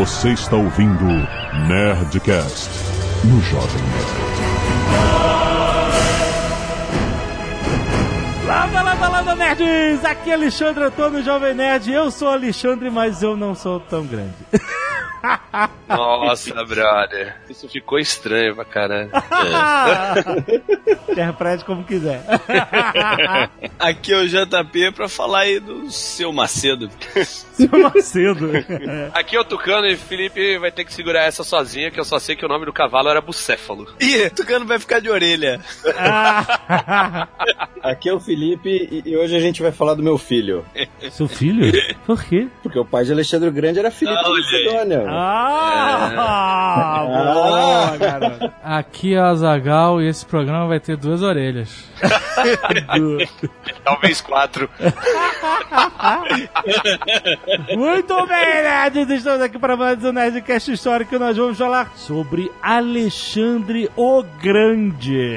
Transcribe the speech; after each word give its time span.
Você 0.00 0.30
está 0.30 0.56
ouvindo 0.56 1.04
Nerdcast 1.68 2.70
no 3.22 3.38
Jovem 3.42 3.82
Nerd. 3.82 4.30
Landa, 8.46 8.82
landa, 8.82 9.08
landa, 9.08 9.34
nerds! 9.34 10.02
Aqui 10.02 10.30
é 10.30 10.32
Alexandre 10.32 10.84
Antônio, 10.84 11.22
Jovem 11.22 11.52
Nerd. 11.52 11.92
Eu 11.92 12.10
sou 12.10 12.28
Alexandre, 12.28 12.88
mas 12.88 13.22
eu 13.22 13.36
não 13.36 13.54
sou 13.54 13.78
tão 13.78 14.06
grande. 14.06 14.32
Nossa, 15.88 16.64
brother. 16.64 17.36
Isso 17.48 17.68
ficou 17.68 17.98
estranho 17.98 18.54
pra 18.54 18.64
caralho. 18.64 19.10
Interprete 21.08 21.64
como 21.64 21.84
quiser. 21.84 22.22
Aqui 23.78 24.12
é 24.12 24.16
o 24.18 24.28
JP 24.28 24.92
pra 24.92 25.08
falar 25.08 25.40
aí 25.40 25.60
do 25.60 25.90
seu 25.90 26.32
Macedo. 26.32 26.88
Seu 27.60 27.68
Macedo. 27.78 28.50
Aqui 29.12 29.36
é 29.36 29.40
o 29.40 29.44
Tucano 29.44 29.86
e 29.86 29.96
Felipe 29.96 30.56
vai 30.58 30.70
ter 30.72 30.84
que 30.84 30.92
segurar 30.94 31.24
essa 31.24 31.44
sozinha, 31.44 31.90
que 31.90 32.00
eu 32.00 32.04
só 32.04 32.18
sei 32.18 32.34
que 32.34 32.44
o 32.44 32.48
nome 32.48 32.64
do 32.64 32.72
cavalo 32.72 33.08
era 33.10 33.20
Bucéfalo. 33.20 33.86
Ih, 34.00 34.30
Tucano 34.30 34.64
vai 34.64 34.78
ficar 34.78 35.00
de 35.00 35.10
orelha. 35.10 35.60
Aqui 37.82 38.08
é 38.08 38.14
o 38.14 38.20
Felipe 38.20 39.02
e 39.04 39.16
hoje 39.16 39.36
a 39.36 39.40
gente 39.40 39.60
vai 39.60 39.72
falar 39.72 39.94
do 39.94 40.02
meu 40.02 40.16
filho. 40.16 40.64
Seu 41.10 41.28
filho? 41.28 41.70
Por 42.06 42.22
quê? 42.24 42.48
Porque 42.62 42.78
o 42.78 42.84
pai 42.84 43.04
de 43.04 43.12
Alexandre 43.12 43.50
Grande 43.50 43.78
era 43.78 43.90
Felipe 43.90 44.16
Ah, 44.16 44.26
aí. 44.26 44.32
Macedônia. 44.40 45.09
Ah, 45.12 47.04
boa, 47.06 47.96
garoto. 47.96 48.52
Aqui 48.62 49.14
é 49.14 49.20
o 49.20 49.24
Azagal 49.24 50.00
e 50.00 50.06
esse 50.08 50.24
programa 50.24 50.68
vai 50.68 50.78
ter 50.78 50.96
duas 50.96 51.22
orelhas. 51.22 51.84
Talvez 53.84 54.20
quatro. 54.20 54.70
Muito 57.76 58.26
bem, 58.26 58.62
nerds! 58.62 59.10
Estamos 59.10 59.40
aqui 59.42 59.58
para 59.58 59.76
mais 59.76 60.04
um 60.04 60.12
Nerdcast 60.12 60.72
Histórico 60.72 61.14
e 61.14 61.18
nós 61.18 61.36
vamos 61.36 61.58
falar 61.58 61.92
sobre 61.96 62.50
Alexandre 62.62 63.90
o 63.96 64.22
Grande. 64.40 65.28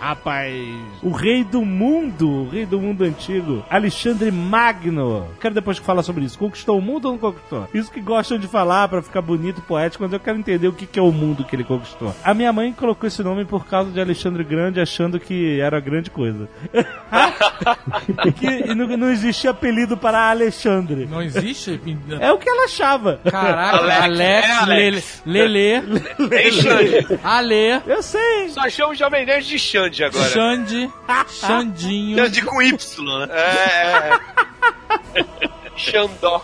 Rapaz, 0.00 0.54
o 1.02 1.10
rei 1.10 1.42
do 1.42 1.64
mundo, 1.64 2.28
o 2.28 2.48
rei 2.48 2.64
do 2.64 2.80
mundo 2.80 3.02
antigo, 3.04 3.64
Alexandre 3.68 4.30
Magno. 4.30 5.26
Quero 5.40 5.54
depois 5.54 5.78
que 5.78 5.84
falar 5.84 6.02
sobre 6.02 6.24
isso. 6.24 6.38
Conquistou 6.38 6.78
o 6.78 6.82
mundo 6.82 7.06
ou 7.06 7.12
não 7.12 7.18
conquistou? 7.18 7.68
Isso 7.74 7.90
que 7.90 8.00
gostam 8.00 8.38
de 8.38 8.46
falar 8.46 8.88
para 8.88 9.02
ficar 9.02 9.15
bonito 9.20 9.58
e 9.58 9.62
poético, 9.62 10.04
mas 10.04 10.12
eu 10.12 10.20
quero 10.20 10.38
entender 10.38 10.68
o 10.68 10.72
que 10.72 10.86
que 10.86 10.98
é 10.98 11.02
o 11.02 11.12
mundo 11.12 11.44
que 11.44 11.56
ele 11.56 11.64
conquistou. 11.64 12.14
A 12.22 12.34
minha 12.34 12.52
mãe 12.52 12.72
colocou 12.72 13.06
esse 13.06 13.22
nome 13.22 13.44
por 13.44 13.66
causa 13.66 13.90
de 13.90 14.00
Alexandre 14.00 14.44
Grande, 14.44 14.80
achando 14.80 15.18
que 15.18 15.60
era 15.60 15.80
grande 15.80 16.10
coisa. 16.10 16.48
que 18.36 18.74
não, 18.74 18.86
não 18.96 19.10
existia 19.10 19.50
apelido 19.50 19.96
para 19.96 20.30
Alexandre. 20.30 21.06
Não 21.06 21.22
existe? 21.22 21.80
É 22.20 22.32
o 22.32 22.38
que 22.38 22.48
ela 22.48 22.64
achava. 22.64 23.20
Caraca, 23.28 23.76
Alex, 23.76 24.02
Alex, 24.02 24.46
é 24.48 24.52
Alex. 24.52 25.22
Lele, 25.26 25.80
Lele, 26.18 26.52
Xande. 26.52 27.20
Ale, 27.22 27.82
Eu 27.86 28.02
sei. 28.02 28.48
Só 28.50 28.68
chama 28.68 28.92
o 28.92 28.94
Jovem 28.94 29.26
Nerd 29.26 29.46
de 29.46 29.58
Xande 29.58 30.04
agora. 30.04 30.28
Xande, 30.28 30.90
Xandinho. 31.28 32.18
Xande 32.18 32.42
com 32.42 32.62
Y, 32.62 33.04
né? 33.04 33.28
É, 33.30 34.10
é. 34.10 35.26
Xandó. 35.76 36.42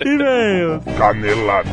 E-mail. 0.00 0.80
Canelada. 0.96 1.70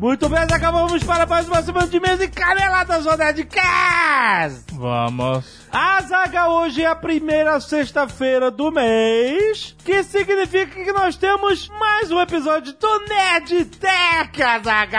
Muito 0.00 0.28
bem, 0.28 0.38
acabamos 0.38 1.02
para 1.02 1.26
mais 1.26 1.48
uma 1.48 1.60
semana 1.60 1.88
de 1.88 1.98
mesa 1.98 2.22
e 2.22 2.28
caneladas 2.28 3.02
do 3.02 3.16
Nerdcast. 3.16 4.72
Vamos. 4.74 5.58
A 5.72 6.00
zaga 6.02 6.48
hoje 6.48 6.82
é 6.82 6.86
a 6.86 6.94
primeira 6.94 7.58
sexta-feira 7.58 8.48
do 8.48 8.70
mês, 8.70 9.76
que 9.84 10.04
significa 10.04 10.84
que 10.84 10.92
nós 10.92 11.16
temos 11.16 11.68
mais 11.68 12.12
um 12.12 12.20
episódio 12.20 12.72
do 12.74 12.98
Nerd 13.08 13.64
Tech, 13.64 14.40
Azaga. 14.40 14.98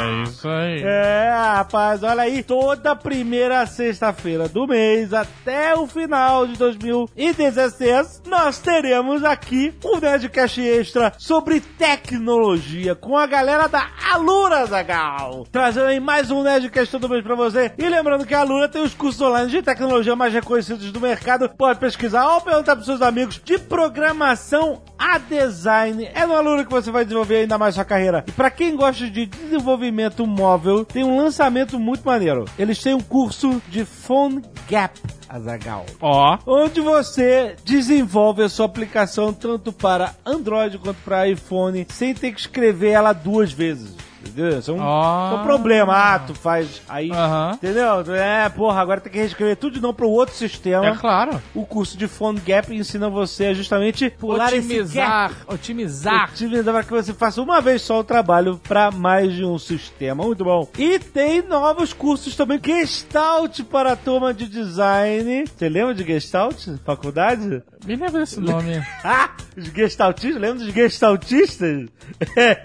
É 0.00 0.22
isso 0.22 0.48
aí. 0.48 0.82
É, 0.82 1.30
rapaz, 1.56 2.02
olha 2.02 2.22
aí, 2.22 2.42
toda 2.42 2.96
primeira 2.96 3.64
sexta-feira 3.66 4.48
do 4.48 4.66
mês 4.66 5.12
até 5.12 5.76
o 5.76 5.86
final 5.86 6.46
de 6.46 6.56
2016, 6.56 8.22
nós 8.26 8.58
teremos 8.58 9.22
aqui 9.22 9.72
um 9.84 10.00
Nerdcast 10.00 10.60
Extra 10.60 11.12
sobre 11.18 11.60
tecnologia 11.60 12.94
com 12.94 13.16
a 13.16 13.26
galera 13.26 13.65
da 13.68 13.88
Alura, 14.12 14.64
Zagal. 14.66 15.46
Trazendo 15.50 15.86
aí 15.86 15.98
mais 15.98 16.30
um 16.30 16.42
Nerdcast 16.42 16.92
todo 16.92 17.08
mês 17.08 17.22
pra 17.22 17.34
você. 17.34 17.72
E 17.76 17.88
lembrando 17.88 18.24
que 18.24 18.34
a 18.34 18.40
Alura 18.40 18.68
tem 18.68 18.82
os 18.82 18.94
cursos 18.94 19.20
online 19.20 19.50
de 19.50 19.62
tecnologia 19.62 20.14
mais 20.14 20.32
reconhecidos 20.32 20.92
do 20.92 21.00
mercado. 21.00 21.48
Pode 21.48 21.80
pesquisar 21.80 22.34
ou 22.34 22.40
perguntar 22.40 22.76
pros 22.76 22.86
seus 22.86 23.02
amigos 23.02 23.40
de 23.44 23.58
programação 23.58 24.82
a 24.98 25.18
design. 25.18 26.08
É 26.14 26.26
no 26.26 26.34
Alura 26.34 26.64
que 26.64 26.70
você 26.70 26.90
vai 26.90 27.04
desenvolver 27.04 27.36
ainda 27.36 27.58
mais 27.58 27.74
sua 27.74 27.84
carreira. 27.84 28.24
E 28.26 28.32
pra 28.32 28.50
quem 28.50 28.76
gosta 28.76 29.08
de 29.08 29.26
desenvolvimento 29.26 30.26
móvel, 30.26 30.84
tem 30.84 31.04
um 31.04 31.16
lançamento 31.16 31.78
muito 31.78 32.04
maneiro. 32.04 32.44
Eles 32.58 32.82
têm 32.82 32.94
um 32.94 33.00
curso 33.00 33.60
de 33.68 33.84
Phone 33.84 34.42
Gap. 34.68 35.00
Azagal. 35.28 35.84
Ó, 36.00 36.38
Onde 36.46 36.80
você 36.80 37.56
desenvolve 37.64 38.42
a 38.42 38.48
sua 38.48 38.66
aplicação 38.66 39.32
tanto 39.32 39.72
para 39.72 40.14
Android 40.24 40.78
quanto 40.78 40.98
para 41.04 41.28
iPhone 41.28 41.86
sem 41.90 42.14
ter 42.14 42.32
que 42.32 42.40
escrever 42.40 42.90
ela 42.90 43.12
duas 43.12 43.52
vezes. 43.52 43.94
Entendeu? 44.28 44.58
Isso 44.58 44.70
é 44.70 44.74
um, 44.74 44.78
Ah. 44.82 45.38
é 45.40 45.44
problema. 45.44 45.92
Ah, 45.94 46.18
tu 46.18 46.34
faz 46.34 46.82
aí. 46.88 47.10
Entendeu? 47.54 47.86
É, 48.14 48.48
porra, 48.48 48.80
agora 48.80 49.00
tem 49.00 49.12
que 49.12 49.18
reescrever 49.18 49.56
tudo 49.56 49.74
de 49.74 49.80
novo 49.80 49.94
pro 49.94 50.08
outro 50.10 50.34
sistema. 50.34 50.86
é 50.86 50.94
claro. 50.96 51.40
O 51.54 51.64
curso 51.64 51.96
de 51.96 52.06
Phone 52.08 52.40
Gap 52.40 52.74
ensina 52.74 53.08
você 53.08 53.46
a 53.46 53.54
justamente 53.54 54.10
pular 54.10 54.48
Otimizar, 54.48 55.30
esse 55.30 55.34
gap. 55.38 55.54
otimizar. 55.54 56.30
Otimizar 56.32 56.74
para 56.74 56.82
que 56.84 56.90
você 56.90 57.12
faça 57.14 57.40
uma 57.42 57.60
vez 57.60 57.82
só 57.82 58.00
o 58.00 58.04
trabalho 58.04 58.60
para 58.66 58.90
mais 58.90 59.32
de 59.32 59.44
um 59.44 59.58
sistema. 59.58 60.24
Muito 60.24 60.44
bom. 60.44 60.68
E 60.78 60.98
tem 60.98 61.42
novos 61.42 61.92
cursos 61.92 62.34
também. 62.36 62.60
Gestalt 62.64 63.60
para 63.64 63.92
a 63.92 63.96
turma 63.96 64.32
de 64.34 64.46
design. 64.48 65.44
Você 65.46 65.68
lembra 65.68 65.94
de 65.94 66.04
Gestalt? 66.04 66.66
Faculdade? 66.84 67.62
Me 67.86 67.94
lembra 67.96 68.20
desse 68.20 68.40
nome. 68.40 68.82
Ah! 69.04 69.30
Os 69.56 69.66
gestaltistas? 69.68 70.40
Lembra 70.40 70.64
dos 70.64 70.74
gestaltistas? 70.74 71.88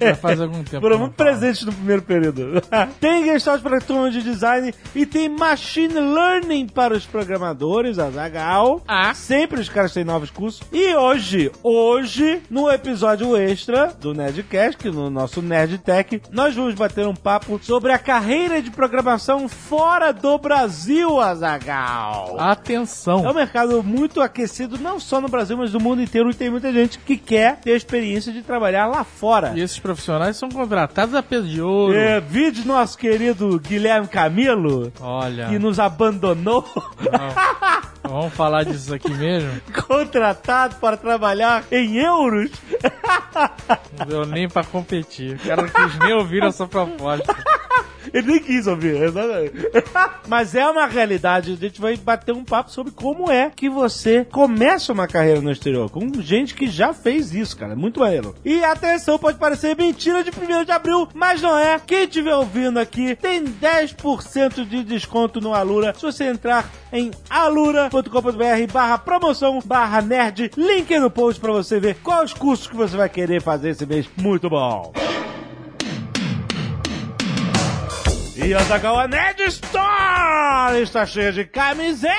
Já 0.01 0.15
faz 0.15 0.41
algum 0.41 0.63
tempo. 0.63 0.81
Foram 0.81 0.95
eu 0.95 0.99
muito 0.99 1.15
falo. 1.15 1.29
Presentes 1.51 1.63
no 1.65 1.73
primeiro 1.73 2.01
período. 2.01 2.61
tem 2.99 3.25
Gestalt 3.25 3.61
para 3.61 3.77
a 3.77 3.81
turma 3.81 4.09
de 4.09 4.21
design 4.21 4.73
e 4.95 5.05
tem 5.05 5.29
Machine 5.29 5.93
Learning 5.93 6.67
para 6.67 6.93
os 6.93 7.05
programadores, 7.05 7.99
a 7.99 8.09
Zagal. 8.09 8.81
Ah. 8.87 9.13
Sempre 9.13 9.59
os 9.59 9.69
caras 9.69 9.93
têm 9.93 10.03
novos 10.03 10.31
cursos. 10.31 10.61
E 10.71 10.95
hoje, 10.95 11.51
hoje, 11.61 12.41
no 12.49 12.69
episódio 12.69 13.35
extra 13.35 13.93
do 13.99 14.13
Nerdcast, 14.13 14.77
que 14.77 14.89
no 14.89 15.09
nosso 15.09 15.41
Nerd 15.41 15.77
Tech, 15.79 16.21
nós 16.31 16.55
vamos 16.55 16.75
bater 16.75 17.07
um 17.07 17.15
papo 17.15 17.59
sobre 17.61 17.91
a 17.91 17.99
carreira 17.99 18.61
de 18.61 18.71
programação 18.71 19.47
fora 19.47 20.11
do 20.11 20.37
Brasil, 20.37 21.19
Azagal. 21.19 22.29
É 22.29 22.33
um 22.33 22.39
Atenção. 22.39 23.33
mercado 23.33 23.83
muito 23.83 24.21
aquecido, 24.21 24.77
não 24.77 24.99
só 24.99 25.19
no 25.19 25.27
Brasil, 25.27 25.57
mas 25.57 25.73
no 25.73 25.79
mundo 25.79 26.01
inteiro. 26.01 26.29
E 26.29 26.33
tem 26.33 26.49
muita 26.49 26.71
gente 26.71 26.99
que 26.99 27.17
quer 27.17 27.57
ter 27.57 27.73
a 27.73 27.77
experiência 27.77 28.31
de 28.31 28.41
trabalhar 28.41 28.87
lá 28.87 29.03
fora. 29.03 29.53
E 29.55 29.61
esses 29.61 29.79
profissionais 29.79 30.37
são 30.37 30.49
contratados 30.49 31.15
a 31.15 31.23
peso 31.41 31.47
de 31.47 31.61
ouro. 31.61 31.95
É, 31.95 32.19
vídeo 32.19 32.65
nosso 32.65 32.97
querido 32.97 33.59
Guilherme 33.59 34.07
Camilo, 34.07 34.91
Olha, 34.99 35.47
que 35.47 35.57
nos 35.59 35.79
abandonou, 35.79 36.65
vamos 38.03 38.33
falar 38.33 38.63
disso 38.63 38.93
aqui 38.93 39.11
mesmo? 39.13 39.49
contratado 39.87 40.75
para 40.75 40.97
trabalhar 40.97 41.63
em 41.71 41.97
euros. 41.97 42.51
Não 43.97 44.05
deu 44.05 44.25
nem 44.25 44.47
pra 44.47 44.63
competir. 44.63 45.35
O 45.35 45.39
cara 45.39 45.63
não 45.63 45.69
quis 45.69 45.99
nem 45.99 46.13
ouvir 46.13 46.43
a 46.43 46.51
sua 46.51 46.67
proposta. 46.67 47.35
Ele 48.13 48.27
nem 48.27 48.39
quis 48.39 48.67
ouvir, 48.67 49.01
exatamente. 49.01 49.53
Mas 50.27 50.55
é 50.55 50.67
uma 50.67 50.85
realidade. 50.85 51.53
A 51.53 51.55
gente 51.55 51.79
vai 51.79 51.95
bater 51.95 52.33
um 52.33 52.43
papo 52.43 52.71
sobre 52.71 52.91
como 52.91 53.31
é 53.31 53.49
que 53.55 53.69
você 53.69 54.25
começa 54.25 54.91
uma 54.91 55.07
carreira 55.07 55.39
no 55.39 55.51
exterior. 55.51 55.89
Com 55.89 56.11
gente 56.21 56.53
que 56.53 56.67
já 56.67 56.93
fez 56.93 57.33
isso, 57.33 57.55
cara. 57.55 57.75
Muito 57.75 57.99
maneiro. 57.99 58.35
E 58.43 58.63
atenção, 58.63 59.17
pode 59.17 59.37
parecer 59.37 59.77
mentira 59.77 60.23
de 60.23 60.31
1 60.31 60.65
de 60.65 60.71
abril, 60.71 61.07
mas 61.21 61.39
não 61.39 61.55
é. 61.55 61.79
Quem 61.79 62.05
estiver 62.05 62.35
ouvindo 62.35 62.79
aqui 62.79 63.15
tem 63.15 63.43
10% 63.43 64.67
de 64.67 64.83
desconto 64.83 65.39
no 65.39 65.53
Alura. 65.53 65.93
Se 65.93 66.01
você 66.01 66.23
entrar 66.23 66.67
em 66.91 67.11
alura.com.br 67.29 68.73
barra 68.73 68.97
promoção 68.97 69.59
barra 69.63 70.01
nerd. 70.01 70.49
Link 70.57 70.97
no 70.97 71.11
post 71.11 71.39
pra 71.39 71.51
você 71.51 71.79
ver 71.79 71.97
quais 72.01 72.33
cursos 72.33 72.65
que 72.65 72.75
você 72.75 72.97
vai 72.97 73.07
querer 73.07 73.39
fazer 73.39 73.69
esse 73.69 73.85
mês. 73.85 74.09
Muito 74.17 74.49
bom. 74.49 74.91
E 78.35 78.55
a 78.55 78.63
Zagawa 78.63 79.07
Nerd 79.07 79.43
Store 79.43 80.81
está 80.81 81.05
cheia 81.05 81.31
de 81.31 81.45
camisetas! 81.45 82.17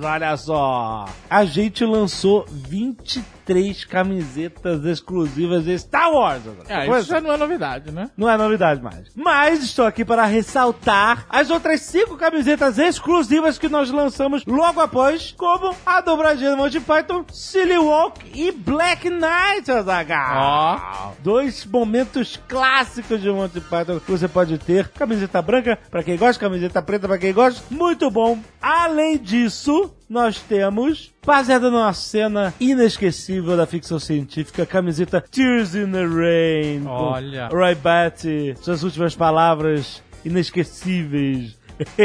Olha 0.00 0.36
só! 0.36 1.06
A 1.28 1.44
gente 1.44 1.84
lançou 1.84 2.46
23 2.48 3.41
três 3.44 3.84
camisetas 3.84 4.84
exclusivas 4.84 5.64
de 5.64 5.78
Star 5.78 6.12
Wars. 6.12 6.42
É, 6.68 6.86
isso 6.98 7.08
já 7.08 7.20
não 7.20 7.32
é 7.32 7.36
novidade, 7.36 7.90
né? 7.90 8.10
não 8.16 8.28
é 8.28 8.36
novidade 8.36 8.82
mais. 8.82 9.10
Mas 9.14 9.62
estou 9.62 9.84
aqui 9.84 10.04
para 10.04 10.24
ressaltar 10.24 11.26
as 11.28 11.50
outras 11.50 11.80
cinco 11.80 12.16
camisetas 12.16 12.78
exclusivas 12.78 13.58
que 13.58 13.68
nós 13.68 13.90
lançamos 13.90 14.44
logo 14.46 14.80
após, 14.80 15.34
como 15.36 15.74
a 15.84 16.00
dobradinha 16.00 16.50
do 16.50 16.56
Monty 16.56 16.80
Python, 16.80 17.24
Silly 17.32 17.78
Walk 17.78 18.20
e 18.34 18.52
Black 18.52 19.08
Knight, 19.08 19.70
Azaghal. 19.70 21.16
Dois 21.20 21.64
momentos 21.64 22.40
clássicos 22.48 23.20
de 23.20 23.30
Monty 23.30 23.60
Python 23.60 24.00
que 24.00 24.10
você 24.10 24.28
pode 24.28 24.58
ter. 24.58 24.88
Camiseta 24.88 25.42
branca 25.42 25.78
para 25.90 26.02
quem 26.02 26.16
gosta, 26.16 26.40
camiseta 26.40 26.82
preta 26.82 27.06
para 27.06 27.18
quem 27.18 27.32
gosta. 27.32 27.62
Muito 27.70 28.10
bom. 28.10 28.38
Além 28.60 29.18
disso, 29.18 29.94
nós 30.08 30.38
temos, 30.40 31.11
baseada 31.24 31.70
numa 31.70 31.92
cena 31.92 32.52
inesquecível 32.60 33.56
da 33.56 33.66
ficção 33.66 33.98
científica, 33.98 34.66
camiseta 34.66 35.20
Tears 35.20 35.74
in 35.74 35.92
the 35.92 36.04
Rain. 36.04 36.86
Olha. 36.86 37.48
Roy 37.48 37.74
Batty, 37.74 38.56
suas 38.60 38.82
últimas 38.82 39.14
palavras 39.14 40.02
inesquecíveis. 40.24 41.56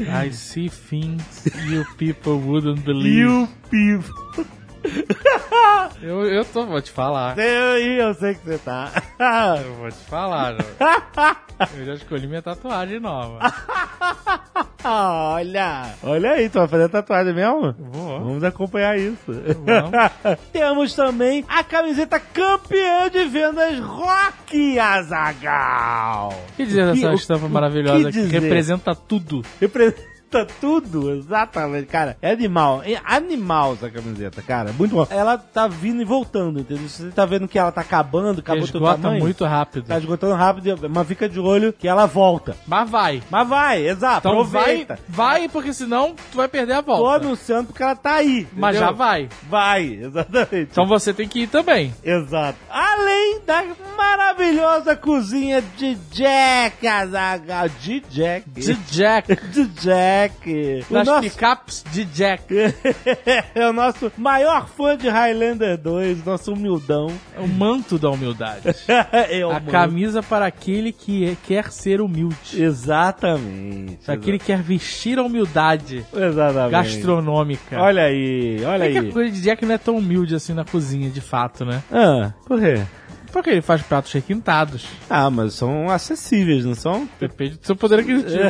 I 0.00 0.32
see 0.32 0.68
things 0.68 1.44
you 1.68 1.84
people 1.96 2.38
wouldn't 2.40 2.84
believe. 2.84 3.18
you 3.18 3.48
people. 3.70 4.46
Eu, 6.02 6.24
eu 6.26 6.44
tô, 6.44 6.66
vou 6.66 6.80
te 6.80 6.90
falar. 6.90 7.38
Eu, 7.38 7.78
eu 7.78 8.14
sei 8.14 8.34
que 8.34 8.44
você 8.44 8.58
tá. 8.58 8.90
Eu 9.64 9.74
vou 9.74 9.88
te 9.88 10.04
falar, 10.08 10.54
Jô. 10.54 10.66
Eu 11.78 11.86
já 11.86 11.94
escolhi 11.94 12.26
minha 12.26 12.42
tatuagem 12.42 13.00
nova. 13.00 13.38
Olha! 14.84 15.94
Olha 16.02 16.32
aí, 16.32 16.48
tu 16.48 16.58
vai 16.58 16.68
fazer 16.68 16.88
tatuagem 16.88 17.34
mesmo? 17.34 17.74
Vou. 17.78 18.20
Vamos 18.20 18.44
acompanhar 18.44 18.98
isso. 18.98 19.24
Vamos. 19.26 20.38
Temos 20.52 20.94
também 20.94 21.44
a 21.48 21.64
camiseta 21.64 22.20
campeã 22.20 23.08
de 23.10 23.24
vendas 23.24 23.78
Rock 23.80 24.78
Azagal. 24.78 26.34
O 26.52 26.56
que 26.56 26.66
dizer 26.66 26.92
dessa 26.92 27.14
estampa 27.14 27.48
maravilhosa 27.48 28.12
que 28.12 28.28
que, 28.28 28.38
representa 28.38 28.94
tudo? 28.94 29.42
Representa 29.60 30.15
tudo, 30.60 31.10
exatamente, 31.14 31.86
cara. 31.86 32.16
É 32.20 32.30
animal, 32.32 32.82
é 32.84 33.00
animal 33.04 33.74
essa 33.74 33.90
camiseta, 33.90 34.42
cara. 34.42 34.72
Muito 34.72 34.94
bom. 34.94 35.06
Ela 35.10 35.38
tá 35.38 35.66
vindo 35.68 36.02
e 36.02 36.04
voltando, 36.04 36.60
entendeu? 36.60 36.88
Você 36.88 37.10
tá 37.10 37.24
vendo 37.24 37.48
que 37.48 37.58
ela 37.58 37.72
tá 37.72 37.80
acabando, 37.80 38.40
acabou 38.40 38.64
esgota 38.64 39.02
tamanho. 39.02 39.20
muito 39.22 39.44
rápido. 39.44 39.86
Tá 39.86 39.98
esgotando 39.98 40.34
rápido, 40.34 40.88
mas 40.90 41.06
fica 41.06 41.28
de 41.28 41.38
olho 41.40 41.72
que 41.72 41.88
ela 41.88 42.06
volta. 42.06 42.56
Mas 42.66 42.88
vai. 42.90 43.22
Mas 43.30 43.48
vai, 43.48 43.86
exato. 43.88 44.28
Então 44.28 44.44
vai, 44.44 44.62
aproveita. 44.62 44.98
vai, 45.08 45.48
porque 45.48 45.72
senão 45.72 46.14
tu 46.30 46.36
vai 46.36 46.48
perder 46.48 46.74
a 46.74 46.82
Tô 46.82 46.96
volta. 46.96 47.24
anunciando 47.26 47.66
porque 47.68 47.82
ela 47.82 47.96
tá 47.96 48.14
aí. 48.16 48.46
Mas 48.52 48.76
entendeu? 48.76 48.88
já 48.88 48.92
vai. 48.96 49.28
Vai, 49.48 49.84
exatamente. 50.02 50.68
Então 50.70 50.86
você 50.86 51.12
tem 51.14 51.28
que 51.28 51.42
ir 51.42 51.46
também. 51.48 51.94
Exato. 52.02 52.58
Além 52.70 53.40
da 53.46 53.64
maravilhosa 53.96 54.96
cozinha 54.96 55.62
de 55.76 55.94
Jack 56.10 56.86
Azaghal. 56.86 57.68
De 57.68 58.00
Jack. 58.10 58.48
De 58.50 58.74
Jack. 58.74 59.36
De 59.52 59.64
Jack. 59.66 60.25
O 60.90 60.94
Das 60.94 61.06
nosso, 61.06 61.22
picapes 61.22 61.84
de 61.92 62.04
Jack. 62.04 62.46
é 63.54 63.68
o 63.68 63.72
nosso 63.72 64.10
maior 64.16 64.68
fã 64.68 64.96
de 64.96 65.08
Highlander 65.08 65.76
2, 65.78 66.24
nosso 66.24 66.52
humildão. 66.52 67.08
O 67.38 67.46
manto 67.46 67.98
da 67.98 68.10
humildade. 68.10 68.62
é 69.12 69.42
a 69.42 69.46
mano. 69.48 69.70
camisa 69.70 70.22
para 70.22 70.46
aquele 70.46 70.92
que 70.92 71.24
é- 71.30 71.36
quer 71.46 71.70
ser 71.70 72.00
humilde. 72.00 72.36
Exatamente. 72.62 74.04
Para 74.04 74.14
aquele 74.14 74.38
que 74.38 74.46
quer 74.46 74.62
vestir 74.62 75.18
a 75.18 75.22
humildade 75.22 76.04
Exatamente. 76.14 76.70
gastronômica. 76.72 77.80
Olha 77.80 78.04
aí, 78.04 78.62
olha 78.64 78.84
É 78.84 78.90
que 78.92 78.98
a 78.98 79.00
aí. 79.02 79.12
coisa 79.12 79.30
de 79.32 79.40
Jack 79.42 79.64
não 79.64 79.74
é 79.74 79.78
tão 79.78 79.96
humilde 79.96 80.34
assim 80.34 80.52
na 80.54 80.64
cozinha, 80.64 81.10
de 81.10 81.20
fato, 81.20 81.64
né? 81.64 81.82
Ah, 81.92 82.32
por 82.46 82.58
quê? 82.60 82.82
Porque 83.36 83.50
ele 83.50 83.60
faz 83.60 83.82
pratos 83.82 84.10
requintados. 84.12 84.86
Ah, 85.10 85.28
mas 85.28 85.52
são 85.52 85.90
acessíveis, 85.90 86.64
não 86.64 86.74
são? 86.74 87.06
Depende 87.20 87.58
do 87.58 87.66
seu 87.66 87.76
poder 87.76 87.98
aquisitivo. 88.00 88.40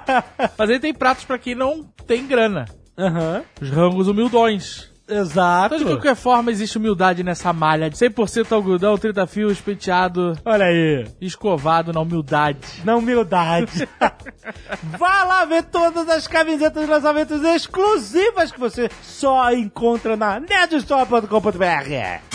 Mas 0.56 0.70
ele 0.70 0.80
tem 0.80 0.94
pratos 0.94 1.26
pra 1.26 1.36
quem 1.38 1.54
não 1.54 1.84
tem 2.06 2.26
grana. 2.26 2.64
Aham. 2.98 3.42
Os 3.60 3.68
rangos 3.68 4.08
humildões. 4.08 4.88
Exato. 5.06 5.74
Então, 5.74 5.86
de 5.86 5.92
qualquer 5.92 6.16
forma, 6.16 6.50
existe 6.50 6.78
humildade 6.78 7.22
nessa 7.22 7.52
malha 7.52 7.90
de 7.90 7.96
100% 7.96 8.50
algodão, 8.52 8.96
30 8.96 9.26
fios, 9.26 9.60
penteado, 9.60 10.32
Olha 10.42 10.64
aí. 10.64 11.06
escovado 11.20 11.92
na 11.92 12.00
humildade. 12.00 12.80
Na 12.82 12.96
humildade. 12.96 13.86
Vá 14.98 15.22
lá 15.24 15.44
ver 15.44 15.64
todas 15.64 16.08
as 16.08 16.26
camisetas 16.26 16.86
de 16.86 16.90
lançamentos 16.90 17.44
exclusivas 17.44 18.50
que 18.50 18.58
você 18.58 18.88
só 19.02 19.52
encontra 19.52 20.16
na 20.16 20.40
nerdstore.com.br. 20.40 22.29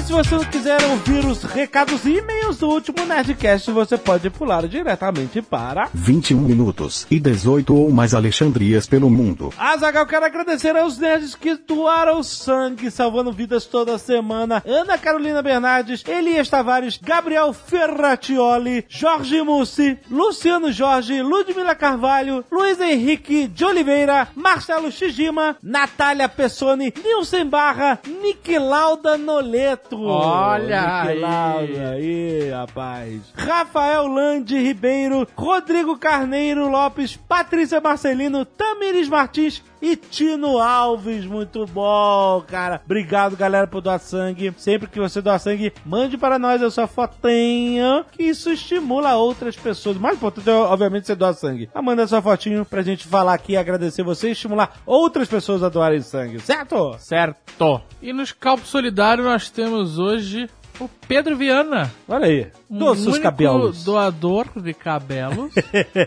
E 0.00 0.02
se 0.02 0.12
você 0.12 0.34
não 0.34 0.44
quiser 0.46 0.82
ouvir 0.84 1.26
os 1.26 1.42
recados 1.42 2.06
e 2.06 2.16
e-mails 2.16 2.56
do 2.56 2.70
último 2.70 3.04
Nerdcast, 3.04 3.70
você 3.70 3.98
pode 3.98 4.30
pular 4.30 4.66
diretamente 4.66 5.42
para 5.42 5.90
21 5.92 6.40
minutos 6.40 7.06
e 7.10 7.20
18 7.20 7.76
ou 7.76 7.90
mais 7.90 8.14
Alexandrias 8.14 8.86
pelo 8.86 9.10
mundo. 9.10 9.52
Azagal, 9.58 10.06
quero 10.06 10.24
agradecer 10.24 10.74
aos 10.74 10.96
nerds 10.96 11.34
que 11.34 11.54
doaram 11.54 12.22
sangue, 12.22 12.90
salvando 12.90 13.30
vidas 13.30 13.66
toda 13.66 13.98
semana. 13.98 14.62
Ana 14.66 14.96
Carolina 14.96 15.42
Bernardes, 15.42 16.02
Elias 16.08 16.48
Tavares, 16.48 16.96
Gabriel 16.96 17.52
Ferratioli, 17.52 18.86
Jorge 18.88 19.42
Mussi, 19.42 19.98
Luciano 20.10 20.72
Jorge, 20.72 21.20
Ludmila 21.20 21.74
Carvalho, 21.74 22.42
Luiz 22.50 22.80
Henrique 22.80 23.46
de 23.48 23.66
Oliveira, 23.66 24.28
Marcelo 24.34 24.90
Shijima, 24.90 25.58
Natália 25.62 26.26
Pessoni, 26.26 26.90
Nilson 27.04 27.44
Barra, 27.44 28.00
Nick 28.22 28.58
Lauda 28.58 29.18
Noleto. 29.18 29.89
Olha 29.96 31.02
aí. 31.02 31.78
Aí, 31.78 32.50
rapaz. 32.50 33.20
Rafael 33.34 34.06
Lande 34.06 34.56
Ribeiro, 34.58 35.26
Rodrigo 35.36 35.98
Carneiro 35.98 36.68
Lopes, 36.68 37.16
Patrícia 37.16 37.80
Marcelino, 37.80 38.44
Tamires 38.44 39.08
Martins 39.08 39.62
e 39.80 39.96
Tino 39.96 40.58
Alves. 40.58 41.24
Muito 41.24 41.66
bom, 41.66 42.42
cara. 42.46 42.80
Obrigado, 42.84 43.36
galera, 43.36 43.66
por 43.66 43.80
doar 43.80 43.98
sangue. 43.98 44.52
Sempre 44.56 44.88
que 44.88 45.00
você 45.00 45.20
doar 45.20 45.38
sangue, 45.38 45.72
mande 45.84 46.16
para 46.16 46.38
nós 46.38 46.62
a 46.62 46.70
sua 46.70 46.86
fotinha, 46.86 48.04
que 48.12 48.22
isso 48.22 48.50
estimula 48.50 49.16
outras 49.16 49.56
pessoas. 49.56 49.96
O 49.96 50.00
mais 50.00 50.16
importante 50.16 50.48
é, 50.48 50.52
obviamente, 50.52 51.06
você 51.06 51.14
doar 51.14 51.34
sangue. 51.34 51.70
Mas 51.74 51.84
manda 51.84 52.02
a 52.02 52.08
sua 52.08 52.22
fotinho 52.22 52.64
pra 52.64 52.82
gente 52.82 53.06
falar 53.06 53.34
aqui, 53.34 53.56
agradecer 53.56 54.02
você 54.02 54.28
e 54.28 54.32
estimular 54.32 54.80
outras 54.84 55.28
pessoas 55.28 55.62
a 55.62 55.68
doarem 55.68 56.00
sangue, 56.00 56.40
certo? 56.40 56.96
Certo. 56.98 57.80
E 58.02 58.12
nos 58.12 58.32
Calpos 58.32 58.68
Solidário 58.68 59.24
nós 59.24 59.50
temos 59.50 59.98
hoje 59.98 60.48
o 60.80 60.88
Pedro 61.06 61.36
Viana. 61.36 61.90
Olha 62.08 62.26
aí. 62.26 62.46
Um 62.70 62.78
Doa 62.78 62.94
seus 62.94 63.06
único 63.08 63.22
cabelos. 63.22 63.84
doador 63.84 64.46
de 64.56 64.72
cabelos. 64.72 65.52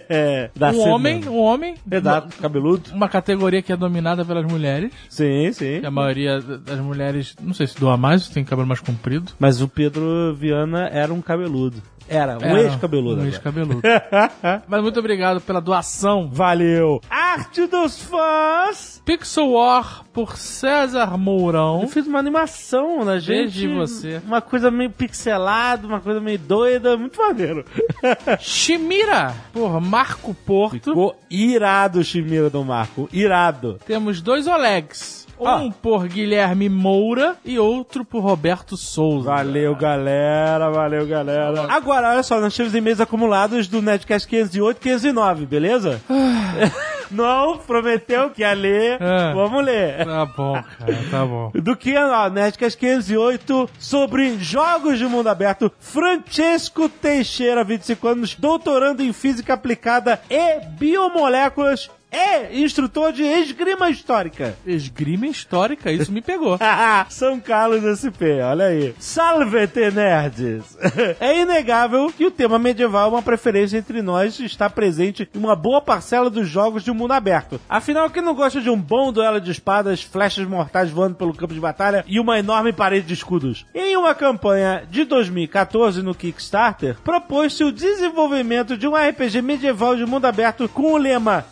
da 0.55 0.71
um 0.71 0.79
homem, 0.79 1.27
um 1.27 1.37
homem. 1.37 1.75
Exato, 1.89 2.35
cabeludo. 2.41 2.91
Uma 2.93 3.07
categoria 3.07 3.61
que 3.61 3.71
é 3.71 3.77
dominada 3.77 4.25
pelas 4.25 4.45
mulheres. 4.45 4.91
Sim, 5.09 5.51
sim. 5.53 5.79
Que 5.79 5.85
a 5.85 5.91
maioria 5.91 6.41
das 6.41 6.79
mulheres, 6.79 7.35
não 7.41 7.53
sei 7.53 7.67
se 7.67 7.79
doa 7.79 7.95
mais, 7.97 8.27
tem 8.29 8.43
cabelo 8.43 8.67
mais 8.67 8.79
comprido. 8.79 9.33
Mas 9.39 9.61
o 9.61 9.67
Pedro 9.67 10.33
Viana 10.35 10.89
era 10.91 11.13
um 11.13 11.21
cabeludo. 11.21 11.81
Era, 12.07 12.37
um 12.37 12.57
ex-cabeludo. 12.57 13.21
Um 13.21 13.25
ex-cabeludo. 13.25 13.81
Mas 14.67 14.81
muito 14.81 14.99
obrigado 14.99 15.39
pela 15.41 15.61
doação. 15.61 16.29
Valeu! 16.31 17.01
Arte 17.09 17.65
dos 17.65 18.01
fãs! 18.01 19.01
Pixel 19.05 19.51
War 19.51 20.03
por 20.13 20.37
César 20.37 21.17
Mourão. 21.17 21.81
Eu 21.81 21.87
fiz 21.87 22.05
uma 22.05 22.19
animação 22.19 23.03
na 23.03 23.19
gente. 23.19 23.43
Desde 23.43 23.67
você. 23.67 24.21
Uma 24.25 24.41
coisa 24.41 24.62
meio 24.71 24.89
pixelada, 24.89 25.85
uma 25.87 25.99
coisa 25.99 26.19
meio 26.19 26.39
doida, 26.39 26.97
muito 26.97 27.19
maneiro. 27.19 27.65
Shimira 28.39 29.33
por 29.51 29.79
Marco 29.81 30.33
Porto. 30.33 30.73
Ficou 30.91 31.15
irado 31.29 31.99
o 31.99 32.03
Chimira 32.03 32.49
do 32.49 32.63
Marco. 32.63 33.09
Irado. 33.11 33.79
Temos 33.85 34.21
dois 34.21 34.47
Olegs. 34.47 35.23
Um 35.39 35.47
Ah. 35.47 35.69
por 35.81 36.07
Guilherme 36.07 36.69
Moura 36.69 37.35
e 37.43 37.57
outro 37.57 38.05
por 38.05 38.21
Roberto 38.21 38.77
Souza. 38.77 39.31
Valeu, 39.31 39.75
galera. 39.75 40.69
Valeu, 40.69 41.05
galera. 41.07 41.65
Agora, 41.73 42.11
olha 42.11 42.23
só, 42.23 42.39
nós 42.39 42.55
temos 42.55 42.73
e-mails 42.75 43.01
acumulados 43.01 43.67
do 43.67 43.81
Netcast 43.81 44.27
508 44.27 44.77
e 44.77 44.79
509, 44.79 45.45
beleza? 45.45 45.99
Não 47.13 47.57
prometeu 47.57 48.29
que 48.29 48.41
ia 48.41 48.53
ler. 48.53 49.01
Ah. 49.01 49.31
Vamos 49.35 49.63
ler. 49.63 50.05
Tá 50.05 50.25
bom, 50.25 50.53
cara, 50.53 50.99
tá 51.09 51.25
bom. 51.25 51.51
Do 51.55 51.75
que, 51.75 51.95
ó, 51.95 52.29
Nerdcast 52.29 52.77
508, 52.77 53.69
sobre 53.79 54.37
jogos 54.39 54.97
de 54.97 55.05
mundo 55.05 55.27
aberto, 55.27 55.71
Francesco 55.79 56.89
Teixeira, 56.89 57.63
25 57.63 58.07
anos, 58.07 58.35
doutorando 58.35 59.01
em 59.03 59.13
física 59.13 59.53
aplicada 59.53 60.21
e 60.29 60.59
biomoléculas, 60.77 61.89
e 62.13 62.63
instrutor 62.63 63.11
de 63.11 63.23
esgrima 63.23 63.89
histórica. 63.89 64.55
Esgrima 64.65 65.27
histórica, 65.27 65.91
isso 65.91 66.11
me 66.11 66.21
pegou. 66.21 66.59
São 67.09 67.39
Carlos 67.39 67.83
SP, 67.99 68.39
olha 68.43 68.65
aí. 68.65 68.93
Salve-te, 68.99 69.91
nerds! 69.91 70.77
é 71.19 71.41
inegável 71.41 72.11
que 72.15 72.25
o 72.25 72.31
tema 72.31 72.59
medieval 72.59 73.07
é 73.07 73.11
uma 73.13 73.21
preferência 73.21 73.77
entre 73.77 74.01
nós 74.01 74.39
e 74.39 74.45
está 74.45 74.69
presente 74.69 75.27
em 75.33 75.37
uma 75.37 75.55
boa 75.55 75.81
parcela 75.81 76.29
dos 76.29 76.47
jogos 76.47 76.83
de 76.83 76.91
mundo 76.91 77.13
aberto. 77.13 77.59
Afinal, 77.67 78.09
quem 78.09 78.21
não 78.21 78.35
gosta 78.35 78.61
de 78.61 78.69
um 78.69 78.79
bom 78.79 79.11
duelo 79.11 79.41
de 79.41 79.51
espadas, 79.51 80.01
flechas 80.03 80.47
mortais 80.47 80.91
voando 80.91 81.15
pelo 81.15 81.33
campo 81.33 81.53
de 81.53 81.59
batalha 81.59 82.03
e 82.07 82.19
uma 82.19 82.37
enorme 82.37 82.71
parede 82.71 83.07
de 83.07 83.13
escudos? 83.13 83.65
Em 83.73 83.97
uma 83.97 84.13
campanha 84.13 84.83
de 84.89 85.03
2014 85.03 86.01
no 86.01 86.15
Kickstarter, 86.15 86.97
propôs-se 87.03 87.63
o 87.63 87.71
desenvolvimento 87.71 88.77
de 88.77 88.87
um 88.87 88.95
RPG 88.95 89.41
medieval 89.41 89.95
de 89.95 90.05
mundo 90.05 90.25
aberto 90.25 90.69
com 90.69 90.93
o 90.93 90.97
lema 90.97 91.45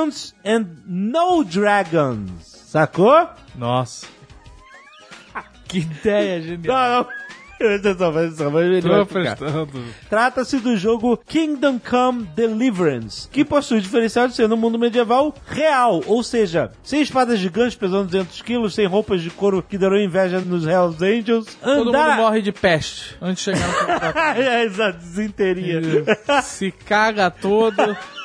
Dungeons 0.00 0.34
and 0.44 0.66
No 0.86 1.44
Dragons. 1.44 2.42
Sacou? 2.44 3.28
Nossa. 3.56 4.06
Que 5.68 5.78
ideia 5.78 6.42
genial. 6.42 6.66
Não, 6.66 7.04
não. 7.04 7.08
Trata-se 10.08 10.58
do 10.58 10.76
jogo 10.76 11.16
Kingdom 11.16 11.78
Come 11.78 12.24
Deliverance, 12.34 13.28
que 13.28 13.44
possui 13.44 13.78
o 13.78 13.80
diferencial 13.80 14.26
de 14.26 14.34
ser 14.34 14.48
no 14.48 14.56
mundo 14.56 14.78
medieval 14.78 15.32
real, 15.46 16.02
ou 16.06 16.24
seja, 16.24 16.72
sem 16.82 17.02
espadas 17.02 17.38
gigantes 17.38 17.76
pesando 17.76 18.06
200 18.06 18.42
quilos, 18.42 18.74
sem 18.74 18.86
roupas 18.86 19.20
de 19.22 19.30
couro 19.30 19.62
que 19.62 19.78
deram 19.78 19.96
inveja 19.98 20.40
nos 20.40 20.66
Hells 20.66 21.04
Angels, 21.04 21.54
Todo 21.62 21.84
mundo 21.84 21.88
andar... 21.90 22.16
morre 22.16 22.42
de 22.42 22.50
peste 22.50 23.16
antes 23.20 23.44
de 23.44 23.52
chegar 23.52 24.34
no 24.34 24.40
é, 24.42 24.64
exato, 24.64 24.98
desinteria. 24.98 25.82
Se 26.42 26.72
caga 26.72 27.30
todo. 27.30 27.76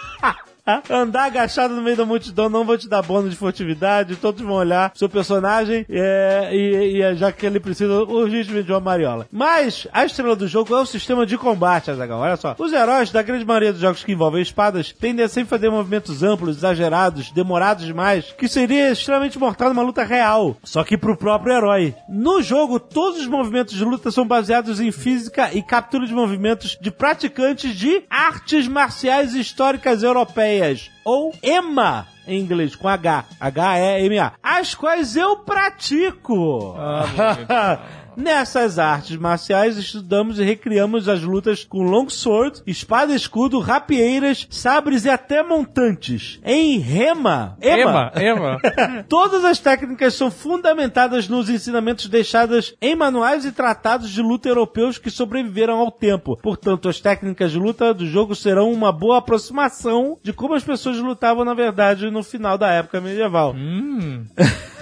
Andar 0.89 1.25
agachado 1.25 1.75
no 1.75 1.81
meio 1.81 1.97
da 1.97 2.05
multidão 2.05 2.49
não 2.49 2.65
vou 2.65 2.77
te 2.77 2.89
dar 2.89 3.01
bônus 3.01 3.31
de 3.31 3.35
furtividade, 3.35 4.15
todos 4.15 4.41
vão 4.41 4.55
olhar 4.55 4.91
seu 4.95 5.07
personagem 5.07 5.85
é, 5.89 6.49
e, 6.51 7.01
e 7.01 7.15
já 7.15 7.31
que 7.31 7.45
ele 7.45 7.59
precisa 7.59 8.03
urgentemente 8.03 8.65
de 8.65 8.71
uma 8.71 8.79
mariola. 8.79 9.27
Mas 9.31 9.87
a 9.93 10.05
estrela 10.05 10.35
do 10.35 10.47
jogo 10.47 10.75
é 10.75 10.81
o 10.81 10.85
sistema 10.85 11.25
de 11.25 11.37
combate, 11.37 11.91
Azaghal. 11.91 12.19
Olha 12.19 12.37
só. 12.37 12.55
Os 12.57 12.73
heróis 12.73 13.11
da 13.11 13.21
grande 13.21 13.45
maioria 13.45 13.71
dos 13.71 13.81
jogos 13.81 14.03
que 14.03 14.11
envolvem 14.11 14.41
espadas 14.41 14.91
tendem 14.91 15.25
a 15.25 15.29
sempre 15.29 15.49
fazer 15.49 15.69
movimentos 15.69 16.23
amplos, 16.23 16.57
exagerados, 16.57 17.31
demorados 17.31 17.85
demais, 17.85 18.33
que 18.37 18.47
seria 18.47 18.91
extremamente 18.91 19.37
mortal 19.37 19.69
numa 19.69 19.83
luta 19.83 20.03
real. 20.03 20.57
Só 20.63 20.83
que 20.83 20.97
pro 20.97 21.17
próprio 21.17 21.55
herói. 21.55 21.95
No 22.09 22.41
jogo, 22.41 22.79
todos 22.79 23.19
os 23.19 23.27
movimentos 23.27 23.75
de 23.75 23.83
luta 23.83 24.09
são 24.11 24.25
baseados 24.25 24.79
em 24.79 24.91
física 24.91 25.49
e 25.53 25.61
captura 25.61 26.07
de 26.07 26.13
movimentos 26.13 26.77
de 26.79 26.91
praticantes 26.91 27.75
de 27.75 28.03
artes 28.09 28.67
marciais 28.67 29.35
históricas 29.35 30.03
europeias, 30.03 30.54
ou 31.03 31.33
EMA 31.41 32.07
em 32.27 32.39
inglês, 32.39 32.75
com 32.75 32.87
H. 32.87 33.25
H-E-M-A. 33.39 34.33
As 34.41 34.73
quais 34.73 35.15
eu 35.15 35.37
pratico. 35.37 36.75
Nessas 38.17 38.79
artes 38.79 39.17
marciais, 39.17 39.77
estudamos 39.77 40.39
e 40.39 40.43
recriamos 40.43 41.09
as 41.09 41.21
lutas 41.21 41.63
com 41.63 41.83
longsword, 41.83 42.61
espada 42.65 43.13
e 43.13 43.15
escudo, 43.15 43.59
rapieiras, 43.59 44.47
sabres 44.49 45.05
e 45.05 45.09
até 45.09 45.43
montantes. 45.43 46.39
Em 46.43 46.79
Rema, 46.79 47.57
Ema, 47.61 48.11
Ema. 48.15 48.59
Todas 49.09 49.43
as 49.43 49.59
técnicas 49.59 50.13
são 50.13 50.31
fundamentadas 50.31 51.27
nos 51.27 51.49
ensinamentos 51.49 52.07
deixados 52.07 52.75
em 52.81 52.95
manuais 52.95 53.45
e 53.45 53.51
tratados 53.51 54.09
de 54.09 54.21
luta 54.21 54.47
europeus 54.47 54.97
que 54.97 55.09
sobreviveram 55.09 55.77
ao 55.77 55.91
tempo. 55.91 56.37
Portanto, 56.41 56.89
as 56.89 56.99
técnicas 56.99 57.51
de 57.51 57.59
luta 57.59 57.93
do 57.93 58.05
jogo 58.07 58.35
serão 58.35 58.71
uma 58.71 58.91
boa 58.91 59.17
aproximação 59.17 60.17
de 60.23 60.33
como 60.33 60.53
as 60.53 60.63
pessoas 60.63 60.97
lutavam 60.97 61.45
na 61.45 61.53
verdade 61.53 62.09
no 62.09 62.23
final 62.23 62.57
da 62.57 62.69
época 62.69 63.01
medieval. 63.01 63.53
Hum, 63.55 64.25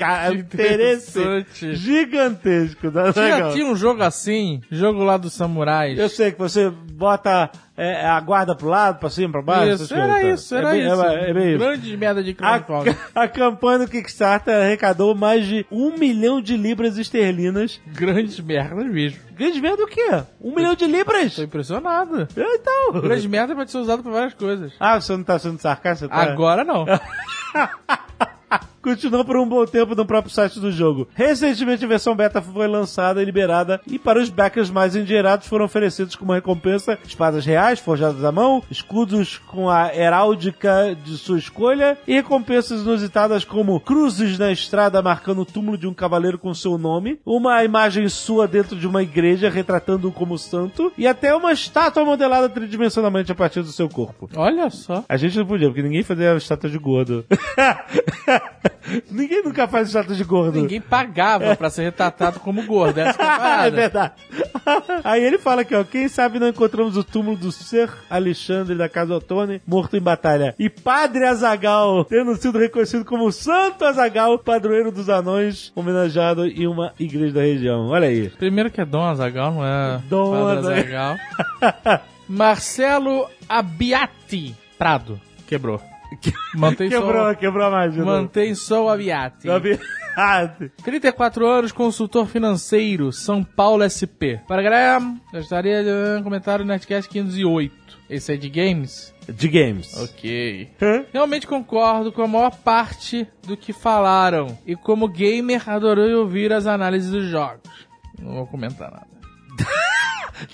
Cara, 0.00 0.32
interesse 0.32 1.20
interessante. 1.20 1.74
gigantesco. 1.74 2.90
Tá 2.90 3.12
legal? 3.20 3.52
tinha 3.52 3.66
um 3.66 3.76
jogo 3.76 4.02
assim, 4.02 4.62
jogo 4.70 5.04
lá 5.04 5.18
dos 5.18 5.34
samurais. 5.34 5.98
Eu 5.98 6.08
sei 6.08 6.32
que 6.32 6.38
você 6.38 6.70
bota 6.70 7.50
é, 7.76 8.06
a 8.06 8.18
guarda 8.18 8.54
pro 8.54 8.68
lado, 8.68 8.98
pra 8.98 9.10
cima, 9.10 9.32
pra 9.32 9.42
baixo. 9.42 9.82
Isso, 9.82 9.94
coisas, 9.94 9.98
era 9.98 10.12
tá? 10.12 10.22
isso, 10.22 10.54
era 10.54 10.68
é 10.68 10.72
bem, 10.72 10.86
isso. 10.86 11.02
É, 11.02 11.30
é 11.30 11.34
bem 11.34 11.48
isso. 11.50 11.58
Grande 11.58 11.96
merda 11.98 12.22
de 12.22 12.30
A, 12.40 12.60
crowdfunding. 12.60 12.96
a 13.14 13.28
campanha 13.28 13.78
do 13.80 13.88
Kickstarter 13.88 14.54
arrecadou 14.54 15.14
mais 15.14 15.46
de 15.46 15.66
um 15.70 15.94
milhão 15.98 16.40
de 16.40 16.56
libras 16.56 16.96
esterlinas. 16.96 17.78
Grandes 17.86 18.40
merdas 18.40 18.86
mesmo. 18.86 19.20
Grande 19.36 19.60
merda 19.60 19.84
o 19.84 19.86
quê? 19.86 20.22
Um 20.40 20.54
milhão 20.54 20.74
de 20.74 20.86
libras? 20.86 21.36
Tô 21.36 21.42
impressionado. 21.42 22.26
Então. 22.34 23.00
Grande 23.02 23.28
merda 23.28 23.54
pode 23.54 23.70
ser 23.70 23.78
usado 23.78 24.02
pra 24.02 24.12
várias 24.12 24.34
coisas. 24.34 24.72
Ah, 24.80 24.98
você 24.98 25.14
não 25.14 25.24
tá 25.24 25.38
sendo 25.38 25.58
sarcástico? 25.58 26.08
Tá? 26.08 26.22
Agora 26.22 26.64
não. 26.64 26.86
Continuou 28.82 29.26
por 29.26 29.36
um 29.36 29.46
bom 29.46 29.66
tempo 29.66 29.94
no 29.94 30.06
próprio 30.06 30.32
site 30.32 30.58
do 30.58 30.72
jogo. 30.72 31.06
Recentemente 31.14 31.84
a 31.84 31.88
versão 31.88 32.16
beta 32.16 32.40
foi 32.40 32.66
lançada 32.66 33.20
e 33.20 33.24
liberada 33.26 33.78
e 33.86 33.98
para 33.98 34.18
os 34.18 34.30
backers 34.30 34.70
mais 34.70 34.96
endinheirados 34.96 35.46
foram 35.46 35.66
oferecidos 35.66 36.16
como 36.16 36.32
recompensa 36.32 36.98
espadas 37.04 37.44
reais 37.44 37.78
forjadas 37.78 38.24
à 38.24 38.32
mão, 38.32 38.62
escudos 38.70 39.36
com 39.36 39.68
a 39.68 39.94
heráldica 39.94 40.96
de 41.04 41.18
sua 41.18 41.38
escolha 41.38 41.98
e 42.06 42.14
recompensas 42.14 42.80
inusitadas 42.80 43.44
como 43.44 43.78
cruzes 43.80 44.38
na 44.38 44.50
estrada 44.50 45.02
marcando 45.02 45.42
o 45.42 45.46
túmulo 45.46 45.76
de 45.76 45.86
um 45.86 45.92
cavaleiro 45.92 46.38
com 46.38 46.54
seu 46.54 46.78
nome, 46.78 47.20
uma 47.24 47.62
imagem 47.62 48.08
sua 48.08 48.48
dentro 48.48 48.76
de 48.76 48.86
uma 48.86 49.02
igreja 49.02 49.50
retratando-o 49.50 50.12
como 50.12 50.38
santo 50.38 50.90
e 50.96 51.06
até 51.06 51.34
uma 51.34 51.52
estátua 51.52 52.02
modelada 52.02 52.48
tridimensionalmente 52.48 53.30
a 53.30 53.34
partir 53.34 53.60
do 53.60 53.72
seu 53.72 53.90
corpo. 53.90 54.30
Olha 54.34 54.70
só. 54.70 55.04
A 55.06 55.18
gente 55.18 55.36
não 55.36 55.44
podia, 55.44 55.68
porque 55.68 55.82
ninguém 55.82 56.02
fazia 56.02 56.34
estátua 56.34 56.70
de 56.70 56.78
gordo. 56.78 57.26
ninguém 59.10 59.42
nunca 59.42 59.66
faz 59.68 59.88
estátua 59.88 60.14
de 60.14 60.24
gordo. 60.24 60.60
Ninguém 60.60 60.80
pagava 60.80 61.54
pra 61.56 61.70
ser 61.70 61.82
retratado 61.82 62.40
como 62.40 62.64
gordo. 62.64 62.98
Essa 62.98 63.18
que 63.18 63.22
é 63.22 63.26
a 63.26 63.34
é 63.34 63.38
parada. 63.38 63.70
verdade. 63.70 64.12
Aí 65.04 65.22
ele 65.24 65.38
fala 65.38 65.62
aqui, 65.62 65.74
ó. 65.74 65.84
Quem 65.84 66.08
sabe 66.08 66.38
não 66.38 66.48
encontramos 66.48 66.96
o 66.96 67.04
túmulo 67.04 67.36
do 67.36 67.50
Ser 67.52 67.90
Alexandre 68.08 68.74
da 68.76 68.88
Casa 68.88 69.14
Ottone, 69.14 69.60
morto 69.66 69.96
em 69.96 70.00
batalha. 70.00 70.54
E 70.58 70.68
Padre 70.68 71.24
Azagal, 71.24 72.04
tendo 72.04 72.34
sido 72.36 72.58
reconhecido 72.58 73.04
como 73.04 73.30
Santo 73.32 73.84
Azagal, 73.84 74.38
padroeiro 74.38 74.92
dos 74.92 75.08
anões, 75.08 75.72
homenageado 75.74 76.46
em 76.46 76.66
uma 76.66 76.92
igreja 76.98 77.34
da 77.34 77.40
região. 77.42 77.88
Olha 77.88 78.08
aí. 78.08 78.28
Primeiro 78.30 78.70
que 78.70 78.80
é 78.80 78.84
Dom 78.84 79.04
Azagal, 79.04 79.52
não 79.52 79.66
é 79.66 80.00
Dom 80.08 80.32
Padre. 80.32 80.72
Azaghal. 80.72 81.16
Marcelo 82.28 83.28
Abiati 83.48 84.54
Prado. 84.78 85.20
Quebrou. 85.46 85.89
Mantém 86.54 86.88
Quebrou, 86.88 87.12
só, 87.12 87.34
quebrou 87.34 87.66
a 87.66 87.70
magia. 87.70 88.04
mantém 88.04 88.54
só 88.54 88.84
o 88.84 88.88
Abiati. 88.88 89.48
Ah, 90.16 90.50
34 90.82 91.46
anos, 91.46 91.72
consultor 91.72 92.26
financeiro, 92.26 93.12
São 93.12 93.44
Paulo 93.44 93.88
SP. 93.88 94.42
Para 94.48 94.62
galera, 94.62 95.00
gostaria 95.32 95.82
de 95.84 96.18
um 96.18 96.22
comentário 96.22 96.64
no 96.64 96.70
Nerdcast 96.70 97.08
508. 97.08 98.00
Esse 98.10 98.34
é 98.34 98.36
de 98.36 98.48
games? 98.48 99.14
de 99.32 99.48
games. 99.48 99.96
Ok. 99.96 100.68
Realmente 101.12 101.46
concordo 101.46 102.10
com 102.10 102.22
a 102.22 102.26
maior 102.26 102.50
parte 102.50 103.26
do 103.46 103.56
que 103.56 103.72
falaram. 103.72 104.58
E 104.66 104.74
como 104.74 105.08
gamer, 105.08 105.68
adorei 105.68 106.12
ouvir 106.14 106.52
as 106.52 106.66
análises 106.66 107.10
dos 107.10 107.26
jogos. 107.30 107.60
Não 108.18 108.34
vou 108.34 108.46
comentar 108.46 108.90
nada. 108.90 109.06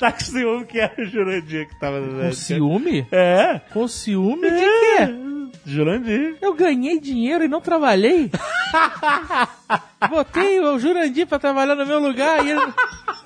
Tá 0.00 0.10
com 0.10 0.18
ciúme 0.18 0.66
que 0.66 0.80
era 0.80 1.00
o 1.00 1.04
Jurandir 1.04 1.68
que 1.68 1.78
tava 1.78 2.00
Com 2.00 2.32
ciúme? 2.32 3.06
É. 3.12 3.60
Com 3.72 3.86
ciúme 3.86 4.50
de 4.50 4.58
quê? 4.58 5.25
Jurandir. 5.66 6.36
Eu 6.40 6.54
ganhei 6.54 7.00
dinheiro 7.00 7.44
e 7.44 7.48
não 7.48 7.60
trabalhei? 7.60 8.30
Botei 10.08 10.60
o 10.60 10.78
Jurandir 10.78 11.26
pra 11.26 11.38
trabalhar 11.38 11.74
no 11.74 11.84
meu 11.84 11.98
lugar 11.98 12.44
e 12.46 12.50
ele... 12.50 12.60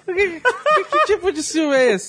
Que, 0.06 0.14
que- 0.14 0.84
que 0.90 1.06
tipo 1.06 1.30
de 1.30 1.42
ciúme 1.42 1.74
é 1.76 1.92
esse? 1.92 2.08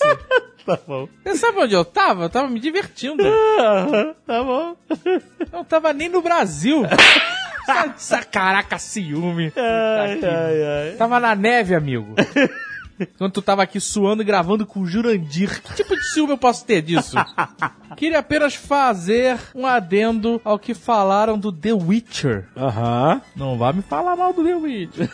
Tá 0.66 0.80
bom. 0.88 1.08
Você 1.24 1.36
sabe 1.36 1.60
onde 1.60 1.74
eu 1.76 1.84
tava? 1.86 2.24
Eu 2.24 2.30
tava 2.30 2.48
me 2.48 2.60
divertindo. 2.60 3.22
Aham, 3.28 4.16
tá 4.26 4.44
bom. 4.44 4.76
Eu 5.06 5.48
não 5.52 5.64
tava 5.66 5.92
nem 5.94 6.08
no 6.10 6.22
Brasil. 6.22 6.84
Caraca, 8.32 8.78
ciúme. 8.80 9.52
Ai, 9.56 10.20
ai, 10.24 10.64
ai. 10.64 10.96
Tava 10.98 11.20
na 11.20 11.36
neve, 11.36 11.76
amigo. 11.76 12.16
Quando 13.18 13.34
tu 13.34 13.42
tava 13.42 13.64
aqui 13.64 13.80
suando 13.80 14.22
e 14.22 14.26
gravando 14.26 14.66
com 14.66 14.82
o 14.82 14.86
Jurandir. 14.86 15.62
Que 15.62 15.76
tipo 15.76 15.96
de 15.96 16.04
ciúme 16.14 16.34
eu 16.34 16.38
posso 16.38 16.66
ter 16.66 16.82
disso? 16.82 17.16
Queria 17.98 18.20
apenas 18.20 18.56
fazer 18.56 19.38
um 19.54 19.66
adendo 19.66 20.40
ao 20.44 20.58
que 20.58 20.74
falaram 20.74 21.38
do 21.38 21.52
The 21.52 21.74
Witcher. 21.74 22.48
Aham. 22.56 23.22
Não 23.36 23.58
vai 23.58 23.74
me 23.74 23.82
falar 23.82 24.16
mal 24.16 24.34
do 24.34 24.44
The 24.44 24.56
Witcher. 24.56 25.10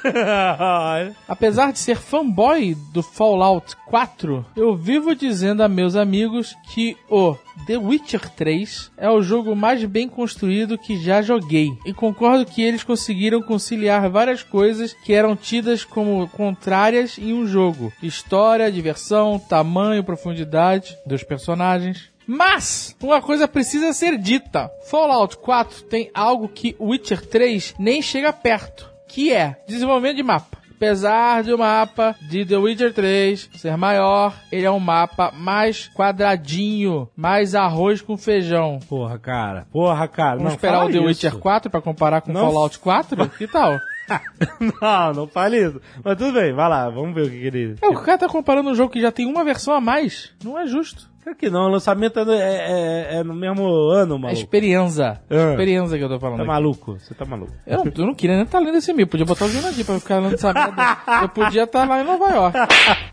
Apesar 1.28 1.74
de 1.74 1.80
ser 1.80 1.98
fanboy 1.98 2.76
do 2.94 3.02
Fallout 3.02 3.76
4, 3.88 4.46
eu 4.56 4.76
vivo 4.76 5.16
dizendo 5.16 5.64
a 5.64 5.68
meus 5.68 5.96
amigos 5.96 6.56
que 6.72 6.96
o 7.10 7.36
The 7.66 7.78
Witcher 7.78 8.30
3 8.30 8.92
é 8.98 9.10
o 9.10 9.22
jogo 9.22 9.56
mais 9.56 9.84
bem 9.84 10.08
construído 10.08 10.78
que 10.78 11.02
já 11.02 11.22
joguei. 11.22 11.70
E 11.86 11.94
concordo 11.94 12.46
que 12.46 12.62
eles 12.62 12.84
conseguiram 12.84 13.42
conciliar 13.42 14.10
várias 14.10 14.44
coisas 14.44 14.94
que 14.94 15.14
eram 15.14 15.36
tidas 15.36 15.84
como 15.84 16.28
contrárias 16.30 17.18
em 17.18 17.34
um 17.34 17.48
jogo: 17.48 17.77
história, 18.02 18.72
diversão, 18.72 19.40
tamanho, 19.40 20.04
profundidade 20.04 20.98
dos 21.06 21.24
personagens. 21.24 22.10
Mas, 22.28 22.96
uma 23.02 23.22
coisa 23.22 23.48
precisa 23.48 23.94
ser 23.94 24.18
dita. 24.18 24.70
Fallout 24.90 25.38
4 25.38 25.84
tem 25.84 26.12
algo 26.14 26.50
que 26.50 26.76
Witcher 26.80 27.26
3 27.26 27.76
nem 27.80 28.02
chega 28.02 28.34
perto, 28.34 28.90
que 29.08 29.32
é 29.32 29.56
desenvolvimento 29.66 30.18
de 30.18 30.24
mapa. 30.24 30.58
Apesar 30.76 31.42
de 31.42 31.52
o 31.52 31.58
mapa 31.58 32.16
de 32.30 32.46
The 32.46 32.56
Witcher 32.58 32.94
3 32.94 33.50
ser 33.56 33.76
maior, 33.78 34.36
ele 34.52 34.66
é 34.66 34.70
um 34.70 34.80
mapa 34.80 35.32
mais 35.36 35.90
quadradinho, 35.90 37.10
mais 37.16 37.56
arroz 37.56 38.00
com 38.00 38.16
feijão. 38.16 38.78
Porra, 38.88 39.18
cara. 39.18 39.66
Porra, 39.72 40.08
cara. 40.08 40.36
Vamos 40.36 40.44
não 40.44 40.52
esperar 40.52 40.86
o 40.86 40.92
The 40.92 40.98
isso. 40.98 41.06
Witcher 41.06 41.38
4 41.40 41.72
pra 41.72 41.82
comparar 41.82 42.22
com 42.22 42.32
Não. 42.32 42.42
Fallout 42.42 42.78
4? 42.78 43.30
Que 43.30 43.48
tal? 43.48 43.80
não, 44.82 45.14
não 45.14 45.28
fale 45.28 45.58
isso. 45.66 45.82
Mas 46.04 46.18
tudo 46.18 46.34
bem, 46.34 46.54
vai 46.54 46.70
lá, 46.70 46.90
vamos 46.90 47.14
ver 47.14 47.22
o 47.22 47.30
que, 47.30 47.40
que 47.40 47.48
ele. 47.48 47.76
É, 47.82 47.88
o 47.88 48.02
cara 48.02 48.18
tá 48.18 48.28
comparando 48.28 48.70
um 48.70 48.76
jogo 48.76 48.92
que 48.92 49.02
já 49.02 49.12
tem 49.12 49.26
uma 49.26 49.44
versão 49.44 49.74
a 49.74 49.82
mais. 49.82 50.32
Não 50.44 50.58
é 50.58 50.66
justo. 50.68 51.10
Claro 51.24 51.38
que 51.38 51.50
não, 51.50 51.66
o 51.66 51.68
lançamento 51.68 52.18
é, 52.20 52.24
no- 52.24 52.32
é- 52.32 52.38
é- 52.40 53.16
é 53.18 53.24
no 53.24 53.36
mesmo 53.36 53.68
ano, 53.92 54.16
É 54.16 54.18
maluco. 54.20 54.40
experiência. 54.40 55.20
É. 55.30 55.50
Experiência 55.52 55.98
que 55.98 56.04
eu 56.06 56.08
tô 56.08 56.18
falando. 56.20 56.38
Tá 56.38 56.44
aqui. 56.44 56.52
maluco? 56.52 56.98
Você 56.98 57.14
tá 57.14 57.26
maluco. 57.26 57.52
Eu 57.66 57.80
não, 57.84 57.92
eu 57.98 58.06
não 58.06 58.16
queria 58.16 58.36
nem 58.38 58.46
estar 58.46 58.60
lendo 58.60 58.78
esse 58.78 58.92
e-mail. 58.92 59.08
Podia 59.08 59.26
botar 59.26 59.44
o 59.44 59.50
Jurandir 59.50 59.86
pra 59.86 60.00
ficar 60.00 60.20
lendo 60.20 60.36
essa 60.36 60.54
merda. 60.54 60.98
Eu 61.24 61.28
podia 61.30 61.64
estar 61.64 61.86
lá 61.86 62.00
em 62.02 62.06
Nova 62.06 62.30
York. 62.30 62.58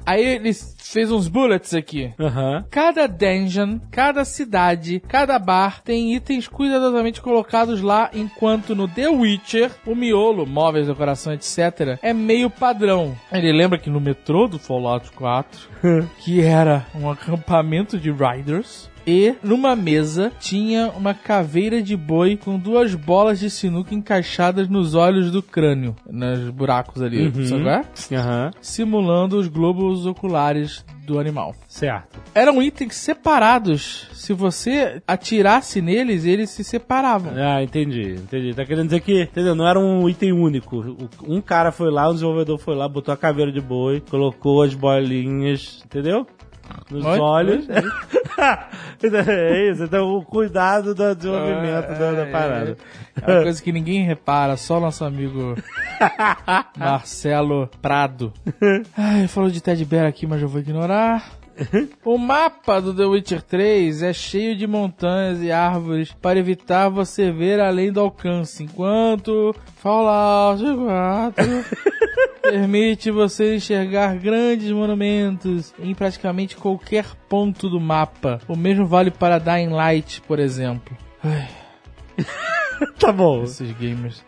Aí 0.07 0.25
ele 0.25 0.53
fez 0.93 1.11
uns 1.11 1.29
bullets 1.29 1.75
aqui. 1.75 2.13
Aham. 2.19 2.65
Cada 2.71 3.07
dungeon, 3.07 3.79
cada 3.91 4.25
cidade, 4.25 5.01
cada 5.09 5.39
bar 5.39 5.83
tem 5.83 6.15
itens 6.15 6.49
cuidadosamente 6.49 7.21
colocados 7.21 7.81
lá, 7.81 8.11
enquanto 8.13 8.75
no 8.75 8.89
The 8.89 9.09
Witcher, 9.09 9.71
o 9.87 9.95
miolo, 9.95 10.47
móveis, 10.47 10.87
decoração, 10.87 11.33
etc., 11.33 11.99
é 12.03 12.13
meio 12.13 12.51
padrão. 12.51 13.17
Ele 13.33 13.53
lembra 13.53 13.79
que 13.79 13.91
no 13.91 14.01
metrô 14.01 14.47
do 14.47 14.59
Fallout 14.59 15.11
4, 15.13 15.69
que 16.19 16.41
era 16.41 16.87
um 16.95 17.11
acampamento 17.11 17.99
de 17.99 18.11
riders, 18.11 18.91
e 19.07 19.35
numa 19.43 19.75
mesa 19.77 20.33
tinha 20.41 20.91
uma 20.97 21.15
caveira 21.15 21.83
de 21.83 21.97
boi 21.97 22.37
com 22.37 22.59
duas 22.59 22.95
bolas 22.95 23.39
de 23.39 23.51
sinuca 23.51 23.95
encaixadas 23.95 24.69
nos 24.69 24.95
olhos 24.95 25.31
do 25.31 25.43
crânio, 25.43 25.95
nos 26.11 26.51
buracos 26.51 27.03
ali, 27.03 27.31
sabe? 27.47 27.63
qual 27.63 27.75
é? 27.75 27.85
Aham. 28.17 28.51
Simulando 28.61 29.39
os 29.39 29.49
globos 29.49 30.07
oculares 30.07 30.85
do 31.05 31.19
animal 31.19 31.55
Certo. 31.69 32.19
eram 32.35 32.63
itens 32.63 32.95
separados. 32.97 34.09
Se 34.15 34.33
você 34.33 35.03
atirasse 35.07 35.83
neles, 35.83 36.25
eles 36.25 36.49
se 36.49 36.65
separavam. 36.65 37.33
Ah, 37.37 37.63
entendi, 37.63 38.13
entendi. 38.15 38.55
Tá 38.55 38.65
querendo 38.65 38.87
dizer 38.87 39.01
que, 39.01 39.23
entendeu? 39.25 39.55
Não 39.55 39.69
era 39.69 39.79
um 39.79 40.09
item 40.09 40.33
único. 40.33 40.97
Um 41.29 41.43
cara 41.43 41.71
foi 41.71 41.91
lá, 41.91 42.09
um 42.09 42.15
desenvolvedor 42.15 42.57
foi 42.59 42.75
lá, 42.75 42.89
botou 42.89 43.13
a 43.13 43.19
caveira 43.19 43.53
de 43.53 43.61
boi, 43.61 44.01
colocou 44.09 44.63
as 44.63 44.75
bolinhas, 44.75 45.83
entendeu? 45.85 46.27
Nos 46.91 47.05
Oi? 47.05 47.19
olhos. 47.19 47.67
é 49.03 49.71
isso, 49.71 49.85
então 49.85 50.17
o 50.17 50.25
cuidado 50.25 50.95
do 50.95 51.15
desenvolvimento 51.15 51.99
da, 51.99 52.13
da 52.13 52.27
parada. 52.27 52.77
É 53.21 53.33
uma 53.33 53.43
coisa 53.43 53.63
que 53.63 53.73
ninguém 53.73 54.05
repara, 54.05 54.57
só 54.57 54.79
nosso 54.81 55.05
amigo 55.05 55.55
Marcelo 56.77 57.69
Prado. 57.81 58.33
Ai, 58.97 59.27
falou 59.29 59.51
de 59.51 59.61
Ted 59.61 59.85
Bear 59.85 60.07
aqui, 60.07 60.27
mas 60.27 60.43
eu 60.43 60.49
vou 60.49 60.61
ignorar. 60.61 61.25
O 62.05 62.19
mapa 62.19 62.81
do 62.81 62.95
The 62.95 63.05
Witcher 63.05 63.43
3 63.43 64.03
é 64.03 64.13
cheio 64.13 64.57
de 64.57 64.67
montanhas 64.67 65.43
e 65.43 65.51
árvores 65.51 66.13
para 66.13 66.39
evitar 66.39 66.89
você 66.89 67.31
ver 67.31 67.61
além 67.61 67.93
do 67.93 68.01
alcance, 68.01 68.63
enquanto 68.63 69.55
Fallout 69.77 70.63
4 70.63 71.94
permite 72.51 73.11
você 73.11 73.57
enxergar 73.57 74.15
grandes 74.17 74.71
monumentos 74.71 75.73
em 75.79 75.95
praticamente 75.95 76.57
qualquer 76.57 77.05
ponto 77.29 77.69
do 77.69 77.81
mapa. 77.81 78.41
O 78.49 78.57
mesmo 78.57 78.87
vale 78.87 79.11
para 79.11 79.39
Dying 79.39 79.71
Light, 79.71 80.21
por 80.23 80.39
exemplo. 80.39 80.97
Ai, 81.23 81.49
Tá 82.99 83.11
bom. 83.13 83.43
esses 83.45 83.71
gamers. 83.73 84.23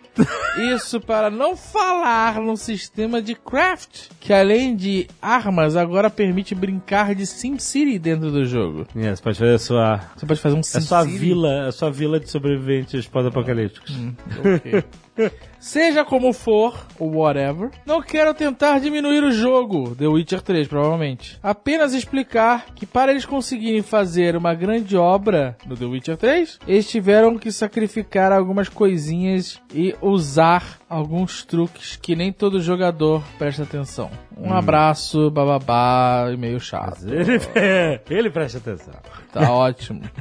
Isso 0.75 0.99
para 0.99 1.29
não 1.29 1.55
falar 1.55 2.41
no 2.41 2.57
sistema 2.57 3.21
de 3.21 3.35
craft, 3.35 4.09
que 4.19 4.33
além 4.33 4.75
de 4.75 5.07
armas, 5.21 5.77
agora 5.77 6.09
permite 6.09 6.55
brincar 6.55 7.15
de 7.15 7.27
SimCity 7.27 7.99
dentro 7.99 8.31
do 8.31 8.47
jogo. 8.47 8.87
É, 8.97 9.15
você 9.15 9.23
pode 9.23 9.39
fazer 9.39 9.55
a 9.55 9.59
sua, 9.59 10.01
Você 10.17 10.25
pode 10.25 10.41
fazer 10.41 10.57
um 10.57 10.61
a 10.61 10.63
SimCity. 10.63 10.87
sua 10.89 11.05
vila, 11.05 11.69
a 11.69 11.73
sua 11.73 11.91
vila 11.91 12.19
de 12.19 12.31
sobreviventes 12.31 13.07
pós-apocalípticos. 13.07 13.95
Ok. 14.39 14.85
Seja 15.67 16.05
como 16.05 16.33
for, 16.33 16.87
ou 16.97 17.17
whatever, 17.17 17.73
não 17.85 18.01
quero 18.01 18.33
tentar 18.33 18.79
diminuir 18.79 19.25
o 19.25 19.33
jogo 19.33 19.97
The 19.97 20.07
Witcher 20.07 20.41
3, 20.41 20.69
provavelmente. 20.69 21.41
Apenas 21.43 21.93
explicar 21.93 22.67
que 22.73 22.87
para 22.87 23.11
eles 23.11 23.25
conseguirem 23.25 23.83
fazer 23.83 24.37
uma 24.37 24.55
grande 24.55 24.97
obra 24.97 25.57
no 25.67 25.77
The 25.77 25.85
Witcher 25.85 26.17
3, 26.17 26.61
eles 26.69 26.89
tiveram 26.89 27.37
que 27.37 27.51
sacrificar 27.51 28.31
algumas 28.31 28.69
coisinhas 28.69 29.61
e 29.75 29.93
usar 30.01 30.79
alguns 30.89 31.45
truques 31.45 31.97
que 31.97 32.15
nem 32.15 32.33
todo 32.33 32.63
jogador 32.63 33.25
presta 33.37 33.65
atenção. 33.65 34.09
Um 34.39 34.55
abraço, 34.55 35.33
bababá, 35.33 36.29
e 36.33 36.37
meio 36.37 36.61
chato. 36.61 37.09
Ele, 37.09 37.41
ele 38.09 38.31
presta 38.31 38.59
atenção. 38.59 38.95
Tá 39.33 39.51
ótimo. 39.51 40.03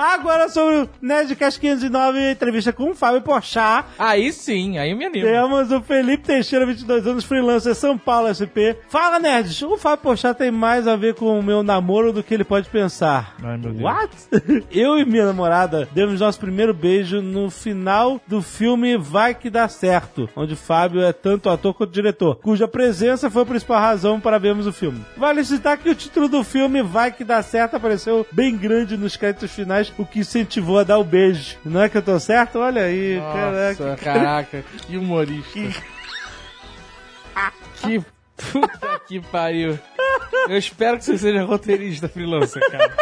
Agora 0.00 0.48
sobre 0.48 0.76
o 0.76 0.88
Nerdcast 1.02 1.60
509, 1.60 2.30
entrevista 2.30 2.72
com 2.72 2.90
o 2.90 2.94
Fábio 2.94 3.20
Porchat. 3.20 3.86
Aí 3.98 4.32
sim, 4.32 4.78
aí 4.78 4.92
eu 4.92 4.96
me 4.96 5.04
animo. 5.04 5.26
Temos 5.26 5.70
o 5.70 5.82
Felipe 5.82 6.24
Teixeira, 6.24 6.64
22 6.64 7.06
anos, 7.06 7.22
freelancer, 7.22 7.74
São 7.74 7.98
Paulo, 7.98 8.32
SP. 8.32 8.80
Fala, 8.88 9.18
nerds! 9.18 9.60
O 9.60 9.76
Fábio 9.76 10.02
Porchat 10.02 10.38
tem 10.38 10.50
mais 10.50 10.88
a 10.88 10.96
ver 10.96 11.14
com 11.16 11.38
o 11.38 11.42
meu 11.42 11.62
namoro 11.62 12.14
do 12.14 12.22
que 12.22 12.32
ele 12.32 12.44
pode 12.44 12.70
pensar. 12.70 13.36
Ai, 13.42 13.58
meu 13.58 13.74
Deus. 13.74 13.84
What? 13.84 14.16
Eu 14.72 14.98
e 14.98 15.04
minha 15.04 15.26
namorada 15.26 15.86
demos 15.92 16.18
nosso 16.18 16.40
primeiro 16.40 16.72
beijo 16.72 17.20
no 17.20 17.50
final 17.50 18.18
do 18.26 18.40
filme 18.40 18.96
Vai 18.96 19.34
Que 19.34 19.50
Dá 19.50 19.68
Certo, 19.68 20.30
onde 20.34 20.56
Fábio 20.56 21.02
é 21.02 21.12
tanto 21.12 21.50
ator 21.50 21.74
quanto 21.74 21.92
diretor, 21.92 22.36
cuja 22.36 22.66
presença 22.66 23.30
foi 23.30 23.42
a 23.42 23.46
principal 23.46 23.78
razão 23.78 24.18
para 24.18 24.38
vermos 24.38 24.66
o 24.66 24.72
filme. 24.72 25.04
Vale 25.14 25.44
citar 25.44 25.76
que 25.76 25.90
o 25.90 25.94
título 25.94 26.26
do 26.26 26.42
filme 26.42 26.82
Vai 26.82 27.12
Que 27.12 27.22
Dá 27.22 27.42
Certo 27.42 27.76
apareceu 27.76 28.26
bem 28.32 28.56
grande 28.56 28.96
nos 28.96 29.14
créditos 29.14 29.50
finais, 29.50 29.89
o 29.98 30.04
que 30.04 30.20
incentivou 30.20 30.78
a 30.78 30.84
dar 30.84 30.98
o 30.98 31.04
beijo. 31.04 31.56
Não 31.64 31.82
é 31.82 31.88
que 31.88 31.96
eu 31.96 32.02
tô 32.02 32.18
certo? 32.18 32.58
Olha 32.58 32.82
aí, 32.82 33.18
caraca. 33.20 33.84
Nossa, 33.84 34.04
caraca, 34.04 34.64
que 34.86 34.96
humorista. 34.96 35.60
que 37.82 38.04
puta 38.52 39.00
que 39.06 39.20
pariu. 39.20 39.78
Eu 40.48 40.56
espero 40.56 40.98
que 40.98 41.04
você 41.04 41.18
seja 41.18 41.44
roteirista 41.44 42.08
freelancer, 42.08 42.62
cara. 42.70 42.94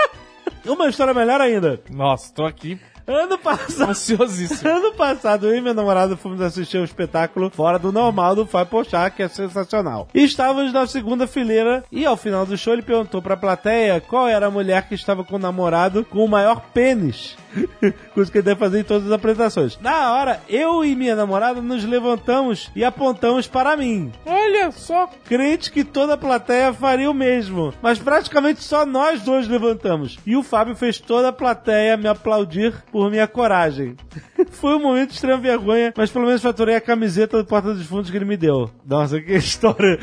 Uma 0.66 0.88
história 0.88 1.14
melhor 1.14 1.40
ainda. 1.40 1.80
Nossa, 1.90 2.32
tô 2.34 2.44
aqui 2.44 2.78
Ano 3.08 3.38
passado. 3.38 3.90
ansiosíssimo. 3.90 4.68
Ano 4.78 4.92
passado, 4.92 5.46
eu 5.46 5.56
e 5.56 5.60
minha 5.62 5.72
namorada 5.72 6.16
fomos 6.16 6.40
assistir 6.42 6.78
um 6.78 6.84
espetáculo 6.84 7.50
fora 7.50 7.78
do 7.78 7.90
normal 7.90 8.36
do 8.36 8.44
Fábio 8.44 8.70
Pochá, 8.70 9.08
que 9.08 9.22
é 9.22 9.28
sensacional. 9.28 10.08
E 10.12 10.22
estávamos 10.24 10.72
na 10.72 10.86
segunda 10.86 11.26
fileira 11.26 11.82
e 11.90 12.04
ao 12.04 12.16
final 12.16 12.44
do 12.44 12.56
show 12.56 12.74
ele 12.74 12.82
perguntou 12.82 13.22
pra 13.22 13.36
plateia 13.36 14.00
qual 14.00 14.28
era 14.28 14.46
a 14.46 14.50
mulher 14.50 14.86
que 14.86 14.94
estava 14.94 15.24
com 15.24 15.36
o 15.36 15.38
namorado 15.38 16.04
com 16.04 16.22
o 16.22 16.28
maior 16.28 16.60
pênis. 16.74 17.36
Coisa 18.14 18.30
que 18.30 18.38
ele 18.38 18.44
deve 18.44 18.60
fazer 18.60 18.80
em 18.80 18.84
todas 18.84 19.06
as 19.06 19.12
apresentações. 19.12 19.78
Na 19.80 20.12
hora, 20.12 20.40
eu 20.48 20.84
e 20.84 20.94
minha 20.94 21.16
namorada 21.16 21.62
nos 21.62 21.84
levantamos 21.84 22.70
e 22.76 22.84
apontamos 22.84 23.46
para 23.46 23.76
mim. 23.76 24.12
Olha 24.26 24.70
só. 24.70 25.08
Crente 25.24 25.70
que 25.70 25.82
toda 25.84 26.14
a 26.14 26.18
plateia 26.18 26.72
faria 26.72 27.10
o 27.10 27.14
mesmo. 27.14 27.72
Mas 27.80 27.98
praticamente 27.98 28.62
só 28.62 28.84
nós 28.84 29.22
dois 29.22 29.48
levantamos. 29.48 30.18
E 30.26 30.36
o 30.36 30.42
Fábio 30.42 30.76
fez 30.76 30.98
toda 30.98 31.28
a 31.28 31.32
plateia 31.32 31.96
me 31.96 32.08
aplaudir 32.08 32.74
por 32.92 32.97
minha 33.10 33.26
coragem. 33.26 33.96
Foi 34.52 34.74
um 34.74 34.82
momento 34.82 35.10
de 35.10 35.14
extrema 35.14 35.38
vergonha, 35.38 35.92
mas 35.96 36.10
pelo 36.10 36.26
menos 36.26 36.42
faturei 36.42 36.76
a 36.76 36.80
camiseta 36.80 37.38
do 37.38 37.44
Porta 37.44 37.74
dos 37.74 37.86
Fundos 37.86 38.10
que 38.10 38.16
ele 38.16 38.24
me 38.24 38.36
deu. 38.36 38.70
Nossa, 38.86 39.20
que 39.20 39.32
história. 39.36 39.98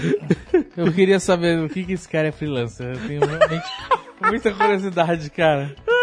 Eu 0.75 0.91
queria 0.91 1.19
saber 1.19 1.59
o 1.59 1.69
que, 1.69 1.83
que 1.83 1.93
esse 1.93 2.07
cara 2.07 2.27
é 2.27 2.31
freelancer. 2.31 2.95
Eu 2.95 3.07
tenho 3.07 3.25
realmente 3.25 3.65
muita 4.21 4.53
curiosidade, 4.53 5.29
cara. 5.29 5.75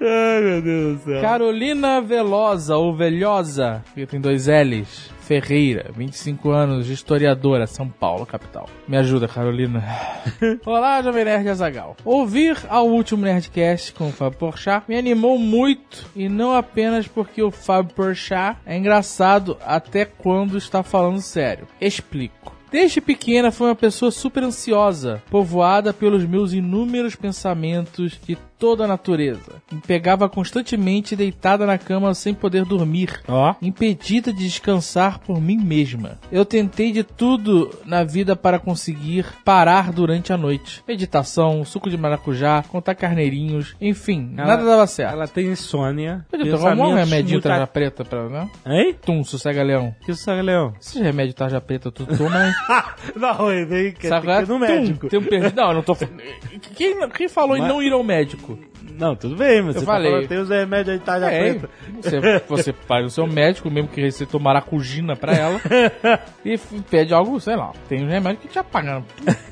Ai, 0.00 0.40
meu 0.42 0.62
Deus 0.62 0.98
do 0.98 1.04
céu. 1.04 1.22
Carolina 1.22 2.00
Velosa, 2.00 2.76
ou 2.76 2.94
Velhosa, 2.94 3.82
que 3.94 4.06
tem 4.06 4.20
dois 4.20 4.46
L's. 4.46 5.10
Ferreira, 5.26 5.90
25 5.96 6.50
anos, 6.50 6.88
historiadora, 6.88 7.66
São 7.66 7.88
Paulo, 7.88 8.24
capital. 8.24 8.68
Me 8.86 8.96
ajuda, 8.96 9.26
Carolina. 9.26 9.82
Olá, 10.64 11.02
Jovem 11.02 11.24
Nerd 11.24 11.48
Azagal. 11.48 11.96
Ouvir 12.04 12.56
ao 12.68 12.86
último 12.86 13.22
Nerdcast 13.22 13.92
com 13.94 14.06
o 14.06 14.12
Fábio 14.12 14.38
Porchat 14.38 14.84
me 14.86 14.96
animou 14.96 15.36
muito, 15.36 16.06
e 16.14 16.28
não 16.28 16.54
apenas 16.54 17.08
porque 17.08 17.42
o 17.42 17.50
Fábio 17.50 17.92
Porchat 17.92 18.56
é 18.64 18.76
engraçado 18.76 19.56
até 19.64 20.04
quando 20.04 20.56
está 20.56 20.84
falando 20.84 21.20
sério. 21.20 21.66
Explico. 21.80 22.54
Desde 22.70 23.00
pequena 23.00 23.50
fui 23.50 23.68
uma 23.68 23.74
pessoa 23.74 24.10
super 24.10 24.42
ansiosa, 24.42 25.22
povoada 25.30 25.92
pelos 25.92 26.24
meus 26.24 26.52
inúmeros 26.52 27.16
pensamentos 27.16 28.18
de 28.24 28.36
toda 28.58 28.84
a 28.84 28.86
natureza. 28.88 29.62
Me 29.70 29.80
pegava 29.80 30.28
constantemente 30.28 31.14
deitada 31.16 31.66
na 31.66 31.78
cama 31.78 32.14
sem 32.14 32.32
poder 32.34 32.64
dormir. 32.64 33.20
Ó. 33.28 33.54
Impedida 33.60 34.32
de 34.32 34.44
descansar 34.44 35.18
por 35.20 35.40
mim 35.40 35.56
mesma. 35.58 36.18
Eu 36.30 36.44
tentei 36.44 36.92
de 36.92 37.02
tudo 37.02 37.70
na 37.84 38.04
vida 38.04 38.34
para 38.36 38.58
conseguir 38.58 39.26
parar 39.44 39.92
durante 39.92 40.32
a 40.32 40.36
noite. 40.36 40.82
Meditação, 40.86 41.64
suco 41.64 41.90
de 41.90 41.96
maracujá, 41.96 42.62
contar 42.68 42.94
carneirinhos, 42.94 43.76
enfim, 43.80 44.32
Ela- 44.36 44.48
nada 44.48 44.64
dava 44.64 44.86
certo. 44.86 45.12
Ela 45.12 45.28
tem 45.28 45.46
insônia. 45.48 46.24
Podia 46.30 46.52
tomar 46.56 46.76
um 46.76 46.94
remedinho 46.94 47.34
muito 47.36 47.42
tarja 47.48 47.66
preta 47.66 48.04
pra, 48.04 48.28
né? 48.28 48.48
Hein? 48.66 48.94
Tum, 49.04 49.22
sossega 49.24 49.62
leão. 49.62 49.94
Que 50.04 50.14
sossega 50.14 50.42
leão? 50.42 50.74
Esses 50.80 51.00
remédios 51.00 51.34
tarja 51.34 51.60
preta 51.60 51.90
tu 51.90 52.06
toma, 52.06 52.54
Não, 53.16 53.52
ele 53.52 53.64
vem 53.66 53.92
que 53.92 54.08
sabe? 54.08 54.26
tem 54.26 54.36
que 54.36 54.42
ir 54.42 54.48
no 54.48 54.54
Tum, 54.54 54.58
médico. 54.58 55.08
Tem 55.08 55.18
um 55.18 55.24
perdido. 55.24 55.56
Não, 55.56 55.68
eu 55.68 55.74
não 55.74 55.82
tô. 55.82 55.96
Quem, 56.76 57.08
quem 57.10 57.28
falou 57.28 57.56
em 57.56 57.60
Mas- 57.60 57.68
não 57.68 57.82
ir 57.82 57.92
ao 57.92 58.02
médico? 58.04 58.45
Chico. 58.46 58.75
Não, 58.98 59.14
tudo 59.16 59.36
bem, 59.36 59.62
mas 59.62 59.74
Eu 59.76 59.80
você 59.80 59.86
falei. 59.86 60.10
tá 60.10 60.14
falando, 60.16 60.28
tem 60.28 60.38
os 60.38 60.48
remédios 60.48 60.88
aí, 60.94 60.98
tarja 61.00 61.26
É, 61.30 61.40
preta. 61.54 61.70
você, 62.02 62.20
você 62.48 62.72
faz 62.72 63.06
o 63.06 63.10
seu 63.10 63.26
médico, 63.26 63.70
mesmo 63.70 63.88
que 63.88 64.00
receitou 64.00 64.40
maracujina 64.40 65.14
pra 65.16 65.32
ela, 65.34 65.60
e 66.44 66.56
pede 66.90 67.12
algo, 67.12 67.38
sei 67.40 67.56
lá. 67.56 67.72
Tem 67.88 68.04
um 68.04 68.08
remédio 68.08 68.40
que 68.42 68.48
te 68.48 68.58
apaga. 68.58 69.02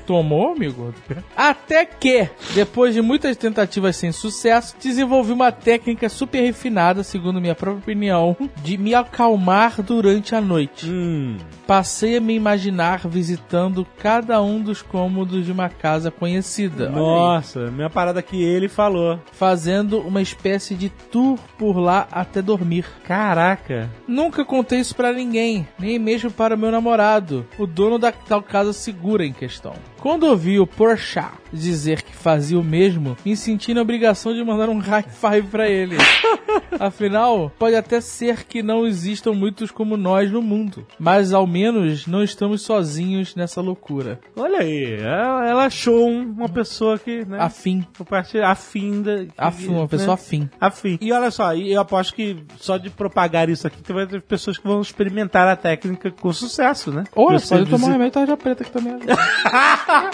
Tomou, 0.05 0.53
amigo? 0.53 0.93
Até 1.35 1.85
que, 1.85 2.29
depois 2.53 2.93
de 2.93 3.01
muitas 3.01 3.35
tentativas 3.37 3.95
sem 3.95 4.11
sucesso, 4.11 4.75
desenvolvi 4.81 5.31
uma 5.31 5.51
técnica 5.51 6.09
super 6.09 6.41
refinada, 6.41 7.03
segundo 7.03 7.41
minha 7.41 7.55
própria 7.55 7.81
opinião, 7.81 8.35
de 8.63 8.77
me 8.77 8.93
acalmar 8.93 9.81
durante 9.81 10.35
a 10.35 10.41
noite. 10.41 10.89
Hum, 10.89 11.37
Passei 11.67 12.17
a 12.17 12.21
me 12.21 12.35
imaginar 12.35 13.07
visitando 13.07 13.85
cada 13.97 14.39
um 14.41 14.61
dos 14.61 14.83
cômodos 14.83 15.45
de 15.45 15.51
uma 15.51 15.67
casa 15.67 16.11
conhecida. 16.11 16.89
Nossa, 16.89 17.71
minha 17.71 17.89
parada 17.89 18.21
que 18.21 18.41
ele 18.43 18.67
falou. 18.69 19.19
Fazendo 19.31 19.99
uma 19.99 20.21
espécie 20.21 20.75
de 20.75 20.89
tour 20.89 21.37
por 21.57 21.77
lá 21.77 22.07
até 22.11 22.41
dormir. 22.41 22.85
Caraca. 23.03 23.89
Nunca 24.07 24.45
contei 24.45 24.79
isso 24.79 24.95
pra 24.95 25.13
ninguém, 25.13 25.67
nem 25.77 25.99
mesmo 25.99 26.31
para 26.31 26.55
o 26.55 26.57
meu 26.57 26.71
namorado, 26.71 27.45
o 27.57 27.65
dono 27.65 27.99
da 27.99 28.11
tal 28.11 28.41
casa 28.41 28.73
segura 28.73 29.25
em 29.25 29.33
questão. 29.33 29.73
Quando 30.05 30.27
ouvi 30.27 30.59
o 30.59 30.67
Porchat 30.67 31.31
dizer 31.51 32.03
que 32.03 32.15
fazia 32.15 32.59
o 32.59 32.63
mesmo, 32.63 33.17
me 33.25 33.35
senti 33.35 33.73
na 33.73 33.81
obrigação 33.81 34.35
de 34.35 34.43
mandar 34.43 34.69
um 34.69 34.77
high 34.77 35.01
five 35.09 35.47
pra 35.47 35.67
ele. 35.67 35.97
Afinal, 36.79 37.51
pode 37.57 37.75
até 37.75 37.99
ser 37.99 38.43
que 38.43 38.61
não 38.61 38.85
existam 38.85 39.31
muitos 39.33 39.71
como 39.71 39.97
nós 39.97 40.29
no 40.31 40.43
mundo, 40.43 40.85
mas 40.99 41.33
ao 41.33 41.47
menos 41.47 42.05
não 42.05 42.21
estamos 42.21 42.61
sozinhos 42.61 43.35
nessa 43.35 43.61
loucura. 43.61 44.19
Olha 44.35 44.59
aí, 44.59 44.93
ela, 44.99 45.47
ela 45.47 45.65
achou 45.65 46.07
um- 46.07 46.29
uma 46.37 46.49
pessoa 46.49 46.99
que, 46.99 47.25
né? 47.25 47.37
Afim, 47.39 47.83
compartilha- 47.97 48.47
afim 48.49 49.01
da. 49.01 49.25
que- 49.25 49.31
afim, 49.35 49.67
uma 49.69 49.81
né? 49.83 49.87
pessoa 49.87 50.13
afim. 50.13 50.47
Afim. 50.61 50.99
E 51.01 51.11
olha 51.11 51.31
só, 51.31 51.55
eu 51.55 51.81
aposto 51.81 52.13
que 52.13 52.37
só 52.59 52.77
de 52.77 52.91
propagar 52.91 53.49
isso 53.49 53.65
aqui, 53.65 53.81
vai 53.91 54.05
ter 54.05 54.21
pessoas 54.21 54.57
que 54.59 54.67
vão 54.67 54.81
experimentar 54.81 55.47
a 55.47 55.55
técnica 55.55 56.11
com 56.11 56.31
sucesso, 56.31 56.91
né? 56.91 57.05
Você 57.39 57.57
pode 57.57 57.69
tomar 57.71 57.87
um 57.87 57.91
remédio 57.91 58.11
tarja 58.13 58.37
preta 58.37 58.61
aqui 58.61 58.71
também. 58.71 58.93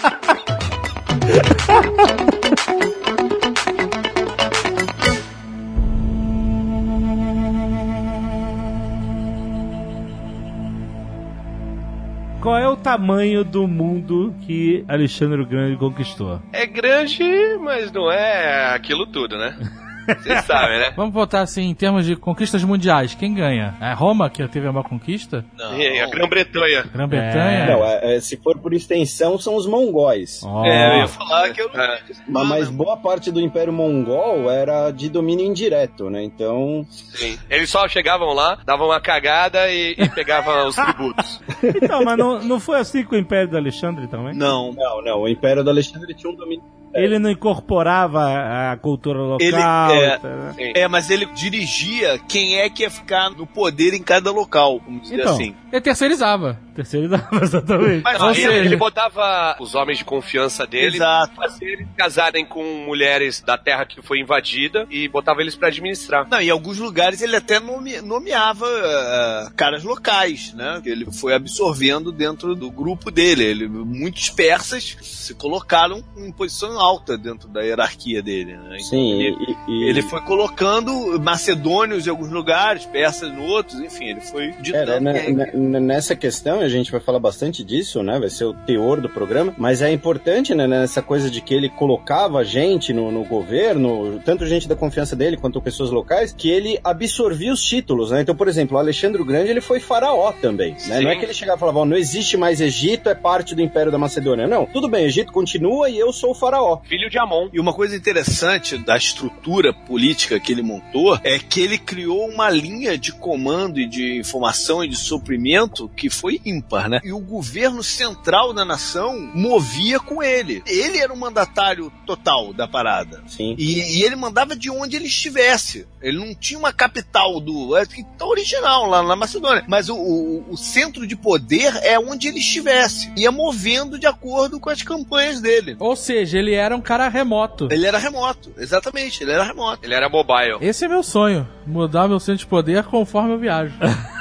Qual 12.42 12.58
é 12.58 12.68
o 12.68 12.76
tamanho 12.76 13.44
do 13.44 13.68
mundo 13.68 14.34
que 14.42 14.84
Alexandre 14.88 15.42
o 15.42 15.46
Grande 15.46 15.78
conquistou? 15.78 16.42
É 16.52 16.66
grande, 16.66 17.24
mas 17.60 17.92
não 17.92 18.12
é 18.12 18.74
aquilo 18.74 19.06
tudo, 19.06 19.38
né? 19.38 19.56
Vocês 20.06 20.46
sabem, 20.46 20.80
né? 20.80 20.92
Vamos 20.98 21.14
botar 21.14 21.42
assim, 21.42 21.64
em 21.64 21.74
termos 21.76 22.06
de 22.06 22.16
conquistas 22.16 22.64
mundiais, 22.64 23.14
quem 23.16 23.34
ganha? 23.34 23.76
É 23.82 23.94
Roma, 23.94 24.30
que 24.30 24.48
teve 24.48 24.68
a 24.68 24.72
maior 24.72 24.88
conquista? 24.88 25.44
E 25.78 26.00
a 26.00 26.08
Grã-Bretanha. 26.08 26.84
Grã-Bretanha? 26.94 27.66
Não, 27.68 27.86
é- 27.86 28.16
é, 28.16 28.20
se 28.20 28.38
for 28.38 28.58
por 28.60 28.74
extensão, 28.74 29.38
são 29.38 29.56
os 29.56 29.66
mongóis. 29.68 30.42
Ó, 30.44 30.66
É, 30.66 30.96
eu 30.96 31.00
ia 31.02 31.08
falar 31.08 31.50
que 31.52 31.62
eu 31.62 31.70
não. 31.74 31.82
É. 31.82 32.00
Mas, 32.28 32.48
mas 32.48 32.70
boa 32.70 32.98
parte 32.98 33.32
do 33.32 33.40
Império 33.40 33.72
Mongol 33.74 34.50
era 34.50 34.92
de 34.92 35.10
domínio 35.10 35.46
indireto, 35.46 36.10
né? 36.10 36.24
Então, 36.24 36.86
Sim. 36.90 37.38
Eles 37.50 37.70
só 37.70 37.88
chegavam 37.88 38.34
lá, 38.34 38.58
davam 38.66 38.88
uma 38.88 39.00
cagada 39.02 39.70
e, 39.72 39.96
e 39.98 40.10
pegavam 40.10 40.68
os 40.68 40.76
tributos. 40.76 41.42
Então, 41.84 42.04
mas 42.04 42.18
não, 42.18 42.42
não 42.42 42.60
foi 42.60 42.80
assim 42.80 43.04
com 43.04 43.16
o 43.16 43.18
Império 43.18 43.48
do 43.50 43.58
Alexandre 43.58 44.08
também? 44.08 44.34
Não. 44.36 44.72
não, 44.74 45.02
não. 45.04 45.20
O 45.22 45.28
Império 45.28 45.64
do 45.64 45.70
Alexandre 45.70 46.14
tinha 46.14 46.32
um 46.32 46.36
domínio. 46.36 46.64
Ele 46.94 47.18
não 47.20 47.30
incorporava 47.32 48.72
a 48.72 48.78
cultura 48.78 49.20
local. 49.20 49.38
Ele- 49.40 49.56
é, 49.56 50.18
tal, 50.18 50.30
né? 50.32 50.54
É, 50.76 50.88
mas 50.88 51.10
ele 51.10 51.26
dirigia 51.28 52.20
quem 52.28 52.58
é 52.60 52.70
que 52.70 52.84
ia 52.84 52.90
ficar 52.90 53.30
no 53.30 53.46
poder 53.48 53.94
em 53.94 54.04
cada 54.04 54.32
local, 54.32 54.80
vamos 54.86 55.04
dizer 55.04 55.20
Então. 55.22 55.34
assim. 55.34 55.56
Ele 55.72 55.82
terceirizava. 55.82 56.60
Terceirizava, 56.82 57.28
exatamente. 57.44 58.02
Mas 58.04 58.22
Ou 58.22 58.34
seja- 58.36 58.54
ele 58.54 58.76
botava 58.76 59.56
os 59.60 59.76
homens 59.76 60.00
de 60.00 60.06
confiança 60.06 60.66
dele 60.66 60.98
Exato. 60.98 61.36
fazer 61.36 61.66
eles 61.66 61.88
casarem 61.96 62.46
com 62.46 62.64
mulheres 62.86 63.42
da 63.42 63.58
terra 63.58 63.86
que 63.86 64.02
foi 64.02 64.20
invadida 64.20 64.88
e 64.90 65.08
botava 65.08 65.42
eles 65.42 65.56
pra 65.56 65.68
administrar. 65.68 66.28
Não, 66.30 66.40
em 66.42 66.50
alguns 66.50 66.78
lugares 66.78 67.22
ele 67.22 67.36
até 67.36 67.60
nome- 67.60 68.02
nomeava 68.02 68.66
ah, 68.68 69.52
caras 69.56 69.84
locais, 69.84 70.54
né? 70.54 70.82
Ele 70.86 71.06
foi 71.12 71.34
absorvendo 71.34 72.12
dentro 72.12 72.56
do 72.56 72.70
grupo 72.72 73.12
dele. 73.12 73.44
Ele, 73.44 73.68
muitos 73.68 74.30
persas 74.30 74.98
se 75.02 75.34
colocaram 75.36 76.04
em 76.18 76.32
posição 76.32 76.80
alta 76.80 77.18
dentro 77.18 77.48
da 77.48 77.62
hierarquia 77.62 78.22
dele, 78.22 78.54
né? 78.58 78.78
Então, 78.78 78.90
Sim, 78.90 79.22
ele, 79.22 79.36
e, 79.68 79.72
e- 79.72 79.90
ele 79.90 80.02
foi 80.02 80.22
colocando 80.22 81.20
macedônios 81.20 82.08
em 82.08 82.10
alguns 82.10 82.30
lugares, 82.32 82.86
persas 82.86 83.30
em 83.32 83.38
outros, 83.40 83.80
enfim, 83.80 84.06
ele 84.10 84.22
foi 84.22 84.46
É, 84.48 84.52
ditando 84.62 85.02
né, 85.02 85.20
quem- 85.20 85.34
né, 85.36 85.80
nessa 85.80 86.16
questão, 86.16 86.60
a 86.62 86.68
gente 86.72 86.92
vai 86.92 87.00
falar 87.00 87.20
bastante 87.20 87.64
disso, 87.64 88.02
né? 88.04 88.20
Vai 88.20 88.30
ser 88.30 88.46
o 88.46 88.54
teor 88.54 89.02
do 89.02 89.10
programa, 89.10 89.54
mas 89.58 89.82
é 89.82 89.92
importante, 89.92 90.54
né, 90.56 90.68
nessa 90.68 91.02
coisa 91.02 91.30
de 91.30 91.42
que 91.42 91.54
ele 91.54 91.70
colocava 91.70 92.44
gente 92.44 92.94
no, 92.94 93.12
no 93.12 93.24
governo, 93.24 94.20
tanto 94.26 94.46
gente 94.46 94.68
da 94.68 94.76
confiança 94.76 95.16
dele 95.16 95.38
quanto 95.38 95.62
pessoas 95.62 95.92
locais, 95.92 96.34
que 96.34 96.50
ele 96.50 96.80
absorvia 96.84 97.54
os 97.54 97.64
títulos, 97.64 98.12
né? 98.12 98.22
Então, 98.22 98.36
por 98.36 98.48
exemplo, 98.48 98.78
o 98.78 98.80
Alexandre 98.80 99.22
o 99.22 99.26
Grande, 99.26 99.50
ele 99.50 99.62
foi 99.62 99.80
faraó 99.80 100.32
também, 100.32 100.76
né? 100.88 101.02
Não 101.02 101.10
é 101.10 101.16
que 101.16 101.26
ele 101.26 101.34
chegava 101.34 101.58
e 101.58 101.60
falava, 101.60 101.80
ó, 101.80 101.86
não 101.86 101.98
existe 101.98 102.38
mais 102.38 102.62
Egito, 102.62 103.10
é 103.10 103.16
parte 103.16 103.56
do 103.56 103.62
Império 103.62 103.92
da 103.92 103.98
Macedônia. 103.98 104.48
Não, 104.48 104.66
tudo 104.66 104.88
bem, 104.88 105.06
Egito 105.06 105.32
continua 105.32 105.90
e 105.90 105.98
eu 105.98 106.12
sou 106.14 106.32
o 106.32 106.36
faraó. 106.36 106.80
Filho 106.88 107.10
de 107.10 107.18
Amon. 107.18 107.50
E 107.52 107.60
uma 107.60 107.74
coisa 107.74 107.96
interessante 107.96 108.78
da 108.78 108.98
estrutura 108.98 109.74
política 109.74 110.40
que 110.40 110.52
ele 110.52 110.62
montou 110.62 111.18
é 111.24 111.38
que 111.40 111.62
ele 111.62 111.78
criou 111.78 112.28
uma 112.28 112.50
linha 112.50 112.98
de 112.98 113.12
comando 113.12 113.80
e 113.80 113.88
de 113.88 114.20
informação 114.20 114.84
e 114.84 114.88
de 114.88 114.96
suprimento 114.96 115.90
que 115.96 116.10
foi 116.10 116.40
ímpar, 116.52 116.90
né? 116.90 117.00
E 117.04 117.12
o 117.12 117.20
governo 117.20 117.84
central 117.84 118.54
da 118.54 118.64
nação 118.66 119.18
movia 119.34 120.00
com 120.00 120.22
ele. 120.22 120.62
Ele 120.68 120.98
era 120.98 121.14
o 121.14 121.18
mandatário 121.18 121.92
total 122.06 122.54
da 122.54 122.68
parada. 122.68 123.24
Sim. 123.28 123.56
E, 123.58 124.00
e 124.00 124.04
ele 124.04 124.16
mandava 124.16 124.56
de 124.56 124.70
onde 124.70 124.96
ele 124.96 125.06
estivesse. 125.08 125.88
Ele 126.02 126.18
não 126.18 126.34
tinha 126.34 126.60
uma 126.60 126.74
capital 126.74 127.40
do. 127.40 127.76
É 127.78 127.86
que 127.86 128.04
tá 128.18 128.26
original 128.26 128.86
lá 128.88 129.04
na 129.04 129.16
Macedônia. 129.16 129.64
Mas 129.68 129.90
o, 129.90 129.96
o- 129.96 130.46
o 130.52 130.58
centro 130.58 131.06
de 131.06 131.16
poder 131.16 131.76
é 131.84 131.98
onde 132.00 132.28
ele 132.28 132.40
estivesse. 132.40 133.12
Ia 133.16 133.32
movendo 133.32 133.98
de 134.00 134.08
acordo 134.08 134.60
com 134.60 134.70
as 134.70 134.82
campanhas 134.82 135.40
dele. 135.42 135.76
Ou 135.80 135.96
seja, 135.96 136.38
ele 136.40 136.54
era 136.54 136.76
um 136.76 136.82
cara 136.82 137.08
remoto. 137.08 137.68
Ele 137.72 137.86
era 137.86 137.98
remoto, 137.98 138.52
exatamente, 138.58 139.24
ele 139.24 139.32
era 139.32 139.44
remoto. 139.44 139.80
Ele 139.84 139.94
era 139.94 140.10
mobile. 140.10 140.58
Esse 140.62 140.86
é 140.86 140.88
meu 140.88 141.04
sonho. 141.04 141.48
Mudar 141.66 142.08
meu 142.08 142.20
centro 142.20 142.40
de 142.40 142.48
poder 142.48 142.84
conforme 142.86 143.34
eu 143.34 143.40
viajo. 143.40 143.74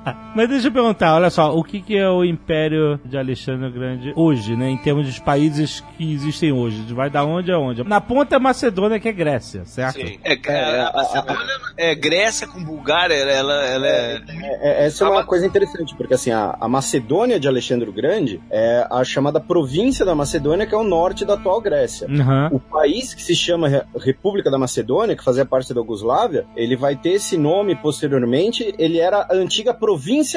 Mas 0.35 0.49
deixa 0.49 0.67
eu 0.67 0.71
perguntar, 0.71 1.15
olha 1.15 1.29
só, 1.29 1.55
o 1.55 1.63
que, 1.63 1.81
que 1.81 1.97
é 1.97 2.09
o 2.09 2.23
Império 2.23 2.99
de 3.05 3.17
Alexandre 3.17 3.67
o 3.67 3.71
Grande 3.71 4.13
hoje, 4.15 4.55
né? 4.55 4.69
Em 4.69 4.77
termos 4.77 5.05
dos 5.05 5.19
países 5.19 5.83
que 5.97 6.13
existem 6.13 6.51
hoje. 6.51 6.81
Vai 6.93 7.09
da 7.09 7.23
onde 7.23 7.51
a 7.51 7.59
onde? 7.59 7.83
Na 7.83 8.01
ponta 8.01 8.35
é 8.35 8.39
Macedônia, 8.39 8.99
que 8.99 9.07
é 9.07 9.11
Grécia, 9.11 9.63
certo? 9.65 9.99
Sim. 9.99 10.17
É, 10.23 10.33
é, 10.33 10.81
a 10.81 10.91
Macedônia 10.93 11.45
é 11.77 11.95
Grécia 11.95 12.47
com 12.47 12.63
Bulgária, 12.63 13.13
ela, 13.13 13.65
ela 13.65 13.87
é. 13.87 14.21
É, 14.61 14.85
essa 14.85 15.05
é 15.05 15.07
uma 15.07 15.23
coisa 15.23 15.45
interessante, 15.45 15.95
porque 15.95 16.15
assim, 16.15 16.31
a, 16.31 16.57
a 16.59 16.67
Macedônia 16.67 17.39
de 17.39 17.47
Alexandre 17.47 17.89
o 17.89 17.93
Grande 17.93 18.41
é 18.49 18.87
a 18.89 19.03
chamada 19.03 19.39
província 19.39 20.03
da 20.03 20.15
Macedônia, 20.15 20.65
que 20.65 20.73
é 20.73 20.77
o 20.77 20.83
norte 20.83 21.25
da 21.25 21.35
atual 21.35 21.61
Grécia. 21.61 22.07
Uhum. 22.07 22.55
O 22.55 22.59
país 22.59 23.13
que 23.13 23.21
se 23.21 23.35
chama 23.35 23.67
Re- 23.67 23.83
República 23.97 24.49
da 24.49 24.57
Macedônia, 24.57 25.15
que 25.15 25.23
fazia 25.23 25.45
parte 25.45 25.73
da 25.73 25.79
Yugoslávia, 25.79 26.45
ele 26.55 26.75
vai 26.75 26.95
ter 26.95 27.11
esse 27.11 27.37
nome 27.37 27.75
posteriormente. 27.75 28.73
Ele 28.79 28.97
era 28.97 29.27
a 29.29 29.35
antiga 29.35 29.73
província 29.73 29.90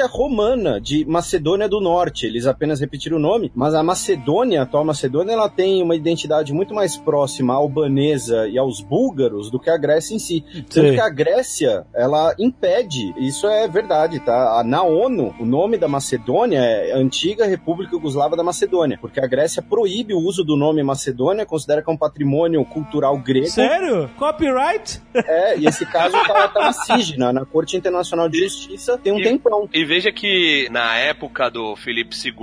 romana 0.07 0.79
de 0.79 1.05
Macedônia 1.05 1.67
do 1.67 1.79
Norte. 1.79 2.25
Eles 2.25 2.45
apenas 2.45 2.79
repetiram 2.79 3.17
o 3.17 3.19
nome, 3.19 3.51
mas 3.55 3.73
a 3.73 3.83
Macedônia, 3.83 4.61
a 4.61 4.63
atual 4.63 4.83
Macedônia, 4.85 5.33
ela 5.33 5.49
tem 5.49 5.81
uma 5.81 5.95
identidade 5.95 6.53
muito 6.53 6.73
mais 6.73 6.97
próxima 6.97 7.53
à 7.53 7.57
albanesa 7.57 8.47
e 8.47 8.57
aos 8.57 8.81
búlgaros 8.81 9.49
do 9.49 9.59
que 9.59 9.69
a 9.69 9.77
Grécia 9.77 10.15
em 10.15 10.19
si. 10.19 10.43
Tanto 10.69 10.87
Sim. 10.87 10.93
que 10.93 10.99
a 10.99 11.09
Grécia, 11.09 11.85
ela 11.93 12.33
impede, 12.39 13.13
isso 13.17 13.47
é 13.47 13.67
verdade, 13.67 14.19
tá? 14.19 14.63
Na 14.65 14.83
ONU, 14.83 15.33
o 15.39 15.45
nome 15.45 15.77
da 15.77 15.87
Macedônia 15.87 16.59
é 16.59 16.93
Antiga 16.93 17.45
República 17.45 17.95
Yugoslava 17.95 18.35
da 18.35 18.43
Macedônia, 18.43 18.97
porque 18.99 19.19
a 19.19 19.27
Grécia 19.27 19.61
proíbe 19.61 20.13
o 20.13 20.19
uso 20.19 20.43
do 20.43 20.55
nome 20.55 20.83
Macedônia, 20.83 21.45
considera 21.45 21.81
que 21.81 21.89
é 21.89 21.93
um 21.93 21.97
patrimônio 21.97 22.63
cultural 22.65 23.17
grego. 23.17 23.47
Sério? 23.47 24.09
Copyright? 24.17 25.01
É, 25.13 25.57
e 25.57 25.65
esse 25.67 25.85
caso 25.85 26.13
tá, 26.27 26.47
tá 26.47 26.61
na 26.61 26.73
CIG, 26.73 27.17
na, 27.17 27.31
na 27.33 27.45
Corte 27.45 27.77
Internacional 27.77 28.27
de 28.29 28.39
Justiça, 28.39 28.97
tem 28.97 29.13
um 29.13 29.19
E- 29.19 29.23
tempão. 29.45 29.69
E 29.73 29.85
veja 29.85 30.11
que 30.11 30.67
na 30.71 30.95
época 30.95 31.49
do 31.49 31.75
Felipe 31.75 32.15
II, 32.15 32.33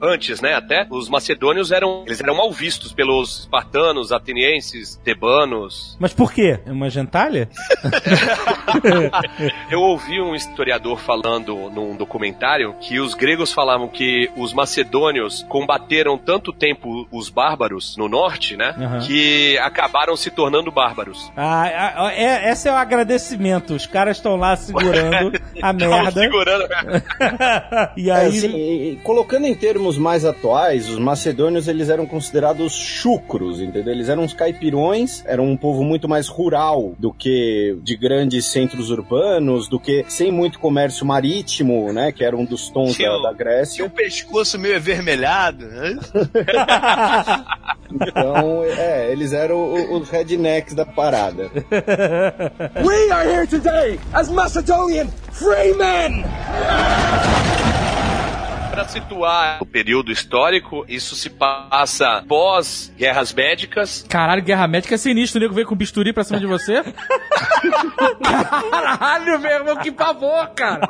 antes, 0.00 0.40
né, 0.40 0.54
até, 0.54 0.86
os 0.90 1.08
macedônios 1.08 1.72
eram, 1.72 2.04
eles 2.06 2.20
eram 2.20 2.36
mal 2.36 2.52
vistos 2.52 2.92
pelos 2.92 3.40
espartanos, 3.40 4.12
atenienses, 4.12 5.00
tebanos. 5.02 5.96
Mas 5.98 6.12
por 6.12 6.32
quê? 6.32 6.60
É 6.64 6.72
uma 6.72 6.90
gentalha? 6.90 7.48
Eu 9.70 9.80
ouvi 9.80 10.20
um 10.20 10.34
historiador 10.34 10.98
falando 10.98 11.70
num 11.70 11.96
documentário 11.96 12.74
que 12.80 13.00
os 13.00 13.14
gregos 13.14 13.52
falavam 13.52 13.88
que 13.88 14.30
os 14.36 14.52
macedônios 14.52 15.44
combateram 15.48 16.18
tanto 16.18 16.52
tempo 16.52 17.06
os 17.10 17.28
bárbaros 17.28 17.96
no 17.96 18.08
norte, 18.08 18.56
né, 18.56 18.74
Aham. 18.78 19.00
que 19.00 19.58
acabaram 19.58 20.16
se 20.16 20.30
tornando 20.30 20.70
bárbaros. 20.70 21.30
Ah, 21.36 21.94
ah, 21.96 22.12
é, 22.14 22.50
esse 22.50 22.68
é 22.68 22.72
o 22.72 22.76
agradecimento. 22.76 23.74
Os 23.74 23.86
caras 23.86 24.16
estão 24.16 24.36
lá 24.36 24.56
segurando 24.56 25.40
a 25.62 25.72
merda. 25.72 26.20
Segurando. 26.42 26.68
e 27.96 28.10
É, 28.10 28.14
aí. 28.14 28.28
assim, 28.28 28.48
e- 28.56 28.92
e 28.92 28.96
colocando 28.96 29.46
em 29.46 29.54
termos 29.54 29.96
mais 29.96 30.24
atuais, 30.24 30.88
os 30.88 30.98
macedônios 30.98 31.68
eles 31.68 31.88
eram 31.88 32.06
considerados 32.06 32.72
chucros, 32.72 33.60
entendeu? 33.60 33.92
Eles 33.92 34.08
eram 34.08 34.22
uns 34.24 34.32
caipirões, 34.34 35.22
eram 35.26 35.44
um 35.46 35.56
povo 35.56 35.82
muito 35.84 36.08
mais 36.08 36.28
rural 36.28 36.94
do 36.98 37.12
que 37.12 37.76
de 37.82 37.96
grandes 37.96 38.46
centros 38.46 38.90
urbanos, 38.90 39.68
do 39.68 39.78
que 39.78 40.04
sem 40.08 40.30
muito 40.32 40.58
comércio 40.58 41.06
marítimo, 41.06 41.92
né? 41.92 42.12
Que 42.12 42.24
era 42.24 42.36
um 42.36 42.44
dos 42.44 42.68
tons 42.70 42.94
Tinha 42.94 43.08
da, 43.10 43.16
da 43.16 43.22
Tinha 43.22 43.32
Grécia. 43.34 43.84
o 43.84 43.90
pescoço 43.90 44.58
meio 44.58 44.76
avermelhado, 44.76 45.66
né? 45.66 45.96
Então, 47.94 48.64
é, 48.64 49.12
eles 49.12 49.34
eram 49.34 49.56
o- 49.56 49.98
os 49.98 50.08
rednecks 50.08 50.72
da 50.74 50.86
parada. 50.86 51.50
We 52.82 53.10
are 53.10 53.28
here 53.28 53.46
today 53.46 54.00
as 54.14 54.30
Macedonian 54.30 55.08
free 55.32 55.72
men! 55.76 56.22
Para 58.72 58.88
situar 58.88 59.58
o 59.60 59.66
período 59.66 60.10
histórico, 60.10 60.82
isso 60.88 61.14
se 61.14 61.28
passa 61.28 62.24
pós 62.26 62.90
guerras 62.96 63.30
médicas. 63.30 64.02
Caralho, 64.08 64.42
guerra 64.42 64.66
médica 64.66 64.94
é 64.94 64.98
sinistro. 64.98 65.38
O 65.38 65.42
nego 65.42 65.52
veio 65.52 65.66
com 65.66 65.76
bisturi 65.76 66.10
pra 66.10 66.24
cima 66.24 66.40
de 66.40 66.46
você. 66.46 66.82
Caralho, 68.70 69.38
meu 69.38 69.50
irmão, 69.50 69.76
que 69.76 69.92
pavor, 69.92 70.48
cara. 70.54 70.80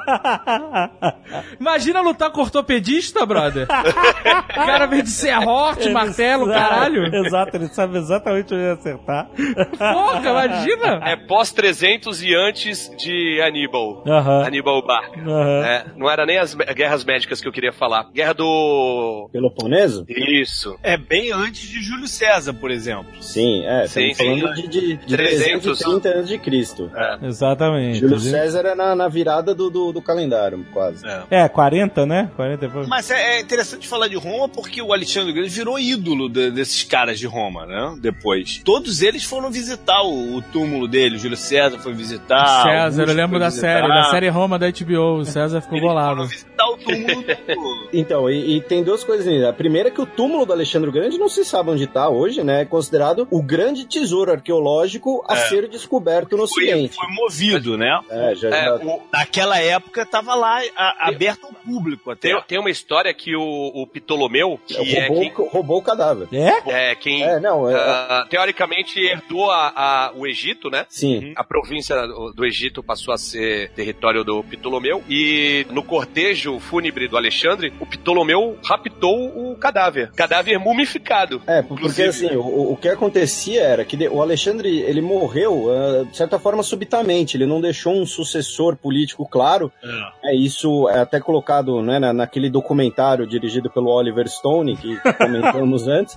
Imagina 1.59 2.01
lutar 2.01 2.31
com 2.31 2.43
ortopedista, 2.43 3.27
brother. 3.27 3.67
O 3.67 4.55
cara 4.55 4.87
veio 4.87 5.03
de 5.03 5.11
serrote, 5.11 5.91
martelo, 5.91 6.47
caralho. 6.47 7.05
Exato, 7.27 7.57
ele 7.57 7.67
sabe 7.67 7.99
exatamente 7.99 8.55
onde 8.55 8.79
acertar. 8.79 9.29
Porra, 9.77 10.31
imagina. 10.31 11.01
É 11.03 11.17
pós 11.17 11.51
300 11.51 12.23
e 12.23 12.33
antes 12.33 12.89
de 12.97 13.41
Aníbal. 13.43 14.05
Aníbal 14.47 14.87
Barca. 14.87 15.21
É, 15.67 15.87
não 15.97 16.09
era 16.09 16.25
nem 16.25 16.39
as 16.39 16.55
guerras 16.55 17.05
médicas 17.05 17.41
que 17.41 17.49
eu 17.49 17.53
queria 17.53 17.72
falar. 17.73 18.11
Guerra 18.13 18.35
do. 18.35 19.29
Peloponeso? 19.33 20.05
Isso. 20.09 20.77
É 20.83 20.97
bem 20.97 21.33
antes 21.33 21.69
de 21.69 21.81
Júlio 21.83 22.07
César, 22.09 22.53
por 22.55 22.71
exemplo. 22.71 23.07
Sim, 23.21 23.65
é, 23.67 23.87
Sim, 23.87 24.09
estamos 24.09 24.17
sim. 24.17 24.41
falando 24.41 24.55
de, 24.55 24.69
de, 24.69 24.97
de 24.97 25.17
300. 25.17 25.63
330 25.79 26.09
anos 26.09 26.29
de 26.29 26.39
Cristo. 26.39 26.91
Exatamente. 27.23 27.99
Júlio 28.01 28.19
César 28.21 28.61
é 28.67 28.75
na, 28.75 28.95
na 28.95 29.09
virada 29.09 29.55
do, 29.55 29.71
do, 29.71 29.93
do 29.93 30.03
calendário, 30.03 30.65
quase. 30.73 31.05
É, 31.31 31.49
40, 31.49 32.07
né? 32.07 32.31
40 32.37 32.65
e 32.65 32.69
pouco. 32.69 32.89
Mas 32.89 33.11
é, 33.11 33.37
é 33.37 33.41
interessante 33.41 33.87
falar 33.89 34.09
de 34.09 34.17
Roma 34.17 34.49
porque 34.49 34.81
o 34.83 34.93
Alexandre 34.93 35.33
Grande 35.33 35.49
virou 35.49 35.79
ídolo 35.79 36.29
de- 36.29 36.51
desses 36.51 36.83
caras 36.85 37.19
de 37.19 37.27
Roma, 37.27 37.67
né? 37.67 37.97
Depois. 38.01 38.61
Todos 38.65 39.03
eles 39.03 39.25
foram 39.25 39.51
visitar 39.51 40.03
o, 40.03 40.37
o 40.37 40.43
túmulo 40.43 40.87
dele. 40.89 41.17
O 41.17 41.19
Júlio 41.19 41.37
César 41.37 41.79
foi 41.79 41.93
visitar. 41.95 42.47
César, 42.63 42.83
Augusto 42.85 43.01
eu 43.01 43.15
lembro 43.15 43.31
foi 43.31 43.39
da 43.41 43.49
visitar. 43.49 43.67
série, 43.81 43.89
da 43.89 44.05
série 44.11 44.29
Roma 44.29 44.59
da 44.59 44.67
HBO. 44.71 45.19
O 45.19 45.25
César 45.25 45.61
ficou 45.61 45.79
Eles 45.79 45.89
bolado. 45.89 46.17
foram 46.17 46.29
visitar 46.29 46.67
o 46.67 46.77
túmulo 46.79 47.23
do... 47.23 47.33
Então, 47.93 48.29
e, 48.31 48.57
e 48.57 48.61
tem 48.61 48.83
duas 48.83 49.05
coisas 49.05 49.27
ainda. 49.29 49.51
A 49.51 49.53
primeira 49.53 49.89
é 49.89 49.93
que 49.93 50.01
o 50.01 50.07
túmulo 50.07 50.47
do 50.47 50.53
Alexandre 50.53 50.89
o 50.89 50.93
Grande 50.93 51.19
não 51.19 51.29
se 51.29 51.45
sabe 51.45 51.71
onde 51.71 51.85
está 51.85 52.09
hoje, 52.09 52.43
né? 52.43 52.63
É 52.63 52.65
considerado 52.65 53.27
o 53.31 53.43
grande 53.43 53.85
tesouro 53.87 54.33
arqueológico 54.33 55.25
a 55.29 55.37
ser 55.37 55.69
descoberto 55.69 56.37
no 56.37 56.49
Foi, 56.49 56.65
Ocidente. 56.65 56.95
foi 56.97 57.09
movido, 57.15 57.77
né? 57.77 58.01
É, 58.09 58.35
já, 58.35 58.49
É, 58.49 58.65
já- 58.65 58.75
o- 58.77 59.03
Naquela 59.13 59.59
época 59.59 60.07
tava 60.07 60.35
lá 60.35 60.61
a- 60.77 61.09
aberto 61.09 61.45
ao 61.47 61.53
público 61.53 62.11
até. 62.11 62.31
tem, 62.33 62.43
tem 62.49 62.59
uma 62.59 62.71
história 62.71 63.13
que 63.13 63.37
o, 63.37 63.43
o 63.75 63.87
Ptolomeu, 63.87 64.59
que 64.67 64.75
é 64.97 65.07
roubou, 65.07 65.21
quem, 65.21 65.33
roubou 65.49 65.79
o 65.79 65.83
cadáver. 65.83 66.29
É? 66.33 66.91
é 66.91 66.95
quem 66.95 67.23
É, 67.25 67.39
não, 67.41 67.69
é, 67.69 67.75
ah, 67.75 68.27
teoricamente 68.31 68.99
herdou 69.01 69.51
a, 69.51 69.73
a- 69.75 70.13
o 70.17 70.27
Egito, 70.27 70.71
né? 70.71 70.87
sim. 70.89 71.33
A 71.37 71.45
província 71.45 71.95
do 72.07 72.33
do 72.33 72.45
Egito 72.47 72.83
passou 72.83 73.13
a 73.13 73.19
ser 73.19 73.71
território 73.73 74.25
do 74.25 74.43
Ptolomeu 74.45 75.03
e 75.09 75.67
no 75.71 75.83
cortejo 75.83 76.59
fúnebre 76.59 77.07
do 77.09 77.17
Alexandre, 77.17 77.43
o 77.81 77.87
Ptolomeu 77.87 78.57
raptou 78.65 79.51
o 79.53 79.57
cadáver. 79.57 80.11
Cadáver 80.13 80.59
mumificado. 80.59 81.41
É, 81.47 81.63
porque 81.63 81.85
Inclusive. 81.85 82.09
assim, 82.09 82.37
o, 82.37 82.73
o 82.73 82.77
que 82.77 82.89
acontecia 82.89 83.63
era 83.63 83.85
que 83.85 83.97
o 84.09 84.21
Alexandre, 84.23 84.81
ele 84.81 85.01
morreu, 85.01 85.67
ah, 85.71 86.05
de 86.05 86.17
certa 86.17 86.39
forma, 86.39 86.63
subitamente. 86.63 87.37
Ele 87.37 87.47
não 87.47 87.61
deixou 87.61 87.93
um 87.95 88.07
sucessor 88.07 88.77
político 88.77 89.27
claro. 89.29 89.71
É, 90.25 90.35
isso 90.35 90.89
é 90.89 91.01
até 91.01 91.21
colocado 91.21 91.83
né, 91.83 91.99
na- 91.99 92.13
naquele 92.13 92.49
documentário 92.51 93.27
dirigido 93.27 93.71
pelo 93.71 93.91
Oliver 93.91 94.29
Stone, 94.29 94.77
que 94.77 94.97
comentamos 95.19 95.87
antes. 95.89 96.17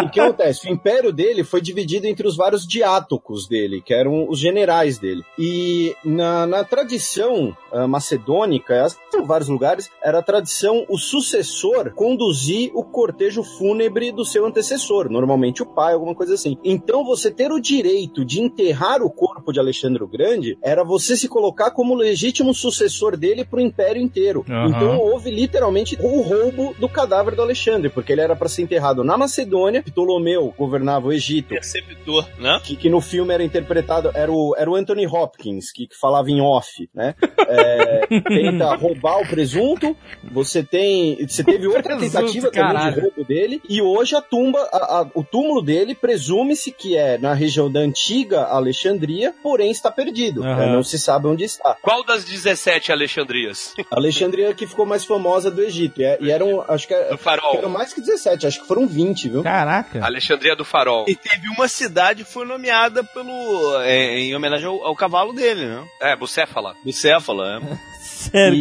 E 0.00 0.04
o 0.04 0.10
que 0.10 0.20
acontece? 0.20 0.68
O 0.68 0.72
império 0.72 1.12
dele 1.12 1.44
foi 1.44 1.60
dividido 1.60 2.06
entre 2.06 2.26
os 2.26 2.36
vários 2.36 2.66
diátocos 2.66 3.48
dele, 3.48 3.82
que 3.84 3.92
eram 3.94 4.26
os 4.28 4.38
generais 4.38 4.98
dele. 4.98 5.22
E 5.38 5.94
na, 6.04 6.46
na 6.46 6.64
tradição 6.64 7.56
ah, 7.72 7.86
macedônica, 7.86 8.86
em 9.14 9.24
vários 9.24 9.48
lugares, 9.48 9.90
era 10.02 10.18
a 10.18 10.22
tradição 10.22 10.61
o 10.70 10.98
sucessor 10.98 11.92
conduzir 11.94 12.70
o 12.74 12.84
cortejo 12.84 13.42
fúnebre 13.42 14.12
do 14.12 14.24
seu 14.24 14.46
antecessor, 14.46 15.10
normalmente 15.10 15.62
o 15.62 15.66
pai, 15.66 15.94
alguma 15.94 16.14
coisa 16.14 16.34
assim. 16.34 16.56
Então 16.64 17.04
você 17.04 17.30
ter 17.30 17.50
o 17.50 17.60
direito 17.60 18.24
de 18.24 18.40
enterrar 18.40 19.02
o 19.02 19.10
corpo 19.10 19.52
de 19.52 19.60
Alexandre 19.60 20.02
o 20.02 20.08
Grande 20.08 20.58
era 20.62 20.84
você 20.84 21.16
se 21.16 21.28
colocar 21.28 21.70
como 21.70 21.94
legítimo 21.94 22.54
sucessor 22.54 23.16
dele 23.16 23.44
pro 23.44 23.60
império 23.60 24.02
inteiro. 24.02 24.44
Aham. 24.48 24.68
Então 24.68 24.98
houve 24.98 25.30
literalmente 25.30 25.96
o 26.00 26.20
roubo 26.20 26.74
do 26.78 26.88
cadáver 26.88 27.34
do 27.34 27.42
Alexandre, 27.42 27.88
porque 27.88 28.12
ele 28.12 28.20
era 28.20 28.36
para 28.36 28.48
ser 28.48 28.62
enterrado 28.62 29.04
na 29.04 29.16
Macedônia, 29.16 29.82
Ptolomeu 29.82 30.52
governava 30.56 31.08
o 31.08 31.12
Egito, 31.12 31.48
Perceptor, 31.48 32.28
né? 32.38 32.60
que, 32.62 32.76
que 32.76 32.90
no 32.90 33.00
filme 33.00 33.32
era 33.32 33.42
interpretado, 33.42 34.10
era 34.14 34.30
o, 34.30 34.54
era 34.56 34.70
o 34.70 34.74
Anthony 34.74 35.06
Hopkins, 35.06 35.72
que, 35.72 35.86
que 35.86 35.96
falava 35.96 36.30
em 36.30 36.40
off, 36.40 36.88
né? 36.94 37.14
É, 37.48 38.06
tenta 38.28 38.74
roubar 38.74 39.20
o 39.20 39.26
presunto, 39.26 39.96
você 40.30 40.51
tem, 40.60 41.24
você 41.24 41.44
teve 41.44 41.68
outra 41.68 41.94
Presunto, 41.96 42.18
tentativa 42.18 42.50
também 42.50 42.92
de 42.94 43.00
roubo 43.00 43.24
dele, 43.24 43.62
e 43.68 43.80
hoje 43.80 44.16
a 44.16 44.20
tumba, 44.20 44.58
a- 44.72 45.00
a- 45.02 45.06
o 45.14 45.22
túmulo 45.22 45.62
dele 45.62 45.94
presume-se 45.94 46.72
que 46.72 46.96
é 46.96 47.16
na 47.16 47.32
região 47.32 47.70
da 47.70 47.78
antiga 47.78 48.42
Alexandria, 48.42 49.32
porém 49.40 49.70
está 49.70 49.88
perdido, 49.92 50.42
né? 50.42 50.66
não 50.72 50.82
se 50.82 50.98
sabe 50.98 51.28
onde 51.28 51.44
está. 51.44 51.76
Qual 51.80 52.02
das 52.04 52.24
17 52.24 52.90
Alexandrias? 52.90 53.72
Alexandria 53.88 54.52
que 54.52 54.66
ficou 54.66 54.84
mais 54.84 55.04
famosa 55.04 55.48
do 55.48 55.62
Egito, 55.62 56.00
e, 56.00 56.04
é- 56.04 56.18
e 56.20 56.30
eram, 56.32 56.64
acho 56.66 56.88
que, 56.88 56.94
Do 56.94 57.00
eram 57.04 57.18
Farol. 57.18 57.68
mais 57.68 57.92
que 57.92 58.00
17, 58.00 58.46
acho 58.48 58.60
que 58.62 58.66
foram 58.66 58.88
20, 58.88 59.28
viu? 59.28 59.42
Caraca. 59.44 60.04
Alexandria 60.04 60.56
do 60.56 60.64
Farol. 60.64 61.04
E 61.06 61.14
teve 61.14 61.46
uma 61.56 61.68
cidade 61.68 62.24
que 62.24 62.32
foi 62.32 62.44
nomeada 62.46 63.04
pelo 63.04 63.80
é, 63.82 64.18
em 64.18 64.34
homenagem 64.34 64.66
ao, 64.66 64.82
ao 64.84 64.96
cavalo 64.96 65.32
dele, 65.34 65.66
né? 65.66 65.84
É, 66.00 66.16
Bucéfala. 66.16 66.74
Bicéfala, 66.84 67.60
né? 67.60 67.78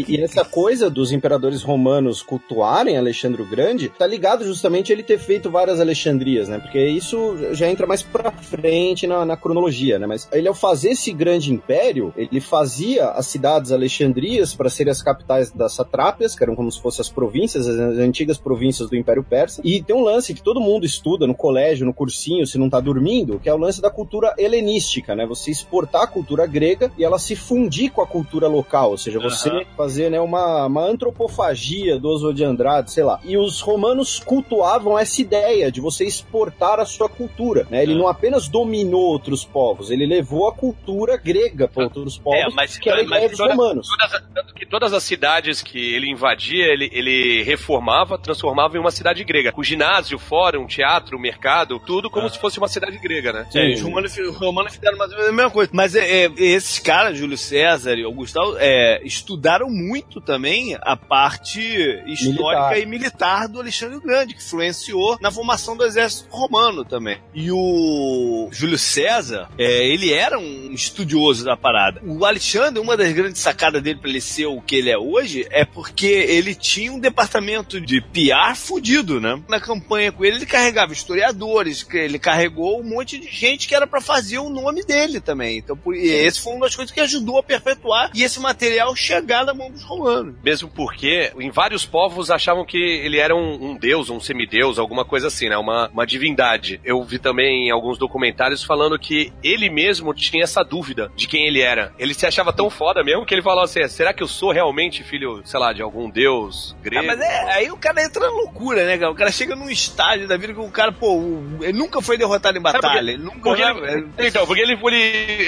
E, 0.07 0.17
e 0.17 0.21
essa 0.21 0.43
coisa 0.45 0.89
dos 0.89 1.11
imperadores 1.11 1.61
romanos 1.61 2.21
cultuarem 2.21 2.97
Alexandre 2.97 3.41
o 3.41 3.49
Grande 3.49 3.89
tá 3.89 4.07
ligado 4.07 4.45
justamente 4.45 4.91
a 4.91 4.95
ele 4.95 5.03
ter 5.03 5.19
feito 5.19 5.49
várias 5.49 5.79
Alexandrias, 5.79 6.47
né? 6.47 6.59
Porque 6.59 6.79
isso 6.79 7.37
já 7.51 7.69
entra 7.69 7.85
mais 7.85 8.01
pra 8.01 8.31
frente 8.31 9.05
na, 9.07 9.25
na 9.25 9.37
cronologia, 9.37 9.99
né? 9.99 10.07
Mas 10.07 10.27
ele, 10.31 10.47
ao 10.47 10.53
fazer 10.53 10.91
esse 10.91 11.11
grande 11.11 11.51
império, 11.51 12.13
ele 12.15 12.39
fazia 12.39 13.09
as 13.09 13.27
cidades 13.27 13.71
Alexandrias 13.71 14.53
para 14.53 14.69
serem 14.69 14.91
as 14.91 15.01
capitais 15.01 15.51
das 15.51 15.73
satrápias, 15.73 16.35
que 16.35 16.43
eram 16.43 16.55
como 16.55 16.71
se 16.71 16.81
fossem 16.81 17.01
as 17.01 17.09
províncias, 17.09 17.67
as 17.67 17.97
antigas 17.97 18.37
províncias 18.37 18.89
do 18.89 18.95
Império 18.95 19.23
Persa. 19.23 19.61
E 19.63 19.81
tem 19.81 19.95
um 19.95 20.03
lance 20.03 20.33
que 20.33 20.41
todo 20.41 20.59
mundo 20.59 20.85
estuda 20.85 21.27
no 21.27 21.35
colégio, 21.35 21.85
no 21.85 21.93
cursinho, 21.93 22.47
se 22.47 22.57
não 22.57 22.69
tá 22.69 22.79
dormindo, 22.79 23.39
que 23.39 23.49
é 23.49 23.53
o 23.53 23.57
lance 23.57 23.81
da 23.81 23.89
cultura 23.89 24.33
helenística, 24.37 25.15
né? 25.15 25.25
Você 25.25 25.51
exportar 25.51 26.03
a 26.03 26.07
cultura 26.07 26.45
grega 26.45 26.91
e 26.97 27.03
ela 27.03 27.19
se 27.19 27.35
fundir 27.35 27.91
com 27.91 28.01
a 28.01 28.07
cultura 28.07 28.47
local, 28.47 28.91
ou 28.91 28.97
seja, 28.97 29.19
você 29.19 29.50
que 29.59 29.75
fazer 29.75 30.09
né, 30.09 30.19
uma, 30.19 30.65
uma 30.65 30.83
antropofagia 30.83 31.99
do 31.99 32.09
Oswald 32.09 32.35
de 32.37 32.43
Andrade, 32.43 32.91
sei 32.91 33.03
lá. 33.03 33.19
E 33.23 33.37
os 33.37 33.61
romanos 33.61 34.19
cultuavam 34.19 34.97
essa 34.97 35.21
ideia 35.21 35.71
de 35.71 35.79
você 35.81 36.05
exportar 36.05 36.79
a 36.79 36.85
sua 36.85 37.07
cultura. 37.09 37.67
Né? 37.69 37.83
Ele 37.83 37.93
É. 37.93 37.95
não 37.95 38.07
apenas 38.07 38.47
dominou 38.47 39.01
outros 39.01 39.43
povos, 39.45 39.91
ele 39.91 40.05
levou 40.05 40.47
a 40.47 40.53
cultura 40.53 41.17
grega 41.17 41.67
para 41.67 41.83
outros 41.83 42.17
povos, 42.17 42.39
É, 42.39 42.47
mas- 42.55 42.77
que 42.77 42.89
era 42.89 42.99
a 43.01 43.03
ideia 43.03 43.29
dos 43.29 43.37
toda- 43.37 43.53
romanos. 43.53 43.87
Todas, 43.87 44.23
tanto 44.33 44.53
que 44.53 44.65
todas 44.65 44.93
as 44.93 45.03
cidades 45.03 45.61
que 45.61 45.93
ele 45.93 46.09
invadia, 46.09 46.65
ele, 46.65 46.89
ele 46.93 47.43
reformava, 47.43 48.17
transformava 48.17 48.77
em 48.77 48.79
uma 48.79 48.91
cidade 48.91 49.23
grega. 49.23 49.53
O 49.55 49.63
ginásio, 49.63 50.17
o 50.17 50.19
fórum, 50.19 50.63
o 50.63 50.67
teatro, 50.67 51.17
o 51.17 51.19
mercado, 51.19 51.79
tudo 51.85 52.09
como 52.09 52.29
se 52.29 52.39
fosse 52.39 52.57
uma 52.57 52.67
cidade 52.67 52.97
grega, 52.97 53.31
né? 53.33 53.47
É, 53.53 53.73
os 53.73 53.81
romanos, 53.81 54.17
os 54.17 54.37
romanos 54.37 54.73
fizeram 54.75 54.97
mais 54.97 55.11
ou 55.11 55.17
menos 55.17 55.31
a 55.31 55.35
mesma 55.35 55.51
coisa. 55.51 55.71
Mas 55.73 55.95
é, 55.95 56.25
é, 56.25 56.31
esses 56.37 56.79
caras, 56.79 57.17
Júlio 57.17 57.37
César 57.37 57.95
e 57.97 58.03
Augustão, 58.03 58.55
é, 58.57 59.01
estudaram 59.03 59.40
muito 59.69 60.21
também 60.21 60.77
a 60.81 60.95
parte 60.95 61.59
histórica 62.05 62.69
Militar. 62.69 62.79
e 62.79 62.85
militar 62.85 63.47
do 63.47 63.59
Alexandre 63.59 63.97
o 63.97 64.01
Grande, 64.01 64.33
que 64.33 64.41
influenciou 64.41 65.17
na 65.19 65.31
formação 65.31 65.75
do 65.75 65.83
exército 65.83 66.29
romano 66.29 66.85
também. 66.85 67.17
E 67.33 67.51
o 67.51 68.49
Júlio 68.51 68.77
César, 68.77 69.49
é, 69.57 69.87
ele 69.87 70.13
era 70.13 70.37
um 70.37 70.71
estudioso 70.71 71.43
da 71.43 71.57
parada. 71.57 72.01
O 72.05 72.25
Alexandre, 72.25 72.79
uma 72.79 72.95
das 72.95 73.11
grandes 73.13 73.41
sacadas 73.41 73.81
dele 73.81 73.99
para 73.99 74.09
ele 74.09 74.21
ser 74.21 74.45
o 74.45 74.61
que 74.61 74.75
ele 74.75 74.89
é 74.89 74.97
hoje, 74.97 75.47
é 75.49 75.65
porque 75.65 76.05
ele 76.05 76.53
tinha 76.53 76.91
um 76.91 76.99
departamento 76.99 77.81
de 77.81 78.01
PR 78.01 78.55
fudido, 78.55 79.19
né? 79.19 79.41
Na 79.47 79.59
campanha 79.59 80.11
com 80.11 80.23
ele, 80.23 80.37
ele 80.37 80.45
carregava 80.45 80.93
historiadores, 80.93 81.83
que 81.83 81.97
ele 81.97 82.19
carregou 82.19 82.79
um 82.79 82.83
monte 82.83 83.17
de 83.17 83.27
gente 83.27 83.67
que 83.67 83.75
era 83.75 83.87
para 83.87 84.01
fazer 84.01 84.39
o 84.39 84.49
nome 84.49 84.83
dele 84.83 85.19
também. 85.19 85.57
Então, 85.57 85.75
por, 85.75 85.95
e 85.95 86.09
esse 86.09 86.39
foi 86.39 86.53
uma 86.53 86.65
das 86.65 86.75
coisas 86.75 86.93
que 86.93 86.99
ajudou 86.99 87.39
a 87.39 87.43
perpetuar 87.43 88.11
e 88.13 88.23
esse 88.23 88.39
material 88.39 88.95
chegar 88.95 89.30
na 89.45 89.53
mão 89.53 89.71
dos 89.71 89.83
romanos. 89.83 90.35
Mesmo 90.43 90.69
porque 90.69 91.31
em 91.39 91.49
vários 91.49 91.85
povos 91.85 92.29
achavam 92.31 92.65
que 92.65 92.77
ele 92.77 93.17
era 93.17 93.35
um, 93.35 93.71
um 93.71 93.77
deus, 93.77 94.09
um 94.09 94.19
semideus, 94.19 94.79
alguma 94.79 95.05
coisa 95.05 95.27
assim, 95.27 95.49
né? 95.49 95.57
Uma, 95.57 95.89
uma 95.89 96.05
divindade. 96.05 96.79
Eu 96.83 97.03
vi 97.03 97.19
também 97.19 97.67
em 97.67 97.71
alguns 97.71 97.97
documentários 97.97 98.63
falando 98.63 98.97
que 98.99 99.31
ele 99.43 99.69
mesmo 99.69 100.13
tinha 100.13 100.43
essa 100.43 100.63
dúvida 100.63 101.11
de 101.15 101.27
quem 101.27 101.47
ele 101.47 101.61
era. 101.61 101.93
Ele 101.97 102.13
se 102.13 102.25
achava 102.25 102.53
tão 102.53 102.69
foda 102.69 103.03
mesmo 103.03 103.25
que 103.25 103.33
ele 103.33 103.41
falou 103.41 103.63
assim: 103.63 103.87
será 103.87 104.13
que 104.13 104.23
eu 104.23 104.27
sou 104.27 104.51
realmente 104.51 105.03
filho, 105.03 105.41
sei 105.45 105.59
lá, 105.59 105.73
de 105.73 105.81
algum 105.81 106.09
deus 106.09 106.75
grego? 106.81 107.03
Ah, 107.03 107.07
mas 107.07 107.21
é, 107.21 107.53
aí 107.53 107.71
o 107.71 107.77
cara 107.77 108.03
entra 108.03 108.21
na 108.21 108.31
loucura, 108.31 108.85
né, 108.85 108.97
cara? 108.97 109.11
O 109.11 109.15
cara 109.15 109.31
chega 109.31 109.55
num 109.55 109.69
estágio 109.69 110.27
da 110.27 110.37
vida 110.37 110.53
que 110.53 110.59
o 110.59 110.71
cara, 110.71 110.91
pô, 110.91 111.19
ele 111.61 111.77
nunca 111.77 112.01
foi 112.01 112.17
derrotado 112.17 112.57
em 112.57 112.61
batalha. 112.61 112.99
ele 112.99 113.17
nunca 113.17 113.41
Porque 113.41 113.61
ele, 113.61 114.07
então, 114.19 114.45
porque 114.45 114.61
ele, 114.61 114.73
ele, 114.73 114.97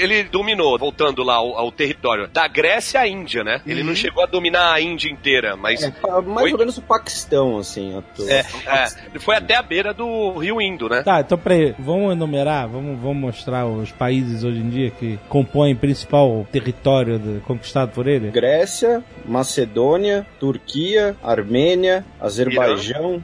ele 0.02 0.22
dominou, 0.24 0.78
voltando 0.78 1.22
lá 1.22 1.34
ao, 1.34 1.56
ao 1.56 1.72
território, 1.72 2.28
da 2.28 2.46
Grécia 2.46 3.00
à 3.00 3.08
Índia, 3.08 3.42
né? 3.44 3.60
Ele 3.66 3.73
não 3.82 3.94
chegou 3.94 4.22
a 4.22 4.26
dominar 4.26 4.72
a 4.72 4.80
Índia 4.80 5.10
inteira, 5.10 5.56
mas 5.56 5.82
É, 5.82 5.92
mais 6.22 6.44
Oi? 6.46 6.52
ou 6.52 6.58
menos 6.58 6.78
o 6.78 6.82
Paquistão, 6.82 7.58
assim. 7.58 8.02
to- 8.14 8.28
É. 8.28 8.40
é, 8.66 8.86
ele 9.10 9.18
foi 9.18 9.36
até 9.36 9.56
a 9.56 9.62
beira 9.62 9.92
do 9.92 10.38
rio 10.38 10.60
Indo, 10.60 10.88
né? 10.88 11.02
Tá, 11.02 11.20
então 11.20 11.36
peraí, 11.38 11.74
vamos 11.78 12.12
enumerar, 12.12 12.68
vamos, 12.68 12.98
vamos 13.00 13.16
mostrar 13.16 13.66
os 13.66 13.90
países 13.90 14.44
hoje 14.44 14.58
em 14.60 14.68
dia 14.68 14.90
que 14.90 15.18
compõem 15.28 15.72
o 15.72 15.76
principal 15.76 16.46
território 16.52 17.18
do- 17.18 17.40
conquistado 17.42 17.90
por 17.92 18.06
ele? 18.06 18.30
Grécia, 18.30 19.02
Macedônia, 19.24 20.26
Turquia, 20.38 21.16
Armênia, 21.22 22.04
Azerbaijão, 22.20 23.14
Irã, 23.14 23.20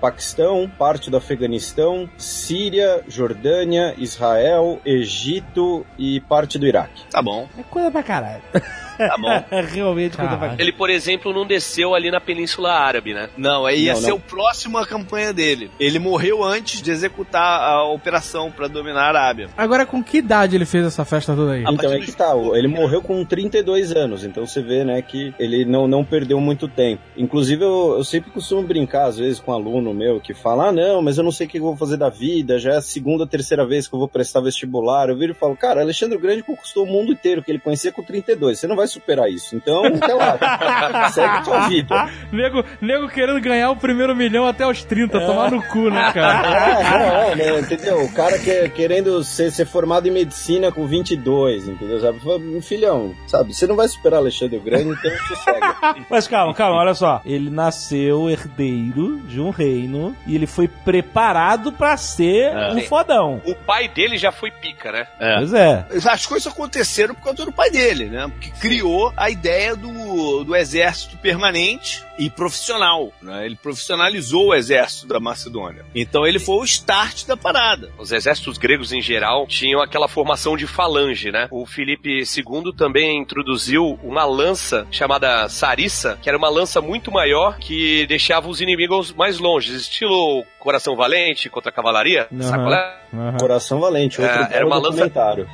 Paquistão, 0.00 0.70
parte 0.78 1.10
do 1.10 1.16
Afeganistão, 1.16 2.08
Síria, 2.16 3.02
Jordânia, 3.08 3.94
Israel, 3.98 4.80
Egito 4.84 5.84
e 5.98 6.20
parte 6.20 6.58
do 6.58 6.66
Iraque. 6.66 7.02
Tá 7.10 7.20
bom, 7.22 7.48
É 7.58 7.62
coisa 7.62 7.90
pra 7.90 8.02
caralho. 8.02 8.42
tá 8.52 9.16
bom. 9.20 9.44
É 9.50 9.60
realmente 9.66 10.16
coisa 10.16 10.30
pra 10.30 10.38
caralho. 10.40 10.60
Ele, 10.60 10.72
por 10.72 10.90
exemplo, 10.90 11.32
não 11.32 11.46
desceu 11.46 11.94
ali 11.94 12.10
na 12.10 12.20
Península 12.20 12.72
Árabe, 12.72 13.12
né? 13.14 13.28
Não, 13.36 13.66
aí 13.66 13.84
ia 13.84 13.94
Não, 13.94 14.00
ser 14.00 14.10
não. 14.10 14.16
o 14.16 14.20
próximo 14.20 14.78
a 14.78 14.86
campanha 14.86 15.32
dele. 15.32 15.70
Ele 15.78 15.98
morreu 15.98 16.42
antes 16.42 16.80
de 16.80 16.90
executar 16.90 17.60
a 17.60 17.84
operação 17.84 18.50
pra 18.50 18.68
dominar 18.68 19.02
a 19.02 19.08
Arábia. 19.08 19.48
Agora, 19.56 19.84
com 19.86 20.02
que 20.02 20.18
idade 20.18 20.56
ele 20.56 20.64
fez 20.66 20.86
essa 20.86 21.04
festa 21.04 21.34
toda 21.34 21.52
aí? 21.52 21.64
A 21.66 21.72
Então 21.72 21.92
é 21.92 22.00
que 22.00 22.12
tá, 22.12 22.32
ele 22.54 22.68
morreu 22.68 23.02
com 23.02 23.24
32 23.24 23.92
anos, 23.92 24.24
então 24.24 24.46
você 24.46 24.62
vê, 24.62 24.84
né, 24.84 25.00
que 25.02 25.34
ele 25.38 25.64
não, 25.64 25.86
não 25.86 26.04
perdeu 26.04 26.40
muito 26.40 26.68
tempo. 26.68 27.02
Inclusive, 27.16 27.62
eu, 27.64 27.94
eu 27.98 28.04
sempre 28.04 28.30
costumo 28.30 28.62
brincar, 28.62 29.06
às 29.06 29.18
vezes, 29.18 29.25
com 29.34 29.50
um 29.50 29.54
aluno 29.54 29.92
meu 29.92 30.20
que 30.20 30.32
fala, 30.34 30.68
ah, 30.68 30.72
não, 30.72 31.02
mas 31.02 31.18
eu 31.18 31.24
não 31.24 31.32
sei 31.32 31.46
o 31.46 31.50
que 31.50 31.58
eu 31.58 31.62
vou 31.62 31.76
fazer 31.76 31.96
da 31.96 32.08
vida, 32.08 32.58
já 32.58 32.74
é 32.74 32.76
a 32.76 32.82
segunda, 32.82 33.26
terceira 33.26 33.66
vez 33.66 33.88
que 33.88 33.94
eu 33.94 33.98
vou 33.98 34.08
prestar 34.08 34.40
vestibular. 34.40 35.08
Eu 35.08 35.16
viro 35.16 35.32
e 35.32 35.34
falo, 35.34 35.56
cara, 35.56 35.80
Alexandre 35.80 36.16
o 36.16 36.20
Grande 36.20 36.42
conquistou 36.42 36.84
o 36.84 36.86
mundo 36.86 37.12
inteiro, 37.12 37.42
que 37.42 37.50
ele 37.50 37.58
conhecia 37.58 37.92
com 37.92 38.02
32, 38.02 38.58
você 38.58 38.66
não 38.66 38.76
vai 38.76 38.86
superar 38.86 39.30
isso. 39.30 39.56
Então, 39.56 39.82
relaxa, 39.82 41.10
segue 41.12 41.44
sua 41.44 41.68
vida. 41.68 42.10
Nego, 42.32 42.64
nego 42.80 43.08
querendo 43.08 43.40
ganhar 43.40 43.70
o 43.70 43.76
primeiro 43.76 44.14
milhão 44.14 44.46
até 44.46 44.66
os 44.66 44.84
30, 44.84 45.20
tomar 45.20 45.50
no 45.50 45.62
cu, 45.62 45.90
né, 45.90 46.10
cara? 46.14 46.46
É, 46.46 46.82
não, 46.84 46.98
é, 47.00 47.34
né, 47.34 47.60
entendeu? 47.60 48.02
O 48.02 48.12
cara 48.12 48.38
que, 48.38 48.68
querendo 48.70 49.22
ser, 49.24 49.50
ser 49.50 49.66
formado 49.66 50.06
em 50.06 50.10
medicina 50.10 50.70
com 50.70 50.86
22, 50.86 51.68
entendeu? 51.68 52.00
Sabe? 52.00 52.20
Filhão, 52.62 53.14
sabe? 53.26 53.54
Você 53.54 53.66
não 53.66 53.76
vai 53.76 53.88
superar 53.88 54.20
Alexandre 54.20 54.58
o 54.58 54.62
Grande, 54.62 54.90
então 54.90 55.10
sossega. 55.28 55.76
Mas 56.10 56.28
calma, 56.28 56.54
calma, 56.54 56.80
olha 56.80 56.94
só. 56.94 57.20
Ele 57.24 57.50
nasceu 57.50 58.28
herdeiro 58.30 59.15
de 59.16 59.40
um 59.40 59.50
reino 59.50 60.16
e 60.26 60.34
ele 60.34 60.46
foi 60.46 60.68
preparado 60.68 61.72
pra 61.72 61.96
ser 61.96 62.54
um 62.72 62.80
fodão. 62.82 63.40
O 63.44 63.54
pai 63.54 63.88
dele 63.88 64.16
já 64.16 64.32
foi 64.32 64.50
pica, 64.50 64.92
né? 64.92 65.06
Pois 65.38 65.52
é. 65.52 65.86
As 66.10 66.26
coisas 66.26 66.52
aconteceram 66.52 67.14
por 67.14 67.22
conta 67.22 67.44
do 67.44 67.52
pai 67.52 67.70
dele, 67.70 68.06
né? 68.06 68.28
Porque 68.28 68.50
criou 68.60 69.12
a 69.16 69.30
ideia 69.30 69.74
do, 69.76 70.44
do 70.44 70.54
exército 70.54 71.16
permanente 71.18 72.04
e 72.18 72.30
profissional. 72.30 73.12
Né? 73.20 73.46
Ele 73.46 73.56
profissionalizou 73.56 74.48
o 74.48 74.54
exército 74.54 75.06
da 75.06 75.20
Macedônia. 75.20 75.84
Então 75.94 76.26
ele 76.26 76.38
foi 76.38 76.56
o 76.56 76.64
start 76.64 77.26
da 77.26 77.36
parada. 77.36 77.90
Os 77.98 78.12
exércitos 78.12 78.58
gregos 78.58 78.92
em 78.92 79.00
geral 79.00 79.46
tinham 79.46 79.80
aquela 79.80 80.08
formação 80.08 80.56
de 80.56 80.66
falange, 80.66 81.30
né? 81.30 81.48
O 81.50 81.66
Felipe 81.66 82.18
II 82.18 82.72
também 82.76 83.20
introduziu 83.20 83.98
uma 84.02 84.24
lança 84.24 84.86
chamada 84.90 85.48
sarissa, 85.48 86.18
que 86.22 86.28
era 86.28 86.38
uma 86.38 86.48
lança 86.48 86.80
muito 86.80 87.10
maior 87.10 87.58
que 87.58 88.06
deixava 88.06 88.48
os 88.48 88.60
inimigos 88.60 88.86
mais 89.16 89.38
longe, 89.38 89.74
estilo 89.74 90.44
coração 90.58 90.96
valente 90.96 91.48
contra 91.48 91.70
a 91.70 91.72
cavalaria. 91.72 92.26
Aham. 92.32 92.42
Sabe 92.42 92.62
qual 92.64 92.74
é? 92.74 92.96
Aham. 93.14 93.36
Coração 93.38 93.80
Valente, 93.80 94.20
outro 94.20 94.36
É, 94.36 94.48
era 94.56 94.66
uma 94.66 94.78
lança-. 94.78 95.06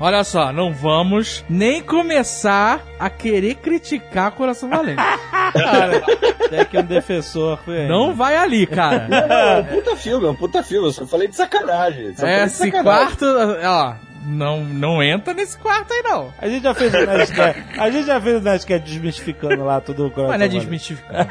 Olha 0.00 0.24
só, 0.24 0.52
não 0.52 0.72
vamos 0.72 1.44
nem 1.48 1.82
começar 1.82 2.80
a 2.98 3.10
querer 3.10 3.56
criticar 3.56 4.30
Coração 4.32 4.68
Valente. 4.70 4.96
Cara, 5.52 6.02
até 6.44 6.64
que 6.64 6.78
um 6.78 6.82
defensor 6.84 7.58
foi. 7.64 7.86
Não 7.86 8.14
vai 8.14 8.36
ali, 8.36 8.66
cara. 8.66 9.06
Não, 9.08 9.28
não, 9.28 9.36
é 9.36 9.60
um 9.60 9.64
puta 9.64 9.96
filme, 9.96 10.26
é 10.26 10.30
um 10.30 10.34
puta 10.34 10.62
filme. 10.62 10.88
Eu 10.88 10.92
só 10.92 11.06
falei 11.06 11.28
de 11.28 11.36
sacanagem. 11.36 12.14
Só 12.14 12.20
falei 12.22 12.36
de 12.36 12.42
Esse 12.44 12.56
sacanagem. 12.58 12.84
quarto, 12.84 13.24
ó, 13.64 13.94
não, 14.26 14.64
não 14.64 15.02
entra 15.02 15.32
nesse 15.32 15.56
quarto 15.56 15.92
aí, 15.92 16.02
não. 16.02 16.32
A 16.38 16.48
gente 16.48 16.64
já 16.64 16.74
fez 16.74 16.92
o 16.92 17.06
Nerdcast. 17.06 17.64
A 17.78 17.90
gente 17.90 18.06
já 18.06 18.20
fez 18.20 18.36
o 18.36 18.40
Nerdcast 18.40 18.84
desmistificando 18.88 19.64
lá 19.64 19.80
tudo. 19.80 20.12
Mas 20.16 20.38
não 20.38 20.46
é 20.46 20.48
desmistificando. 20.48 21.28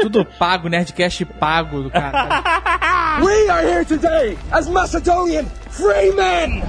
Tudo 0.00 0.24
pago, 0.24 0.68
Nerdcast 0.68 1.24
pago 1.26 1.82
do 1.82 1.90
cara. 1.90 3.20
We 3.20 3.50
are 3.50 3.66
here 3.66 3.84
today 3.84 4.38
as 4.50 4.68
Macedonian 4.68 5.44
free 5.68 6.12
men! 6.12 6.62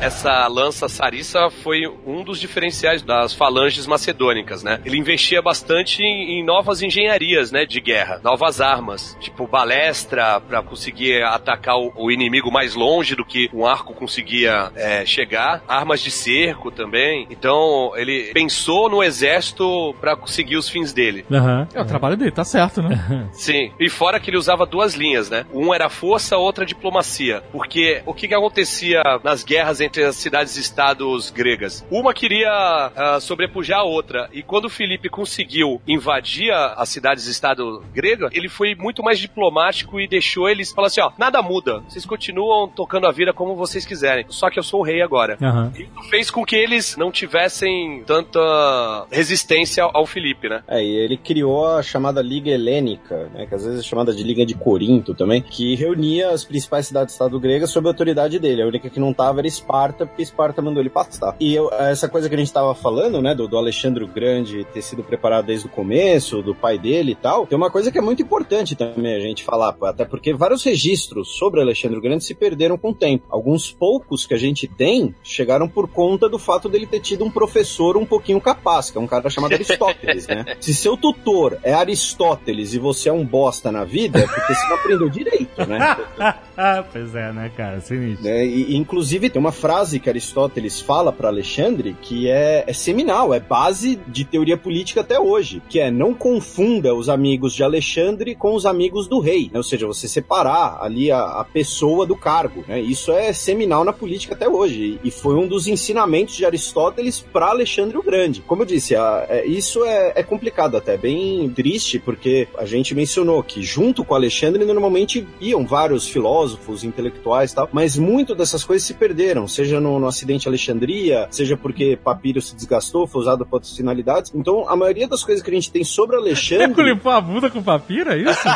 Essa 0.00 0.46
lança 0.46 0.88
sarissa 0.88 1.50
foi 1.50 1.86
um 2.06 2.24
dos 2.24 2.40
diferenciais 2.40 3.02
das 3.02 3.34
falanges 3.34 3.86
macedônicas, 3.86 4.62
né? 4.62 4.80
Ele 4.82 4.96
investia 4.96 5.42
bastante 5.42 6.02
em, 6.02 6.38
em 6.38 6.44
novas 6.44 6.80
engenharias, 6.80 7.52
né, 7.52 7.66
de 7.66 7.80
guerra, 7.82 8.18
novas 8.24 8.62
armas, 8.62 9.14
tipo 9.20 9.46
balestra 9.46 10.40
para 10.40 10.62
conseguir 10.62 11.22
atacar 11.22 11.76
o, 11.76 11.92
o 11.94 12.10
inimigo 12.10 12.50
mais 12.50 12.74
longe 12.74 13.14
do 13.14 13.26
que 13.26 13.50
um 13.52 13.66
arco 13.66 13.92
conseguia 13.92 14.72
é, 14.74 15.04
chegar, 15.04 15.62
armas 15.68 16.00
de 16.00 16.10
cerco 16.10 16.70
também. 16.70 17.26
Então 17.28 17.92
ele 17.94 18.30
pensou 18.32 18.88
no 18.88 19.02
exército 19.02 19.94
para 20.00 20.16
conseguir 20.16 20.56
os 20.56 20.68
fins 20.68 20.94
dele. 20.94 21.26
Aham. 21.30 21.68
É 21.74 21.80
o 21.82 21.84
trabalho 21.84 22.16
dele, 22.16 22.30
tá 22.30 22.44
certo, 22.44 22.80
né? 22.80 23.28
Sim. 23.32 23.70
E 23.78 23.90
fora 23.90 24.18
que 24.18 24.30
ele 24.30 24.38
usava 24.38 24.64
duas 24.64 24.94
linhas, 24.94 25.28
né? 25.28 25.44
Um 25.52 25.74
era 25.74 25.90
força, 25.90 26.38
outra 26.38 26.64
diplomacia. 26.64 27.42
Porque 27.52 28.00
o 28.06 28.14
que, 28.14 28.26
que 28.26 28.34
acontecia 28.34 29.02
nas 29.22 29.44
guerras 29.44 29.80
entre 29.80 29.89
as 29.98 30.16
cidades-estados 30.16 31.30
gregas? 31.30 31.84
Uma 31.90 32.12
queria 32.12 32.50
ah, 32.50 33.18
sobrepujar 33.20 33.80
a 33.80 33.84
outra. 33.84 34.28
E 34.32 34.42
quando 34.42 34.66
o 34.66 34.70
Felipe 34.70 35.08
conseguiu 35.08 35.80
invadir 35.86 36.52
as 36.52 36.88
cidades-estado 36.88 37.82
grega, 37.92 38.28
ele 38.32 38.48
foi 38.48 38.74
muito 38.74 39.02
mais 39.02 39.18
diplomático 39.18 40.00
e 40.00 40.06
deixou 40.06 40.48
eles 40.48 40.72
falar 40.72 40.88
assim: 40.88 41.00
ó, 41.00 41.10
nada 41.18 41.42
muda. 41.42 41.80
Vocês 41.88 42.04
continuam 42.04 42.68
tocando 42.68 43.06
a 43.06 43.12
vida 43.12 43.32
como 43.32 43.56
vocês 43.56 43.84
quiserem. 43.84 44.26
Só 44.28 44.50
que 44.50 44.58
eu 44.58 44.62
sou 44.62 44.80
o 44.80 44.84
rei 44.84 45.02
agora. 45.02 45.36
Aham. 45.40 45.72
Isso 45.74 46.10
fez 46.10 46.30
com 46.30 46.44
que 46.44 46.56
eles 46.56 46.96
não 46.96 47.10
tivessem 47.10 48.02
tanta 48.06 49.06
resistência 49.10 49.84
ao 49.84 50.06
Felipe, 50.06 50.48
né? 50.48 50.62
É, 50.68 50.82
e 50.82 50.88
ele 50.88 51.16
criou 51.16 51.66
a 51.66 51.82
chamada 51.82 52.20
Liga 52.20 52.50
Helênica, 52.50 53.30
né, 53.32 53.46
que 53.46 53.54
às 53.54 53.64
vezes 53.64 53.80
é 53.80 53.82
chamada 53.82 54.12
de 54.12 54.22
Liga 54.22 54.44
de 54.44 54.54
Corinto 54.54 55.14
também, 55.14 55.40
que 55.40 55.74
reunia 55.74 56.30
as 56.30 56.44
principais 56.44 56.86
cidades-estado 56.86 57.38
gregas 57.40 57.70
sob 57.70 57.86
a 57.86 57.90
autoridade 57.90 58.38
dele. 58.38 58.62
A 58.62 58.66
única 58.66 58.90
que 58.90 59.00
não 59.00 59.12
tava 59.12 59.40
era 59.40 59.46
Esparta, 59.46 59.79
Esparta, 59.80 60.06
porque 60.06 60.22
Esparta 60.22 60.62
mandou 60.62 60.82
ele 60.82 60.90
passar. 60.90 61.34
E 61.40 61.54
eu, 61.54 61.70
essa 61.72 62.08
coisa 62.08 62.28
que 62.28 62.34
a 62.34 62.38
gente 62.38 62.52
tava 62.52 62.74
falando, 62.74 63.22
né, 63.22 63.34
do, 63.34 63.48
do 63.48 63.56
Alexandre 63.56 64.04
o 64.04 64.08
Grande 64.08 64.64
ter 64.64 64.82
sido 64.82 65.02
preparado 65.02 65.46
desde 65.46 65.66
o 65.66 65.70
começo, 65.70 66.42
do 66.42 66.54
pai 66.54 66.78
dele 66.78 67.12
e 67.12 67.14
tal, 67.14 67.46
tem 67.46 67.56
uma 67.56 67.70
coisa 67.70 67.90
que 67.90 67.98
é 67.98 68.00
muito 68.00 68.22
importante 68.22 68.76
também 68.76 69.14
a 69.14 69.20
gente 69.20 69.42
falar, 69.42 69.74
até 69.82 70.04
porque 70.04 70.34
vários 70.34 70.62
registros 70.62 71.36
sobre 71.36 71.60
Alexandre 71.60 71.96
o 71.96 72.02
Grande 72.02 72.24
se 72.24 72.34
perderam 72.34 72.76
com 72.76 72.90
o 72.90 72.94
tempo. 72.94 73.24
Alguns 73.30 73.72
poucos 73.72 74.26
que 74.26 74.34
a 74.34 74.38
gente 74.38 74.68
tem 74.68 75.14
chegaram 75.22 75.68
por 75.68 75.88
conta 75.88 76.28
do 76.28 76.38
fato 76.38 76.68
dele 76.68 76.86
ter 76.86 77.00
tido 77.00 77.24
um 77.24 77.30
professor 77.30 77.96
um 77.96 78.04
pouquinho 78.04 78.40
capaz, 78.40 78.90
que 78.90 78.98
é 78.98 79.00
um 79.00 79.06
cara 79.06 79.30
chamado 79.30 79.54
Aristóteles, 79.54 80.26
né? 80.26 80.44
Se 80.60 80.74
seu 80.74 80.96
tutor 80.96 81.58
é 81.62 81.72
Aristóteles 81.72 82.74
e 82.74 82.78
você 82.78 83.08
é 83.08 83.12
um 83.12 83.24
bosta 83.24 83.72
na 83.72 83.84
vida, 83.84 84.18
é 84.18 84.26
porque 84.26 84.54
você 84.54 84.68
não 84.68 84.76
aprendeu 84.76 85.08
direito, 85.08 85.66
né? 85.66 85.96
pois 86.92 87.14
é, 87.14 87.32
né, 87.32 87.50
cara? 87.56 87.80
Sinistro. 87.80 88.28
É, 88.28 88.44
e, 88.44 88.76
inclusive, 88.76 89.30
tem 89.30 89.40
uma 89.40 89.52
frase 89.52 89.69
que 90.00 90.08
Aristóteles 90.08 90.80
fala 90.80 91.12
para 91.12 91.28
Alexandre 91.28 91.96
que 92.02 92.28
é, 92.28 92.64
é, 92.66 92.72
seminal, 92.72 93.32
é 93.32 93.38
base 93.38 94.00
de 94.08 94.24
teoria 94.24 94.56
política 94.56 95.00
até 95.00 95.20
hoje, 95.20 95.62
que 95.68 95.78
é 95.78 95.92
não 95.92 96.12
confunda 96.12 96.92
os 96.92 97.08
amigos 97.08 97.54
de 97.54 97.62
Alexandre 97.62 98.34
com 98.34 98.54
os 98.54 98.66
amigos 98.66 99.06
do 99.06 99.20
rei, 99.20 99.44
né? 99.44 99.58
ou 99.58 99.62
seja, 99.62 99.86
você 99.86 100.08
separar 100.08 100.78
ali 100.82 101.12
a, 101.12 101.20
a 101.20 101.44
pessoa 101.44 102.04
do 102.04 102.16
cargo. 102.16 102.64
Né? 102.66 102.80
Isso 102.80 103.12
é 103.12 103.32
seminal 103.32 103.84
na 103.84 103.92
política 103.92 104.34
até 104.34 104.48
hoje 104.48 104.98
e 105.04 105.10
foi 105.10 105.36
um 105.36 105.46
dos 105.46 105.68
ensinamentos 105.68 106.34
de 106.34 106.44
Aristóteles 106.44 107.20
para 107.32 107.46
Alexandre 107.46 107.96
o 107.96 108.02
Grande. 108.02 108.42
Como 108.42 108.62
eu 108.62 108.66
disse, 108.66 108.96
a, 108.96 109.24
é, 109.28 109.46
isso 109.46 109.84
é, 109.84 110.14
é 110.16 110.22
complicado 110.24 110.76
até, 110.76 110.96
bem 110.96 111.48
triste, 111.50 112.00
porque 112.00 112.48
a 112.58 112.64
gente 112.64 112.92
mencionou 112.92 113.40
que 113.40 113.62
junto 113.62 114.04
com 114.04 114.16
Alexandre 114.16 114.64
normalmente 114.64 115.24
iam 115.40 115.64
vários 115.64 116.08
filósofos, 116.08 116.82
intelectuais 116.82 117.52
e 117.52 117.54
tal, 117.54 117.68
mas 117.72 117.96
muito 117.96 118.34
dessas 118.34 118.64
coisas 118.64 118.86
se 118.86 118.94
perderam, 118.94 119.46
seja 119.60 119.80
no, 119.80 119.98
no 119.98 120.06
acidente 120.06 120.48
Alexandria, 120.48 121.28
seja 121.30 121.56
porque 121.56 121.98
papiro 122.02 122.40
se 122.40 122.56
desgastou, 122.56 123.06
foi 123.06 123.20
usado 123.20 123.44
para 123.44 123.56
outras 123.56 123.76
finalidades. 123.76 124.32
Então, 124.34 124.68
a 124.68 124.74
maioria 124.74 125.06
das 125.06 125.22
coisas 125.22 125.42
que 125.42 125.50
a 125.50 125.54
gente 125.54 125.70
tem 125.70 125.84
sobre 125.84 126.16
Alexandre. 126.16 126.80
É 126.80 126.94
limpar 126.94 127.16
a 127.16 127.20
bunda 127.20 127.50
com 127.50 127.62
papiro, 127.62 128.10
é 128.10 128.18
isso? 128.18 128.40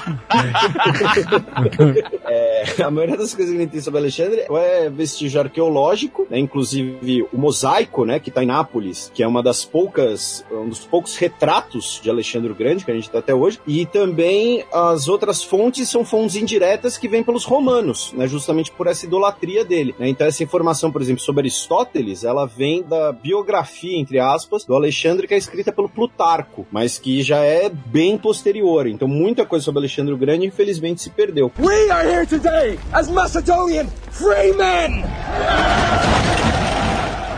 é, 2.24 2.82
a 2.82 2.90
maioria 2.90 3.16
das 3.16 3.34
coisas 3.34 3.52
que 3.52 3.59
a 3.59 3.62
gente 3.62 3.70
tem 3.70 3.80
sobre 3.80 4.00
Alexandre 4.00 4.46
é 4.50 4.88
vestígio 4.88 5.40
arqueológico, 5.40 6.26
né? 6.30 6.38
inclusive 6.38 7.26
o 7.32 7.38
mosaico, 7.38 8.05
né, 8.05 8.18
que 8.18 8.30
está 8.30 8.42
em 8.42 8.46
Nápoles, 8.46 9.11
que 9.12 9.22
é 9.22 9.26
uma 9.26 9.42
das 9.42 9.64
poucas, 9.64 10.44
um 10.50 10.68
dos 10.68 10.80
poucos 10.80 11.16
retratos 11.16 12.00
de 12.02 12.09
Alexandre 12.09 12.50
o 12.50 12.55
Grande 12.55 12.84
que 12.84 12.90
a 12.90 12.94
gente 12.94 13.11
tem 13.11 13.18
até 13.18 13.34
hoje, 13.34 13.61
e 13.66 13.84
também 13.84 14.64
as 14.72 15.09
outras 15.09 15.42
fontes 15.42 15.88
são 15.88 16.05
fontes 16.05 16.36
indiretas 16.36 16.96
que 16.96 17.09
vêm 17.09 17.22
pelos 17.22 17.44
romanos, 17.44 18.12
né, 18.12 18.26
justamente 18.26 18.70
por 18.70 18.86
essa 18.86 19.05
idolatria 19.05 19.64
dele. 19.64 19.94
Né? 19.98 20.09
Então 20.09 20.26
essa 20.26 20.42
informação, 20.42 20.84
por 20.91 21.03
exemplo, 21.03 21.22
sobre 21.22 21.43
Aristóteles, 21.43 22.24
ela 22.24 22.47
vem 22.47 22.82
da 22.82 23.12
biografia, 23.12 23.99
entre 23.99 24.18
aspas, 24.18 24.64
do 24.64 24.74
Alexandre 24.74 25.26
que 25.26 25.35
é 25.35 25.37
escrita 25.37 25.72
pelo 25.72 25.89
Plutarco, 25.89 26.66
mas 26.70 26.99
que 26.99 27.22
já 27.22 27.39
é 27.39 27.68
bem 27.68 28.16
posterior. 28.16 28.87
Então 28.87 29.09
muita 29.09 29.45
coisa 29.45 29.64
sobre 29.64 29.80
Alexandre 29.80 30.14
o 30.14 30.16
Grande, 30.16 30.47
infelizmente, 30.47 31.03
se 31.03 31.11
perdeu. 31.11 31.53
We 31.59 31.91
are 31.91 32.09
here 32.09 32.26
today 32.26 32.78
as 32.93 33.09
Macedonian 33.09 33.87
free 34.11 34.53
men! 34.53 35.05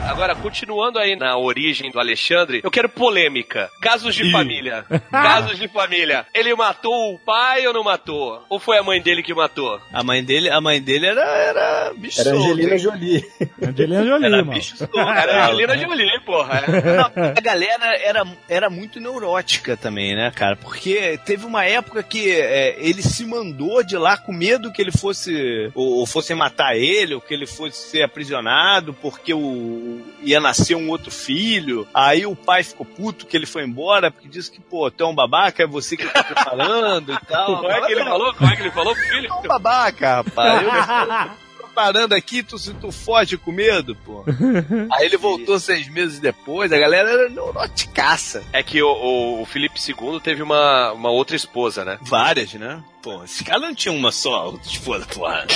Agora, 0.07 0.35
continuando 0.35 0.99
aí 0.99 1.17
na 1.17 1.37
origem 1.37 1.91
do 1.91 1.99
Alexandre, 1.99 2.61
eu 2.63 2.71
quero 2.71 2.89
polêmica. 2.89 3.71
Casos 3.81 4.15
de 4.15 4.31
família. 4.31 4.85
Casos 5.11 5.59
de 5.59 5.69
família. 5.69 6.27
Ele 6.35 6.55
matou 6.55 7.15
o 7.15 7.19
pai 7.19 7.67
ou 7.67 7.73
não 7.75 7.83
matou? 7.83 8.43
Ou 8.49 8.59
foi 8.59 8.79
a 8.79 8.83
mãe 8.83 9.01
dele 9.01 9.23
que 9.23 9.35
matou? 9.35 9.81
A 9.93 10.03
mãe 10.05 10.23
dele, 10.23 10.49
a 10.49 10.61
mãe 10.61 10.81
dele 10.81 11.07
era, 11.07 11.23
era 11.23 11.93
bicho 11.97 12.21
Era 12.21 12.31
Angelina? 12.31 12.79
Jolie. 12.79 13.25
Angelina 13.63 14.05
Jolie, 14.05 14.27
Era 14.27 14.37
mano. 14.39 14.53
bicho 14.53 14.77
solto. 14.79 14.99
Era 14.99 15.43
a 15.43 15.47
Angelina 15.47 15.77
Jolie, 15.79 16.21
porra. 16.25 16.63
A 17.37 17.41
galera 17.41 17.97
era, 17.99 18.25
era 18.49 18.71
muito 18.71 19.01
neurótica 19.01 19.77
também, 19.77 20.15
né, 20.15 20.31
cara? 20.35 20.57
Porque 20.57 21.19
teve 21.25 21.45
uma 21.45 21.65
época 21.65 22.03
que 22.03 22.31
é, 22.31 22.77
ele 22.79 23.03
se 23.03 23.25
mandou 23.25 23.83
de 23.83 23.97
lá 23.97 24.17
com 24.17 24.33
medo 24.33 24.73
que 24.73 24.81
ele 24.81 24.93
fosse. 24.93 25.71
Ou, 25.75 25.99
ou 25.99 26.07
fosse 26.07 26.35
matar 26.35 26.77
ele, 26.77 27.15
ou 27.15 27.21
que 27.21 27.35
ele 27.35 27.47
fosse 27.47 27.91
ser 27.91 28.03
aprisionado, 28.03 28.95
porque 28.95 29.33
o, 29.35 29.96
ia 30.23 30.41
nascer 30.41 30.75
um 30.75 30.89
outro 30.89 31.11
filho. 31.11 31.87
Aí 31.93 32.27
o 32.27 32.37
pai 32.37 32.63
ficou 32.63 32.87
puto 32.87 33.27
que 33.27 33.37
ele 33.37 33.47
foi 33.47 33.65
embora, 33.65 34.11
porque 34.11 34.29
disse 34.29 34.51
que, 34.51 34.61
pô, 34.61 34.91
tu 34.91 35.05
é 35.05 35.07
um 35.07 35.15
babaca, 35.15 35.63
é 35.63 35.67
você 35.67 35.97
que 35.97 36.07
tá 36.07 36.23
preparando 36.23 37.13
e 37.13 37.27
tal. 37.27 37.57
Como 37.57 37.71
é 37.71 37.87
que 37.87 37.93
ele 37.93 38.05
falou? 38.05 38.35
Como 38.35 38.51
é 38.51 38.57
que 38.57 38.63
ele 38.63 38.71
falou 38.71 38.95
pro 38.95 39.05
filho? 39.05 39.29
É 39.29 39.35
um 39.35 39.43
babaca, 39.43 40.17
rapaz. 40.17 40.63
Eu, 40.63 41.47
preparando 41.77 42.15
aqui, 42.15 42.43
tu, 42.43 42.57
tu 42.81 42.91
foge 42.91 43.37
com 43.37 43.53
medo, 43.53 43.95
pô. 43.97 44.25
Aí 44.93 45.05
ele 45.05 45.19
voltou 45.19 45.61
seis 45.61 45.87
meses 45.89 46.19
depois, 46.19 46.73
a 46.73 46.79
galera 46.79 47.11
era 47.11 47.29
neuroticaça. 47.29 48.43
É 48.51 48.63
que 48.63 48.83
o, 48.83 49.43
o 49.43 49.45
Felipe 49.45 49.79
II 49.79 50.19
teve 50.21 50.43
uma, 50.43 50.93
uma 50.93 51.11
outra 51.11 51.37
esposa, 51.37 51.85
né? 51.85 51.99
Várias, 52.01 52.55
né? 52.55 52.83
Pô, 53.03 53.23
esse 53.23 53.45
cara 53.45 53.61
não 53.61 53.75
tinha 53.75 53.93
uma 53.93 54.11
só 54.11 54.55
esposa, 54.65 55.07
porra. 55.07 55.47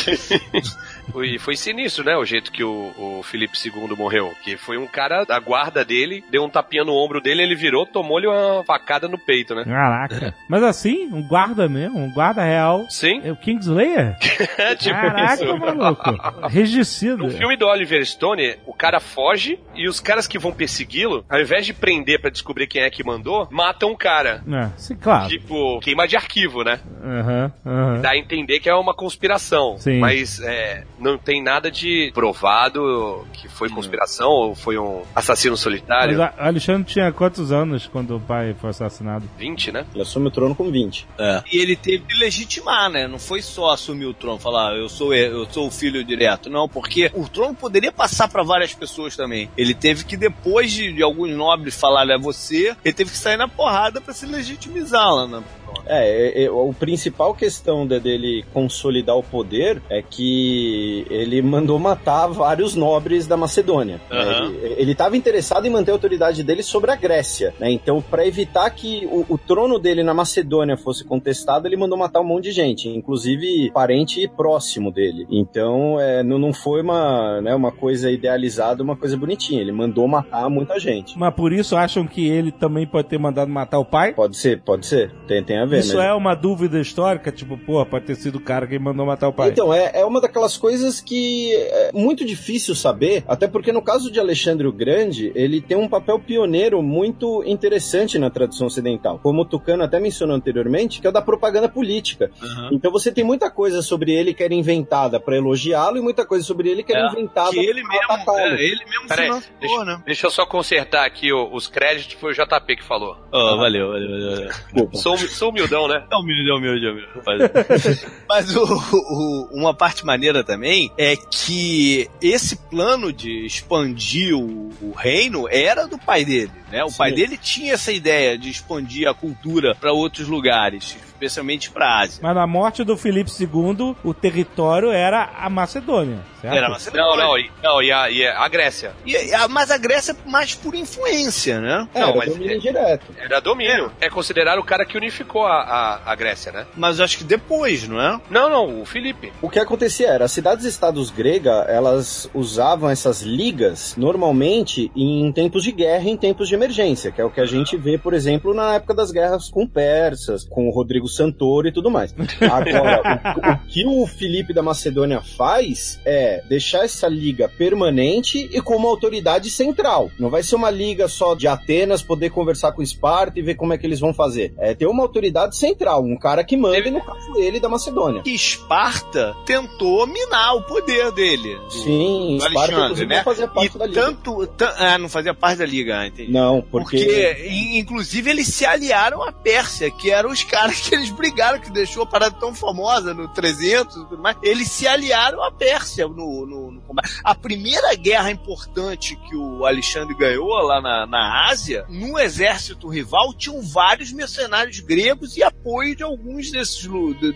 E 1.23 1.39
foi 1.39 1.57
sinistro, 1.57 2.05
né? 2.05 2.17
O 2.17 2.25
jeito 2.25 2.53
que 2.53 2.63
o, 2.65 2.93
o 2.97 3.23
Felipe 3.23 3.57
II 3.65 3.97
morreu. 3.97 4.33
Que 4.43 4.57
foi 4.57 4.77
um 4.77 4.87
cara 4.87 5.25
da 5.25 5.39
guarda 5.39 5.85
dele, 5.85 6.25
deu 6.31 6.45
um 6.45 6.51
tapinha 6.51 6.85
no 6.85 6.95
ombro 6.95 7.21
dele, 7.21 7.43
ele 7.43 7.55
virou, 7.55 7.87
tomou-lhe 7.87 8.27
uma 8.27 8.65
facada 8.65 9.09
no 9.09 9.19
peito, 9.19 9.55
né? 9.55 9.65
Caraca. 9.65 10.35
Mas 10.49 10.63
assim, 10.63 11.07
um 11.13 11.23
guarda 11.23 11.69
mesmo, 11.69 11.99
um 11.99 12.11
guarda 12.11 12.43
real. 12.43 12.87
Sim. 12.89 13.21
É 13.25 13.33
o 13.33 13.37
Kingslayer? 13.37 14.17
É 14.59 14.75
tipo 14.75 14.95
Caraca, 14.95 15.45
isso. 15.45 15.59
maluco. 15.59 16.49
Regicida. 16.49 17.17
No 17.17 17.31
filme 17.31 17.57
do 17.57 17.67
Oliver 17.67 18.05
Stone, 18.05 18.57
o 18.67 18.75
cara 18.75 19.01
foge 19.01 19.59
e 19.75 19.89
os 19.89 20.01
caras 20.01 20.27
que 20.27 20.39
vão 20.39 20.53
persegui-lo, 20.53 21.25
ao 21.29 21.41
invés 21.41 21.65
de 21.67 21.73
prender 21.73 22.21
pra 22.21 22.31
descobrir 22.31 22.67
quem 22.67 22.83
é 22.83 22.91
que 22.91 23.05
mandou, 23.05 23.49
matam 23.51 23.91
o 23.93 23.97
cara. 23.97 24.43
É, 24.51 24.69
sim, 24.77 24.97
claro. 24.97 25.29
Tipo, 25.29 25.81
queima 25.81 26.07
de 26.07 26.17
arquivo, 26.17 26.63
né? 26.65 26.81
Aham, 27.03 27.53
aham. 27.65 28.01
Dá 28.01 28.11
a 28.11 28.17
entender 28.19 28.61
que 28.61 28.69
é 28.69 28.75
uma 28.75 28.95
conspiração. 28.95 29.77
Sim. 29.79 29.99
Mas 29.99 30.41
é, 30.41 30.85
não 31.01 31.17
tem 31.19 31.43
nada 31.43 31.71
de 31.71 32.11
provado 32.15 33.27
que 33.33 33.49
foi 33.49 33.69
conspiração 33.69 34.29
ou 34.29 34.55
foi 34.55 34.79
um 34.79 35.03
assassino 35.15 35.53
Mas 35.53 35.61
solitário. 35.61 36.23
a- 36.23 36.33
Alexandre 36.39 36.85
tinha 36.93 37.11
quantos 37.13 37.51
anos 37.53 37.87
quando 37.87 38.17
o 38.17 38.21
pai 38.21 38.55
foi 38.61 38.71
assassinado? 38.71 39.25
20, 39.39 39.73
né? 39.73 39.85
Ele 39.93 40.03
assume 40.03 40.29
o 40.29 40.31
trono 40.31 40.55
com 40.55 40.71
20. 40.71 41.07
E 41.51 41.59
ele 41.59 41.77
teve 41.77 42.05
que 42.05 42.19
legitimar, 42.19 42.91
né? 42.91 43.07
Não 43.09 43.19
foi 43.19 43.43
só 43.43 43.71
assumir 43.71 44.07
o 44.07 44.15
trono, 44.15 44.39
falar 44.39 44.77
eu 44.77 44.89
sou 44.89 45.15
eu 45.15 45.47
sou 45.51 45.67
o 45.67 45.71
filho 45.71 46.05
direto, 46.05 46.49
não, 46.51 46.69
porque 46.69 47.11
o 47.15 47.29
trono 47.29 47.55
poderia 47.55 47.93
passar 47.93 48.29
pra 48.29 48.43
várias 48.43 48.75
pessoas 48.75 49.17
também. 49.17 49.49
Ele 49.57 49.75
teve 49.75 50.05
que 50.05 50.17
depois 50.17 50.71
de, 50.73 50.93
de 50.93 51.03
alguns 51.03 51.31
nobres 51.31 51.79
falarem 51.79 52.15
é 52.15 52.19
você, 52.19 52.77
ele 52.85 52.95
teve 52.95 53.11
que 53.11 53.17
sair 53.17 53.37
na 53.37 53.49
porrada 53.49 54.01
pra 54.01 54.13
se 54.13 54.27
legitimizar 54.27 55.13
lá 55.15 55.27
na 55.27 55.43
É, 55.87 56.43
é, 56.43 56.45
é, 56.45 56.51
o 56.51 56.73
principal 56.75 57.35
questão 57.35 57.87
de- 57.87 57.99
dele 58.01 58.45
consolidar 58.53 59.17
o 59.17 59.23
poder 59.23 59.81
é 59.89 60.03
que 60.03 60.90
ele 61.11 61.41
mandou 61.43 61.79
matar 61.79 62.27
vários 62.29 62.75
nobres 62.75 63.27
da 63.27 63.37
Macedônia. 63.37 64.01
né? 64.11 64.17
Aham. 64.19 64.53
Ele 64.77 64.93
estava 64.93 65.17
interessado 65.17 65.67
em 65.67 65.71
manter 65.71 65.91
a 65.91 65.95
autoridade 65.95 66.43
dele 66.43 66.63
sobre 66.63 66.91
a 66.91 66.97
Grécia. 66.97 67.55
né? 67.59 67.71
Então, 67.71 68.01
para 68.03 68.27
evitar 68.27 68.69
que 68.71 69.07
o, 69.11 69.25
o 69.35 69.39
trono 69.39 69.79
dele 69.79 70.03
na 70.03 70.15
Macedônia 70.15 70.77
fosse 70.77 71.05
contestado, 71.05 71.67
ele 71.67 71.77
mandou 71.77 71.99
matar 71.99 72.21
um 72.21 72.25
monte 72.25 72.45
de 72.45 72.53
gente, 72.53 72.89
inclusive 72.89 73.71
parente 73.73 74.29
próximo 74.37 74.91
dele. 74.91 75.27
Então, 75.31 75.99
é, 76.01 76.23
não, 76.23 76.39
não 76.39 76.53
foi 76.53 76.83
uma, 76.83 77.41
né, 77.41 77.55
uma 77.55 77.73
coisa 77.73 78.11
idealizada, 78.11 78.83
uma 78.83 78.97
coisa 78.97 79.17
bonitinha. 79.17 79.61
Ele 79.61 79.73
mandou 79.73 80.07
matar 80.09 80.49
muita 80.49 80.79
gente. 80.79 81.19
Mas 81.19 81.35
por 81.35 81.53
isso 81.53 81.77
acham 81.77 82.07
que 82.07 82.27
ele 82.29 82.51
também 82.53 82.87
pode 82.87 83.09
ter 83.09 83.19
mandado 83.19 83.51
matar 83.51 83.79
o 83.79 83.85
pai? 83.85 84.13
Pode 84.13 84.37
ser, 84.37 84.61
pode 84.63 84.87
ser. 84.87 85.13
Tem, 85.27 85.43
tem 85.43 85.59
a 85.59 85.67
ver. 85.67 85.81
Isso 85.81 85.97
mas- 85.97 86.07
é 86.07 86.13
uma 86.15 86.35
dúvida 86.35 86.81
histórica? 86.81 87.31
Tipo, 87.33 87.59
pô, 87.59 87.85
pode 87.85 88.05
ter 88.07 88.15
sido 88.15 88.37
o 88.37 88.41
cara 88.41 88.67
que 88.67 88.79
mandou 88.79 89.05
matar 89.07 89.29
o 89.29 89.33
pai. 89.33 89.51
Então, 89.51 89.73
é, 89.73 89.91
é 89.95 90.05
uma 90.05 90.21
daquelas 90.21 90.57
coisas 90.57 90.80
que 91.01 91.53
é 91.55 91.91
muito 91.93 92.25
difícil 92.25 92.75
saber, 92.75 93.25
até 93.27 93.47
porque 93.49 93.73
no 93.73 93.83
caso 93.83 94.11
de 94.11 94.19
Alexandre 94.21 94.67
o 94.67 94.73
Grande, 94.73 95.33
ele 95.35 95.61
tem 95.61 95.77
um 95.77 95.89
papel 95.89 96.19
pioneiro 96.19 96.83
muito 96.83 97.43
interessante 97.45 98.19
na 98.19 98.31
tradição 98.31 98.67
ocidental. 98.67 99.19
Como 99.23 99.43
o 99.43 99.45
Tucano 99.45 99.83
até 99.83 99.99
mencionou 100.01 100.37
anteriormente, 100.37 101.01
que 101.01 101.07
é 101.07 101.11
o 101.11 101.13
da 101.13 101.23
propaganda 101.23 101.69
política. 101.69 102.31
Então 102.73 102.91
você 102.91 103.11
tem 103.13 103.25
muita 103.25 103.51
coisa 103.51 103.83
sobre 103.83 104.13
ele 104.13 104.33
que 104.35 104.43
era 104.43 104.55
inventada 104.55 105.19
para 105.21 105.37
elogiá-lo 105.37 105.97
e 105.99 106.01
muita 106.01 106.25
coisa 106.25 106.45
sobre 106.45 106.71
ele 106.71 106.83
que 106.83 106.93
era 106.93 107.07
É, 107.09 107.13
inventada 107.13 107.51
que 107.51 107.59
ele 107.59 107.83
mesmo, 107.83 108.39
é, 108.39 108.55
ele 108.63 108.85
mesmo 108.89 109.09
Peraí, 109.09 109.31
deixa, 109.61 109.85
né? 109.85 110.03
deixa 110.07 110.27
eu 110.27 110.31
só 110.31 110.47
consertar 110.47 111.05
aqui 111.07 111.33
o- 111.33 111.53
os 111.53 111.67
créditos, 111.67 112.15
foi 112.21 112.33
o 112.33 112.35
JP 112.35 112.77
que 112.77 112.85
falou. 112.85 113.17
Oh, 113.33 113.57
valeu, 113.57 113.89
valeu, 113.89 114.11
valeu. 114.31 114.49
Desculpa. 114.49 114.97
Sou, 114.99 115.17
sou 115.19 115.51
humildão, 115.51 115.89
né? 115.89 116.05
É 116.11 116.17
humilde, 116.17 116.51
humilde, 116.51 116.87
humilde. 116.87 117.09
Mas 118.29 118.55
o- 118.55 118.63
o- 118.65 119.49
uma 119.53 119.75
parte 119.75 120.05
maneira 120.05 120.45
também 120.45 120.60
é 120.99 121.17
que 121.17 122.09
esse 122.21 122.57
plano 122.57 123.13
de 123.13 123.47
expandir 123.47 124.35
o, 124.37 124.71
o 124.81 124.93
reino 124.93 125.49
era 125.49 125.87
do 125.87 125.99
pai 125.99 126.25
dele, 126.25 126.53
né? 126.71 126.85
O 126.85 126.93
pai 126.93 127.11
Sim. 127.11 127.17
dele 127.17 127.37
tinha 127.37 127.75
essa 127.75 127.93
ideia 127.93 128.37
de 128.37 128.51
expandir 128.51 129.09
a 129.09 129.15
cultura 129.15 129.75
para 129.75 129.93
outros 129.93 130.29
lugares. 130.29 130.97
Especialmente 131.25 131.71
pra 131.71 132.01
Ásia. 132.01 132.21
Mas 132.23 132.35
na 132.35 132.47
morte 132.47 132.83
do 132.83 132.97
Filipe 132.97 133.31
II, 133.39 133.95
o 134.03 134.15
território 134.15 134.91
era 134.91 135.31
a 135.39 135.51
Macedônia, 135.51 136.21
certo? 136.41 136.57
Era 136.57 136.69
Macedônia. 136.71 137.07
Não, 137.07 137.17
não, 137.17 137.39
e, 137.39 137.51
não, 137.63 137.83
e, 137.83 137.93
a, 137.93 138.11
e 138.11 138.27
a 138.27 138.49
Grécia. 138.49 138.93
E, 139.05 139.35
a- 139.35 139.47
mas 139.49 139.71
a 139.71 139.77
Grécia 139.77 140.17
mais 140.25 140.55
por 140.55 140.75
influência, 140.75 141.61
né? 141.61 141.87
É, 141.95 142.01
Não, 142.01 142.09
era 142.09 142.17
mas- 142.17 142.33
domínio 142.33 142.61
direto. 142.61 143.07
Era 143.19 143.41
domínio. 143.41 143.93
É 144.01 144.09
considerado 144.09 144.59
o 144.59 144.65
cara 144.65 144.85
que 144.87 144.97
unificou 144.97 145.45
a, 145.47 145.61
a, 145.63 146.13
a 146.13 146.15
Grécia, 146.15 146.51
né? 146.53 146.67
Mas 146.77 147.01
acho 147.01 147.19
que 147.19 147.25
depois, 147.25 147.87
não 147.87 148.01
é? 148.01 148.19
Não, 148.31 148.49
não, 148.49 148.81
o 148.81 148.87
Felipe. 148.87 149.31
O 149.43 149.51
que 149.51 149.59
acontecia 149.59 150.09
era, 150.09 150.25
as 150.25 150.33
cidades-estados 150.33 151.11
gregas, 151.11 151.69
elas 151.69 152.31
usavam 152.33 152.89
essas 152.89 153.21
ligas 153.21 153.95
normalmente 153.97 154.91
em 154.97 155.31
tempos 155.33 155.63
de 155.63 155.73
guerra 155.73 156.05
e 156.05 156.11
em 156.11 156.17
tempos 156.17 156.49
de 156.49 156.55
emergência, 156.55 157.11
que 157.13 157.21
é 157.21 157.25
o 157.25 157.31
que 157.31 157.41
a 157.41 157.47
gente 157.47 157.77
vê, 157.77 157.99
por 157.99 158.15
exemplo, 158.15 158.55
na 158.55 158.75
época 158.75 158.95
das 158.95 159.11
guerras 159.11 159.51
com 159.51 159.67
persas, 159.67 160.45
com 160.49 160.67
o 160.69 160.71
Rodrigo 160.73 161.09
Santoro 161.11 161.69
e 161.69 161.73
tudo 161.73 161.91
mais. 161.91 162.15
Agora, 162.41 163.21
o, 163.37 163.51
o 163.53 163.59
que 163.69 163.87
o 163.87 164.07
Felipe 164.07 164.53
da 164.53 164.63
Macedônia 164.63 165.21
faz 165.21 166.01
é 166.05 166.43
deixar 166.49 166.85
essa 166.85 167.09
liga 167.09 167.49
permanente 167.49 168.49
e 168.53 168.61
com 168.61 168.77
uma 168.77 168.89
autoridade 168.89 169.51
central. 169.51 170.11
Não 170.19 170.31
vai 170.31 170.43
ser 170.43 170.57
uma 170.57 170.71
liga 170.71 171.09
só 171.09 171.35
de 171.35 171.47
Atenas 171.47 172.03
poder 172.03 172.31
conversar 172.31 172.73
com 172.73 172.83
Esparta 172.83 173.39
e 173.39 173.43
ver 173.43 173.55
como 173.55 173.73
é 173.73 173.79
que 173.79 173.87
eles 173.87 174.01
vão 174.01 174.13
fazer. 174.15 174.55
É 174.59 174.75
ter 174.75 174.87
uma 174.87 175.03
autoridade 175.03 175.57
central, 175.57 176.03
um 176.05 176.17
cara 176.17 176.45
que 176.45 176.57
manda, 176.57 176.79
e 176.79 176.91
no 176.91 177.01
caso 177.01 177.37
ele 177.37 177.61
da 177.61 177.69
Macedônia. 177.69 178.23
Que 178.23 178.31
Esparta 178.31 179.35
tentou 179.45 180.07
minar 180.07 180.55
o 180.57 180.63
poder 180.63 181.11
dele. 181.13 181.59
Sim, 181.69 182.39
do 182.39 182.47
Esparta 182.47 182.75
Alexandre, 182.77 183.07
né? 183.07 183.17
não 183.17 183.25
fazia 183.25 183.49
parte 183.49 183.75
E 183.75 183.79
da 183.79 183.87
liga. 183.87 184.03
tanto. 184.03 184.47
tan- 184.49 184.75
ah, 184.79 184.99
não 184.99 185.09
fazia 185.09 185.35
parte 185.35 185.59
da 185.59 185.67
liga, 185.67 186.07
entendi. 186.07 186.31
Não, 186.31 186.61
porque... 186.63 186.99
Porque, 187.01 187.47
in- 187.49 187.79
inclusive, 187.79 188.31
eles 188.31 188.47
se 188.49 188.65
aliaram 188.65 189.23
à 189.23 189.33
Pérsia, 189.33 189.91
que 189.91 190.11
eram 190.11 190.31
os 190.31 190.43
caras 190.45 190.81
que 190.81 190.95
eles 191.01 191.11
brigaram, 191.11 191.59
que 191.61 191.71
deixou 191.71 192.03
a 192.03 192.07
parada 192.07 192.37
tão 192.39 192.55
famosa 192.55 193.13
no 193.15 193.29
300 193.29 193.97
e 193.97 193.99
tudo 194.09 194.19
mais. 194.23 194.37
Eles 194.43 194.69
se 194.71 194.87
aliaram 194.87 195.43
à 195.43 195.51
Pérsia 195.51 196.07
no, 196.07 196.47
no, 196.47 196.71
no 196.73 196.81
combate. 196.83 197.11
A 197.25 197.35
primeira 197.35 197.95
guerra 197.95 198.31
importante 198.31 199.17
que 199.29 199.35
o 199.37 199.65
Alexandre 199.67 200.15
ganhou 200.15 200.49
lá 200.63 200.81
na, 200.81 201.07
na 201.07 201.49
Ásia, 201.51 201.85
no 201.89 202.19
exército 202.19 202.89
rival, 202.89 203.33
tinham 203.35 203.61
vários 203.63 204.13
mercenários 204.13 204.81
gregos 204.81 205.37
e 205.37 205.43
apoio 205.43 205.95
de 205.97 206.03
alguns 206.03 206.51
desses, 206.51 206.89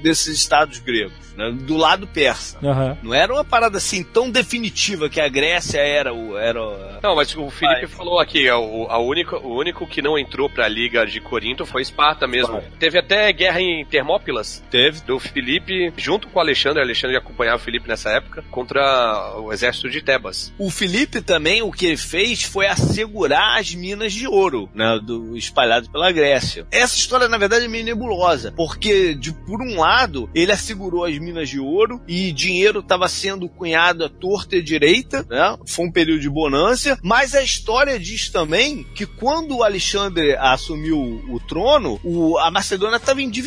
desses 0.02 0.36
estados 0.38 0.78
gregos, 0.78 1.14
né, 1.36 1.50
do 1.52 1.76
lado 1.76 2.06
persa. 2.06 2.58
Aham. 2.62 2.96
Não 3.02 3.14
era 3.14 3.32
uma 3.32 3.44
parada 3.44 3.78
assim 3.78 4.02
tão 4.02 4.30
definitiva 4.30 5.08
que 5.08 5.20
a 5.20 5.28
Grécia 5.28 5.78
era 5.80 6.12
o. 6.12 6.36
Era 6.38 6.62
o- 6.62 7.00
Não, 7.02 7.16
mas 7.16 7.34
o 7.36 7.50
Felipe 7.50 7.86
falou 7.86 8.18
aqui, 8.20 8.46
é 8.46 8.54
o, 8.54 8.86
a 8.88 8.98
única, 8.98 9.36
o 9.38 9.56
único 9.56 9.86
que 9.86 10.00
não 10.02 10.18
entrou 10.18 10.48
pra 10.48 10.68
Liga 10.68 11.06
de 11.06 11.20
Corinto 11.20 11.64
foi 11.66 11.82
Esparta 11.82 12.26
mesmo. 12.26 12.62
Teve 12.78 12.98
até 12.98 13.32
guerra 13.32 13.53
em 13.60 13.84
Termópilas. 13.84 14.62
Teve. 14.70 15.00
Do 15.02 15.18
Felipe, 15.18 15.92
junto 15.96 16.28
com 16.28 16.38
o 16.38 16.42
Alexandre, 16.42 16.80
o 16.80 16.84
Alexandre 16.84 17.16
acompanhava 17.16 17.56
o 17.56 17.64
Felipe 17.64 17.88
nessa 17.88 18.10
época, 18.10 18.42
contra 18.50 19.34
o 19.38 19.52
exército 19.52 19.88
de 19.90 20.02
Tebas. 20.02 20.52
O 20.58 20.70
Felipe 20.70 21.20
também, 21.20 21.62
o 21.62 21.70
que 21.70 21.86
ele 21.86 21.96
fez 21.96 22.42
foi 22.42 22.66
assegurar 22.66 23.58
as 23.58 23.74
minas 23.74 24.12
de 24.12 24.26
ouro, 24.26 24.68
né, 24.74 24.98
do, 25.02 25.36
espalhadas 25.36 25.88
pela 25.88 26.10
Grécia. 26.12 26.66
Essa 26.70 26.96
história, 26.96 27.28
na 27.28 27.38
verdade, 27.38 27.64
é 27.64 27.68
meio 27.68 27.84
nebulosa, 27.84 28.52
porque, 28.56 29.14
de, 29.14 29.32
por 29.32 29.60
um 29.62 29.78
lado, 29.78 30.28
ele 30.34 30.52
assegurou 30.52 31.04
as 31.04 31.18
minas 31.18 31.48
de 31.48 31.58
ouro 31.60 32.00
e 32.08 32.32
dinheiro 32.32 32.80
estava 32.80 33.08
sendo 33.08 33.48
cunhado 33.48 34.04
à 34.04 34.08
torta 34.08 34.56
e 34.56 34.60
à 34.60 34.62
direita, 34.62 35.26
né, 35.28 35.56
foi 35.66 35.86
um 35.86 35.92
período 35.92 36.20
de 36.20 36.30
bonança, 36.30 36.98
mas 37.02 37.34
a 37.34 37.42
história 37.42 37.98
diz 37.98 38.28
também 38.30 38.84
que 38.94 39.06
quando 39.06 39.56
o 39.58 39.62
Alexandre 39.62 40.34
assumiu 40.36 40.98
o 41.28 41.40
trono, 41.40 42.00
o- 42.02 42.38
a 42.38 42.50
Macedônia 42.50 42.96
estava 42.96 43.20
endividada. 43.22 43.43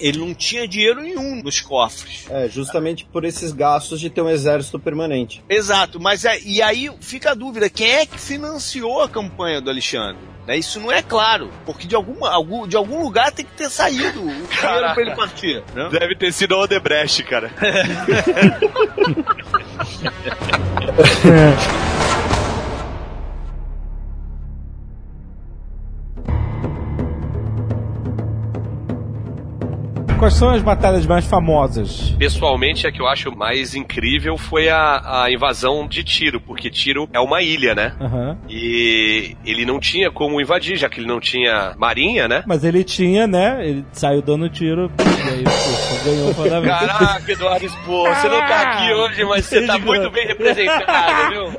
Ele 0.00 0.18
não 0.18 0.34
tinha 0.34 0.66
dinheiro 0.66 1.00
nenhum 1.02 1.42
nos 1.42 1.60
cofres. 1.60 2.26
É, 2.30 2.48
justamente 2.48 3.04
por 3.12 3.24
esses 3.24 3.52
gastos 3.52 4.00
de 4.00 4.10
ter 4.10 4.20
um 4.22 4.28
exército 4.30 4.78
permanente. 4.78 5.42
Exato, 5.48 6.00
mas 6.00 6.24
é- 6.24 6.40
e 6.40 6.60
aí 6.62 6.90
fica 7.00 7.30
a 7.32 7.34
dúvida, 7.34 7.68
quem 7.70 7.90
é 7.90 8.06
que 8.06 8.18
financiou 8.18 9.02
a 9.02 9.08
campanha 9.08 9.60
do 9.60 9.70
Alexandre? 9.70 10.18
Né, 10.46 10.56
Isso 10.56 10.80
não 10.80 10.90
é 10.90 11.02
claro, 11.02 11.50
porque 11.66 11.86
de, 11.86 11.94
alguma, 11.94 12.30
algum, 12.30 12.66
de 12.66 12.74
algum 12.74 13.02
lugar 13.02 13.30
tem 13.30 13.44
que 13.44 13.52
ter 13.52 13.68
saído 13.68 14.20
o 14.22 14.24
dinheiro 14.24 14.46
pra 14.94 14.94
ele 15.02 15.14
partir. 15.14 15.62
né? 15.74 15.90
Deve 15.92 16.16
ter 16.16 16.32
sido 16.32 16.54
a 16.54 16.62
Odebrecht, 16.62 17.22
cara. 17.24 17.50
Quais 30.18 30.34
são 30.34 30.50
as 30.50 30.60
batalhas 30.62 31.06
mais 31.06 31.24
famosas? 31.26 32.10
Pessoalmente, 32.18 32.88
a 32.88 32.92
que 32.92 33.00
eu 33.00 33.06
acho 33.06 33.30
mais 33.36 33.76
incrível 33.76 34.36
foi 34.36 34.68
a, 34.68 35.22
a 35.22 35.32
invasão 35.32 35.86
de 35.86 36.02
Tiro, 36.02 36.40
porque 36.40 36.68
Tiro 36.68 37.08
é 37.12 37.20
uma 37.20 37.40
ilha, 37.40 37.72
né? 37.72 37.92
Aham. 38.00 38.36
E 38.48 39.36
ele 39.46 39.64
não 39.64 39.78
tinha 39.78 40.10
como 40.10 40.40
invadir, 40.40 40.76
já 40.76 40.88
que 40.88 40.98
ele 40.98 41.06
não 41.06 41.20
tinha 41.20 41.72
marinha, 41.78 42.26
né? 42.26 42.42
Mas 42.48 42.64
ele 42.64 42.82
tinha, 42.82 43.28
né? 43.28 43.60
Ele 43.64 43.84
saiu 43.92 44.20
dando 44.20 44.48
tiro 44.48 44.90
e 44.98 45.28
aí 45.30 45.44
pô, 45.44 46.04
ganhou 46.04 46.30
o. 46.30 46.62
Caraca, 46.66 47.32
Eduardo 47.32 47.66
Expor, 47.66 48.14
você 48.14 48.28
não 48.28 48.40
tá 48.40 48.62
aqui 48.62 48.92
hoje, 48.92 49.24
mas 49.24 49.44
você 49.46 49.66
tá 49.66 49.78
muito 49.78 50.10
bem 50.10 50.26
representado, 50.26 51.30
viu? 51.30 51.50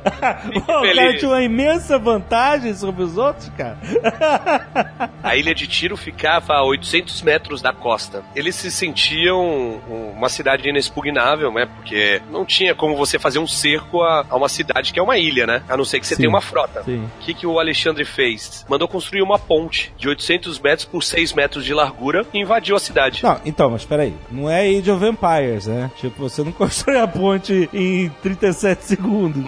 Fico 0.52 0.66
Pô, 0.66 0.78
o 0.80 0.82
cara 0.82 0.94
feliz. 0.94 1.18
tinha 1.18 1.30
uma 1.30 1.42
imensa 1.42 1.98
vantagem 1.98 2.74
sobre 2.74 3.04
os 3.04 3.16
outros, 3.16 3.50
cara. 3.56 3.78
A 5.30 5.36
ilha 5.36 5.54
de 5.54 5.68
Tiro 5.68 5.96
ficava 5.96 6.54
a 6.54 6.64
800 6.64 7.22
metros 7.22 7.62
da 7.62 7.72
costa. 7.72 8.24
Eles 8.34 8.56
se 8.56 8.68
sentiam 8.68 9.80
uma 10.16 10.28
cidade 10.28 10.68
inexpugnável, 10.68 11.52
né? 11.52 11.66
Porque 11.66 12.20
não 12.32 12.44
tinha 12.44 12.74
como 12.74 12.96
você 12.96 13.16
fazer 13.16 13.38
um 13.38 13.46
cerco 13.46 14.02
a, 14.02 14.26
a 14.28 14.36
uma 14.36 14.48
cidade 14.48 14.92
que 14.92 14.98
é 14.98 15.02
uma 15.02 15.16
ilha, 15.18 15.46
né? 15.46 15.62
A 15.68 15.76
não 15.76 15.84
ser 15.84 16.00
que 16.00 16.06
você 16.08 16.16
Sim. 16.16 16.22
tenha 16.22 16.30
uma 16.30 16.40
frota. 16.40 16.82
O 16.84 17.08
que, 17.20 17.32
que 17.32 17.46
o 17.46 17.60
Alexandre 17.60 18.04
fez? 18.04 18.66
Mandou 18.68 18.88
construir 18.88 19.22
uma 19.22 19.38
ponte 19.38 19.92
de 19.96 20.08
800 20.08 20.58
metros 20.58 20.84
por 20.84 21.00
6 21.00 21.32
metros 21.32 21.64
de 21.64 21.72
largura 21.72 22.26
e 22.34 22.40
invadiu 22.40 22.74
a 22.74 22.80
cidade. 22.80 23.22
Não, 23.22 23.40
então, 23.44 23.70
mas 23.70 23.84
peraí. 23.84 24.12
Não 24.32 24.50
é 24.50 24.62
Age 24.66 24.90
of 24.90 25.04
Empires, 25.04 25.68
né? 25.68 25.92
Tipo, 26.00 26.28
você 26.28 26.42
não 26.42 26.50
constrói 26.52 26.98
a 26.98 27.06
ponte 27.06 27.70
em 27.72 28.08
37 28.20 28.84
segundos. 28.84 29.44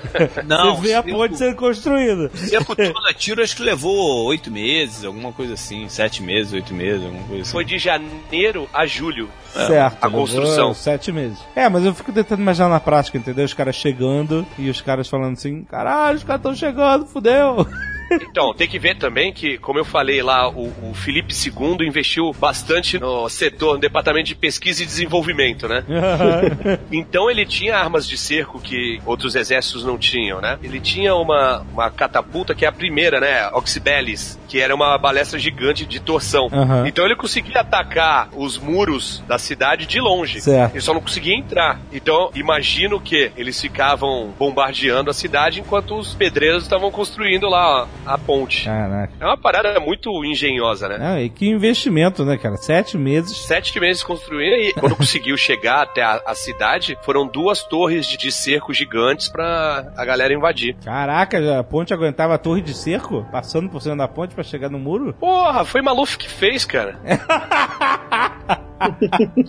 Não, 0.46 0.76
você 0.76 0.88
vê 0.88 0.94
a 0.94 1.02
ponte 1.02 1.36
sendo 1.36 1.56
construída. 1.56 2.30
Cerco 2.34 2.74
todo 2.74 3.06
a 3.06 3.12
tiro, 3.12 3.42
acho 3.42 3.56
que 3.56 3.62
levou 3.62 4.24
oito 4.26 4.50
meses, 4.50 5.04
alguma 5.04 5.25
coisa 5.32 5.54
assim, 5.54 5.88
sete 5.88 6.22
meses, 6.22 6.52
oito 6.52 6.74
meses, 6.74 7.04
alguma 7.04 7.24
coisa 7.24 7.42
assim. 7.42 7.52
Foi 7.52 7.64
de 7.64 7.78
janeiro 7.78 8.68
a 8.72 8.86
julho. 8.86 9.28
Certo. 9.52 9.98
A 10.00 10.10
construção. 10.10 10.74
Sete 10.74 11.10
meses. 11.10 11.38
É, 11.54 11.68
mas 11.68 11.84
eu 11.84 11.94
fico 11.94 12.12
tentando 12.12 12.42
imaginar 12.42 12.68
na 12.68 12.80
prática, 12.80 13.16
entendeu? 13.16 13.44
Os 13.44 13.54
caras 13.54 13.76
chegando 13.76 14.46
e 14.58 14.68
os 14.68 14.80
caras 14.80 15.08
falando 15.08 15.34
assim: 15.34 15.64
caralho, 15.64 16.18
os 16.18 16.24
caras 16.24 16.40
estão 16.40 16.54
chegando, 16.54 17.06
fudeu. 17.06 17.66
Então, 18.10 18.54
tem 18.54 18.68
que 18.68 18.78
ver 18.78 18.96
também 18.96 19.32
que, 19.32 19.58
como 19.58 19.78
eu 19.78 19.84
falei 19.84 20.22
lá, 20.22 20.48
o, 20.48 20.72
o 20.90 20.94
Felipe 20.94 21.34
II 21.34 21.86
investiu 21.86 22.32
bastante 22.38 22.98
no 22.98 23.28
setor, 23.28 23.74
no 23.74 23.80
departamento 23.80 24.26
de 24.26 24.34
pesquisa 24.34 24.82
e 24.82 24.86
desenvolvimento, 24.86 25.68
né? 25.68 25.84
Então 26.90 27.30
ele 27.30 27.44
tinha 27.44 27.76
armas 27.76 28.06
de 28.06 28.16
cerco 28.16 28.60
que 28.60 29.00
outros 29.04 29.34
exércitos 29.34 29.84
não 29.84 29.98
tinham, 29.98 30.40
né? 30.40 30.58
Ele 30.62 30.80
tinha 30.80 31.14
uma, 31.14 31.60
uma 31.72 31.90
catapulta 31.90 32.54
que 32.54 32.64
é 32.64 32.68
a 32.68 32.72
primeira, 32.72 33.20
né? 33.20 33.48
Oxybelis, 33.52 34.38
que 34.48 34.60
era 34.60 34.74
uma 34.74 34.96
balestra 34.98 35.38
gigante 35.38 35.84
de 35.84 36.00
torção. 36.00 36.48
Aham. 36.52 36.86
Então 36.86 37.04
ele 37.04 37.16
conseguia 37.16 37.60
atacar 37.60 38.28
os 38.34 38.58
muros 38.58 39.22
da 39.26 39.38
cidade 39.38 39.86
de 39.86 40.00
longe. 40.00 40.40
Certo. 40.40 40.74
Ele 40.74 40.80
só 40.80 40.94
não 40.94 41.00
conseguia 41.00 41.34
entrar. 41.34 41.80
Então, 41.92 42.30
imagino 42.34 43.00
que 43.00 43.30
eles 43.36 43.60
ficavam 43.60 44.32
bombardeando 44.38 45.10
a 45.10 45.14
cidade 45.14 45.60
enquanto 45.60 45.96
os 45.96 46.14
pedreiros 46.14 46.62
estavam 46.62 46.90
construindo 46.90 47.48
lá 47.48 47.82
ó, 47.82 47.86
a 48.06 48.16
ponte. 48.16 48.64
Caraca. 48.64 49.12
É 49.18 49.24
uma 49.24 49.36
parada 49.36 49.78
muito 49.80 50.24
engenhosa, 50.24 50.88
né? 50.88 50.98
Ah, 51.00 51.20
e 51.20 51.28
que 51.28 51.48
investimento, 51.48 52.24
né, 52.24 52.36
cara? 52.36 52.56
Sete 52.56 52.96
meses. 52.96 53.36
Sete 53.36 53.78
meses 53.80 54.02
construindo 54.02 54.54
e 54.56 54.72
quando 54.72 54.96
conseguiu 54.96 55.36
chegar 55.36 55.82
até 55.82 56.02
a, 56.02 56.22
a 56.26 56.34
cidade, 56.34 56.96
foram 57.02 57.26
duas 57.26 57.62
torres 57.62 58.06
de, 58.06 58.16
de 58.16 58.30
cerco 58.30 58.72
gigantes 58.72 59.28
pra 59.28 59.92
a 59.96 60.04
galera 60.04 60.32
invadir. 60.32 60.76
Caraca, 60.84 61.58
a 61.58 61.64
ponte 61.64 61.92
aguentava 61.92 62.34
a 62.34 62.38
torre 62.38 62.62
de 62.62 62.74
cerco? 62.74 63.26
Passando 63.30 63.68
por 63.68 63.82
cima 63.82 63.96
da 63.96 64.08
ponte 64.08 64.34
pra 64.34 64.44
chegar 64.44 64.70
no 64.70 64.78
muro? 64.78 65.12
Porra, 65.14 65.64
foi 65.64 65.82
Maluf 65.82 66.16
que 66.16 66.28
fez, 66.28 66.64
cara. 66.64 66.98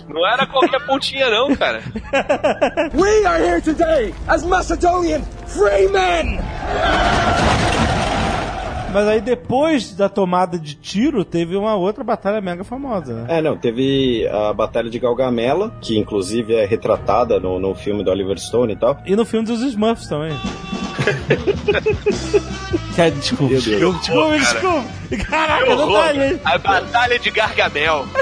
não 0.07 0.25
era 0.25 0.47
qualquer 0.47 0.85
pontinha, 0.85 1.29
não, 1.29 1.55
cara. 1.55 1.81
We 2.93 3.25
are 3.25 3.43
here 3.43 3.61
today 3.61 4.13
as 4.27 4.43
Macedonian 4.43 5.21
free 5.45 5.87
men! 5.89 6.39
Mas 8.97 9.07
aí 9.07 9.21
depois 9.21 9.93
da 9.93 10.09
tomada 10.09 10.57
de 10.57 10.73
tiro, 10.73 11.23
teve 11.23 11.55
uma 11.55 11.75
outra 11.75 12.03
batalha 12.03 12.41
mega 12.41 12.63
famosa, 12.63 13.13
né? 13.13 13.37
É, 13.37 13.41
não, 13.43 13.55
teve 13.55 14.27
a 14.27 14.51
Batalha 14.51 14.89
de 14.89 14.97
Galgamela, 14.97 15.71
que 15.79 15.99
inclusive 15.99 16.55
é 16.55 16.65
retratada 16.65 17.39
no, 17.39 17.59
no 17.59 17.75
filme 17.75 18.03
do 18.03 18.09
Oliver 18.09 18.39
Stone 18.39 18.73
e 18.73 18.75
tal. 18.75 18.97
E 19.05 19.15
no 19.15 19.23
filme 19.23 19.45
dos 19.45 19.61
Smurfs 19.61 20.09
também. 20.09 20.31
Cara, 22.95 23.11
desculpa, 23.11 23.53
desculpa, 23.53 23.99
desculpa, 23.99 24.37
desculpa. 24.39 24.83
Caraca, 25.29 25.75
não 25.75 25.93
tá 25.93 26.05
ali. 26.05 26.41
A 26.43 26.57
Batalha 26.57 27.19
de 27.19 27.29
Gargamel. 27.29 28.03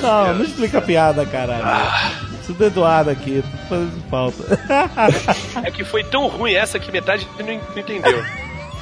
Não, 0.00 0.34
não 0.34 0.44
explica 0.44 0.78
a 0.78 0.80
piada, 0.80 1.26
caralho. 1.26 1.64
Tudo 2.46 2.64
Eduardo 2.64 3.10
aqui, 3.10 3.42
tô 3.42 3.56
fazendo 3.68 4.02
falta. 4.08 4.44
É 5.62 5.70
que 5.70 5.84
foi 5.84 6.02
tão 6.02 6.26
ruim 6.28 6.54
essa 6.54 6.78
que 6.78 6.90
metade 6.90 7.28
não 7.38 7.52
entendeu. 7.52 8.24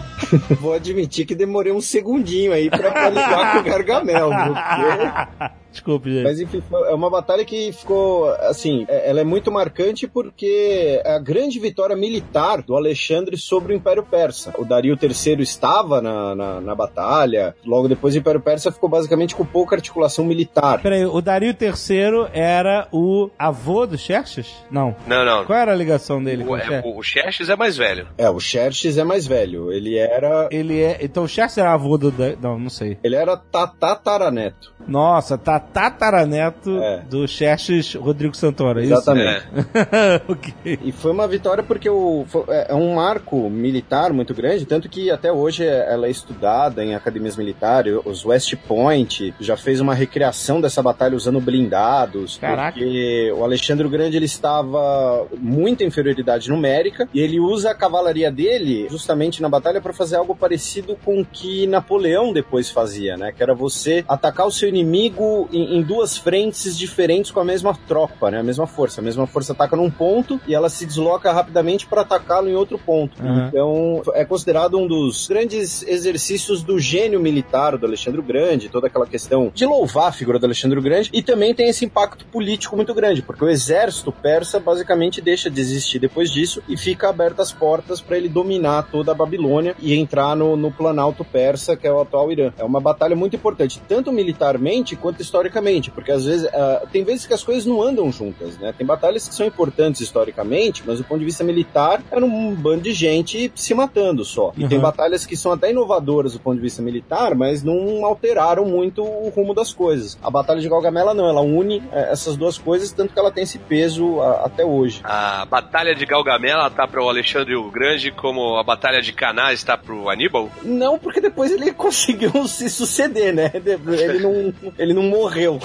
Vou 0.60 0.72
admitir 0.74 1.26
que 1.26 1.34
demorei 1.34 1.72
um 1.72 1.80
segundinho 1.80 2.52
aí 2.52 2.68
pra, 2.70 2.90
pra 2.90 3.08
ligar 3.10 3.52
com 3.52 3.58
o 3.60 3.62
Gargamel, 3.62 4.30
viu? 4.30 4.54
Porque- 5.46 5.66
Desculpe, 5.76 6.10
gente. 6.10 6.24
Mas 6.24 6.40
enfim, 6.40 6.62
é 6.88 6.94
uma 6.94 7.10
batalha 7.10 7.44
que 7.44 7.70
ficou, 7.70 8.30
assim, 8.48 8.86
é- 8.88 9.10
ela 9.10 9.20
é 9.20 9.24
muito 9.24 9.52
marcante 9.52 10.06
porque 10.08 11.02
é 11.04 11.12
a 11.16 11.18
grande 11.18 11.58
vitória 11.60 11.94
militar 11.94 12.62
do 12.62 12.74
Alexandre 12.74 13.36
sobre 13.36 13.74
o 13.74 13.76
Império 13.76 14.02
Persa. 14.02 14.54
O 14.56 14.64
Dario 14.64 14.96
III 14.98 15.42
estava 15.42 16.00
na, 16.00 16.34
na, 16.34 16.60
na 16.62 16.74
batalha, 16.74 17.54
logo 17.62 17.88
depois 17.88 18.14
o 18.14 18.18
Império 18.18 18.40
Persa 18.40 18.72
ficou 18.72 18.88
basicamente 18.88 19.34
com 19.36 19.44
pouca 19.44 19.76
articulação 19.76 20.24
militar. 20.24 20.80
Peraí, 20.80 21.04
o 21.04 21.20
Dario 21.20 21.50
III 21.60 22.30
era 22.32 22.88
o 22.90 23.28
avô 23.38 23.84
do 23.86 23.98
Xerxes? 23.98 24.50
Não. 24.70 24.96
Não, 25.06 25.26
não. 25.26 25.44
Qual 25.44 25.58
era 25.58 25.72
a 25.72 25.76
ligação 25.76 26.24
dele 26.24 26.42
com 26.42 26.52
O, 26.52 26.54
o 26.54 26.58
Xerxes? 26.58 26.80
é, 26.86 26.88
o 26.88 27.02
Xerxes 27.02 27.48
é 27.50 27.56
mais 27.56 27.76
velho. 27.76 28.08
É, 28.16 28.30
o 28.30 28.40
Xerxes 28.40 28.96
é 28.96 29.04
mais 29.04 29.26
velho, 29.26 29.70
ele 29.70 29.85
era... 29.94 30.48
Ele 30.50 30.80
é. 30.80 30.98
Então 31.02 31.24
o 31.24 31.28
Xerxes 31.28 31.58
era 31.58 31.72
avô 31.72 31.96
do. 31.98 32.12
Não, 32.40 32.58
não 32.58 32.70
sei. 32.70 32.98
Ele 33.04 33.14
era 33.14 33.36
tataraneto. 33.36 34.74
Nossa, 34.86 35.36
tá 35.36 35.58
tataraneto 35.58 36.78
É. 36.80 37.00
do 37.08 37.26
Xerxes 37.26 37.94
Rodrigo 37.94 38.36
Santoro, 38.36 38.80
é? 38.80 38.84
Exatamente. 38.84 39.44
ok. 40.28 40.78
E 40.82 40.92
foi 40.92 41.10
uma 41.10 41.26
vitória 41.26 41.62
porque 41.62 41.88
o, 41.90 42.24
foi- 42.28 42.44
é 42.48 42.66
é 42.68 42.74
um 42.74 42.94
marco 42.94 43.48
militar 43.50 44.12
muito 44.12 44.34
grande, 44.34 44.64
tanto 44.66 44.88
que 44.88 45.10
até 45.10 45.30
hoje 45.32 45.64
é- 45.64 45.92
ela 45.92 46.06
é 46.06 46.10
estudada 46.10 46.84
em 46.84 46.94
academias 46.94 47.36
militares. 47.36 47.98
Os 48.04 48.24
West 48.24 48.54
Point 48.66 49.34
já 49.40 49.56
fez 49.56 49.80
uma 49.80 49.94
recriação 49.94 50.60
dessa 50.60 50.82
batalha 50.82 51.16
usando 51.16 51.40
blindados. 51.40 52.38
Caraca. 52.38 52.72
Porque 52.78 53.32
o 53.36 53.42
Alexandre 53.44 53.86
o 53.86 53.90
Grande 53.90 54.16
ele 54.16 54.26
estava 54.26 55.26
muita 55.38 55.84
inferioridade 55.84 56.48
numérica 56.48 57.08
e 57.12 57.20
ele 57.20 57.38
usa 57.40 57.70
a 57.70 57.74
cavalaria 57.74 58.30
dele 58.30 58.86
justamente 58.90 59.42
na 59.42 59.48
batalha 59.48 59.65
para 59.80 59.92
fazer 59.92 60.16
algo 60.16 60.34
parecido 60.34 60.96
com 61.04 61.20
o 61.20 61.24
que 61.24 61.66
Napoleão 61.66 62.32
depois 62.32 62.70
fazia, 62.70 63.16
né? 63.16 63.32
Que 63.32 63.42
era 63.42 63.54
você 63.54 64.04
atacar 64.08 64.46
o 64.46 64.52
seu 64.52 64.68
inimigo 64.68 65.48
em, 65.52 65.78
em 65.78 65.82
duas 65.82 66.16
frentes 66.16 66.76
diferentes 66.76 67.30
com 67.30 67.40
a 67.40 67.44
mesma 67.44 67.76
tropa, 67.86 68.30
né? 68.30 68.40
A 68.40 68.42
mesma 68.42 68.66
força. 68.66 69.00
A 69.00 69.04
mesma 69.04 69.26
força 69.26 69.52
ataca 69.52 69.76
num 69.76 69.90
ponto 69.90 70.40
e 70.46 70.54
ela 70.54 70.68
se 70.68 70.86
desloca 70.86 71.32
rapidamente 71.32 71.86
para 71.86 72.02
atacá-lo 72.02 72.48
em 72.48 72.54
outro 72.54 72.78
ponto. 72.78 73.22
Uhum. 73.22 73.48
Então, 73.48 74.02
é 74.14 74.24
considerado 74.24 74.78
um 74.78 74.86
dos 74.86 75.26
grandes 75.28 75.82
exercícios 75.82 76.62
do 76.62 76.78
gênio 76.78 77.20
militar 77.20 77.76
do 77.76 77.86
Alexandre 77.86 78.20
o 78.20 78.22
Grande, 78.22 78.68
toda 78.68 78.86
aquela 78.86 79.06
questão 79.06 79.50
de 79.54 79.64
louvar 79.64 80.08
a 80.08 80.12
figura 80.12 80.38
do 80.38 80.46
Alexandre 80.46 80.78
o 80.78 80.82
Grande, 80.82 81.10
e 81.12 81.22
também 81.22 81.54
tem 81.54 81.68
esse 81.68 81.84
impacto 81.84 82.24
político 82.26 82.76
muito 82.76 82.94
grande, 82.94 83.22
porque 83.22 83.44
o 83.44 83.48
exército 83.48 84.12
persa 84.12 84.58
basicamente 84.58 85.20
deixa 85.20 85.50
de 85.50 85.60
existir 85.60 85.98
depois 85.98 86.30
disso 86.30 86.62
e 86.68 86.76
fica 86.76 87.08
abertas 87.08 87.46
as 87.46 87.52
portas 87.52 88.00
para 88.00 88.16
ele 88.16 88.28
dominar 88.28 88.88
toda 88.90 89.12
a 89.12 89.14
Babilônia 89.14 89.55
e 89.78 89.94
entrar 89.94 90.34
no, 90.36 90.56
no 90.56 90.70
planalto 90.70 91.24
persa, 91.24 91.76
que 91.76 91.86
é 91.86 91.92
o 91.92 92.00
atual 92.00 92.30
Irã. 92.30 92.52
É 92.58 92.64
uma 92.64 92.80
batalha 92.80 93.14
muito 93.16 93.36
importante, 93.36 93.80
tanto 93.88 94.12
militarmente 94.12 94.96
quanto 94.96 95.20
historicamente, 95.22 95.90
porque 95.90 96.12
às 96.12 96.24
vezes 96.24 96.46
ah, 96.52 96.82
tem 96.92 97.04
vezes 97.04 97.26
que 97.26 97.34
as 97.34 97.42
coisas 97.42 97.64
não 97.66 97.82
andam 97.82 98.10
juntas, 98.12 98.56
né? 98.58 98.74
Tem 98.76 98.86
batalhas 98.86 99.28
que 99.28 99.34
são 99.34 99.46
importantes 99.46 100.00
historicamente, 100.00 100.82
mas 100.86 100.98
do 100.98 101.04
ponto 101.04 101.18
de 101.20 101.24
vista 101.24 101.42
militar 101.44 102.02
era 102.10 102.24
um 102.24 102.54
bando 102.54 102.82
de 102.82 102.92
gente 102.92 103.50
se 103.54 103.74
matando 103.74 104.24
só. 104.24 104.52
E 104.56 104.66
tem 104.66 104.76
Uhum. 104.78 104.82
batalhas 104.82 105.24
que 105.26 105.36
são 105.36 105.52
até 105.52 105.70
inovadoras 105.70 106.34
do 106.34 106.40
ponto 106.40 106.56
de 106.56 106.62
vista 106.62 106.82
militar, 106.82 107.34
mas 107.34 107.62
não 107.62 108.04
alteraram 108.04 108.64
muito 108.64 109.02
o 109.02 109.28
rumo 109.34 109.54
das 109.54 109.72
coisas. 109.72 110.18
A 110.22 110.30
Batalha 110.30 110.60
de 110.60 110.68
Galgamela 110.68 111.14
não, 111.14 111.28
ela 111.28 111.40
une 111.40 111.82
eh, 111.92 112.08
essas 112.12 112.36
duas 112.36 112.58
coisas, 112.58 112.92
tanto 112.92 113.12
que 113.12 113.18
ela 113.18 113.30
tem 113.30 113.44
esse 113.44 113.58
peso 113.58 114.20
ah, 114.20 114.42
até 114.44 114.64
hoje. 114.64 115.00
A 115.04 115.44
Batalha 115.46 115.94
de 115.94 116.04
Galgamela 116.04 116.70
tá 116.70 116.86
para 116.86 117.02
o 117.02 117.08
Alexandre 117.08 117.54
o 117.56 117.70
Grande, 117.70 118.10
como 118.10 118.56
a 118.56 118.62
Batalha 118.62 119.00
de 119.00 119.12
Caná 119.12 119.45
está 119.52 119.76
pro 119.76 120.08
Aníbal? 120.08 120.50
Não, 120.62 120.98
porque 120.98 121.20
depois 121.20 121.50
ele 121.50 121.72
conseguiu 121.74 122.46
se 122.46 122.68
suceder, 122.68 123.34
né? 123.34 123.50
Ele 123.54 124.18
não, 124.18 124.54
ele 124.78 124.94
não 124.94 125.02
morreu. 125.04 125.60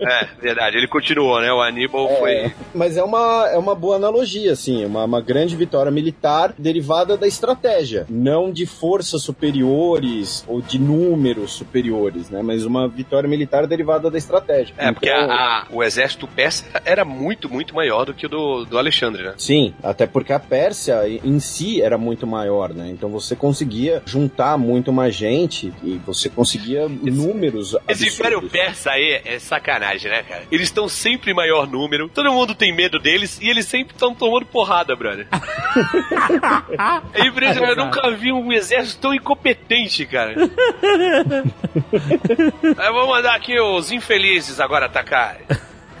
É, 0.00 0.26
verdade. 0.40 0.76
Ele 0.76 0.86
continuou, 0.88 1.40
né? 1.40 1.52
O 1.52 1.60
Aníbal 1.60 2.08
foi. 2.18 2.52
Mas 2.74 2.96
é 2.96 3.02
uma, 3.02 3.48
é 3.52 3.56
uma 3.58 3.74
boa 3.74 3.96
analogia, 3.96 4.52
assim, 4.52 4.84
uma, 4.84 5.04
uma 5.04 5.20
grande 5.20 5.56
vitória 5.56 5.90
militar 5.90 6.52
derivada 6.58 7.16
da 7.16 7.26
estratégia, 7.26 8.06
não 8.08 8.50
de 8.52 8.66
forças 8.66 9.22
superiores 9.22 10.44
ou 10.46 10.60
de 10.60 10.78
números 10.78 11.52
superiores, 11.52 12.30
né? 12.30 12.42
Mas 12.42 12.64
uma 12.64 12.88
vitória 12.88 13.28
militar 13.28 13.66
derivada 13.66 14.10
da 14.10 14.18
estratégia. 14.18 14.74
É, 14.78 14.92
porque 14.92 15.08
Então, 15.08 15.30
a- 15.30 15.34
a- 15.62 15.66
o 15.70 15.82
exército 15.82 16.26
persa 16.26 16.64
era 16.84 17.04
muito, 17.04 17.48
muito 17.50 17.74
maior 17.74 18.04
do 18.04 18.14
que 18.14 18.26
o 18.26 18.28
do, 18.28 18.64
do 18.64 18.78
Alexandre, 18.78 19.22
né? 19.22 19.34
Sim, 19.36 19.74
até 19.82 20.06
porque 20.06 20.32
a 20.32 20.38
Pérsia 20.38 21.02
em 21.24 21.38
si 21.40 21.80
era 21.82 21.98
muito 21.98 22.26
maior, 22.26 22.72
né? 22.72 22.88
Então 22.90 23.08
você 23.10 23.34
conseguia 23.36 24.02
juntar 24.06 24.56
muito 24.58 24.92
mais 24.92 25.14
gente 25.14 25.72
e 25.82 26.00
você 26.06 26.28
conseguia 26.28 26.88
números 26.88 27.74
Esse 27.88 28.04
absurdos. 28.04 28.18
Império 28.18 28.42
Persa 28.48 28.90
aí 28.92 29.20
é 29.24 29.38
sacanagem, 29.48 30.10
né, 30.10 30.22
cara? 30.22 30.42
Eles 30.50 30.68
estão 30.68 30.88
sempre 30.88 31.30
em 31.30 31.34
maior 31.34 31.66
número, 31.66 32.08
todo 32.08 32.32
mundo 32.32 32.54
tem 32.54 32.72
medo 32.72 32.98
deles 32.98 33.38
e 33.40 33.48
eles 33.48 33.66
sempre 33.66 33.94
estão 33.94 34.14
tomando 34.14 34.46
porrada, 34.46 34.94
brother. 34.94 35.26
É 37.14 37.26
impressionante, 37.26 37.78
eu 37.78 37.84
nunca 37.84 38.10
vi 38.10 38.32
um 38.32 38.52
exército 38.52 39.00
tão 39.00 39.14
incompetente, 39.14 40.04
cara. 40.06 40.34
Aí 42.76 42.92
vou 42.92 43.08
mandar 43.08 43.34
aqui 43.34 43.58
os 43.60 43.90
infelizes 43.90 44.60
agora 44.60 44.86
atacar. 44.86 45.38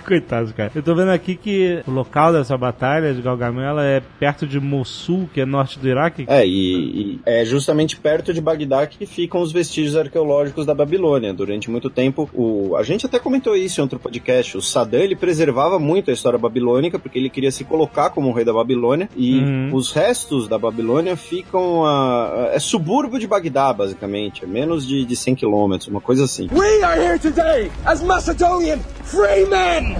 Coitados, 0.08 0.52
cara. 0.52 0.70
Eu 0.74 0.82
tô 0.82 0.94
vendo 0.94 1.10
aqui 1.10 1.36
que 1.36 1.82
o 1.86 1.90
local 1.90 2.32
dessa 2.32 2.56
batalha 2.56 3.12
de 3.12 3.20
Galgamela 3.20 3.84
é 3.84 4.00
perto 4.18 4.46
de 4.46 4.58
Mossul, 4.58 5.28
que 5.32 5.40
é 5.40 5.44
norte 5.46 5.78
do 5.78 5.86
Iraque. 5.86 6.24
É, 6.26 6.46
e, 6.46 6.50
e 6.50 7.20
é 7.26 7.44
justamente 7.44 7.96
perto 7.96 8.32
de 8.32 8.40
Bagdá 8.40 8.86
que 8.86 9.04
ficam 9.04 9.40
os 9.42 9.52
vestígios 9.52 9.96
arqueológicos 9.96 10.64
da 10.64 10.74
Babilônia. 10.74 11.32
Durante 11.34 11.70
muito 11.70 11.90
tempo, 11.90 12.28
o, 12.32 12.74
a 12.76 12.82
gente 12.82 13.04
até 13.04 13.18
comentou 13.18 13.54
isso 13.54 13.80
em 13.80 13.82
outro 13.82 13.98
podcast, 13.98 14.56
o 14.56 14.62
Saddam 14.62 15.00
ele 15.00 15.14
preservava 15.14 15.78
muito 15.78 16.10
a 16.10 16.14
história 16.14 16.38
babilônica 16.38 16.98
porque 16.98 17.18
ele 17.18 17.28
queria 17.28 17.50
se 17.52 17.64
colocar 17.64 18.10
como 18.10 18.28
o 18.30 18.32
rei 18.32 18.44
da 18.44 18.52
Babilônia 18.52 19.08
e 19.16 19.38
Uhum. 19.38 19.70
os 19.74 19.92
restos 19.92 20.48
da 20.48 20.58
Babilônia 20.58 21.16
ficam 21.16 21.84
a, 21.84 22.46
a- 22.48 22.50
é 22.54 22.58
subúrbio 22.58 23.18
de 23.18 23.26
Bagdá, 23.26 23.72
basicamente, 23.74 24.44
é 24.44 24.46
menos 24.46 24.86
de, 24.86 25.04
de 25.04 25.14
100 25.16 25.34
quilômetros, 25.34 25.88
uma 25.88 26.00
coisa 26.00 26.24
assim. 26.24 26.48
We 26.52 26.82
are 26.82 26.98
here 26.98 27.18
today 27.18 27.70
as 27.84 28.02
Macedonian 28.02 28.78
free 29.04 29.44
men! 29.50 29.97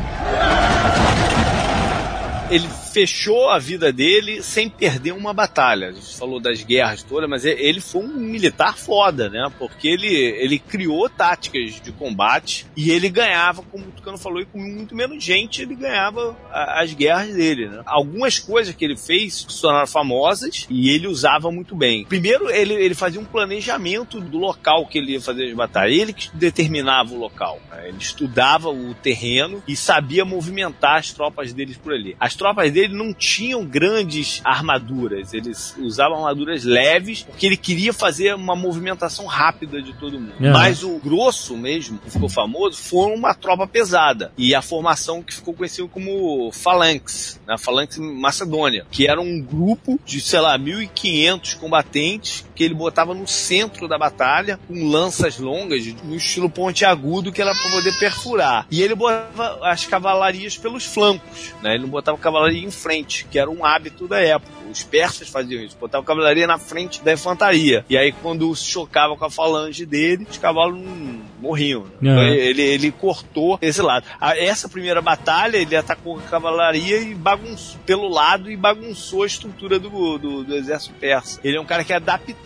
Ele 2.50 2.68
fechou 2.98 3.48
a 3.48 3.58
vida 3.60 3.92
dele 3.92 4.42
sem 4.42 4.68
perder 4.68 5.12
uma 5.12 5.32
batalha. 5.32 5.88
A 5.88 5.92
gente 5.92 6.16
falou 6.18 6.40
das 6.40 6.62
guerras 6.64 7.02
todas, 7.04 7.30
mas 7.30 7.44
ele 7.44 7.80
foi 7.80 8.02
um 8.02 8.08
militar 8.08 8.76
foda, 8.76 9.28
né? 9.30 9.48
Porque 9.56 9.86
ele, 9.86 10.08
ele 10.12 10.58
criou 10.58 11.08
táticas 11.08 11.80
de 11.80 11.92
combate 11.92 12.66
e 12.76 12.90
ele 12.90 13.08
ganhava, 13.08 13.62
como 13.62 13.84
o 13.84 13.92
Tucano 13.92 14.18
falou, 14.18 14.40
e 14.40 14.46
com 14.46 14.58
muito 14.58 14.96
menos 14.96 15.22
gente 15.22 15.62
ele 15.62 15.76
ganhava 15.76 16.36
a- 16.50 16.82
as 16.82 16.92
guerras 16.92 17.32
dele, 17.34 17.68
né? 17.68 17.82
Algumas 17.86 18.40
coisas 18.40 18.74
que 18.74 18.84
ele 18.84 18.96
fez 18.96 19.46
se 19.48 19.60
tornaram 19.60 19.86
famosas 19.86 20.66
e 20.68 20.90
ele 20.90 21.06
usava 21.06 21.52
muito 21.52 21.76
bem. 21.76 22.04
Primeiro, 22.04 22.50
ele, 22.50 22.74
ele 22.74 22.94
fazia 22.96 23.20
um 23.20 23.24
planejamento 23.24 24.20
do 24.20 24.38
local 24.38 24.86
que 24.86 24.98
ele 24.98 25.12
ia 25.12 25.20
fazer 25.20 25.46
as 25.46 25.54
batalhas. 25.54 25.96
Ele 25.96 26.12
que 26.12 26.34
determinava 26.36 27.14
o 27.14 27.18
local. 27.18 27.60
né? 27.70 27.88
Ele 27.88 27.98
estudava 27.98 28.68
o 28.70 28.92
terreno 28.94 29.62
e 29.68 29.76
sabia 29.76 30.24
movimentar 30.24 30.96
as 30.98 31.12
tropas 31.12 31.52
deles 31.52 31.76
por 31.76 31.92
ali. 31.92 32.16
As 32.18 32.34
tropas 32.34 32.72
dele 32.72 32.87
não 32.94 33.12
tinham 33.12 33.64
grandes 33.64 34.40
armaduras, 34.44 35.32
eles 35.34 35.76
usavam 35.78 36.18
armaduras 36.18 36.64
leves, 36.64 37.22
porque 37.22 37.46
ele 37.46 37.56
queria 37.56 37.92
fazer 37.92 38.34
uma 38.34 38.56
movimentação 38.56 39.26
rápida 39.26 39.80
de 39.82 39.92
todo 39.94 40.18
mundo. 40.18 40.32
Aham. 40.40 40.52
Mas 40.52 40.82
o 40.82 40.98
grosso 40.98 41.56
mesmo, 41.56 41.98
que 41.98 42.10
ficou 42.10 42.28
famoso, 42.28 42.78
foi 42.78 43.12
uma 43.12 43.34
tropa 43.34 43.66
pesada. 43.66 44.32
E 44.36 44.54
a 44.54 44.62
formação 44.62 45.22
que 45.22 45.34
ficou 45.34 45.54
conhecida 45.54 45.88
como 45.88 46.50
Phalanx, 46.52 47.40
né? 47.46 47.56
Phalanx 47.58 47.98
Macedônia, 47.98 48.86
que 48.90 49.06
era 49.06 49.20
um 49.20 49.40
grupo 49.40 50.00
de, 50.04 50.20
sei 50.20 50.40
lá, 50.40 50.58
1.500 50.58 51.56
combatentes 51.56 52.44
que 52.58 52.64
ele 52.64 52.74
botava 52.74 53.14
no 53.14 53.24
centro 53.24 53.86
da 53.86 53.96
batalha, 53.96 54.58
com 54.66 54.90
lanças 54.90 55.38
longas, 55.38 55.86
no 56.02 56.16
estilo 56.16 56.50
pontiagudo, 56.50 57.30
que 57.30 57.40
era 57.40 57.52
para 57.54 57.70
poder 57.70 57.96
perfurar. 58.00 58.66
E 58.68 58.82
ele 58.82 58.96
botava 58.96 59.60
as 59.62 59.86
cavalarias 59.86 60.58
pelos 60.58 60.84
flancos, 60.84 61.54
né? 61.62 61.74
Ele 61.74 61.84
não 61.84 61.88
botava 61.88 62.18
cavalaria 62.18 62.66
em 62.66 62.70
frente, 62.72 63.24
que 63.30 63.38
era 63.38 63.48
um 63.48 63.64
hábito 63.64 64.08
da 64.08 64.18
época. 64.20 64.58
Os 64.68 64.82
persas 64.82 65.28
faziam 65.28 65.62
isso, 65.62 65.76
botavam 65.80 66.04
cavalaria 66.04 66.48
na 66.48 66.58
frente 66.58 67.00
da 67.00 67.12
infantaria. 67.12 67.84
E 67.88 67.96
aí, 67.96 68.10
quando 68.10 68.54
se 68.56 68.64
chocava 68.64 69.16
com 69.16 69.24
a 69.24 69.30
falange 69.30 69.86
dele, 69.86 70.26
os 70.28 70.36
cavalos 70.36 70.78
não 70.78 71.22
morriam. 71.40 71.82
Uhum. 71.82 71.88
Então, 72.02 72.22
ele, 72.24 72.62
ele 72.62 72.90
cortou 72.90 73.56
esse 73.62 73.80
lado. 73.80 74.04
A- 74.20 74.36
essa 74.36 74.68
primeira 74.68 75.00
batalha, 75.00 75.56
ele 75.56 75.76
atacou 75.76 76.18
a 76.18 76.22
cavalaria 76.22 76.98
e 77.00 77.14
bagunçou 77.14 77.78
pelo 77.86 78.08
lado 78.08 78.50
e 78.50 78.56
bagunçou 78.56 79.22
a 79.22 79.26
estrutura 79.26 79.78
do, 79.78 80.18
do, 80.18 80.44
do 80.44 80.54
exército 80.56 80.92
persa. 81.00 81.40
Ele 81.44 81.56
é 81.56 81.60
um 81.60 81.64
cara 81.64 81.84
que 81.84 81.92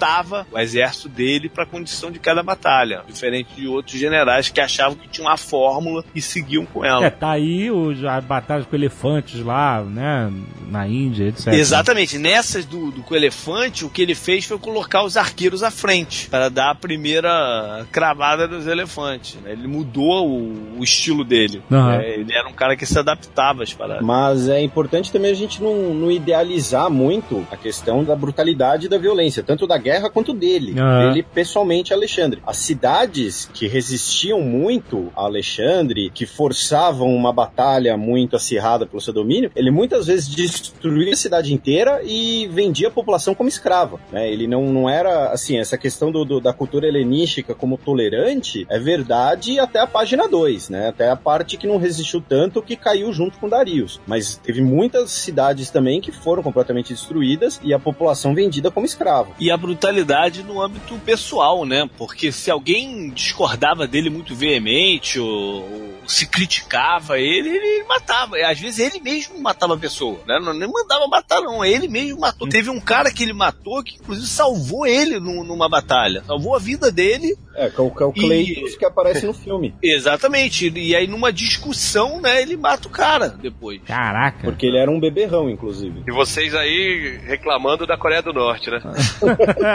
adaptava 0.03 0.47
o 0.51 0.59
exército 0.59 1.09
dele 1.09 1.49
para 1.49 1.65
a 1.65 1.67
condição 1.67 2.11
de 2.11 2.19
cada 2.19 2.43
batalha, 2.43 3.03
diferente 3.07 3.55
de 3.55 3.69
outros 3.69 3.99
generais 3.99 4.49
que 4.49 4.61
achavam 4.61 4.97
que 4.97 5.09
tinham 5.09 5.29
uma 5.29 5.37
fórmula 5.37 6.05
e 6.15 6.21
seguiam 6.21 6.67
com 6.67 6.85
ela. 6.85 7.07
É, 7.07 7.11
tá 7.11 7.31
aí 7.31 7.71
os, 7.71 8.05
as 8.05 8.25
batalhas 8.25 8.67
com 8.67 8.75
elefantes 8.75 9.41
lá, 9.41 9.83
né? 9.83 10.31
Na 10.69 10.89
Índia, 10.89 11.29
etc. 11.29 11.49
Exatamente. 11.49 12.19
Nessas 12.19 12.65
do, 12.65 12.91
do 12.91 13.03
com 13.03 13.15
elefante, 13.15 13.85
o 13.85 13.91
que 13.91 14.03
ele 14.03 14.15
fez 14.15 14.45
foi 14.45 14.59
colocar 14.59 15.05
os 15.05 15.17
arqueiros 15.17 15.63
à 15.63 15.71
frente 15.71 16.29
para 16.29 16.49
dar 16.49 16.71
a 16.71 16.75
primeira 16.75 17.87
cravada 17.93 18.49
dos 18.49 18.67
elefantes. 18.67 19.37
né? 19.43 19.53
Ele 19.53 19.69
mudou 19.69 20.29
o, 20.29 20.79
o 20.79 20.85
estilo 20.85 21.25
dele. 21.25 21.63
Aham. 21.71 22.01
É, 22.01 22.15
ele 22.15 22.35
era 22.35 22.49
um 22.49 22.53
cara 22.53 22.77
que 22.77 22.87
se 22.87 22.99
adaptava 22.99 23.63
às 23.63 23.73
paradas. 23.73 24.05
Mas 24.05 24.49
é 24.49 24.61
importante 24.63 25.13
também 25.13 25.31
a 25.31 25.35
gente 25.35 25.63
não, 25.63 25.95
não 25.95 26.11
idealizar 26.11 26.91
muito 26.91 27.47
a 27.51 27.57
questão 27.57 28.03
da 28.03 28.17
brutalidade 28.17 28.87
e 28.87 28.89
da 28.89 28.99
violência, 28.99 29.43
tanto 29.43 29.67
da 29.67 29.77
guerra 29.77 29.92
quanto 30.01 30.33
dele. 30.33 30.75
Ah. 30.79 31.11
Ele, 31.11 31.23
pessoalmente, 31.23 31.93
Alexandre. 31.93 32.43
As 32.47 32.57
cidades 32.59 33.49
que 33.53 33.67
resistiam 33.67 34.41
muito 34.41 35.13
a 35.17 35.23
Alexandre, 35.23 36.11
que 36.15 36.27
forçavam 36.27 37.09
uma 37.15 37.33
batalha 37.33 37.97
muito 37.97 38.37
acirrada 38.37 38.87
pelo 38.87 39.01
seu 39.01 39.13
domínio, 39.13 39.51
ele 39.55 39.71
muitas 39.71 40.07
vezes 40.07 40.29
destruía 40.29 41.13
a 41.13 41.17
cidade 41.17 41.53
inteira 41.53 42.01
e 42.05 42.49
vendia 42.53 42.89
a 42.89 42.91
população 42.91 43.35
como 43.35 43.49
escrava. 43.49 43.99
né? 44.11 44.31
Ele 44.31 44.47
não, 44.47 44.65
não 44.73 44.89
era, 44.89 45.31
assim, 45.33 45.59
essa 45.59 45.77
questão 45.79 46.11
do, 46.11 46.25
do- 46.25 46.41
da 46.41 46.53
cultura 46.53 46.87
helenística 46.87 47.55
como 47.55 47.77
tolerante 47.79 48.67
é 48.69 48.79
verdade 48.79 49.59
até 49.59 49.81
a 49.81 49.87
página 49.87 50.29
2, 50.29 50.69
né? 50.69 50.89
Até 50.89 51.11
a 51.11 51.17
parte 51.17 51.57
que 51.57 51.67
não 51.67 51.77
resistiu 51.79 52.21
tanto 52.21 52.63
que 52.63 52.77
caiu 52.77 53.13
junto 53.13 53.39
com 53.39 53.49
Darius. 53.49 54.01
Mas 54.07 54.37
teve 54.37 54.61
muitas 54.63 55.11
cidades 55.11 55.71
também 55.71 56.01
que 56.01 56.13
foram 56.13 56.43
completamente 56.43 56.93
destruídas 56.93 57.61
e 57.63 57.73
a 57.73 57.79
população 57.79 58.35
vendida 58.35 58.71
como 58.71 58.87
escrava. 58.87 59.31
E 59.39 59.51
a 59.51 59.57
brutalidade 59.83 60.43
no 60.45 60.63
âmbito 60.63 60.97
pessoal, 61.05 61.65
né? 61.65 61.89
Porque 61.99 62.31
se 62.31 62.51
alguém 62.51 63.11
discordava 63.11 63.85
dele 63.87 64.09
muito 64.11 64.33
veemente 64.35 65.19
ou, 65.19 65.29
ou 65.29 65.93
se 66.07 66.27
criticava 66.27 67.19
ele, 67.19 67.49
ele 67.49 67.85
matava. 67.85 68.39
E, 68.39 68.43
Às 68.45 68.61
vezes 68.61 68.79
ele 68.79 69.01
mesmo 69.03 69.41
matava 69.41 69.75
a 69.75 69.79
pessoa, 69.79 70.21
né? 70.27 70.39
Não 70.41 70.53
nem 70.55 70.71
mandava 70.71 71.07
matar, 71.09 71.41
não. 71.41 71.65
Ele 71.65 71.89
mesmo 71.89 72.21
matou. 72.21 72.49
Teve 72.49 72.71
um 72.71 72.81
cara 72.81 73.11
que 73.13 73.23
ele 73.25 73.33
matou 73.33 73.83
que, 73.83 73.97
inclusive, 73.97 74.27
salvou 74.29 74.87
ele 74.87 75.19
num- 75.19 75.43
numa 75.43 75.69
batalha. 75.69 76.23
Salvou 76.27 76.55
a 76.55 76.59
vida 76.61 76.91
dele. 76.93 77.37
É, 77.55 77.69
que 77.69 77.81
é 77.81 77.83
o, 77.85 77.91
que 77.91 78.03
é 78.03 78.07
o 78.07 78.13
E- 78.17 78.77
que 78.79 78.85
aparece 78.85 79.27
no 79.27 79.35
filme. 79.35 79.75
Exatamente. 79.83 80.71
E 80.75 80.95
aí, 80.97 81.07
numa 81.07 81.33
discussão, 81.33 82.21
né, 82.21 82.41
ele 82.41 82.57
mata 82.57 82.89
o 82.89 82.91
cara 82.91 83.29
depois. 83.29 83.81
Caraca. 83.85 84.39
Porque 84.45 84.67
ele 84.67 84.79
era 84.79 84.91
um 84.91 84.99
beberrão, 85.01 85.51
inclusive. 85.51 86.03
E 86.07 86.13
vocês 86.13 86.55
aí 86.55 87.21
reclamando 87.25 87.87
da 87.87 87.97
Coreia 87.97 88.23
do 88.23 88.33
Norte, 88.33 88.71
né? 88.71 88.81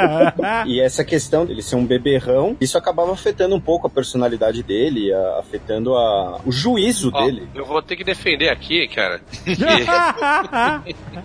E 0.65 0.79
essa 0.81 1.03
questão 1.03 1.45
dele 1.45 1.61
ser 1.61 1.75
um 1.75 1.85
beberrão, 1.85 2.55
isso 2.59 2.77
acabava 2.77 3.11
afetando 3.11 3.55
um 3.55 3.59
pouco 3.59 3.87
a 3.87 3.89
personalidade 3.89 4.61
dele, 4.63 5.13
a- 5.13 5.39
afetando 5.39 5.95
a- 5.95 6.39
o 6.45 6.51
juízo 6.51 7.11
Ó, 7.13 7.25
dele. 7.25 7.47
eu 7.55 7.65
vou 7.65 7.81
ter 7.81 7.95
que 7.95 8.03
defender 8.03 8.49
aqui, 8.49 8.87
cara. 8.87 9.21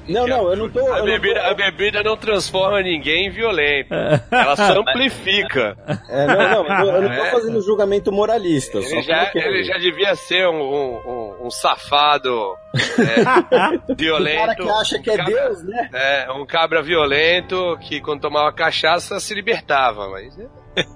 Não, 0.09 0.27
não, 0.27 0.51
eu 0.51 0.57
não 0.57 0.69
tô. 0.69 0.81
a, 0.81 0.99
eu 0.99 0.99
não 0.99 1.05
bebida, 1.05 1.41
tô- 1.41 1.47
a 1.47 1.55
bebida 1.55 2.03
não 2.03 2.17
transforma 2.17 2.81
ninguém 2.83 3.27
em 3.27 3.31
violento. 3.31 3.95
Ela 4.31 4.57
só 4.57 4.73
amplifica. 4.81 5.77
É, 6.09 6.27
não, 6.27 6.65
não, 6.65 6.87
eu, 6.87 6.95
eu 6.97 7.03
não 7.03 7.09
tô 7.09 7.23
É. 7.25 7.31
fazendo 7.31 7.61
julgamento 7.61 8.11
moralista. 8.13 8.79
Ele 8.79 9.03
já, 9.03 9.31
ele 9.35 9.65
já 9.65 9.79
devia 9.79 10.15
ser 10.15 10.47
um, 10.49 10.61
um, 10.63 10.97
um- 11.07 11.47
um 11.47 11.51
safado 11.51 12.55
é, 12.99 13.95
violento. 13.95 14.37
O 14.43 14.47
cara 14.47 14.55
que 14.57 14.69
acha 14.71 14.99
que 14.99 15.11
é 15.11 15.17
cabra- 15.17 15.33
Deus, 15.35 15.63
né? 15.65 15.91
É, 15.93 16.33
um 16.33 16.47
cabra 16.47 16.83
violento 16.83 17.77
que 17.81 18.01
quando 18.01 18.21
tomava 18.21 18.52
cachaça 18.53 19.19
se 19.21 19.35
libertava, 19.35 20.09
mas. 20.09 20.37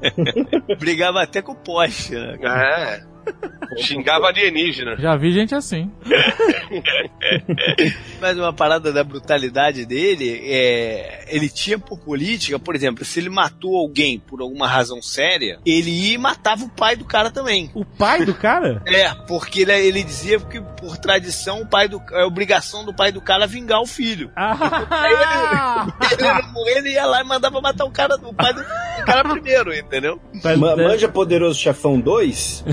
Brigava 0.78 1.22
até 1.22 1.42
com 1.42 1.52
o 1.52 1.56
poste, 1.56 2.14
né? 2.14 2.36
É. 2.42 3.15
Xingava 3.78 4.28
alienígena. 4.28 4.96
Já 4.96 5.16
vi 5.16 5.32
gente 5.32 5.54
assim. 5.54 5.90
Mas 8.20 8.38
uma 8.38 8.52
parada 8.52 8.92
da 8.92 9.04
brutalidade 9.04 9.84
dele, 9.84 10.40
é, 10.44 11.24
ele 11.28 11.48
tinha 11.48 11.78
por 11.78 11.98
política, 11.98 12.58
por 12.58 12.74
exemplo, 12.74 13.04
se 13.04 13.20
ele 13.20 13.28
matou 13.28 13.76
alguém 13.76 14.18
por 14.18 14.40
alguma 14.40 14.66
razão 14.66 15.02
séria, 15.02 15.58
ele 15.64 15.90
ia 15.90 16.14
e 16.14 16.18
matava 16.18 16.64
o 16.64 16.68
pai 16.68 16.96
do 16.96 17.04
cara 17.04 17.30
também. 17.30 17.70
o 17.74 17.84
pai 17.84 18.24
do 18.24 18.34
cara? 18.34 18.82
É, 18.86 19.12
porque 19.26 19.60
ele, 19.60 19.72
ele 19.72 20.02
dizia 20.02 20.40
que 20.40 20.60
por 20.60 20.96
tradição 20.96 21.60
o 21.60 21.66
pai 21.66 21.88
do 21.88 22.02
é 22.12 22.24
obrigação 22.24 22.84
do 22.84 22.94
pai 22.94 23.12
do 23.12 23.20
cara 23.20 23.46
vingar 23.46 23.80
o 23.80 23.86
filho. 23.86 24.30
Ah! 24.34 25.86
Ele, 26.12 26.78
ele 26.78 26.92
ia 26.92 27.06
lá 27.06 27.20
e 27.20 27.24
mandava 27.24 27.60
matar 27.60 27.84
o 27.84 27.90
cara, 27.90 28.14
o 28.16 28.34
pai 28.34 28.52
do, 28.52 28.60
do 28.60 28.66
cara 29.06 29.28
primeiro, 29.28 29.74
entendeu? 29.74 30.20
Mas- 30.44 30.58
Ma- 30.58 30.76
Manja 30.76 31.08
Poderoso 31.08 31.58
Chefão 31.58 31.98
2? 32.00 32.64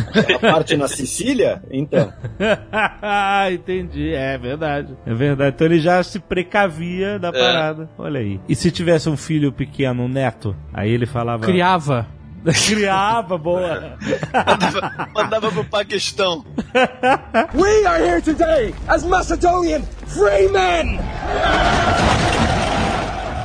A 0.44 0.52
parte 0.52 0.76
na 0.76 0.88
Sicília? 0.88 1.62
Então. 1.72 2.12
Entendi, 3.54 4.14
é 4.14 4.38
verdade. 4.38 4.96
É 5.06 5.14
verdade. 5.14 5.56
Então 5.56 5.68
ele 5.68 5.80
já 5.80 6.02
se 6.04 6.20
precavia 6.20 7.18
da 7.20 7.32
parada. 7.32 7.90
Olha 7.98 8.20
aí. 8.20 8.40
E 8.50 8.56
se 8.56 8.72
tivesse 8.72 9.10
um 9.10 9.16
filho 9.18 9.52
pequeno, 9.52 10.04
um 10.04 10.08
neto? 10.08 10.56
Aí 10.74 10.90
ele 10.92 11.06
falava. 11.06 11.44
Criava. 11.46 12.08
Criava, 12.68 13.38
boa. 13.38 13.96
Mandava, 14.34 15.08
mandava 15.16 15.52
pro 15.52 15.64
Paquistão. 15.64 16.44
We 17.56 17.86
are 17.86 18.04
here 18.04 18.22
today 18.22 18.74
as 18.88 19.04
Macedonian 19.06 19.82
free 20.08 20.50
men! 20.50 21.00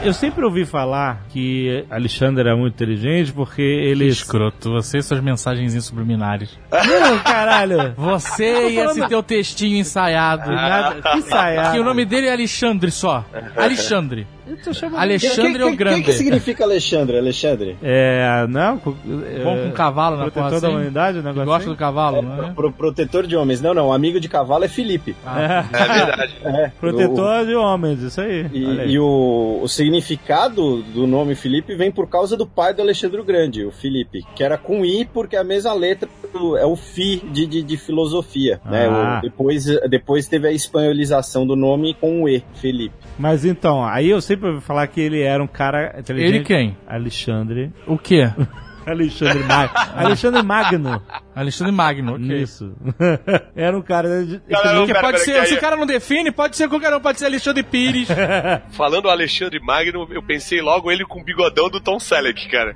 Eu 0.01 0.13
sempre 0.13 0.45
ouvi 0.45 0.65
falar 0.65 1.25
que 1.29 1.85
Alexandre 1.91 2.49
era 2.49 2.57
muito 2.57 2.75
inteligente 2.75 3.33
porque 3.33 3.61
ele. 3.63 4.07
Escroto, 4.07 4.71
você 4.71 4.99
e 4.99 5.03
suas 5.03 5.21
mensagens 5.21 5.85
subliminares. 5.85 6.57
Não, 6.71 7.19
caralho. 7.19 7.95
Você 7.97 8.71
e 8.71 8.79
esse 8.79 9.09
teu 9.09 9.23
textinho 9.23 9.77
ensaiado. 9.77 10.51
Nada, 10.51 11.03
que 11.03 11.19
ensaiado. 11.19 11.73
Que 11.73 11.81
o 11.81 11.85
nome 11.85 12.05
dele 12.05 12.29
é 12.29 12.33
Alexandre 12.33 12.91
só. 12.91 13.25
Alexandre. 13.57 14.27
Alexandre 14.97 15.63
o 15.63 15.69
O 15.73 15.77
Grande. 15.77 15.97
que, 16.01 16.07
que 16.07 16.13
significa 16.13 16.65
Alexandre? 16.65 17.19
Alexandre? 17.19 17.77
É. 17.83 18.47
Não. 18.49 18.75
é, 18.77 19.45
Bom 19.45 19.57
com 19.69 19.73
cavalo 19.73 20.17
na 20.17 20.23
Protetor 20.25 20.43
porra 20.49 20.61
da 20.61 20.67
assim. 20.67 20.77
humanidade, 20.77 21.19
o 21.19 21.21
Que 21.23 21.27
negócio. 21.29 21.47
gosta 21.47 21.63
assim? 21.63 21.71
do 21.71 21.77
cavalo, 21.77 22.19
é? 22.19 22.51
Pro, 22.53 22.73
protetor 22.73 23.27
de 23.27 23.37
homens. 23.37 23.61
Não, 23.61 23.75
não. 23.75 23.93
Amigo 23.93 24.19
de 24.21 24.29
cavalo 24.29 24.65
é 24.65 24.69
Felipe. 24.69 25.15
É. 25.39 25.59
É 25.79 26.05
verdade. 26.07 26.35
É, 26.45 26.69
Protetor 26.81 27.47
de 27.47 27.55
homens, 27.55 28.01
isso 28.03 28.21
aí. 28.21 28.47
E, 28.53 28.67
aí. 28.81 28.91
e 28.93 28.99
o, 28.99 29.61
o 29.63 29.69
significado 29.69 30.83
do 30.83 31.07
nome 31.07 31.35
Felipe 31.35 31.75
vem 31.75 31.91
por 31.91 32.09
causa 32.09 32.37
do 32.37 32.47
pai 32.47 32.73
do 32.75 32.83
Alexandre 32.83 33.21
o 33.21 33.25
Grande, 33.25 33.65
o 33.65 33.71
Felipe, 33.71 34.25
que 34.35 34.43
era 34.45 34.57
com 34.57 34.85
I, 34.85 35.05
porque 35.13 35.37
a 35.37 35.45
mesma 35.45 35.73
letra 35.73 36.09
do- 36.33 36.57
é 36.57 36.65
o 36.67 36.77
Fi 36.77 37.17
de, 37.33 37.47
de, 37.47 37.63
de 37.63 37.77
filosofia. 37.77 38.61
né? 38.65 38.87
Ah. 38.89 39.19
O- 39.19 39.23
depois, 39.23 39.65
depois 39.89 40.29
teve 40.29 40.49
a 40.49 40.53
espanholização 40.53 41.47
do 41.47 41.57
nome 41.57 41.95
com 42.01 42.23
o 42.23 42.29
E, 42.29 42.43
Felipe. 42.55 42.95
Mas 43.19 43.45
então, 43.45 43.85
aí 43.85 44.11
eu 44.11 44.21
sempre 44.21 44.38
ouvi 44.47 44.61
falar 44.61 44.87
que 44.87 45.01
ele 45.01 45.23
era 45.23 45.43
um 45.43 45.47
cara 45.47 45.95
inteligente. 45.99 46.35
Ele 46.35 46.45
quem? 46.45 46.77
Alexandre. 46.87 47.73
O 47.87 47.99
quê? 47.99 48.31
Alexandre 48.93 49.43
Magno. 49.45 49.73
Alexandre 49.97 50.43
Magno. 50.43 51.03
Alexandre 51.35 51.73
Magno, 51.73 52.15
ok. 52.15 52.43
Isso. 52.43 52.73
era 53.55 53.77
um 53.77 53.83
cara. 53.83 54.25
de- 54.25 54.41
Galera, 54.49 54.79
Porque 54.79 54.93
Pera, 54.93 55.01
pode 55.05 55.13
pera, 55.19 55.25
ser, 55.25 55.33
que 55.35 55.39
aí- 55.41 55.47
se 55.47 55.55
o 55.55 55.61
cara 55.61 55.77
não 55.77 55.87
define, 55.87 56.33
pode 56.33 56.57
ser 56.57 56.69
qualquer 56.69 56.93
um, 56.95 57.01
pode 57.01 57.19
ser 57.19 57.27
Alexandre 57.27 57.63
Pires. 57.63 58.09
Falando 58.73 59.09
Alexandre 59.09 59.61
Magno, 59.61 60.07
eu 60.11 60.23
pensei 60.23 60.61
logo 60.61 60.91
ele 60.91 61.05
com 61.05 61.21
o 61.21 61.25
bigodão 61.25 61.69
do 61.71 61.81
Tom 61.81 61.99
Selleck, 62.01 62.49
cara. 62.49 62.75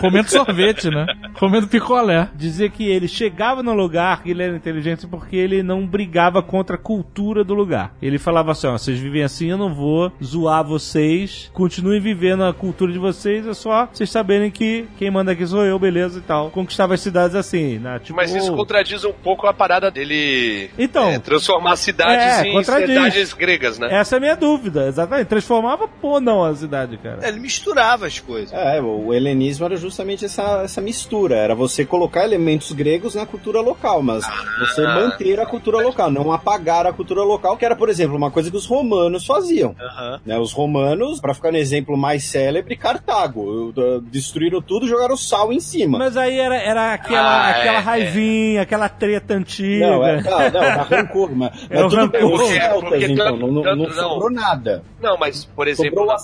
comendo 0.00 0.28
sorvete, 0.30 0.88
né? 0.90 1.06
Comendo 1.38 1.66
picolé. 1.68 2.28
Dizer 2.34 2.70
que 2.70 2.88
ele 2.88 3.08
chegava 3.08 3.62
no 3.62 3.74
lugar 3.74 4.22
que 4.22 4.30
ele 4.30 4.42
era 4.42 4.56
inteligente 4.56 5.06
porque 5.06 5.36
ele 5.36 5.62
não 5.62 5.86
brigava 5.86 6.42
contra 6.42 6.76
a 6.76 6.78
cultura 6.78 7.42
do 7.42 7.54
lugar. 7.54 7.94
Ele 8.00 8.18
falava 8.18 8.52
assim: 8.52 8.66
ó, 8.68 8.72
vocês 8.72 8.98
vivem 8.98 9.22
assim, 9.22 9.50
eu 9.50 9.58
não 9.58 9.74
vou 9.74 10.12
zoar 10.22 10.62
vocês, 10.64 11.50
continuem 11.52 12.00
vivendo 12.00 12.44
a 12.44 12.52
cultura 12.54 12.92
de 12.92 12.98
vocês, 12.98 13.46
é 13.46 13.54
só 13.54 13.88
vocês 13.92 14.10
saberem 14.10 14.50
que 14.50 14.86
quem 14.98 15.10
manda 15.10 15.29
aqui 15.32 15.46
sou 15.46 15.64
eu, 15.64 15.78
beleza 15.78 16.18
e 16.18 16.22
tal. 16.22 16.50
Conquistava 16.50 16.94
as 16.94 17.00
cidades 17.00 17.34
assim. 17.36 17.78
né? 17.78 17.98
Tipo, 18.02 18.16
Mas 18.16 18.34
isso 18.34 18.52
contradiz 18.54 19.04
um 19.04 19.12
pouco 19.12 19.46
a 19.46 19.52
parada 19.52 19.90
dele 19.90 20.70
Então. 20.78 21.08
é, 21.10 21.18
transformar 21.18 21.76
cidades 21.76 22.24
É, 22.24 22.48
em 22.48 22.52
contradiz. 22.52 22.88
cidades 22.88 23.32
gregas, 23.32 23.78
né? 23.78 23.88
Essa 23.90 24.16
é 24.16 24.18
a 24.18 24.20
minha 24.20 24.36
dúvida, 24.36 24.86
exatamente. 24.86 25.28
Transformava, 25.28 25.86
pô, 25.88 26.20
não, 26.20 26.44
a 26.44 26.54
cidade, 26.54 26.96
cara. 26.98 27.26
Ele 27.26 27.40
misturava 27.40 28.06
as 28.06 28.18
coisas. 28.18 28.52
É, 28.52 28.80
o 28.80 29.12
helenismo 29.14 29.64
era 29.64 29.76
justamente 29.76 30.24
essa, 30.24 30.62
essa 30.64 30.80
mistura. 30.80 31.36
Era 31.36 31.54
você 31.54 31.84
colocar 31.84 32.24
elementos 32.24 32.72
gregos 32.72 33.14
na 33.14 33.26
cultura 33.26 33.60
local, 33.60 34.02
mas 34.02 34.24
você 34.58 34.82
manter 34.82 35.38
a 35.40 35.46
cultura 35.46 35.78
local, 35.80 36.10
não 36.10 36.32
apagar 36.32 36.86
a 36.86 36.92
cultura 36.92 37.22
local, 37.22 37.56
que 37.56 37.64
era, 37.64 37.76
por 37.76 37.88
exemplo, 37.88 38.16
uma 38.16 38.30
coisa 38.30 38.50
que 38.50 38.56
os 38.56 38.66
romanos 38.66 39.24
faziam. 39.26 39.74
Aham. 39.80 40.20
né? 40.24 40.38
Os 40.38 40.52
romanos, 40.52 41.20
pra 41.20 41.34
ficar 41.34 41.50
no 41.52 41.58
exemplo 41.58 41.96
mais 41.96 42.24
célebre, 42.24 42.76
Cartago. 42.76 43.72
Uh, 43.76 44.00
Destruíram 44.00 44.60
tudo 44.62 44.86
e 44.86 44.88
jogaram 45.10 45.16
sal 45.16 45.52
em 45.52 45.60
cima. 45.60 45.98
Mas 45.98 46.16
aí 46.16 46.38
era, 46.38 46.56
era 46.56 46.94
aquela, 46.94 47.20
Ah, 47.46 47.50
aquela 47.50 47.78
é, 47.78 47.80
raivinha, 47.80 48.62
aquela 48.62 48.88
treta 48.88 49.34
antiga. 49.34 49.86
Não, 49.86 50.06
é, 50.06 50.20
não, 50.22 50.30
não, 50.30 50.50
dá 50.50 50.82
rancor, 50.82 51.30
mas, 51.34 51.50
mas 51.68 51.70
É 51.70 51.84
o 51.84 51.88
tudo 51.88 52.08
bem, 52.08 52.20
rancor. 52.22 52.40
os 52.42 52.48
celtas, 52.48 52.80
Porque 52.90 53.04
então, 53.06 53.26
tanto- 53.26 53.38
não, 53.40 53.52
não, 53.52 53.62
tanto 53.62 53.76
não 53.76 53.86
não. 53.88 53.94
sobrou 54.10 54.30
nada. 54.30 54.82
Não, 55.00 55.16
mas, 55.18 55.44
por 55.44 55.66
exemplo, 55.68 56.02
o 56.02 56.06
na, 56.06 56.16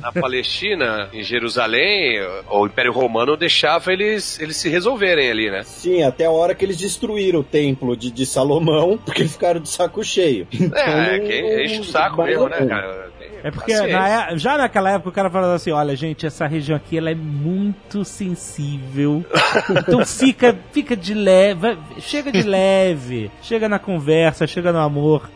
na 0.00 0.12
Palestina, 0.12 1.08
em 1.12 1.22
Jerusalém, 1.22 2.18
o 2.50 2.66
Império 2.66 2.92
Romano 2.92 3.36
deixava 3.36 3.92
eles, 3.92 4.40
eles 4.40 4.56
se 4.56 4.68
resolverem 4.68 5.30
ali, 5.30 5.50
né? 5.50 5.62
Sim, 5.64 6.02
até 6.02 6.24
a 6.24 6.30
hora 6.30 6.54
que 6.54 6.64
eles 6.64 6.76
destruíram 6.76 7.40
o 7.40 7.44
templo 7.44 7.96
de, 7.96 8.10
de 8.10 8.24
Salomão, 8.26 8.98
porque 9.04 9.22
eles 9.22 9.32
ficaram 9.32 9.60
de 9.60 9.68
saco 9.68 10.02
cheio. 10.02 10.46
Então, 10.52 10.78
É, 10.78 11.18
não- 11.18 11.26
que 11.26 11.64
enche 11.64 11.80
o 11.80 11.84
saco 11.84 12.22
mesmo, 12.22 12.48
né, 12.48 12.64
cara? 12.66 13.10
É 13.42 13.50
porque 13.50 13.74
na 13.74 14.08
é- 14.08 14.38
já 14.38 14.56
naquela 14.56 14.90
época 14.90 15.08
o 15.08 15.12
cara 15.12 15.28
falava 15.30 15.54
assim, 15.54 15.70
olha 15.72 15.96
gente, 15.96 16.26
essa 16.26 16.46
região 16.46 16.76
aqui 16.76 16.96
ela 16.96 17.10
é 17.10 17.14
muito 17.14 18.04
sensível, 18.04 19.24
então 19.70 20.04
fica, 20.06 20.56
fica 20.72 20.96
de 20.96 21.12
leve, 21.14 21.76
chega 21.98 22.30
de 22.30 22.42
leve, 22.42 23.30
chega 23.42 23.68
na 23.68 23.78
conversa, 23.78 24.46
chega 24.46 24.72
no 24.72 24.78
amor. 24.78 25.28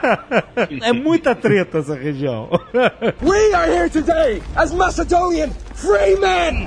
é 0.82 0.92
muita 0.92 1.34
treta 1.34 1.78
essa 1.78 1.94
região. 1.94 2.48
We 3.22 3.54
are 3.54 3.70
here 3.70 3.90
today 3.90 4.42
as 4.56 4.72
Macedonian 4.72 5.50
free 5.74 6.16
men! 6.16 6.66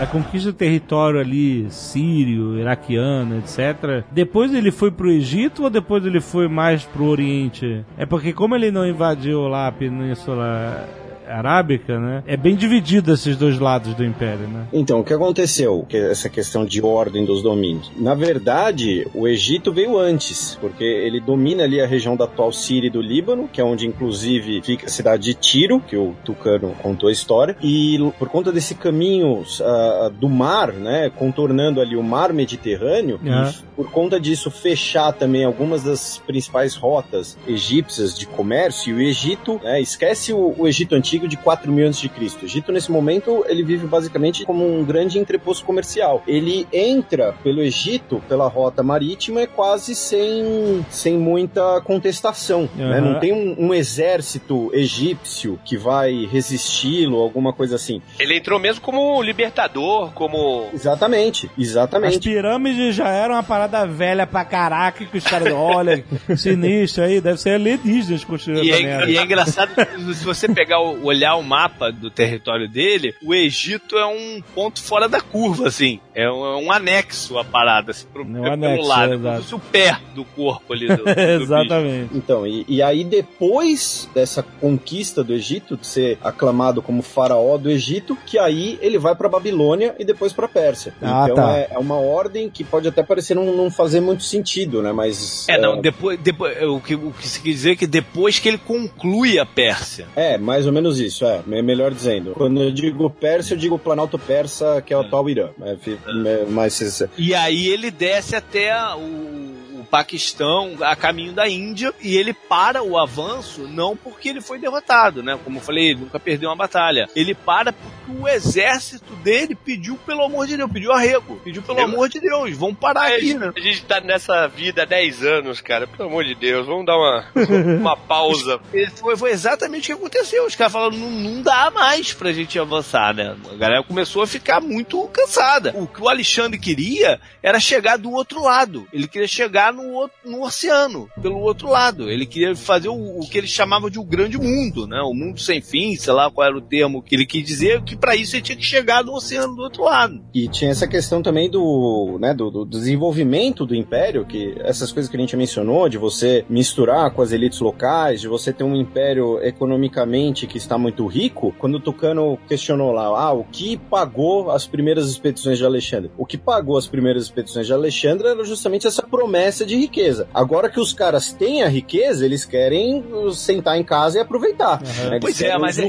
A 0.00 0.06
conquista 0.06 0.52
do 0.52 0.56
território 0.56 1.18
ali 1.18 1.66
sírio, 1.70 2.58
iraquiano, 2.58 3.38
etc. 3.38 4.04
Depois 4.12 4.54
ele 4.54 4.70
foi 4.70 4.92
pro 4.92 5.10
Egito 5.10 5.64
ou 5.64 5.70
depois 5.70 6.06
ele 6.06 6.20
foi 6.20 6.46
mais 6.46 6.84
pro 6.84 7.06
Oriente? 7.06 7.84
É 7.96 8.06
porque 8.06 8.32
como 8.32 8.54
ele 8.54 8.70
não 8.70 8.86
invadiu 8.86 9.48
lá 9.48 9.66
a 9.66 9.72
Península 9.72 10.88
Arábica, 11.28 11.98
né? 11.98 12.22
É 12.26 12.36
bem 12.36 12.56
dividido 12.56 13.12
esses 13.12 13.36
dois 13.36 13.58
lados 13.58 13.94
do 13.94 14.04
Império, 14.04 14.48
né? 14.48 14.66
Então, 14.72 15.00
o 15.00 15.04
que 15.04 15.12
aconteceu? 15.12 15.84
Que 15.88 15.96
essa 15.96 16.28
questão 16.28 16.64
de 16.64 16.80
ordem 16.82 17.24
dos 17.24 17.42
domínios. 17.42 17.90
Na 17.96 18.14
verdade, 18.14 19.06
o 19.14 19.26
Egito 19.26 19.72
veio 19.72 19.98
antes, 19.98 20.56
porque 20.60 20.84
ele 20.84 21.20
domina 21.20 21.64
ali 21.64 21.80
a 21.80 21.86
região 21.86 22.16
da 22.16 22.24
atual 22.24 22.52
Síria 22.52 22.88
e 22.88 22.90
do 22.90 23.00
Líbano, 23.00 23.48
que 23.52 23.60
é 23.60 23.64
onde 23.64 23.86
inclusive 23.86 24.62
fica 24.62 24.86
a 24.86 24.88
cidade 24.88 25.24
de 25.24 25.34
Tiro, 25.34 25.80
que 25.80 25.96
o 25.96 26.14
Tucano 26.24 26.74
contou 26.82 27.08
a 27.08 27.12
história, 27.12 27.56
e 27.62 27.98
por 28.18 28.28
conta 28.28 28.52
desse 28.52 28.74
caminho 28.74 29.44
ah, 29.60 30.10
do 30.18 30.28
mar, 30.28 30.72
né, 30.72 31.10
contornando 31.10 31.80
ali 31.80 31.96
o 31.96 32.02
mar 32.02 32.32
Mediterrâneo, 32.32 33.20
e 33.22 33.28
por 33.76 33.90
conta 33.90 34.20
disso 34.20 34.50
fechar 34.50 35.12
também 35.12 35.44
algumas 35.44 35.82
das 35.82 36.18
principais 36.26 36.74
rotas 36.74 37.36
egípcias 37.46 38.16
de 38.18 38.26
comércio, 38.26 38.90
e 38.90 38.94
o 38.94 39.00
Egito, 39.00 39.60
né, 39.62 39.80
esquece 39.80 40.32
o, 40.32 40.54
o 40.56 40.66
Egito 40.66 40.94
antigo 40.94 41.17
de 41.26 41.36
4 41.36 41.72
mil 41.72 41.86
antes 41.86 41.98
de 42.00 42.08
Cristo. 42.08 42.42
O 42.42 42.44
Egito 42.46 42.70
nesse 42.70 42.92
momento 42.92 43.44
ele 43.48 43.62
vive 43.64 43.86
basicamente 43.86 44.44
como 44.44 44.64
um 44.64 44.84
grande 44.84 45.18
entreposto 45.18 45.64
comercial. 45.64 46.22
Ele 46.26 46.66
entra 46.72 47.34
pelo 47.42 47.60
Egito 47.62 48.22
pela 48.28 48.46
rota 48.46 48.82
marítima 48.82 49.46
quase 49.46 49.94
sem, 49.94 50.84
sem 50.90 51.16
muita 51.16 51.80
contestação. 51.82 52.68
né? 52.76 52.98
Aham. 52.98 53.00
Não 53.00 53.20
tem 53.20 53.32
um, 53.32 53.56
um 53.68 53.74
exército 53.74 54.70
egípcio 54.74 55.58
que 55.64 55.76
vai 55.76 56.26
resisti-lo, 56.30 57.16
alguma 57.18 57.52
coisa 57.52 57.76
assim. 57.76 58.02
Ele 58.18 58.36
entrou 58.36 58.58
mesmo 58.58 58.80
como 58.80 59.22
libertador, 59.22 60.12
como. 60.12 60.68
Exatamente, 60.72 61.46
As 61.46 61.58
exatamente. 61.64 62.18
pirâmides 62.20 62.94
já 62.94 63.08
eram 63.08 63.34
uma 63.34 63.42
parada 63.42 63.86
velha 63.86 64.26
pra 64.26 64.44
caraca 64.44 65.04
que 65.04 65.18
os 65.18 65.24
caras, 65.24 65.52
olha, 65.52 66.04
sinistro 66.36 67.04
aí, 67.04 67.20
deve 67.20 67.40
ser 67.40 67.50
alienígenas 67.50 68.24
construindo 68.24 68.64
E 68.64 68.70
é, 68.72 69.08
e 69.10 69.16
é 69.16 69.22
engraçado 69.22 69.70
que 69.74 70.14
se 70.14 70.24
você 70.24 70.48
pegar 70.48 70.80
o, 70.80 71.06
olhar 71.08 71.36
o 71.36 71.42
mapa 71.42 71.90
do 71.90 72.10
território 72.10 72.68
dele, 72.68 73.14
o 73.22 73.34
Egito 73.34 73.96
é 73.96 74.06
um 74.06 74.42
ponto 74.54 74.82
fora 74.82 75.08
da 75.08 75.20
curva, 75.20 75.68
assim. 75.68 76.00
É 76.14 76.30
um, 76.30 76.44
é 76.44 76.56
um 76.56 76.72
anexo 76.72 77.38
a 77.38 77.44
parada, 77.44 77.90
assim, 77.92 78.06
pro, 78.12 78.22
É 78.22 78.26
um 78.26 78.32
pelo 78.32 78.52
anexo, 78.52 78.88
lado. 78.88 79.12
é, 79.12 79.16
Como 79.16 79.28
exato. 79.28 79.42
se 79.42 79.50
fosse 79.50 79.54
o 79.54 79.70
pé 79.70 79.98
do 80.14 80.24
corpo 80.24 80.72
ali 80.72 80.88
do, 80.88 80.96
do 80.98 81.04
bicho. 81.04 81.20
Exatamente. 81.42 82.16
Então, 82.16 82.46
e, 82.46 82.64
e 82.68 82.82
aí 82.82 83.04
depois 83.04 84.08
dessa 84.14 84.42
conquista 84.42 85.22
do 85.22 85.32
Egito, 85.32 85.76
de 85.76 85.86
ser 85.86 86.18
aclamado 86.22 86.82
como 86.82 87.02
faraó 87.02 87.56
do 87.56 87.70
Egito, 87.70 88.16
que 88.26 88.38
aí 88.38 88.78
ele 88.82 88.98
vai 88.98 89.14
pra 89.14 89.28
Babilônia 89.28 89.94
e 89.98 90.04
depois 90.04 90.32
pra 90.32 90.48
Pérsia. 90.48 90.92
Ah, 91.00 91.22
então 91.24 91.36
tá. 91.36 91.56
é, 91.56 91.68
é 91.72 91.78
uma 91.78 91.96
ordem 91.96 92.50
que 92.50 92.64
pode 92.64 92.88
até 92.88 93.02
parecer 93.02 93.34
não, 93.34 93.56
não 93.56 93.70
fazer 93.70 94.00
muito 94.00 94.22
sentido, 94.24 94.82
né? 94.82 94.92
Mas. 94.92 95.48
É, 95.48 95.58
não, 95.58 95.80
depois, 95.80 96.18
depois 96.18 96.60
o, 96.62 96.80
que, 96.80 96.94
o 96.94 97.12
que 97.12 97.28
se 97.28 97.40
quer 97.40 97.50
dizer 97.50 97.70
é 97.72 97.76
que 97.76 97.86
depois 97.86 98.38
que 98.38 98.48
ele 98.48 98.58
conclui 98.58 99.38
a 99.38 99.46
Pérsia. 99.46 100.06
É, 100.16 100.36
mais 100.36 100.66
ou 100.66 100.72
menos 100.98 101.14
isso, 101.14 101.24
é. 101.24 101.40
me- 101.46 101.62
Melhor 101.62 101.92
dizendo. 101.92 102.32
Quando 102.32 102.62
eu 102.62 102.70
digo 102.70 103.08
Pérsia, 103.10 103.54
eu 103.54 103.58
digo 103.58 103.78
Planalto 103.78 104.18
Persa, 104.18 104.80
que 104.82 104.92
é 104.92 104.96
o 104.96 105.00
atual 105.00 105.28
Irã. 105.28 105.50
É, 105.62 105.76
me- 106.12 106.44
mas 106.50 106.74
E 107.16 107.34
aí 107.34 107.68
ele 107.68 107.90
desce 107.90 108.34
até 108.36 108.74
o 108.94 109.47
Paquistão 109.90 110.76
a 110.80 110.94
caminho 110.96 111.32
da 111.32 111.48
Índia 111.48 111.92
e 112.00 112.16
ele 112.16 112.32
para 112.32 112.82
o 112.82 112.98
avanço 112.98 113.62
não 113.68 113.96
porque 113.96 114.28
ele 114.28 114.40
foi 114.40 114.58
derrotado, 114.58 115.22
né? 115.22 115.38
Como 115.44 115.58
eu 115.58 115.62
falei, 115.62 115.90
ele 115.90 116.00
nunca 116.00 116.18
perdeu 116.20 116.48
uma 116.50 116.56
batalha. 116.56 117.08
Ele 117.14 117.34
para 117.34 117.72
porque 117.72 117.98
o 118.20 118.26
exército 118.28 119.14
dele 119.16 119.54
pediu 119.54 119.96
pelo 120.06 120.22
amor 120.22 120.46
de 120.46 120.56
Deus, 120.56 120.70
pediu 120.72 120.92
arrego, 120.92 121.40
pediu 121.44 121.62
pelo 121.62 121.78
Eu- 121.78 121.84
amor 121.84 122.08
de 122.08 122.20
Deus, 122.20 122.56
vamos 122.56 122.78
parar 122.78 123.02
A 123.02 123.16
aqui, 123.16 123.34
né? 123.34 123.52
a 123.54 123.60
gente 123.60 123.84
tá 123.84 124.00
nessa 124.00 124.46
vida 124.48 124.82
há 124.82 124.86
10 124.86 125.22
anos, 125.24 125.60
cara. 125.60 125.86
Pelo 125.86 126.08
amor 126.08 126.24
de 126.24 126.34
Deus, 126.34 126.66
vamos 126.66 126.86
dar 126.86 126.96
uma, 126.96 127.24
uma 127.80 127.96
pausa. 127.96 128.60
Foi, 128.96 129.16
foi 129.16 129.30
exatamente 129.30 129.92
o 129.92 129.96
que 129.96 130.00
aconteceu. 130.02 130.46
Os 130.46 130.54
caras 130.54 130.72
falaram, 130.72 130.96
não, 130.96 131.10
não 131.10 131.42
dá 131.42 131.70
mais 131.70 132.12
pra 132.12 132.32
gente 132.32 132.58
avançar, 132.58 133.14
né? 133.14 133.36
A 133.50 133.54
galera 133.56 133.82
começou 133.82 134.22
a 134.22 134.26
ficar 134.26 134.60
muito 134.60 135.06
cansada. 135.08 135.72
O 135.76 135.86
que 135.86 136.02
o 136.02 136.08
Alexandre 136.08 136.58
queria 136.58 137.20
era 137.42 137.60
chegar 137.60 137.96
do 137.98 138.10
outro 138.12 138.42
lado. 138.42 138.86
Ele 138.92 139.06
queria 139.06 139.28
chegar 139.28 139.72
no, 139.78 139.92
outro, 139.92 140.18
no 140.24 140.42
oceano, 140.42 141.08
pelo 141.20 141.38
outro 141.38 141.68
lado. 141.68 142.10
Ele 142.10 142.26
queria 142.26 142.54
fazer 142.54 142.88
o, 142.88 143.20
o 143.20 143.28
que 143.28 143.38
ele 143.38 143.46
chamava 143.46 143.90
de 143.90 143.98
o 143.98 144.04
grande 144.04 144.36
mundo, 144.38 144.86
né? 144.86 145.00
O 145.02 145.14
mundo 145.14 145.40
sem 145.40 145.60
fim, 145.60 145.94
sei 145.96 146.12
lá 146.12 146.30
qual 146.30 146.46
era 146.46 146.56
o 146.56 146.60
termo 146.60 147.02
que 147.02 147.14
ele 147.14 147.26
quis 147.26 147.44
dizer, 147.44 147.82
que 147.82 147.96
pra 147.96 148.16
isso 148.16 148.36
ele 148.36 148.42
tinha 148.42 148.58
que 148.58 148.64
chegar 148.64 149.04
no 149.04 149.14
oceano 149.14 149.54
do 149.54 149.62
outro 149.62 149.84
lado. 149.84 150.20
E 150.34 150.48
tinha 150.48 150.70
essa 150.70 150.86
questão 150.86 151.22
também 151.22 151.50
do, 151.50 152.18
né, 152.20 152.34
do, 152.34 152.50
do 152.50 152.64
desenvolvimento 152.64 153.64
do 153.64 153.74
império, 153.74 154.26
que 154.26 154.54
essas 154.60 154.92
coisas 154.92 155.10
que 155.10 155.16
a 155.16 155.20
gente 155.20 155.36
mencionou, 155.36 155.88
de 155.88 155.98
você 155.98 156.44
misturar 156.48 157.10
com 157.10 157.22
as 157.22 157.32
elites 157.32 157.60
locais, 157.60 158.20
de 158.20 158.28
você 158.28 158.52
ter 158.52 158.64
um 158.64 158.74
império 158.74 159.40
economicamente 159.42 160.46
que 160.46 160.58
está 160.58 160.76
muito 160.76 161.06
rico. 161.06 161.54
Quando 161.58 161.76
o 161.76 161.80
Tucano 161.80 162.38
questionou 162.48 162.92
lá, 162.92 163.06
ah, 163.06 163.32
o 163.32 163.44
que 163.44 163.76
pagou 163.76 164.50
as 164.50 164.66
primeiras 164.66 165.08
expedições 165.08 165.58
de 165.58 165.64
Alexandre? 165.64 166.10
O 166.16 166.26
que 166.26 166.36
pagou 166.36 166.76
as 166.76 166.86
primeiras 166.86 167.24
expedições 167.24 167.66
de 167.66 167.72
Alexandre 167.72 168.28
era 168.28 168.44
justamente 168.44 168.86
essa 168.86 169.02
promessa 169.02 169.64
de 169.68 169.76
riqueza. 169.76 170.28
Agora 170.34 170.68
que 170.68 170.80
os 170.80 170.92
caras 170.92 171.32
têm 171.32 171.62
a 171.62 171.68
riqueza, 171.68 172.24
eles 172.24 172.44
querem 172.44 173.04
sentar 173.32 173.78
em 173.78 173.84
casa 173.84 174.18
e 174.18 174.20
aproveitar. 174.20 174.80
né? 174.82 175.06
Eles 175.10 175.20
Pois 175.20 175.40
é, 175.40 175.56
mas 175.58 175.78
é- 175.78 175.88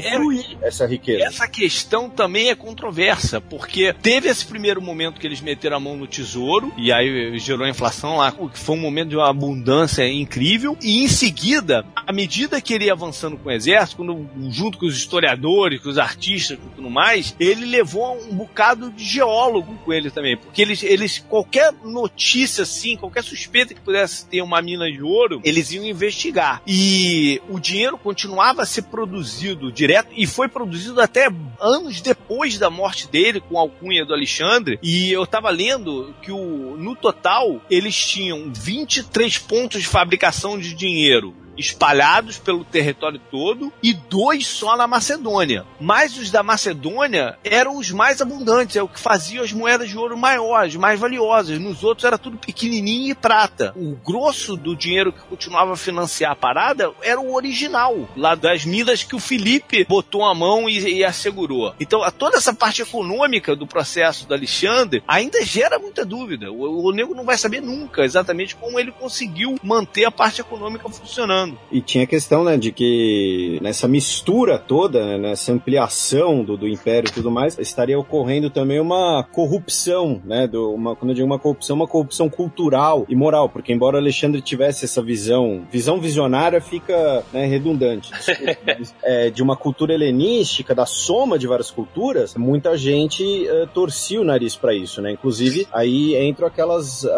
essa 0.62 0.86
riqueza. 0.86 1.24
Essa 1.24 1.48
questão 1.48 2.08
também 2.08 2.50
é 2.50 2.54
controversa, 2.54 3.40
porque 3.40 3.92
teve 4.02 4.28
esse 4.28 4.44
primeiro 4.46 4.80
momento 4.80 5.20
que 5.20 5.26
eles 5.26 5.40
meteram 5.40 5.76
a 5.76 5.80
mão 5.80 5.96
no 5.96 6.06
tesouro, 6.06 6.72
e 6.76 6.92
aí 6.92 7.38
gerou 7.38 7.64
a 7.66 7.70
inflação 7.70 8.16
lá, 8.18 8.30
que 8.32 8.58
foi 8.58 8.76
um 8.76 8.80
momento 8.80 9.10
de 9.10 9.16
uma 9.16 9.28
abundância 9.28 10.06
incrível, 10.08 10.76
e 10.82 11.02
em 11.02 11.08
seguida, 11.08 11.84
à 11.94 12.12
medida 12.12 12.60
que 12.60 12.74
ele 12.74 12.86
ia 12.86 12.92
avançando 12.92 13.36
com 13.36 13.48
o 13.48 13.52
exército, 13.52 13.96
quando, 13.96 14.28
junto 14.50 14.78
com 14.78 14.86
os 14.86 14.96
historiadores, 14.96 15.80
com 15.80 15.88
os 15.88 15.98
artistas 15.98 16.58
e 16.58 16.76
tudo 16.76 16.90
mais, 16.90 17.34
ele 17.40 17.64
levou 17.64 18.18
um 18.30 18.34
bocado 18.34 18.90
de 18.90 19.04
geólogo 19.04 19.74
com 19.84 19.92
ele 19.92 20.10
também, 20.10 20.36
porque 20.36 20.62
eles, 20.62 20.82
eles 20.82 21.18
qualquer 21.18 21.72
notícia 21.84 22.62
assim, 22.62 22.96
qualquer 22.96 23.22
suspeita 23.22 23.69
que 23.74 23.80
pudesse 23.80 24.26
ter 24.26 24.42
uma 24.42 24.60
mina 24.60 24.90
de 24.90 25.02
ouro, 25.02 25.40
eles 25.44 25.72
iam 25.72 25.84
investigar. 25.84 26.62
E 26.66 27.40
o 27.48 27.58
dinheiro 27.58 27.98
continuava 27.98 28.62
a 28.62 28.66
ser 28.66 28.82
produzido 28.82 29.72
direto 29.72 30.10
e 30.16 30.26
foi 30.26 30.48
produzido 30.48 31.00
até 31.00 31.28
anos 31.60 32.00
depois 32.00 32.58
da 32.58 32.70
morte 32.70 33.08
dele, 33.08 33.40
com 33.40 33.58
a 33.58 33.62
alcunha 33.62 34.04
do 34.04 34.14
Alexandre. 34.14 34.78
E 34.82 35.12
eu 35.12 35.26
tava 35.26 35.50
lendo 35.50 36.14
que 36.22 36.32
o, 36.32 36.76
no 36.76 36.94
total 36.94 37.60
eles 37.70 37.96
tinham 37.96 38.50
23 38.52 39.38
pontos 39.38 39.80
de 39.82 39.88
fabricação 39.88 40.58
de 40.58 40.74
dinheiro. 40.74 41.34
Espalhados 41.56 42.38
pelo 42.38 42.64
território 42.64 43.20
todo 43.30 43.72
e 43.82 43.92
dois 43.92 44.46
só 44.46 44.76
na 44.76 44.86
Macedônia. 44.86 45.64
Mas 45.80 46.16
os 46.16 46.30
da 46.30 46.42
Macedônia 46.42 47.38
eram 47.44 47.76
os 47.76 47.90
mais 47.90 48.20
abundantes, 48.20 48.76
é 48.76 48.82
o 48.82 48.88
que 48.88 48.98
fazia 48.98 49.42
as 49.42 49.52
moedas 49.52 49.88
de 49.88 49.98
ouro 49.98 50.16
maiores, 50.16 50.76
mais 50.76 50.98
valiosas. 50.98 51.58
Nos 51.58 51.84
outros 51.84 52.04
era 52.04 52.18
tudo 52.18 52.38
pequenininho 52.38 53.10
e 53.10 53.14
prata. 53.14 53.72
O 53.76 53.96
grosso 53.96 54.56
do 54.56 54.74
dinheiro 54.76 55.12
que 55.12 55.20
continuava 55.20 55.74
a 55.74 55.76
financiar 55.76 56.32
a 56.32 56.36
parada 56.36 56.92
era 57.02 57.20
o 57.20 57.34
original, 57.34 58.08
lá 58.16 58.34
das 58.34 58.64
minas 58.64 59.02
que 59.02 59.16
o 59.16 59.20
Felipe 59.20 59.84
botou 59.88 60.24
a 60.24 60.34
mão 60.34 60.68
e, 60.68 60.78
e 60.78 61.04
assegurou. 61.04 61.74
Então, 61.78 62.00
toda 62.12 62.36
essa 62.36 62.54
parte 62.54 62.82
econômica 62.82 63.54
do 63.54 63.66
processo 63.66 64.26
do 64.26 64.34
Alexandre 64.34 65.02
ainda 65.06 65.44
gera 65.44 65.78
muita 65.78 66.04
dúvida. 66.04 66.50
O, 66.50 66.88
o 66.88 66.92
nego 66.92 67.14
não 67.14 67.24
vai 67.24 67.36
saber 67.36 67.60
nunca 67.60 68.04
exatamente 68.04 68.56
como 68.56 68.78
ele 68.78 68.92
conseguiu 68.92 69.56
manter 69.62 70.04
a 70.04 70.10
parte 70.10 70.40
econômica 70.40 70.88
funcionando. 70.88 71.39
E 71.70 71.80
tinha 71.80 72.04
a 72.04 72.06
questão, 72.06 72.44
né, 72.44 72.56
de 72.56 72.72
que 72.72 73.58
nessa 73.62 73.86
mistura 73.86 74.58
toda, 74.58 75.04
né, 75.04 75.18
nessa 75.18 75.52
ampliação 75.52 76.42
do, 76.42 76.56
do 76.56 76.68
império 76.68 77.08
e 77.08 77.12
tudo 77.12 77.30
mais, 77.30 77.58
estaria 77.58 77.98
ocorrendo 77.98 78.50
também 78.50 78.80
uma 78.80 79.24
corrupção, 79.32 80.20
né, 80.24 80.46
do, 80.46 80.72
uma, 80.72 80.96
quando 80.96 81.10
eu 81.10 81.14
digo 81.14 81.26
uma 81.26 81.38
corrupção, 81.38 81.76
uma 81.76 81.86
corrupção 81.86 82.28
cultural 82.28 83.04
e 83.08 83.14
moral, 83.14 83.48
porque 83.48 83.72
embora 83.72 83.98
Alexandre 83.98 84.40
tivesse 84.40 84.84
essa 84.84 85.02
visão, 85.02 85.66
visão 85.70 86.00
visionária 86.00 86.60
fica 86.60 87.24
né, 87.32 87.46
redundante, 87.46 88.10
é, 89.02 89.30
de 89.30 89.42
uma 89.42 89.56
cultura 89.56 89.94
helenística, 89.94 90.74
da 90.74 90.86
soma 90.86 91.38
de 91.38 91.46
várias 91.46 91.70
culturas, 91.70 92.34
muita 92.34 92.76
gente 92.76 93.22
uh, 93.22 93.66
torcia 93.68 94.20
o 94.20 94.24
nariz 94.24 94.56
para 94.56 94.74
isso, 94.74 95.00
né, 95.00 95.12
inclusive 95.12 95.66
aí 95.72 96.16
entram 96.28 96.46
aquelas 96.46 97.04
uh, 97.04 97.10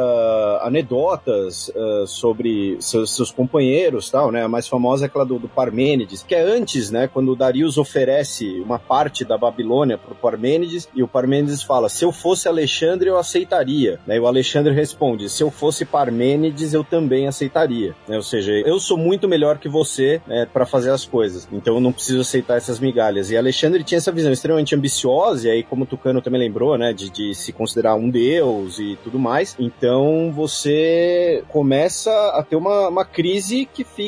anedotas 0.63 1.69
uh, 1.69 2.07
sobre 2.07 2.77
seus, 2.81 3.15
seus, 3.15 3.31
companheiros, 3.31 4.11
tal, 4.13 4.31
né, 4.31 4.45
a 4.45 4.49
mais 4.49 4.69
famosa 4.69 5.07
é 5.07 5.07
aquela 5.07 5.25
do, 5.25 5.39
do 5.39 5.49
Parmênides, 5.49 6.23
que 6.23 6.35
é 6.35 6.43
antes, 6.43 6.91
né, 6.91 7.09
quando 7.09 7.35
Darius 7.35 7.79
oferece 7.79 8.61
uma 8.61 8.79
parte 8.79 9.25
da 9.25 9.39
Babilônia 9.39 9.97
pro 9.97 10.15
Parmênides 10.15 10.87
e 10.95 11.03
o 11.03 11.09
Parmênides 11.09 11.63
fala, 11.63 11.89
se 11.89 12.05
eu 12.05 12.13
fosse 12.13 12.47
Alexandre 12.47 13.09
eu 13.09 13.17
aceitaria, 13.17 13.99
né, 14.07 14.17
e 14.17 14.21
o 14.21 14.27
Alexandre 14.27 14.75
responde, 14.75 15.31
se 15.31 15.43
eu 15.43 15.51
fosse 15.51 15.87
Parmênides 15.87 16.75
eu 16.75 16.85
também 16.85 17.27
aceitaria, 17.27 17.97
né, 18.07 18.17
ou 18.17 18.23
seja, 18.23 18.53
eu 18.53 18.79
sou 18.79 18.99
muito 18.99 19.27
melhor 19.27 19.57
que 19.57 19.69
você 19.69 20.21
né, 20.27 20.47
para 20.53 20.67
fazer 20.67 20.91
as 20.91 21.07
coisas, 21.07 21.49
então 21.51 21.77
eu 21.77 21.81
não 21.81 21.93
preciso 21.93 22.21
aceitar 22.21 22.59
essas 22.59 22.79
migalhas. 22.79 23.31
E 23.31 23.37
Alexandre 23.37 23.83
tinha 23.83 23.97
essa 23.97 24.13
visão 24.13 24.31
extremamente 24.31 24.75
ambiciosa, 24.75 25.49
e 25.49 25.51
aí 25.51 25.63
como 25.63 25.85
o 25.85 25.87
Tucano 25.87 26.21
também 26.21 26.41
lembrou, 26.41 26.77
né, 26.77 26.93
de, 26.93 27.09
de 27.09 27.35
se 27.35 27.51
considerar 27.51 27.95
um 27.95 28.11
deus 28.11 28.79
e 28.79 28.99
tudo 29.03 29.19
mais, 29.19 29.57
então 29.59 30.31
você 30.35 31.43
começa 31.49 32.11
a 32.35 32.43
ter 32.43 32.57
uma, 32.57 32.89
uma 32.89 33.05
crise 33.07 33.65
que 33.73 33.85
fica 33.85 34.02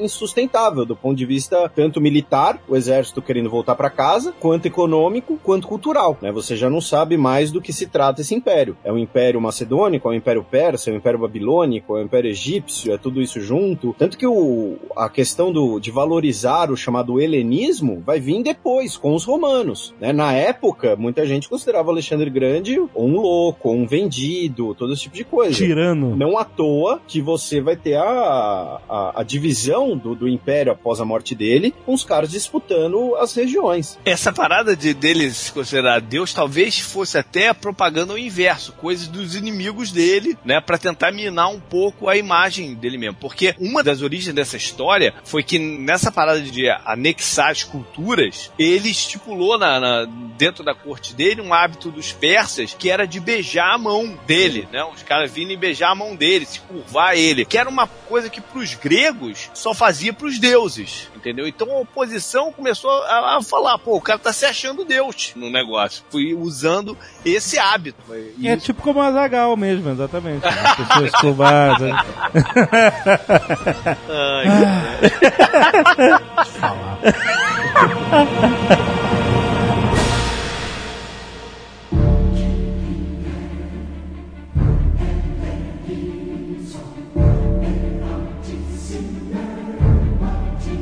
insustentável 0.00 0.84
do 0.84 0.96
ponto 0.96 1.16
de 1.16 1.26
vista 1.26 1.68
tanto 1.68 2.00
militar, 2.00 2.60
o 2.68 2.76
exército 2.76 3.20
querendo 3.20 3.50
voltar 3.50 3.74
para 3.74 3.90
casa, 3.90 4.32
quanto 4.40 4.66
econômico, 4.66 5.38
quanto 5.42 5.68
cultural, 5.68 6.16
né? 6.20 6.32
Você 6.32 6.56
já 6.56 6.70
não 6.70 6.80
sabe 6.80 7.16
mais 7.16 7.50
do 7.50 7.60
que 7.60 7.72
se 7.72 7.86
trata 7.86 8.20
esse 8.20 8.34
império. 8.34 8.76
É 8.84 8.92
um 8.92 8.98
império 8.98 9.40
macedônico, 9.40 10.08
é 10.08 10.12
um 10.12 10.14
império 10.14 10.44
persa, 10.44 10.90
é 10.90 10.92
um 10.92 10.96
império 10.96 11.18
babilônico, 11.18 11.96
é 11.96 12.00
um 12.00 12.04
império 12.04 12.30
egípcio, 12.30 12.92
é 12.92 12.98
tudo 12.98 13.20
isso 13.20 13.40
junto. 13.40 13.94
Tanto 13.98 14.16
que 14.16 14.26
o, 14.26 14.76
a 14.96 15.08
questão 15.08 15.52
do, 15.52 15.78
de 15.78 15.90
valorizar 15.90 16.70
o 16.70 16.76
chamado 16.76 17.20
helenismo 17.20 18.02
vai 18.04 18.20
vir 18.20 18.42
depois, 18.42 18.96
com 18.96 19.14
os 19.14 19.24
romanos. 19.24 19.94
Né? 20.00 20.12
Na 20.12 20.32
época, 20.32 20.96
muita 20.96 21.26
gente 21.26 21.48
considerava 21.48 21.90
Alexandre 21.90 22.30
Grande 22.30 22.78
um 22.94 23.20
louco, 23.20 23.70
um 23.70 23.86
vendido, 23.86 24.74
todo 24.74 24.92
esse 24.92 25.02
tipo 25.02 25.16
de 25.16 25.24
coisa. 25.24 25.54
Tirano. 25.54 26.16
Não 26.16 26.38
à 26.38 26.44
toa 26.44 27.00
que 27.06 27.20
você 27.20 27.60
vai 27.60 27.76
ter 27.76 27.94
a, 27.94 28.80
a, 28.88 29.20
a 29.20 29.22
divisão 29.36 29.96
do, 29.96 30.14
do 30.14 30.28
império 30.28 30.72
após 30.72 31.00
a 31.00 31.04
morte 31.04 31.34
dele, 31.34 31.74
com 31.84 31.92
os 31.92 32.04
caras 32.04 32.30
disputando 32.30 33.14
as 33.16 33.34
regiões. 33.34 33.98
Essa 34.04 34.32
parada 34.32 34.74
de 34.74 34.94
dele 34.94 35.30
se 35.30 35.52
considerar 35.52 36.00
Deus 36.00 36.32
talvez 36.32 36.78
fosse 36.78 37.18
até 37.18 37.52
propaganda 37.52 38.12
ao 38.12 38.18
inverso, 38.18 38.72
coisas 38.72 39.06
dos 39.08 39.34
inimigos 39.34 39.92
dele, 39.92 40.36
né, 40.44 40.60
para 40.60 40.78
tentar 40.78 41.12
minar 41.12 41.50
um 41.50 41.60
pouco 41.60 42.08
a 42.08 42.16
imagem 42.16 42.74
dele 42.74 42.96
mesmo. 42.96 43.16
Porque 43.20 43.54
uma 43.58 43.82
das 43.82 44.00
origens 44.00 44.34
dessa 44.34 44.56
história 44.56 45.14
foi 45.24 45.42
que 45.42 45.58
nessa 45.58 46.10
parada 46.10 46.40
de 46.40 46.68
anexar 46.84 47.50
as 47.50 47.62
culturas, 47.62 48.50
ele 48.58 48.90
estipulou 48.90 49.58
na, 49.58 49.78
na 49.78 50.04
dentro 50.36 50.64
da 50.64 50.74
corte 50.74 51.14
dele 51.14 51.40
um 51.40 51.52
hábito 51.52 51.90
dos 51.90 52.12
persas 52.12 52.74
que 52.74 52.90
era 52.90 53.06
de 53.06 53.18
beijar 53.20 53.74
a 53.74 53.78
mão 53.78 54.18
dele, 54.26 54.68
né? 54.72 54.84
Os 54.84 55.02
caras 55.02 55.30
vindo 55.30 55.52
e 55.52 55.56
beijar 55.56 55.90
a 55.90 55.94
mão 55.94 56.14
dele, 56.14 56.46
se 56.46 56.60
curvar 56.60 57.16
ele, 57.16 57.44
que 57.44 57.58
era 57.58 57.68
uma 57.68 57.86
coisa 57.86 58.28
que 58.28 58.40
pros 58.40 58.74
gregos 58.74 59.25
só 59.54 59.74
fazia 59.74 60.12
pros 60.12 60.38
deuses, 60.38 61.08
entendeu? 61.14 61.46
Então 61.46 61.70
a 61.72 61.80
oposição 61.80 62.52
começou 62.52 62.90
a, 63.04 63.36
a 63.36 63.42
falar, 63.42 63.78
pô, 63.78 63.96
o 63.96 64.00
cara 64.00 64.18
tá 64.18 64.32
se 64.32 64.44
achando 64.44 64.84
Deus 64.84 65.32
no 65.36 65.50
negócio. 65.50 66.04
Fui 66.10 66.34
usando 66.34 66.96
esse 67.24 67.58
hábito. 67.58 67.98
E 68.38 68.48
é 68.48 68.56
tipo 68.56 68.82
como 68.82 69.00
a 69.00 69.10
Zagal 69.12 69.56
mesmo, 69.56 69.90
exatamente. 69.90 70.46
As 70.46 70.76
pessoas 70.76 71.10
curvadas. 71.12 71.92
Ai, 74.08 74.46
Falar. 76.46 76.98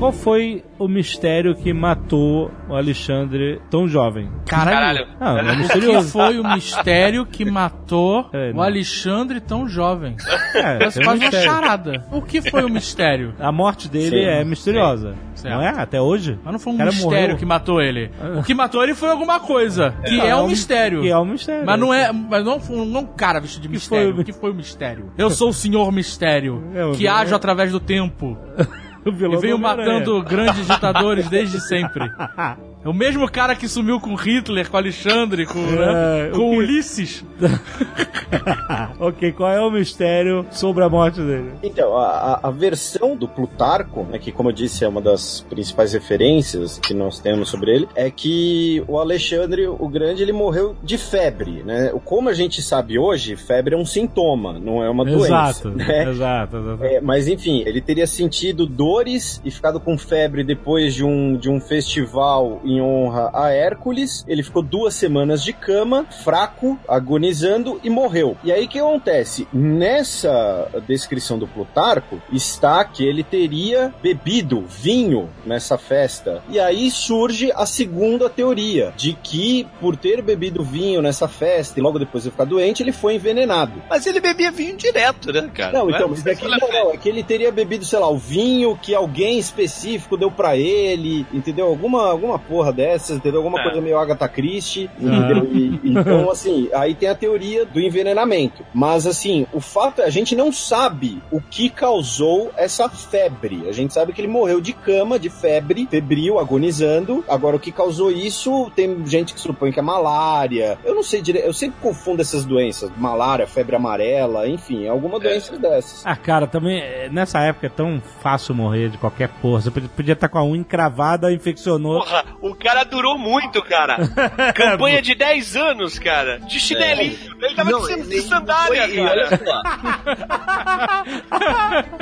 Qual 0.05 0.13
foi 0.13 0.63
o 0.79 0.87
mistério 0.87 1.55
que 1.55 1.73
matou 1.73 2.51
o 2.69 2.75
Alexandre 2.75 3.59
tão 3.71 3.89
jovem? 3.89 4.29
Caralho. 4.47 5.07
Ah, 5.19 5.39
é 5.39 5.43
O 5.43 5.47
que 5.53 5.57
misterioso. 5.57 6.09
foi 6.11 6.39
o 6.39 6.45
mistério 6.47 7.25
que 7.25 7.43
matou 7.51 8.29
É, 8.31 8.53
o. 8.55 8.61
Alexandre 8.61 9.41
tão 9.41 9.67
jovem? 9.67 10.15
É, 10.55 10.77
Parece 10.79 10.99
tem 11.01 11.03
um 11.03 11.11
quase 11.11 11.21
uma 11.21 11.31
mistério. 11.31 11.51
charada. 11.51 12.05
O 12.13 12.21
que 12.21 12.43
foi 12.51 12.65
o 12.65 12.69
mistério? 12.69 13.33
A 13.41 13.51
morte 13.51 13.89
dele 13.89 14.11
Sim, 14.11 14.25
é 14.27 14.45
misteriosa. 14.45 15.15
Certo. 15.35 15.55
Não 15.55 15.63
é? 15.63 15.69
Até 15.71 15.99
hoje? 16.01 16.39
Mas 16.45 16.53
não 16.53 16.59
foi 16.61 16.73
um 16.75 16.77
mistério 16.85 17.11
morreu. 17.11 17.37
que 17.39 17.47
matou 17.47 17.81
ele. 17.81 18.11
O 18.39 18.43
que 18.43 18.53
matou 18.55 18.83
ele 18.83 18.95
foi 18.95 19.09
alguma 19.09 19.41
coisa, 19.41 19.95
que 20.07 20.21
é, 20.21 20.37
um 20.37 20.49
mistério. 20.49 21.01
Que 21.01 21.09
é 21.09 21.19
um 21.19 21.25
mistério. 21.25 21.65
Mas 21.65 21.81
não 21.81 21.93
é, 21.95 22.13
mas 22.13 22.45
não 22.45 22.61
foi 22.61 22.77
não 22.85 23.01
um 23.01 23.07
cara 23.07 23.41
vestido 23.41 23.63
de 23.63 23.69
Que 23.69 23.75
mistério. 23.75 24.11
foi 24.11 24.19
o- 24.19 24.21
O 24.21 24.25
que 24.25 24.33
foi 24.35 24.51
o 24.51 24.55
mistério? 24.55 25.11
Eu 25.17 25.31
sou 25.31 25.49
o 25.49 25.53
senhor 25.55 25.91
mistério, 25.91 26.63
É, 26.75 26.91
que 26.93 26.99
vilão- 26.99 27.17
ajo 27.17 27.35
através 27.35 27.73
do 27.73 27.81
tempo 27.81 28.37
e 29.33 29.37
venho 29.37 29.59
matando 29.59 30.23
grandes 30.23 30.67
ditadores 30.67 31.29
desde 31.29 31.61
sempre. 31.61 32.11
É 32.85 32.89
o 32.89 32.93
mesmo 32.93 33.27
cara 33.31 33.55
que 33.57 33.67
sumiu 33.67 33.99
com 33.99 34.15
Hitler, 34.15 34.71
com 34.71 34.77
Alexandre, 34.77 35.47
com, 35.47 35.59
né, 35.59 36.29
É, 36.29 36.31
o 36.33 36.37
com 36.37 36.57
Ulisses. 36.59 37.25
ok, 39.01 39.33
qual 39.33 39.51
é 39.51 39.61
o 39.61 39.71
mistério 39.71 40.45
sobre 40.51 40.85
a 40.85 40.89
morte 40.89 41.21
dele? 41.21 41.51
Então, 41.63 41.97
a, 41.97 42.41
a- 42.43 42.51
versão 42.51 43.17
do 43.17 43.27
Plutarco, 43.27 44.05
né, 44.05 44.19
que 44.19 44.31
como 44.31 44.49
eu 44.51 44.53
disse 44.53 44.85
é 44.85 44.89
uma 44.89 45.01
das 45.01 45.41
principais 45.49 45.93
referências 45.93 46.79
que 46.79 46.95
nós 46.95 47.19
temos 47.19 47.49
sobre 47.49 47.75
ele, 47.75 47.89
é 47.95 48.11
que 48.11 48.83
o 48.87 48.99
Alexandre 48.99 49.67
o 49.67 49.89
Grande 49.89 50.23
ele 50.23 50.33
morreu 50.33 50.77
de 50.83 50.97
febre, 50.99 51.63
né? 51.65 51.91
O- 51.93 52.01
Como 52.01 52.29
a 52.29 52.35
gente 52.35 52.63
sabe 52.63 52.99
hoje, 52.99 53.35
febre 53.37 53.75
é 53.75 53.79
um 53.79 53.85
sintoma, 53.87 54.59
não 54.59 54.83
é 54.85 54.89
uma 54.91 55.09
Exato, 55.09 55.71
doença, 55.71 55.71
né? 55.71 56.11
exato, 56.11 56.57
exato. 56.59 56.85
É, 56.85 57.01
mas 57.01 57.27
enfim, 57.29 57.63
ele 57.67 57.81
teria 57.81 58.07
sentido 58.07 58.67
dores 58.67 59.41
e 59.45 59.51
ficado 59.51 59.81
com 59.81 59.97
febre 59.99 60.45
depois 60.45 60.95
de 60.95 61.05
um, 61.05 61.37
de 61.37 61.51
um 61.51 61.61
festival 61.61 62.61
em 62.65 62.74
honra 62.81 63.31
a 63.33 63.51
Hércules. 63.51 64.25
Ele 64.29 64.43
ficou 64.43 64.63
duas 64.63 64.95
semanas 64.95 65.43
de 65.43 65.53
cama, 65.53 66.07
fraco, 66.23 66.79
agonizando 66.89 67.81
e 67.83 67.91
morreu. 67.91 68.37
E 68.45 68.53
aí 68.53 68.65
o 68.65 68.69
que 68.69 68.79
acontece? 68.79 69.47
Nessa 69.53 70.69
descrição 70.87 71.39
do 71.39 71.47
Plutarco 71.47 72.21
está 72.33 72.85
que 72.85 73.05
ele 73.05 73.23
teria 73.23 73.93
bebido 74.03 74.65
vinho 74.69 75.29
nessa 75.45 75.79
festa. 75.79 76.43
E 76.49 76.59
aí 76.59 76.91
surge 76.91 77.53
a 77.55 77.67
segunda 77.67 78.29
teoria 78.29 78.93
de 78.97 79.13
que 79.15 79.67
por 79.81 79.97
ter 79.97 80.23
bebido 80.23 80.63
vinho 80.63 81.03
nessa 81.03 81.29
festa 81.29 81.79
e 81.79 81.83
logo 81.83 81.99
depois 81.99 82.25
de 82.25 82.31
ficar 82.31 82.45
doente, 82.45 82.83
ele 82.83 82.93
foi 82.93 83.15
envenenado. 83.15 83.83
Mas 83.89 84.07
ele 84.07 84.21
bebia 84.21 84.51
vinho 84.51 84.77
direto, 84.77 85.33
né, 85.33 85.51
cara? 85.53 85.73
Não, 85.73 85.91
é? 85.91 85.93
então, 85.93 86.09
mas 86.09 86.25
é 86.27 86.35
que, 86.35 86.47
não, 86.47 86.69
não, 86.69 86.93
é 86.93 86.97
que 86.97 87.09
ele 87.09 87.23
teria 87.23 87.51
bebido, 87.53 87.85
sei 87.85 87.99
lá, 87.99 88.09
o 88.09 88.19
vinho 88.19 88.79
que 88.81 88.95
alguém 88.95 89.39
específico 89.39 90.17
deu 90.17 90.31
pra 90.31 90.57
ele, 90.57 91.27
entendeu? 91.33 91.67
Alguma, 91.67 92.09
alguma 92.09 92.39
porra 92.39 92.64
porra 92.65 92.73
dessas, 92.73 93.17
entendeu? 93.17 93.41
Alguma 93.41 93.61
É. 93.61 93.63
coisa 93.65 93.81
meio 93.81 93.99
Agatha 93.99 94.29
Christie, 94.29 94.91
entendeu? 94.99 95.45
E- 95.53 95.81
então, 95.85 96.31
assim, 96.31 96.69
aí 96.75 96.95
tem 96.95 97.09
a 97.09 97.15
teoria 97.15 97.65
do 97.67 97.81
envenenamento. 97.81 98.65
Mas, 98.73 99.07
assim, 99.07 99.47
o 99.53 99.61
fato 99.61 100.01
é, 100.01 100.05
a 100.05 100.11
gente 100.11 100.35
não 100.35 100.51
sabe 100.53 101.21
o 101.31 101.41
que 101.41 101.69
causou 101.69 102.51
essa 102.57 102.89
febre. 102.89 103.65
A 103.69 103.73
gente 103.73 103.93
sabe 103.93 104.13
que 104.13 104.21
ele 104.21 104.29
morreu 104.29 104.61
de 104.61 104.73
cama, 104.73 105.19
de 105.19 105.29
febre, 105.29 105.87
febril, 105.91 106.39
agonizando. 106.39 107.25
Agora, 107.29 107.57
o 107.57 107.61
que 107.61 107.71
causou 107.71 108.11
isso, 108.11 108.71
tem 108.75 109.05
gente 109.07 109.35
que 109.35 109.41
supõe 109.41 109.71
que 109.73 109.79
é 109.79 109.83
malária. 109.83 110.79
Eu 110.85 110.95
não 110.95 111.03
sei 111.03 111.21
direito, 111.21 111.45
eu 111.47 111.53
sempre 111.53 111.77
confundo 111.83 112.23
essas 112.23 112.45
doenças. 112.45 112.91
Malária, 112.97 113.47
febre 113.47 113.77
amarela, 113.77 114.49
enfim, 114.49 114.87
alguma 114.89 115.19
doença 115.21 115.59
dessas. 115.59 116.03
Ah, 116.07 116.17
cara, 116.17 116.47
também 116.47 116.79
eh, 116.81 117.09
nessa 117.11 117.41
época 117.41 117.67
é 117.67 117.71
tão 117.71 118.01
fácil 118.23 118.55
morrer 118.55 118.89
de 118.91 118.99
qualquer 118.99 119.29
porra. 119.41 119.61
Você 119.61 119.71
podia- 119.71 119.89
podia 119.95 120.13
estar 120.15 120.29
com 120.29 120.39
a 120.39 120.45
unha 120.45 120.61
encravada, 120.61 121.33
infeccionou. 121.33 122.01
Porra, 122.01 122.25
o 122.47 122.55
cara 122.55 122.85
durou 122.85 123.17
muito, 123.17 123.63
cara. 123.63 123.97
Campanha 124.55 125.01
de 125.01 125.15
10 125.15 125.57
anos, 125.57 125.99
cara. 125.99 126.39
De 126.41 126.61
chinelinho. 126.61 127.19
Ele 127.41 127.55
tava 127.55 127.71
Não, 127.71 127.87
de, 127.87 128.03
de 128.03 128.21
sandália, 128.21 128.83
foi- 128.87 128.95
e 128.95 128.97
cara. 129.03 129.11
olha 129.11 129.29
só. 129.39 129.63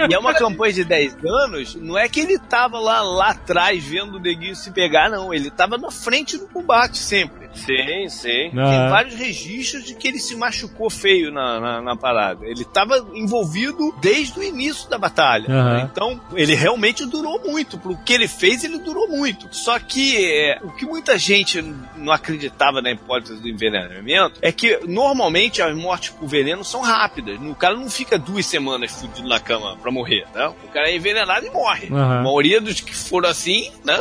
e 0.11 0.15
é 0.15 0.19
uma 0.19 0.35
campanha 0.35 0.73
de 0.73 0.85
10 0.85 1.17
anos, 1.25 1.75
não 1.77 1.97
é 1.97 2.09
que 2.09 2.21
ele 2.21 2.39
tava 2.39 2.79
lá, 2.81 3.01
lá 3.03 3.31
atrás 3.31 3.85
vendo 3.85 4.17
o 4.17 4.21
neguinho 4.21 4.57
se 4.57 4.71
pegar, 4.73 5.09
não. 5.09 5.33
Ele 5.33 5.51
tava 5.51 5.79
na 5.79 5.91
frente 5.91 6.37
do 6.37 6.49
combate 6.49 6.99
sempre. 6.99 7.42
Sim, 7.55 8.09
sim. 8.09 8.51
Tem 8.51 8.59
Aham. 8.59 8.91
vários 8.91 9.15
registros 9.15 9.85
de 9.85 9.95
que 9.95 10.09
ele 10.09 10.19
se 10.19 10.35
machucou 10.37 10.89
feio 10.91 11.31
na, 11.31 11.61
na, 11.61 11.83
na 11.83 11.97
parada. 11.97 12.47
Ele 12.47 12.65
tava 12.65 12.97
envolvido 13.15 13.95
desde 14.01 14.39
o 14.39 14.43
início 14.43 14.89
da 14.89 14.99
batalha. 14.99 15.47
Aham. 15.49 15.89
Então, 15.91 16.21
ele 16.35 16.55
realmente 16.55 17.05
durou 17.07 17.41
muito. 17.45 17.79
Pro 17.79 17.97
que 17.97 18.13
ele 18.13 18.29
fez, 18.29 18.65
ele 18.65 18.79
durou 18.79 19.09
muito. 19.09 19.49
Só 19.55 19.79
que 19.79 20.25
é, 20.25 20.59
o 20.63 20.71
que 20.73 20.85
muita 20.87 21.19
gente 21.19 21.63
não 21.97 22.13
acreditava 22.13 22.81
na 22.81 22.91
hipótese 22.91 23.41
do 23.41 23.49
envenenamento 23.49 24.39
é 24.43 24.51
que 24.53 24.81
normalmente 24.87 25.63
as 25.63 25.77
mortes 25.77 26.11
por 26.11 26.27
veneno 26.29 26.65
são 26.65 26.81
rápidas. 26.81 27.39
O 27.41 27.55
cara 27.55 27.75
não 27.77 27.91
fica 27.91 28.19
duas 28.19 28.47
semanas 28.47 28.93
fudido 28.93 29.29
na 29.29 29.41
cama 29.41 29.77
pra 29.77 29.91
morrer, 29.91 30.27
né? 30.35 30.49
O 30.65 30.69
cara 30.69 30.89
é 30.91 30.97
envenenado 30.97 31.47
e 31.47 31.51
morre. 31.51 31.89
Aham. 31.91 32.21
A 32.21 32.23
maioria 32.23 32.61
dos 32.61 32.81
que 32.81 32.95
foram 32.95 33.29
assim, 33.29 33.71
né, 33.85 33.99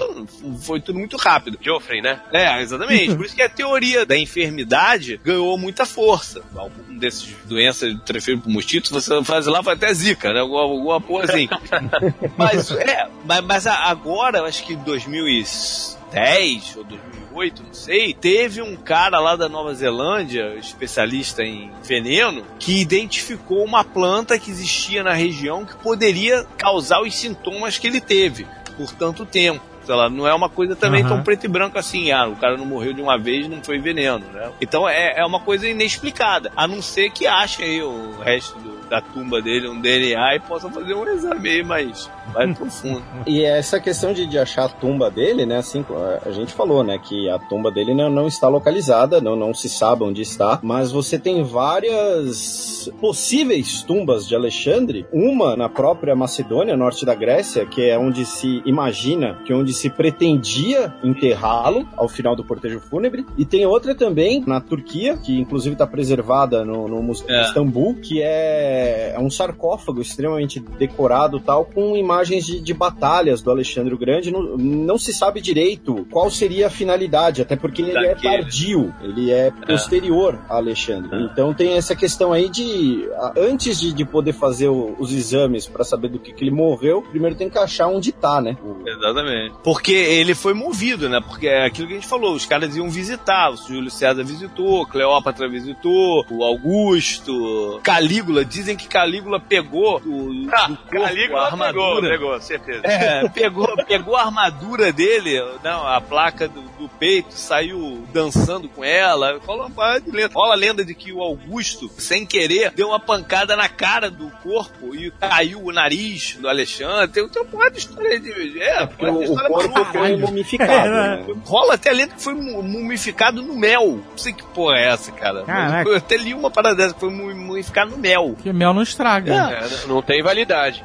foi 0.62 0.80
tudo 0.80 0.98
muito 1.00 1.18
rápido. 1.18 1.58
Joffrey, 1.62 2.02
né? 2.02 2.20
É, 2.32 2.62
exatamente. 2.62 3.16
Por 3.16 3.26
isso 3.26 3.36
que 3.36 3.41
a 3.42 3.50
teoria 3.50 4.06
da 4.06 4.18
enfermidade 4.18 5.20
ganhou 5.24 5.58
muita 5.58 5.86
força. 5.86 6.42
Algum 6.56 6.98
desses 6.98 7.36
doenças 7.46 7.96
transferidas 8.06 8.46
por 8.46 8.52
mosquito, 8.52 8.92
você 8.92 9.24
faz 9.24 9.46
lá, 9.48 9.62
vai 9.62 9.76
até 9.76 9.94
zika, 9.94 10.34
né? 10.34 10.40
Alguma, 10.40 10.62
alguma 10.62 11.02
porra 11.02 11.26
assim. 11.26 11.48
mas, 12.38 12.72
é, 12.72 13.08
mas, 13.26 13.42
mas 13.44 13.68
agora, 13.68 14.44
acho 14.44 14.64
que 14.66 14.74
em 14.74 14.78
2010 14.78 16.76
ou 16.78 16.84
2008, 16.84 17.64
não 17.64 17.74
sei, 17.74 18.14
teve 18.14 18.62
um 18.62 18.76
cara 18.76 19.20
lá 19.20 19.36
da 19.36 19.50
Nova 19.50 19.74
Zelândia, 19.74 20.56
especialista 20.56 21.44
em 21.44 21.72
veneno, 21.84 22.44
que 22.60 22.80
identificou 22.80 23.64
uma 23.64 23.84
planta 23.84 24.38
que 24.38 24.52
existia 24.52 25.04
na 25.04 25.14
região 25.14 25.66
que 25.66 25.76
poderia 25.78 26.46
causar 26.58 27.02
os 27.02 27.16
sintomas 27.16 27.78
que 27.78 27.88
ele 27.88 28.02
teve 28.02 28.46
por 28.78 28.92
tanto 28.94 29.26
tempo. 29.26 29.71
Sei 29.84 29.96
lá, 29.96 30.10
não 30.10 30.28
é 30.28 30.34
uma 30.34 30.48
coisa 30.50 30.76
também 30.76 31.02
Aham. 31.02 31.10
tão 31.16 31.24
preto 31.24 31.46
e 31.46 31.48
branco 31.50 31.78
assim, 31.78 32.12
ah, 32.12 32.28
o 32.28 32.36
cara 32.36 32.56
não 32.58 32.66
morreu 32.66 32.94
de 32.94 33.02
uma 33.02 33.18
vez 33.18 33.48
não 33.48 33.64
foi 33.64 33.80
veneno, 33.80 34.24
né? 34.32 34.52
Então 34.62 34.88
é, 34.88 35.20
é 35.20 35.26
uma 35.26 35.40
coisa 35.40 35.68
inexplicada, 35.68 36.52
a 36.56 36.68
não 36.68 36.82
ser 36.82 37.10
que 37.12 37.26
achem 37.26 37.66
aí 37.66 37.82
o 37.84 38.20
resto 38.22 38.58
do- 38.60 38.81
da 38.92 39.00
tumba 39.02 39.42
dele, 39.42 39.70
um 39.70 39.80
DNA, 39.80 40.36
e 40.36 40.40
possam 40.42 40.70
fazer 40.70 40.94
um 40.94 41.08
exame 41.08 41.64
mais, 41.64 42.12
mais 42.34 42.58
profundo. 42.58 43.02
E 43.26 43.42
essa 43.44 43.80
questão 43.80 44.12
de, 44.12 44.26
de 44.26 44.38
achar 44.38 44.66
a 44.66 44.70
tumba 44.70 45.10
dele, 45.10 45.46
né? 45.46 45.58
Assim, 45.58 45.86
a- 46.26 46.30
gente 46.32 46.54
falou, 46.54 46.84
né? 46.84 47.00
Que 47.02 47.30
a 47.30 47.40
tumba 47.40 47.72
dele 47.72 47.94
não, 47.94 48.10
não 48.10 48.28
está 48.28 48.50
localizada, 48.50 49.22
não, 49.22 49.36
não 49.36 49.54
se 49.54 49.70
sabe 49.70 50.04
onde 50.04 50.22
está, 50.22 50.60
mas 50.62 50.92
você 50.92 51.18
tem 51.18 51.42
várias 51.44 52.90
possíveis 53.00 53.82
tumbas 53.84 54.28
de 54.28 54.36
Alexandre. 54.36 55.06
Uma 55.14 55.56
na 55.56 55.70
própria 55.70 56.16
Macedônia, 56.16 56.76
norte 56.76 57.06
da 57.06 57.16
Grécia, 57.16 57.66
que 57.66 57.90
é 57.90 57.98
onde 57.98 58.26
se 58.26 58.62
imagina, 58.66 59.38
que 59.46 59.54
é 59.54 59.56
onde 59.56 59.72
se 59.74 59.90
pretendia 59.90 60.94
enterrá-lo 61.04 61.88
ao 61.96 62.10
final 62.10 62.36
do 62.36 62.44
cortejo 62.44 62.80
fúnebre. 62.80 63.26
E 63.38 63.46
tem 63.46 63.66
outra 63.66 63.96
também 63.96 64.44
na 64.46 64.60
Turquia, 64.60 65.18
que 65.18 65.40
inclusive 65.40 65.74
está 65.74 65.88
preservada 65.88 66.66
no, 66.66 66.88
no 66.88 67.02
Museu 67.02 67.28
de 67.28 67.34
É. 67.34 67.42
Istambul, 67.44 67.96
que 67.96 68.22
é, 68.22 68.81
é 69.16 69.20
um 69.20 69.30
sarcófago 69.30 70.02
extremamente 70.02 70.60
decorado 70.60 71.40
tal, 71.40 71.66
com 71.66 71.96
imagens 71.96 72.46
de, 72.46 72.60
de 72.62 72.74
batalhas 72.74 73.42
do 73.42 73.52
Alexandre 73.52 73.94
o 73.94 73.98
Grande. 73.98 74.32
Não, 74.32 74.58
não 74.58 74.98
se 74.98 75.14
sabe 75.14 75.42
direito 75.42 76.06
qual 76.12 76.30
seria 76.30 76.68
a 76.68 76.70
finalidade, 76.70 77.42
até 77.42 77.56
porque 77.56 77.82
ele 77.82 77.92
é 77.92 78.14
Daquele. 78.16 78.42
tardio, 78.42 78.94
ele 79.04 79.32
é 79.32 79.52
posterior 79.52 80.40
a 80.50 80.56
Alexandre. 80.56 81.24
Então 81.32 81.54
tem 81.54 81.74
essa 81.74 81.96
questão 81.96 82.32
aí 82.34 82.50
de, 82.50 83.08
antes 83.38 83.80
de, 83.80 83.94
de 83.94 84.06
poder 84.06 84.34
fazer 84.34 84.68
o- 84.68 84.96
os 85.00 85.12
exames 85.14 85.66
para 85.68 85.84
saber 85.84 86.08
do 86.10 86.20
que, 86.20 86.32
que 86.34 86.44
ele 86.44 86.52
morreu, 86.52 87.02
primeiro 87.02 87.36
tem 87.36 87.50
que 87.50 87.58
achar 87.58 87.88
onde 87.88 88.12
tá, 88.12 88.42
né? 88.42 88.58
O- 88.64 88.88
Exatamente. 88.88 89.56
Porque 89.64 89.92
ele 89.94 90.34
foi 90.36 90.54
movido, 90.54 91.08
né? 91.10 91.20
Porque 91.26 91.48
é 91.48 91.66
aquilo 91.66 91.88
que 91.88 91.94
a 91.94 91.98
gente 91.98 92.08
falou, 92.08 92.34
os 92.34 92.46
caras 92.46 92.76
iam 92.76 92.90
visitar, 92.90 93.52
o 93.52 93.56
Júlio 93.56 93.92
César 93.92 94.24
visitou, 94.24 94.86
Cleópatra 94.86 95.48
visitou, 95.50 96.26
o 96.30 96.44
Augusto, 96.44 97.80
Calígula, 97.84 98.44
dizem 98.46 98.71
que 98.76 98.88
Calígula 98.88 99.40
pegou 99.40 100.00
do, 100.00 100.34
do 100.34 100.52
corpo 100.52 100.98
a 100.98 101.00
Calígula 101.08 101.46
armadura. 101.46 102.10
pegou, 102.10 102.32
pegou, 102.32 102.42
certeza. 102.42 102.82
É, 102.88 103.28
pegou, 103.30 103.68
pegou 103.86 104.16
a 104.16 104.24
armadura 104.24 104.92
dele, 104.92 105.42
não, 105.64 105.88
a 105.88 106.00
placa 106.02 106.48
do, 106.48 106.62
do 106.62 106.90
peito, 107.00 107.34
saiu 107.34 108.04
dançando 108.14 108.68
com 108.70 108.84
ela. 108.84 109.40
Falou 109.42 109.68
uma 109.68 110.00
de 110.00 110.12
lenda. 110.12 110.32
Rola 110.34 110.54
a 110.54 110.58
lenda 110.58 110.84
de 110.86 110.94
que 110.94 111.12
o 111.12 111.22
Augusto, 111.22 111.90
sem 111.98 112.26
querer, 112.26 112.72
deu 112.72 112.90
uma 112.90 113.00
pancada 113.00 113.56
na 113.56 113.68
cara 113.70 114.10
do 114.10 114.30
corpo 114.44 114.96
e 114.96 115.12
caiu 115.12 115.64
o 115.64 115.72
nariz 115.72 116.38
do 116.40 116.48
Alexandre. 116.48 117.08
Tem, 117.10 117.28
tem 117.28 117.42
uma 117.42 117.48
porrada 117.50 117.72
de 117.72 117.80
história 117.80 118.20
de. 118.20 118.62
É, 118.62 118.86
Porque 118.86 119.06
porrada 119.06 119.18
o, 119.18 119.24
de 119.24 119.30
o 119.30 119.34
história 119.34 119.50
corpo 119.50 119.86
foi 119.92 120.18
mumificado, 120.18 120.72
É, 120.72 121.18
né? 121.18 121.26
Rola 121.46 121.74
até 121.76 121.90
a 121.90 121.94
lenda 121.94 122.16
que 122.16 122.22
foi 122.24 122.34
mu- 122.34 122.64
mumificado 122.64 123.42
no 123.42 123.56
mel. 123.56 124.00
Não 124.10 124.18
sei 124.18 124.34
que 124.34 124.44
porra 124.44 124.78
é 124.78 124.88
essa, 124.90 125.12
cara. 125.12 125.44
Caraca. 125.44 125.90
Eu 125.90 125.96
até 125.98 126.18
li 126.18 126.34
uma 126.34 126.50
parada 126.52 126.76
dessa 126.76 126.94
que 126.94 127.00
foi 127.00 127.10
mu- 127.10 127.34
mumificado 127.34 127.92
no 127.92 127.98
mel. 127.98 128.36
Que 128.42 128.51
mel 128.54 128.74
não 128.74 128.82
estraga. 128.82 129.34
É, 129.34 129.88
não 129.88 130.02
tem 130.02 130.22
validade. 130.24 130.84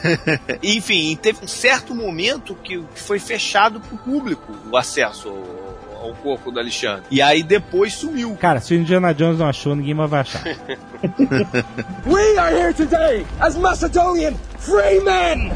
Enfim, 0.62 1.16
teve 1.20 1.44
um 1.44 1.48
certo 1.48 1.94
momento 1.94 2.54
que 2.54 2.82
foi 2.94 3.18
fechado 3.18 3.80
pro 3.80 3.96
público 3.98 4.52
o 4.70 4.76
acesso 4.76 5.28
ao, 5.28 6.08
ao 6.08 6.14
corpo 6.14 6.50
do 6.50 6.58
Alexandre. 6.58 7.04
E 7.10 7.20
aí 7.22 7.42
depois 7.42 7.94
sumiu. 7.94 8.36
Cara, 8.36 8.60
se 8.60 8.74
o 8.74 8.76
Indiana 8.76 9.12
Jones 9.14 9.38
não 9.38 9.48
achou, 9.48 9.74
ninguém 9.74 9.94
mais 9.94 10.10
vai 10.10 10.20
achar. 10.20 10.42
We 12.06 12.38
are 12.38 12.54
here 12.54 12.72
today 12.72 13.26
as 13.40 13.56
Macedonian 13.56 14.34
free 14.58 15.00
men! 15.00 15.50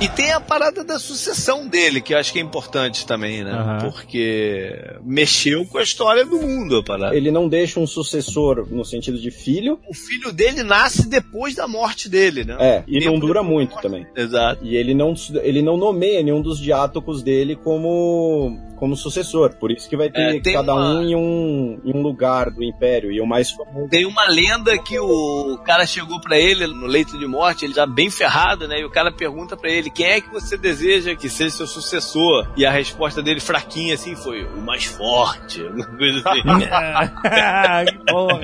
E 0.00 0.08
tem 0.08 0.32
a 0.32 0.40
parada 0.40 0.82
da 0.82 0.98
sucessão 0.98 1.68
dele, 1.68 2.00
que 2.00 2.14
eu 2.14 2.18
acho 2.18 2.32
que 2.32 2.38
é 2.38 2.42
importante 2.42 3.06
também, 3.06 3.44
né? 3.44 3.52
Aham. 3.52 3.78
Porque 3.90 4.72
mexeu 5.04 5.66
com 5.66 5.76
a 5.76 5.82
história 5.82 6.24
do 6.24 6.40
mundo 6.40 6.78
a 6.78 6.82
parada. 6.82 7.14
Ele 7.14 7.30
não 7.30 7.46
deixa 7.46 7.78
um 7.78 7.86
sucessor 7.86 8.66
no 8.70 8.82
sentido 8.82 9.18
de 9.18 9.30
filho, 9.30 9.78
O 9.86 9.92
filho 9.94 10.32
dele 10.32 10.62
nasce 10.62 11.06
depois 11.06 11.54
da 11.54 11.68
morte 11.68 12.08
dele, 12.08 12.44
né? 12.44 12.56
é, 12.58 12.82
e 12.88 13.04
não 13.04 13.12
Tempo 13.12 13.26
dura 13.26 13.40
depois 13.40 13.54
muito 13.54 13.76
também. 13.82 14.06
Exato. 14.16 14.64
E 14.64 14.74
ele 14.74 14.94
não, 14.94 15.12
ele 15.42 15.60
não 15.60 15.76
nomeia 15.76 16.22
nenhum 16.22 16.40
dos 16.40 16.58
diátocos 16.58 17.22
dele 17.22 17.54
como, 17.56 18.58
como 18.80 18.96
sucessor. 18.96 19.54
Por 19.56 19.70
isso 19.70 19.88
que 19.88 19.96
vai 19.96 20.10
ter 20.10 20.20
É, 20.48 20.52
cada 20.52 20.74
uma- 20.74 20.94
um 20.96 21.02
em 21.02 21.14
um 21.14 21.80
em 21.84 21.94
um 21.96 22.02
lugar 22.02 22.50
do 22.50 22.64
império. 22.64 23.12
E 23.12 23.20
o 23.20 23.26
mais 23.26 23.50
famoso. 23.50 23.88
Tem 23.90 24.04
uma 24.06 24.26
lenda 24.26 24.76
que 24.78 24.98
o 24.98 25.58
cara 25.64 25.86
chegou 25.86 26.20
pra 26.20 26.36
ele 26.38 26.66
no 26.66 26.86
leito 26.86 27.16
de 27.18 27.26
morte, 27.26 27.64
ele 27.66 27.74
já 27.74 27.86
bem 27.86 28.10
ferrado, 28.10 28.66
né? 28.66 28.80
E 28.80 28.84
o 28.84 28.90
cara 28.90 29.12
pergunta 29.12 29.56
pra 29.56 29.70
ele: 29.70 29.90
quem 29.90 30.06
é 30.06 30.20
que 30.20 30.30
você 30.32 30.56
deseja 30.56 31.14
que 31.14 31.28
seja 31.28 31.50
seu 31.50 31.66
sucessor? 31.66 32.48
E 32.56 32.64
a 32.64 32.70
resposta 32.70 33.22
dele, 33.22 33.38
fraquinha 33.38 33.94
assim, 33.94 34.16
foi: 34.16 34.44
o 34.44 34.60
mais 34.62 34.84
forte. 34.86 35.62
Coisa 35.98 36.22
assim. 36.30 36.42
que 37.86 38.12
porra. 38.12 38.40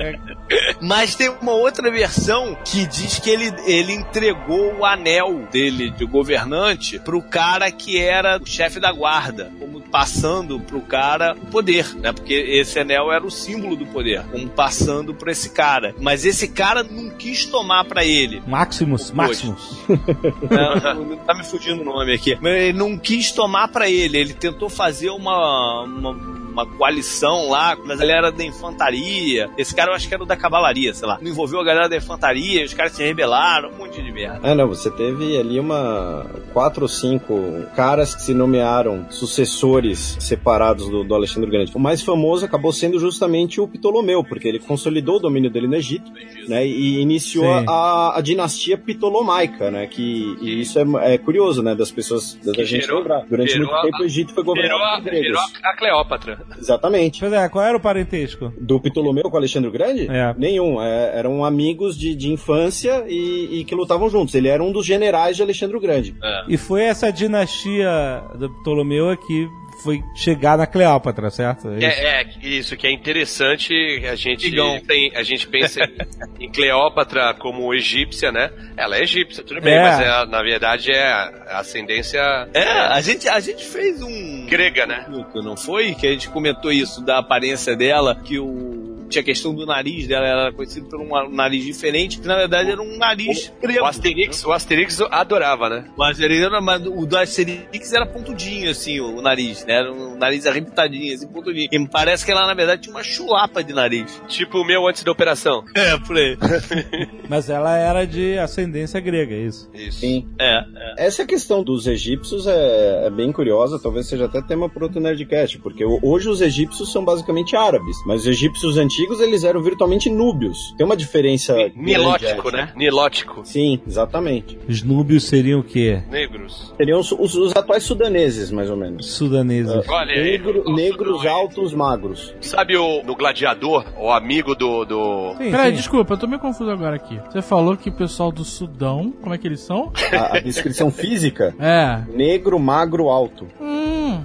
Mas 0.81 1.15
tem 1.15 1.29
uma 1.41 1.53
outra 1.53 1.89
versão 1.91 2.55
que 2.63 2.85
diz 2.85 3.17
que 3.19 3.29
ele, 3.29 3.51
ele 3.65 3.93
entregou 3.93 4.75
o 4.77 4.85
anel 4.85 5.47
dele 5.51 5.89
de 5.89 6.05
governante 6.05 6.99
pro 6.99 7.21
cara 7.21 7.71
que 7.71 7.97
era 7.97 8.37
o 8.41 8.45
chefe 8.45 8.79
da 8.79 8.91
guarda, 8.91 9.51
como 9.59 9.81
passando 9.81 10.26
pro 10.59 10.81
cara 10.81 11.33
o 11.33 11.47
poder, 11.47 11.95
né? 11.95 12.11
Porque 12.11 12.33
esse 12.33 12.79
anel 12.79 13.11
era 13.11 13.25
o 13.25 13.31
símbolo 13.31 13.75
do 13.75 13.85
poder, 13.85 14.23
como 14.31 14.47
passando 14.49 15.13
pra 15.13 15.31
esse 15.31 15.49
cara. 15.49 15.95
Mas 15.99 16.25
esse 16.25 16.47
cara 16.47 16.83
não 16.83 17.09
quis 17.11 17.45
tomar 17.45 17.85
pra 17.85 18.05
ele. 18.05 18.41
Maximus, 18.47 19.11
Maximus. 19.11 19.77
Não, 19.87 21.17
tá 21.17 21.33
me 21.33 21.43
fugindo 21.43 21.81
o 21.81 21.85
nome 21.85 22.13
aqui. 22.13 22.37
Ele 22.41 22.73
não 22.73 22.97
quis 22.97 23.31
tomar 23.31 23.67
pra 23.67 23.89
ele. 23.89 24.17
Ele 24.17 24.33
tentou 24.33 24.69
fazer 24.69 25.09
uma, 25.09 25.83
uma, 25.83 26.11
uma 26.57 26.65
coalição 26.65 27.49
lá, 27.49 27.77
mas 27.85 27.99
ele 27.99 28.11
era 28.11 28.31
da 28.31 28.43
infantaria. 28.43 29.49
Esse 29.57 29.75
cara 29.75 29.91
eu 29.91 29.95
acho 29.95 30.07
que 30.07 30.13
era 30.13 30.23
o 30.23 30.25
da 30.25 30.35
cavalaria, 30.35 30.93
sei 30.93 31.07
lá. 31.07 31.17
Não 31.21 31.29
envolveu 31.29 31.59
a 31.59 31.63
galera 31.63 31.87
da 31.89 31.95
infantaria, 31.97 32.63
os 32.65 32.73
caras 32.73 32.93
se 32.93 33.03
rebelaram, 33.03 33.69
um 33.71 33.77
monte 33.77 34.01
de 34.01 34.11
merda. 34.11 34.39
Ah, 34.43 34.55
não, 34.55 34.67
você 34.67 34.89
teve 34.91 35.37
ali 35.37 35.59
uma. 35.59 36.25
quatro 36.53 36.83
ou 36.83 36.87
cinco 36.87 37.63
caras 37.75 38.15
que 38.15 38.21
se 38.23 38.33
nomearam 38.33 39.05
sucessores 39.09 40.17
separados 40.19 40.89
do, 40.89 41.03
do 41.03 41.13
Alexandre 41.15 41.47
o 41.49 41.51
Grande. 41.51 41.71
O 41.75 41.79
mais 41.79 42.01
famoso 42.01 42.45
acabou 42.45 42.71
sendo 42.73 42.99
justamente 42.99 43.61
o 43.61 43.67
Ptolomeu, 43.67 44.23
porque 44.23 44.47
ele 44.47 44.59
consolidou 44.59 45.17
o 45.17 45.19
domínio 45.19 45.49
dele 45.49 45.67
no 45.67 45.75
Egito, 45.75 46.11
né? 46.47 46.65
E 46.65 46.99
iniciou 46.99 47.45
a, 47.67 48.17
a 48.17 48.21
dinastia 48.21 48.77
ptolomaica, 48.77 49.69
né? 49.71 49.85
Que 49.87 50.35
e 50.41 50.61
isso 50.61 50.79
é, 50.79 51.13
é 51.13 51.17
curioso, 51.17 51.61
né? 51.61 51.75
Das 51.75 51.91
pessoas, 51.91 52.35
da 52.43 52.53
gente 52.63 52.81
gerou- 52.81 52.99
lembrar. 52.99 53.25
Durante 53.29 53.57
muito 53.57 53.73
a- 53.73 53.81
tempo 53.81 53.97
o 54.01 54.05
Egito 54.05 54.33
foi 54.33 54.43
governado 54.43 54.83
a, 54.83 54.95
por 54.95 55.03
gregos. 55.03 55.27
virou 55.27 55.41
a 55.63 55.75
Cleópatra. 55.75 56.39
Exatamente. 56.59 57.19
Pois 57.19 57.33
é, 57.33 57.49
qual 57.49 57.65
era 57.65 57.77
o 57.77 57.79
parentesco? 57.79 58.53
Do 58.59 58.79
Ptolomeu 58.79 59.23
com 59.23 59.35
o 59.35 59.37
Alexandre 59.37 59.69
o 59.69 59.71
Grande? 59.71 60.07
É. 60.09 60.33
Nenhum. 60.37 60.81
É, 60.81 61.17
eram 61.17 61.43
amigos 61.43 61.97
de, 61.97 62.15
de 62.15 62.31
infância 62.31 63.05
e, 63.07 63.59
e 63.59 63.65
que 63.65 63.75
lutavam 63.75 64.09
juntos. 64.09 64.35
Ele 64.35 64.47
era 64.47 64.63
um 64.63 64.71
dos 64.71 64.85
generais 64.85 65.35
de 65.35 65.43
Alexandre 65.43 65.77
o 65.77 65.79
Grande. 65.79 66.15
E 66.47 66.57
foi 66.57 66.83
essa 66.83 67.11
dinastia 67.11 68.23
do 68.35 68.49
Ptolomeu 68.61 69.15
que 69.17 69.47
foi 69.83 70.03
chegar 70.15 70.57
na 70.57 70.65
Cleópatra, 70.65 71.29
certo? 71.29 71.69
É 71.69 71.77
isso. 71.77 71.85
É, 71.85 72.21
é, 72.21 72.27
isso 72.41 72.77
que 72.77 72.87
é 72.87 72.91
interessante, 72.91 73.73
a 74.09 74.15
gente 74.15 74.51
tem, 74.85 75.11
a 75.15 75.23
gente 75.23 75.47
pensa 75.47 75.81
em, 76.39 76.49
Cleópatra 76.51 77.33
como 77.35 77.73
egípcia, 77.73 78.31
né? 78.31 78.51
Ela 78.75 78.97
é 78.97 79.03
egípcia, 79.03 79.43
tudo 79.43 79.61
bem, 79.61 79.73
É. 79.73 79.81
mas 79.81 79.99
é, 79.99 80.25
na 80.25 80.41
verdade 80.41 80.91
é 80.91 81.07
a 81.07 81.59
ascendência 81.59 82.19
É, 82.53 82.63
a 82.67 83.01
gente, 83.01 83.27
a 83.27 83.39
gente 83.39 83.63
fez 83.65 84.01
um. 84.01 84.47
grega, 84.47 84.85
né? 84.85 85.05
não 85.35 85.55
foi? 85.55 85.93
Que 85.93 86.07
a 86.07 86.11
gente 86.11 86.29
comentou 86.29 86.71
isso 86.71 87.03
da 87.03 87.19
aparência 87.19 87.75
dela, 87.75 88.15
que 88.15 88.39
o. 88.39 88.86
Tinha 89.09 89.21
a 89.21 89.25
questão 89.25 89.53
do 89.55 89.65
nariz 89.65 90.07
dela, 90.07 90.25
ela 90.27 90.41
era 90.43 90.51
conhecida 90.53 90.87
por 90.87 90.99
um 90.99 91.29
nariz 91.31 91.63
diferente, 91.63 92.19
que 92.19 92.27
na 92.27 92.35
verdade 92.35 92.71
era 92.71 92.81
um 92.81 92.97
nariz 92.97 93.51
preto. 93.61 93.81
O 93.81 93.85
Asterix, 93.85 94.45
o 94.45 94.51
Asterix 94.51 95.01
adorava, 95.11 95.69
né? 95.69 95.85
O 95.97 96.03
Asterix 96.03 96.41
era, 96.43 96.61
mas 96.61 96.85
o 96.85 97.05
do 97.05 97.17
Asterix 97.17 97.93
era 97.93 98.05
pontudinho, 98.05 98.69
assim, 98.69 98.99
o 98.99 99.21
nariz, 99.21 99.65
né? 99.65 99.75
Era 99.75 99.91
um 99.93 100.17
nariz 100.17 100.45
arrebitadinho, 100.45 101.13
assim, 101.15 101.27
pontudinho. 101.27 101.69
E 101.71 101.79
me 101.79 101.87
parece 101.87 102.25
que 102.25 102.31
ela, 102.31 102.45
na 102.45 102.53
verdade, 102.53 102.81
tinha 102.83 102.95
uma 102.95 103.03
chulapa 103.03 103.63
de 103.63 103.73
nariz. 103.73 104.21
Tipo 104.27 104.59
o 104.59 104.65
meu 104.65 104.87
antes 104.87 105.03
da 105.03 105.11
operação. 105.11 105.63
É, 105.77 105.97
por 105.99 106.17
aí. 106.17 106.35
Mas 107.29 107.49
ela 107.49 107.77
era 107.77 108.05
de 108.05 108.37
ascendência 108.39 108.99
grega, 108.99 109.33
é 109.35 109.39
isso. 109.45 109.69
Isso. 109.73 109.99
Sim. 109.99 110.27
É, 110.39 110.57
é. 110.59 111.05
Essa 111.05 111.25
questão 111.25 111.63
dos 111.63 111.87
egípcios 111.87 112.47
é, 112.47 113.05
é 113.05 113.09
bem 113.09 113.31
curiosa, 113.31 113.79
talvez 113.79 114.07
seja 114.07 114.25
até 114.25 114.41
tema 114.41 114.67
para 114.69 114.83
outro 114.83 114.99
Nerdcast, 114.99 115.59
porque 115.59 115.85
o- 115.85 115.99
hoje 116.01 116.27
os 116.29 116.41
egípcios 116.41 116.91
são 116.91 117.05
basicamente 117.05 117.55
árabes, 117.55 117.95
mas 118.05 118.21
os 118.21 118.27
egípcios 118.27 118.77
antigos 118.77 118.96
eles 119.21 119.43
eram 119.43 119.61
virtualmente 119.61 120.09
núbios. 120.09 120.73
Tem 120.77 120.85
uma 120.85 120.97
diferença. 120.97 121.55
Nilótico, 121.75 122.51
né? 122.51 122.71
Nilótico. 122.75 123.41
Sim, 123.45 123.79
exatamente. 123.87 124.57
Os 124.67 124.81
núbios 124.83 125.25
seriam 125.25 125.59
o 125.59 125.63
quê? 125.63 126.01
Negros. 126.09 126.73
Seriam 126.77 126.99
os, 126.99 127.11
os- 127.11 127.35
os 127.35 127.55
atuais 127.55 127.83
sudaneses, 127.83 128.51
mais 128.51 128.69
ou 128.69 128.77
menos. 128.77 129.07
Sudaneses. 129.13 129.87
Olha 129.87 130.13
aí. 130.13 130.23
Negro- 130.31 130.63
negros 130.73 131.25
altos, 131.25 131.73
magros. 131.73 132.33
Sabe 132.41 132.75
o 132.77 133.03
no 133.03 133.15
Gladiador, 133.15 133.85
o 133.99 134.11
amigo 134.11 134.55
do. 134.55 134.85
do... 134.85 135.35
Sim, 135.37 135.51
Peraí, 135.51 135.71
sim. 135.71 135.77
desculpa, 135.77 136.13
eu 136.13 136.17
tô 136.17 136.27
meio 136.27 136.39
confuso 136.39 136.69
agora 136.69 136.95
aqui. 136.95 137.19
Você 137.29 137.41
falou 137.41 137.75
que 137.77 137.89
o 137.89 137.93
pessoal 137.93 138.31
do 138.31 138.43
Sudão, 138.43 139.11
como 139.21 139.33
é 139.33 139.37
que 139.37 139.47
eles 139.47 139.61
são? 139.61 139.91
A, 140.11 140.37
a 140.37 140.39
descrição 140.39 140.89
física: 140.91 141.53
É. 141.59 142.01
negro, 142.11 142.59
magro, 142.59 143.09
alto. 143.09 143.47
Hum, 143.61 144.21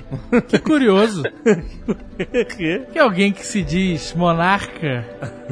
que 0.49 0.59
curioso. 0.59 1.23
Que 2.93 2.99
alguém 2.99 3.32
que 3.32 3.44
se 3.44 3.62
diz 3.62 4.15
monarca 4.15 4.61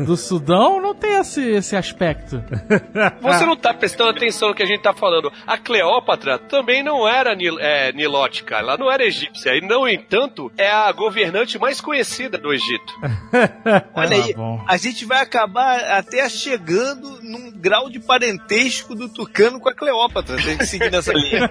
do 0.04 0.16
Sudão 0.16 0.80
não 0.80 0.94
tem 0.94 1.18
esse, 1.18 1.40
esse 1.50 1.76
aspecto. 1.76 2.42
Você 3.20 3.46
não 3.46 3.56
tá 3.56 3.72
prestando 3.74 4.10
atenção 4.10 4.48
no 4.48 4.54
que 4.54 4.62
a 4.62 4.66
gente 4.66 4.82
tá 4.82 4.92
falando. 4.92 5.32
A 5.46 5.56
Cleópatra 5.58 6.38
também 6.38 6.82
não 6.82 7.06
era 7.08 7.34
nil, 7.34 7.58
é, 7.60 7.92
nilótica, 7.92 8.56
ela 8.56 8.76
não 8.76 8.90
era 8.90 9.04
egípcia. 9.04 9.54
E, 9.56 9.60
no 9.60 9.88
entanto, 9.88 10.50
é 10.56 10.70
a 10.70 10.90
governante 10.92 11.58
mais 11.58 11.80
conhecida 11.80 12.38
do 12.38 12.52
Egito. 12.52 12.92
Olha 13.94 14.16
aí, 14.16 14.32
Ah, 14.32 14.36
bom. 14.36 14.64
a 14.66 14.76
gente 14.76 15.04
vai 15.04 15.20
acabar 15.22 15.78
até 15.90 16.28
chegando 16.28 17.20
num 17.22 17.50
grau 17.52 17.88
de 17.90 18.00
parentesco 18.00 18.94
do 18.94 19.08
Tucano 19.08 19.60
com 19.60 19.68
a 19.68 19.74
Cleópatra. 19.74 20.36
Tem 20.36 20.56
que 20.58 20.66
seguir 20.66 20.90
nessa 20.90 21.12
linha. 21.12 21.48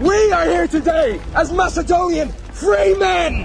We 0.00 0.32
are 0.32 0.48
here 0.48 0.68
today 0.68 1.20
as 1.34 1.50
Macedonian 1.50 2.28
free 2.52 2.94
men! 2.96 3.44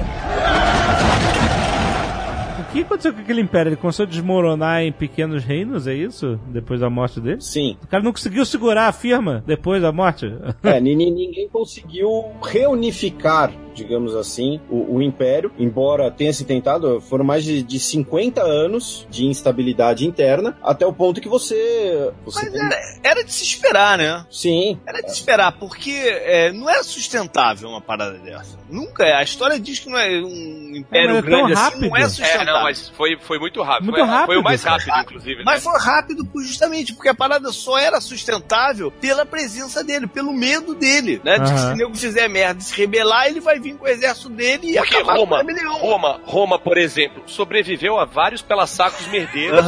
O 2.77 2.79
que 2.79 2.85
aconteceu 2.85 3.13
com 3.13 3.21
aquele 3.21 3.41
império? 3.41 3.69
Ele 3.69 3.75
começou 3.75 4.03
a 4.03 4.07
desmoronar 4.07 4.81
em 4.83 4.91
pequenos 4.91 5.43
reinos, 5.43 5.87
é 5.87 5.93
isso? 5.95 6.39
Depois 6.47 6.79
da 6.79 6.89
morte 6.89 7.19
dele? 7.19 7.41
Sim. 7.41 7.77
O 7.83 7.87
cara 7.87 8.03
não 8.03 8.11
conseguiu 8.11 8.45
segurar 8.45 8.87
a 8.87 8.91
firma 8.91 9.43
depois 9.47 9.81
da 9.81 9.91
morte? 9.91 10.31
É, 10.63 10.79
ni- 10.79 10.95
ni- 10.95 11.09
ninguém 11.11 11.49
conseguiu 11.49 12.25
reunificar, 12.43 13.51
digamos 13.73 14.15
assim, 14.15 14.59
o, 14.69 14.95
o 14.97 15.01
império, 15.01 15.51
embora 15.57 16.11
tenha 16.11 16.31
se 16.33 16.45
tentado, 16.45 17.01
foram 17.01 17.23
mais 17.25 17.43
de, 17.43 17.63
de 17.63 17.79
50 17.79 18.41
anos 18.43 19.07
de 19.09 19.25
instabilidade 19.25 20.05
interna, 20.05 20.55
até 20.61 20.85
o 20.85 20.93
ponto 20.93 21.19
que 21.21 21.29
você. 21.29 22.11
você 22.25 22.43
Mas 22.43 22.51
tem- 22.51 22.61
era, 22.65 22.79
era 23.03 23.23
de 23.23 23.31
se 23.33 23.43
esperar, 23.43 23.97
né? 23.97 24.25
Sim. 24.29 24.79
Era 24.85 25.01
de 25.01 25.09
se 25.11 25.15
esperar, 25.17 25.51
porque 25.53 25.91
é, 25.91 26.51
não 26.51 26.69
é 26.69 26.83
sustentável 26.83 27.69
uma 27.69 27.81
parada 27.81 28.17
dessa. 28.19 28.57
Nunca 28.69 29.03
é. 29.03 29.13
A 29.13 29.23
história 29.23 29.59
diz 29.59 29.79
que 29.79 29.89
não 29.89 29.97
é 29.97 30.09
um 30.21 30.75
império 30.75 31.09
mas 31.09 31.17
é 31.17 31.21
tão 31.21 31.29
grande 31.29 31.53
assim, 31.53 31.61
rápido. 31.63 31.89
não 31.89 31.97
é 31.97 32.01
É, 32.01 32.09
sustentável. 32.09 32.53
não, 32.53 32.66
mas 32.68 32.89
foi, 32.89 33.18
foi 33.18 33.39
muito 33.39 33.61
rápido. 33.61 33.85
Muito 33.85 33.98
foi, 33.99 34.06
foi 34.07 34.15
rápido. 34.18 34.39
o 34.39 34.44
mais 34.44 34.64
rápido, 34.64 34.99
inclusive. 34.99 35.44
Mas 35.45 35.64
né? 35.65 35.72
foi 35.72 35.80
rápido 35.81 36.26
por- 36.26 36.44
justamente 36.44 36.94
porque 36.94 37.10
a 37.10 37.15
parada 37.15 37.52
só 37.52 37.77
era 37.77 37.99
sustentável 38.02 38.91
pela 38.91 39.26
presença 39.26 39.84
dele, 39.84 40.07
pelo 40.07 40.34
medo 40.34 40.76
dele, 40.76 41.22
né? 41.23 41.39
De 41.39 41.52
que 41.53 41.60
se 41.60 41.65
o 41.68 41.76
nego 41.76 41.95
fizer 41.95 42.27
merda 42.27 42.60
e 42.60 42.64
se 42.64 42.76
rebelar, 42.76 43.27
ele 43.27 43.39
vai 43.39 43.60
vir 43.60 43.76
com 43.76 43.85
o 43.85 43.88
exército 43.88 44.30
dele 44.30 44.72
e 44.72 44.76
Porque 44.76 44.95
acabar 44.98 45.14
com 45.14 45.19
Roma, 45.22 45.35
a 45.35 45.39
rebelião. 45.39 45.73
Roma, 45.77 46.22
Roma, 46.23 46.60
por 46.60 46.77
exemplo, 46.77 47.23
sobreviveu 47.26 47.98
a 47.99 48.06
vários 48.06 48.41
pela-sacos 48.41 49.07
merdeiros, 49.07 49.65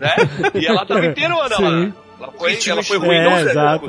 né? 0.00 0.14
E 0.54 0.66
ela 0.66 0.86
tava 0.86 1.04
inteirona 1.06 1.42
lá. 1.42 1.56
Sim. 1.56 1.94
Ela 2.20 2.32
foi, 2.32 2.56
Tinha 2.56 2.72
ela 2.72 2.82
foi 2.82 2.98
ruim 2.98 3.16
É, 3.16 3.24
aos 3.24 3.40
exato. 3.42 3.86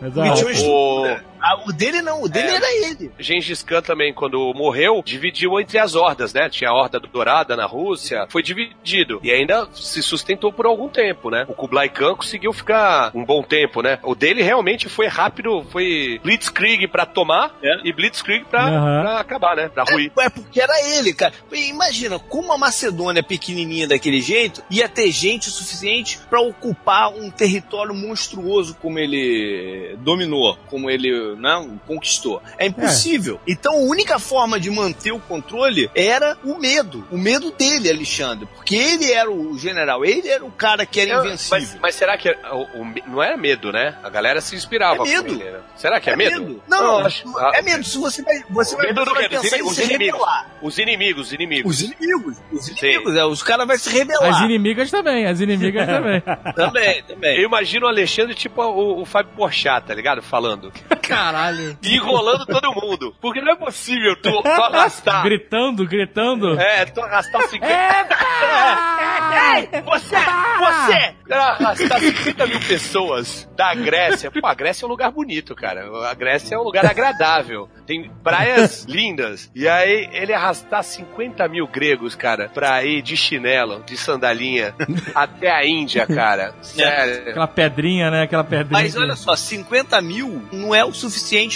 Exato. 0.00 0.46
O 0.64 1.16
Ah, 1.40 1.62
o 1.66 1.72
dele 1.72 2.02
não, 2.02 2.22
o 2.22 2.28
dele 2.28 2.48
É. 2.48 2.54
era 2.56 2.66
ele. 2.88 3.10
Gengis 3.18 3.62
Khan 3.62 3.82
também, 3.82 4.12
quando 4.12 4.52
morreu, 4.54 5.02
dividiu 5.04 5.58
entre 5.60 5.78
as 5.78 5.94
hordas, 5.94 6.32
né? 6.32 6.48
Tinha 6.48 6.70
a 6.70 6.74
horda 6.74 6.98
dourada 7.00 7.56
na 7.56 7.66
Rússia, 7.66 8.26
foi 8.30 8.42
dividido. 8.42 9.20
E 9.22 9.30
ainda 9.30 9.68
se 9.72 10.02
sustentou 10.02 10.52
por 10.52 10.66
algum 10.66 10.88
tempo, 10.88 11.30
né? 11.30 11.44
O 11.48 11.54
Kublai 11.54 11.88
Khan 11.88 12.14
conseguiu 12.14 12.52
ficar 12.52 13.10
um 13.14 13.24
bom 13.24 13.42
tempo, 13.42 13.82
né? 13.82 13.98
O 14.02 14.14
dele 14.14 14.42
realmente 14.42 14.88
foi 14.88 15.06
rápido, 15.06 15.64
foi 15.70 16.20
Blitzkrieg 16.22 16.86
pra 16.88 17.06
tomar 17.06 17.56
É. 17.62 17.80
e 17.84 17.92
Blitzkrieg 17.92 18.44
pra, 18.44 18.62
Aham. 18.68 19.00
pra 19.02 19.20
acabar, 19.20 19.56
né? 19.56 19.68
Pra 19.68 19.84
ruir. 19.84 20.10
É 20.18 20.28
porque 20.28 20.60
era 20.60 20.72
ele, 20.96 21.12
cara. 21.12 21.32
Imagina, 21.52 22.18
como 22.18 22.52
a 22.52 22.58
Macedônia 22.58 23.22
pequenininha 23.22 23.86
daquele 23.88 24.20
jeito, 24.20 24.62
ia 24.70 24.88
ter 24.88 25.10
gente 25.10 25.48
o 25.48 25.50
suficiente 25.50 26.18
pra 26.30 26.40
ocupar 26.40 27.10
um 27.12 27.30
território 27.30 27.94
monstruoso 27.94 28.74
como 28.80 28.98
ele 28.98 29.96
dominou, 30.00 30.56
como 30.68 30.90
ele 30.90 31.27
né, 31.36 31.68
conquistou. 31.86 32.42
É 32.58 32.66
impossível. 32.66 33.40
Então 33.46 33.72
a 33.72 33.76
única 33.82 34.18
forma 34.18 34.58
de 34.58 34.70
manter 34.70 35.12
o 35.12 35.18
controle 35.20 35.90
era 35.94 36.36
o 36.44 36.58
medo. 36.58 37.06
O 37.10 37.18
medo 37.18 37.50
dele, 37.52 37.90
Alexandre. 37.90 38.46
Porque 38.54 38.74
ele 38.76 39.10
era 39.12 39.30
o 39.30 39.58
general, 39.58 40.04
ele 40.04 40.28
era 40.28 40.44
o 40.44 40.50
cara 40.50 40.84
que 40.86 41.00
era 41.00 41.10
Eu- 41.14 41.24
invencível. 41.24 41.58
mas, 41.58 41.78
mas 41.80 41.94
será 41.94 42.16
que 42.16 42.30
o- 42.30 42.80
o 42.80 42.84
me- 42.84 43.02
não 43.06 43.22
era 43.22 43.36
medo, 43.36 43.72
né? 43.72 43.96
A 44.02 44.08
galera 44.08 44.40
se 44.40 44.54
inspirava 44.56 44.94
É 44.94 44.96
com 44.98 45.04
medo. 45.04 45.34
ele, 45.34 45.44
né? 45.50 45.58
Será 45.76 46.00
que 46.00 46.10
é, 46.10 46.16
medo? 46.16 46.62
Não, 46.68 46.82
não, 46.82 46.98
acho- 47.06 47.24
é 47.54 47.62
medo. 47.62 47.84
Se 47.84 47.98
você 47.98 48.22
vai, 48.22 48.42
você 48.50 48.76
vai, 48.76 48.86
Medo 48.88 49.04
você 49.04 49.14
vai 49.14 49.28
pensar 49.28 49.44
os 49.62 49.78
inimigos. 49.78 49.88
rebelar. 49.88 50.50
Os 50.62 50.78
inimigos, 50.78 51.26
os 51.28 51.32
inimigos. 51.32 51.70
Os 51.74 51.82
inimigos. 51.82 52.36
Os 52.52 52.68
inimigos. 52.68 53.16
É, 53.16 53.24
os 53.24 53.42
caras 53.42 53.66
vão 53.66 53.78
se 53.78 53.90
rebelar. 53.90 54.30
As 54.34 54.40
inimigas 54.40 54.90
também, 54.90 55.26
as 55.26 55.40
inimigas 55.40 55.86
também. 55.86 56.22
Também, 56.54 57.02
também. 57.04 57.36
Eu 57.38 57.44
imagino 57.44 57.86
o 57.86 57.88
Alexandre 57.88 58.34
tipo 58.34 58.62
o, 58.62 59.02
o 59.02 59.04
Fábio 59.04 59.32
Porchat, 59.36 59.86
tá 59.86 59.94
ligado? 59.94 60.22
Falando. 60.22 60.72
Caralho. 61.18 61.78
E 61.82 61.96
enrolando 61.96 62.46
todo 62.46 62.72
mundo. 62.74 63.14
Porque 63.20 63.40
não 63.40 63.52
é 63.52 63.56
possível 63.56 64.14
tu, 64.16 64.42
tu 64.42 64.48
arrastar. 64.48 65.22
Gritando, 65.22 65.86
gritando. 65.86 66.60
É, 66.60 66.84
tu 66.84 67.00
arrastar 67.00 67.42
50. 67.48 67.74
É, 67.74 69.76
é, 69.76 69.82
você! 69.82 70.16
Você! 70.16 71.14
Arrastar 71.30 72.00
50 72.00 72.46
mil 72.46 72.60
pessoas 72.60 73.48
da 73.56 73.74
Grécia. 73.74 74.30
Pô, 74.30 74.46
a 74.46 74.54
Grécia 74.54 74.84
é 74.84 74.86
um 74.86 74.90
lugar 74.90 75.10
bonito, 75.10 75.54
cara. 75.54 75.84
A 76.08 76.14
Grécia 76.14 76.54
é 76.54 76.58
um 76.58 76.62
lugar 76.62 76.86
agradável. 76.86 77.68
Tem 77.86 78.10
praias 78.22 78.84
lindas. 78.84 79.50
E 79.54 79.68
aí 79.68 80.08
ele 80.12 80.32
arrasta 80.32 80.48
arrastar 80.48 80.82
50 80.82 81.46
mil 81.48 81.66
gregos, 81.66 82.14
cara, 82.14 82.48
pra 82.48 82.82
ir 82.84 83.02
de 83.02 83.16
chinelo, 83.16 83.82
de 83.84 83.96
sandalinha, 83.96 84.74
até 85.14 85.50
a 85.50 85.66
Índia, 85.66 86.06
cara. 86.06 86.54
Sério. 86.62 87.30
Aquela 87.30 87.46
pedrinha, 87.46 88.10
né? 88.10 88.22
Aquela 88.22 88.44
pedrinha. 88.44 88.82
Mas 88.82 88.96
olha 88.96 89.16
só, 89.16 89.36
50 89.36 90.00
mil 90.00 90.42
não 90.52 90.74
é 90.74 90.84
o 90.84 90.92
suficiente 90.92 91.07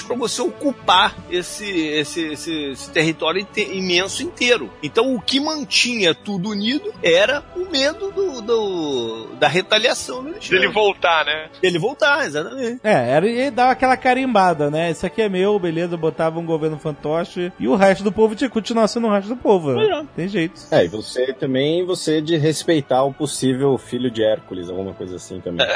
para 0.04 0.16
você 0.16 0.40
ocupar 0.42 1.14
esse, 1.30 1.68
esse, 1.70 2.26
esse, 2.32 2.70
esse 2.72 2.90
território 2.90 3.46
imenso 3.56 4.22
inteiro. 4.22 4.70
Então 4.82 5.14
o 5.14 5.20
que 5.20 5.40
mantinha 5.40 6.14
tudo 6.14 6.50
unido 6.50 6.92
era 7.02 7.42
o 7.56 7.70
medo 7.70 8.10
do, 8.10 8.40
do- 8.42 9.26
da 9.38 9.48
retaliação 9.48 10.22
do 10.24 10.34
ele 10.50 10.68
voltar, 10.68 11.24
né? 11.24 11.48
Ele 11.62 11.78
voltar, 11.78 12.24
exatamente. 12.26 12.80
É, 12.84 13.10
era, 13.10 13.26
e 13.28 13.50
dava 13.50 13.72
aquela 13.72 13.96
carimbada, 13.96 14.70
né? 14.70 14.90
Isso 14.90 15.04
aqui 15.06 15.22
é 15.22 15.28
meu, 15.28 15.58
beleza, 15.58 15.96
botava 15.96 16.38
um 16.38 16.46
governo 16.46 16.78
fantoche 16.78 17.52
e 17.58 17.66
o 17.68 17.74
resto 17.74 18.04
do 18.04 18.12
povo 18.12 18.34
tinha 18.34 18.48
que 18.48 18.54
continuar 18.54 18.88
sendo 18.88 19.06
o 19.06 19.10
resto 19.10 19.28
do 19.28 19.36
povo. 19.36 19.72
né? 19.74 20.06
Tem 20.14 20.28
jeito. 20.28 20.60
É, 20.70 20.84
e 20.84 20.88
você 20.88 21.32
também, 21.32 21.84
você 21.84 22.20
de 22.20 22.36
respeitar 22.36 23.02
o 23.04 23.12
possível 23.12 23.76
filho 23.78 24.10
de 24.10 24.22
Hércules, 24.22 24.68
alguma 24.68 24.92
coisa 24.92 25.16
assim 25.16 25.40
também. 25.40 25.66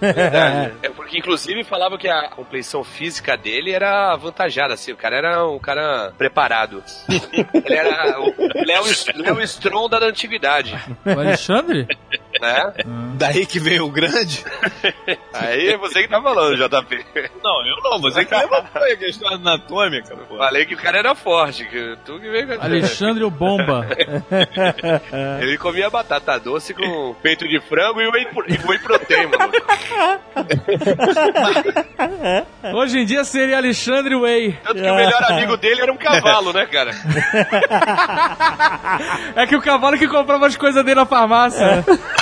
Verdade. 0.00 0.74
É 0.82 0.88
porque, 0.90 1.18
inclusive, 1.18 1.64
falava 1.64 1.96
que 1.98 2.08
a 2.08 2.28
compleição 2.30 2.82
física 3.00 3.34
dele 3.34 3.72
era 3.72 4.12
avantajada, 4.12 4.74
assim. 4.74 4.92
O 4.92 4.96
cara 4.96 5.16
era 5.16 5.48
um 5.48 5.58
cara 5.58 6.12
preparado. 6.18 6.84
ele 7.08 7.74
era 7.74 8.20
o 8.20 8.34
Léo, 8.66 9.40
Strong 9.42 9.88
da 9.88 10.06
antiguidade, 10.06 10.78
O 11.06 11.18
Alexandre? 11.18 11.88
né? 12.40 12.72
Daí 13.20 13.44
que 13.44 13.58
veio 13.60 13.86
o 13.86 13.90
grande. 13.90 14.44
Aí 15.34 15.68
é 15.68 15.76
você 15.76 16.02
que 16.02 16.08
tá 16.08 16.20
falando, 16.22 16.56
JP. 16.56 17.04
Não, 17.44 17.66
eu 17.66 17.76
não, 17.82 18.00
você 18.00 18.24
que 18.24 18.34
levantou 18.34 18.82
a 18.82 18.96
questão 18.96 19.34
anatômica. 19.34 20.16
pô. 20.16 20.38
Falei 20.38 20.64
que 20.64 20.74
o 20.74 20.78
cara 20.78 20.98
era 20.98 21.14
forte, 21.14 21.64
que 21.66 21.96
tu 22.04 22.18
que 22.18 22.30
veio 22.30 22.46
com 22.46 22.54
a- 22.54 22.64
Alexandre 22.64 23.22
o 23.24 23.30
Bomba. 23.30 23.86
Ele 25.40 25.58
comia 25.58 25.90
batata 25.90 26.38
doce 26.40 26.72
com 26.72 27.14
peito 27.22 27.46
de 27.46 27.60
frango 27.60 28.00
e 28.00 28.08
whey, 28.08 28.24
pro- 28.26 28.46
e 28.48 28.58
whey 28.66 28.78
protein, 28.78 29.26
mano. 29.26 29.52
Hoje 32.74 33.00
em 33.00 33.04
dia 33.04 33.24
seria 33.24 33.56
Alexandre 33.58 34.14
Way. 34.18 34.58
Tanto 34.64 34.80
que 34.82 34.90
o 34.90 34.94
melhor 34.96 35.22
amigo 35.32 35.56
dele 35.56 35.80
era 35.82 35.92
um 35.92 35.96
cavalo, 35.96 36.52
né, 36.52 36.66
cara? 36.66 36.90
É 39.36 39.46
que 39.46 39.56
o 39.56 39.60
cavalo 39.62 39.98
que 39.98 40.08
comprava 40.08 40.46
as 40.46 40.56
coisas 40.56 40.82
dele 40.84 40.96
na 41.00 41.06
farmácia. 41.06 41.84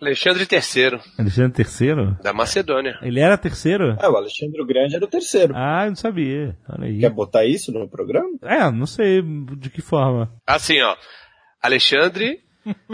Alexandre 0.00 0.46
III, 0.50 1.00
Alexandre 1.18 1.64
III? 1.64 2.16
da 2.22 2.32
Macedônia. 2.32 2.96
Ele 3.02 3.18
era 3.18 3.36
terceiro? 3.36 3.96
É, 4.00 4.08
o 4.08 4.16
Alexandre 4.16 4.62
o 4.62 4.66
Grande 4.66 4.94
era 4.94 5.04
o 5.04 5.08
terceiro. 5.08 5.52
Ah, 5.56 5.82
eu 5.84 5.88
não 5.88 5.96
sabia. 5.96 6.56
Olha 6.68 6.86
aí. 6.86 7.00
Quer 7.00 7.10
botar 7.10 7.44
isso 7.44 7.72
no 7.72 7.88
programa? 7.88 8.28
É, 8.42 8.70
não 8.70 8.86
sei 8.86 9.20
de 9.56 9.68
que 9.70 9.82
forma. 9.82 10.32
Assim, 10.46 10.80
ó. 10.80 10.94
Alexandre 11.60 12.38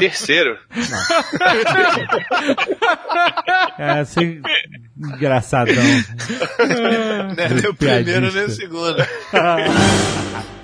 III. 0.01 0.57
É, 3.77 3.91
assim, 4.01 4.41
engraçadão. 4.97 5.75
Né? 7.37 7.49
Nem 7.49 7.71
o 7.71 7.75
primeiro, 7.75 8.33
nem 8.33 8.45
o 8.45 8.51
segundo. 8.51 8.97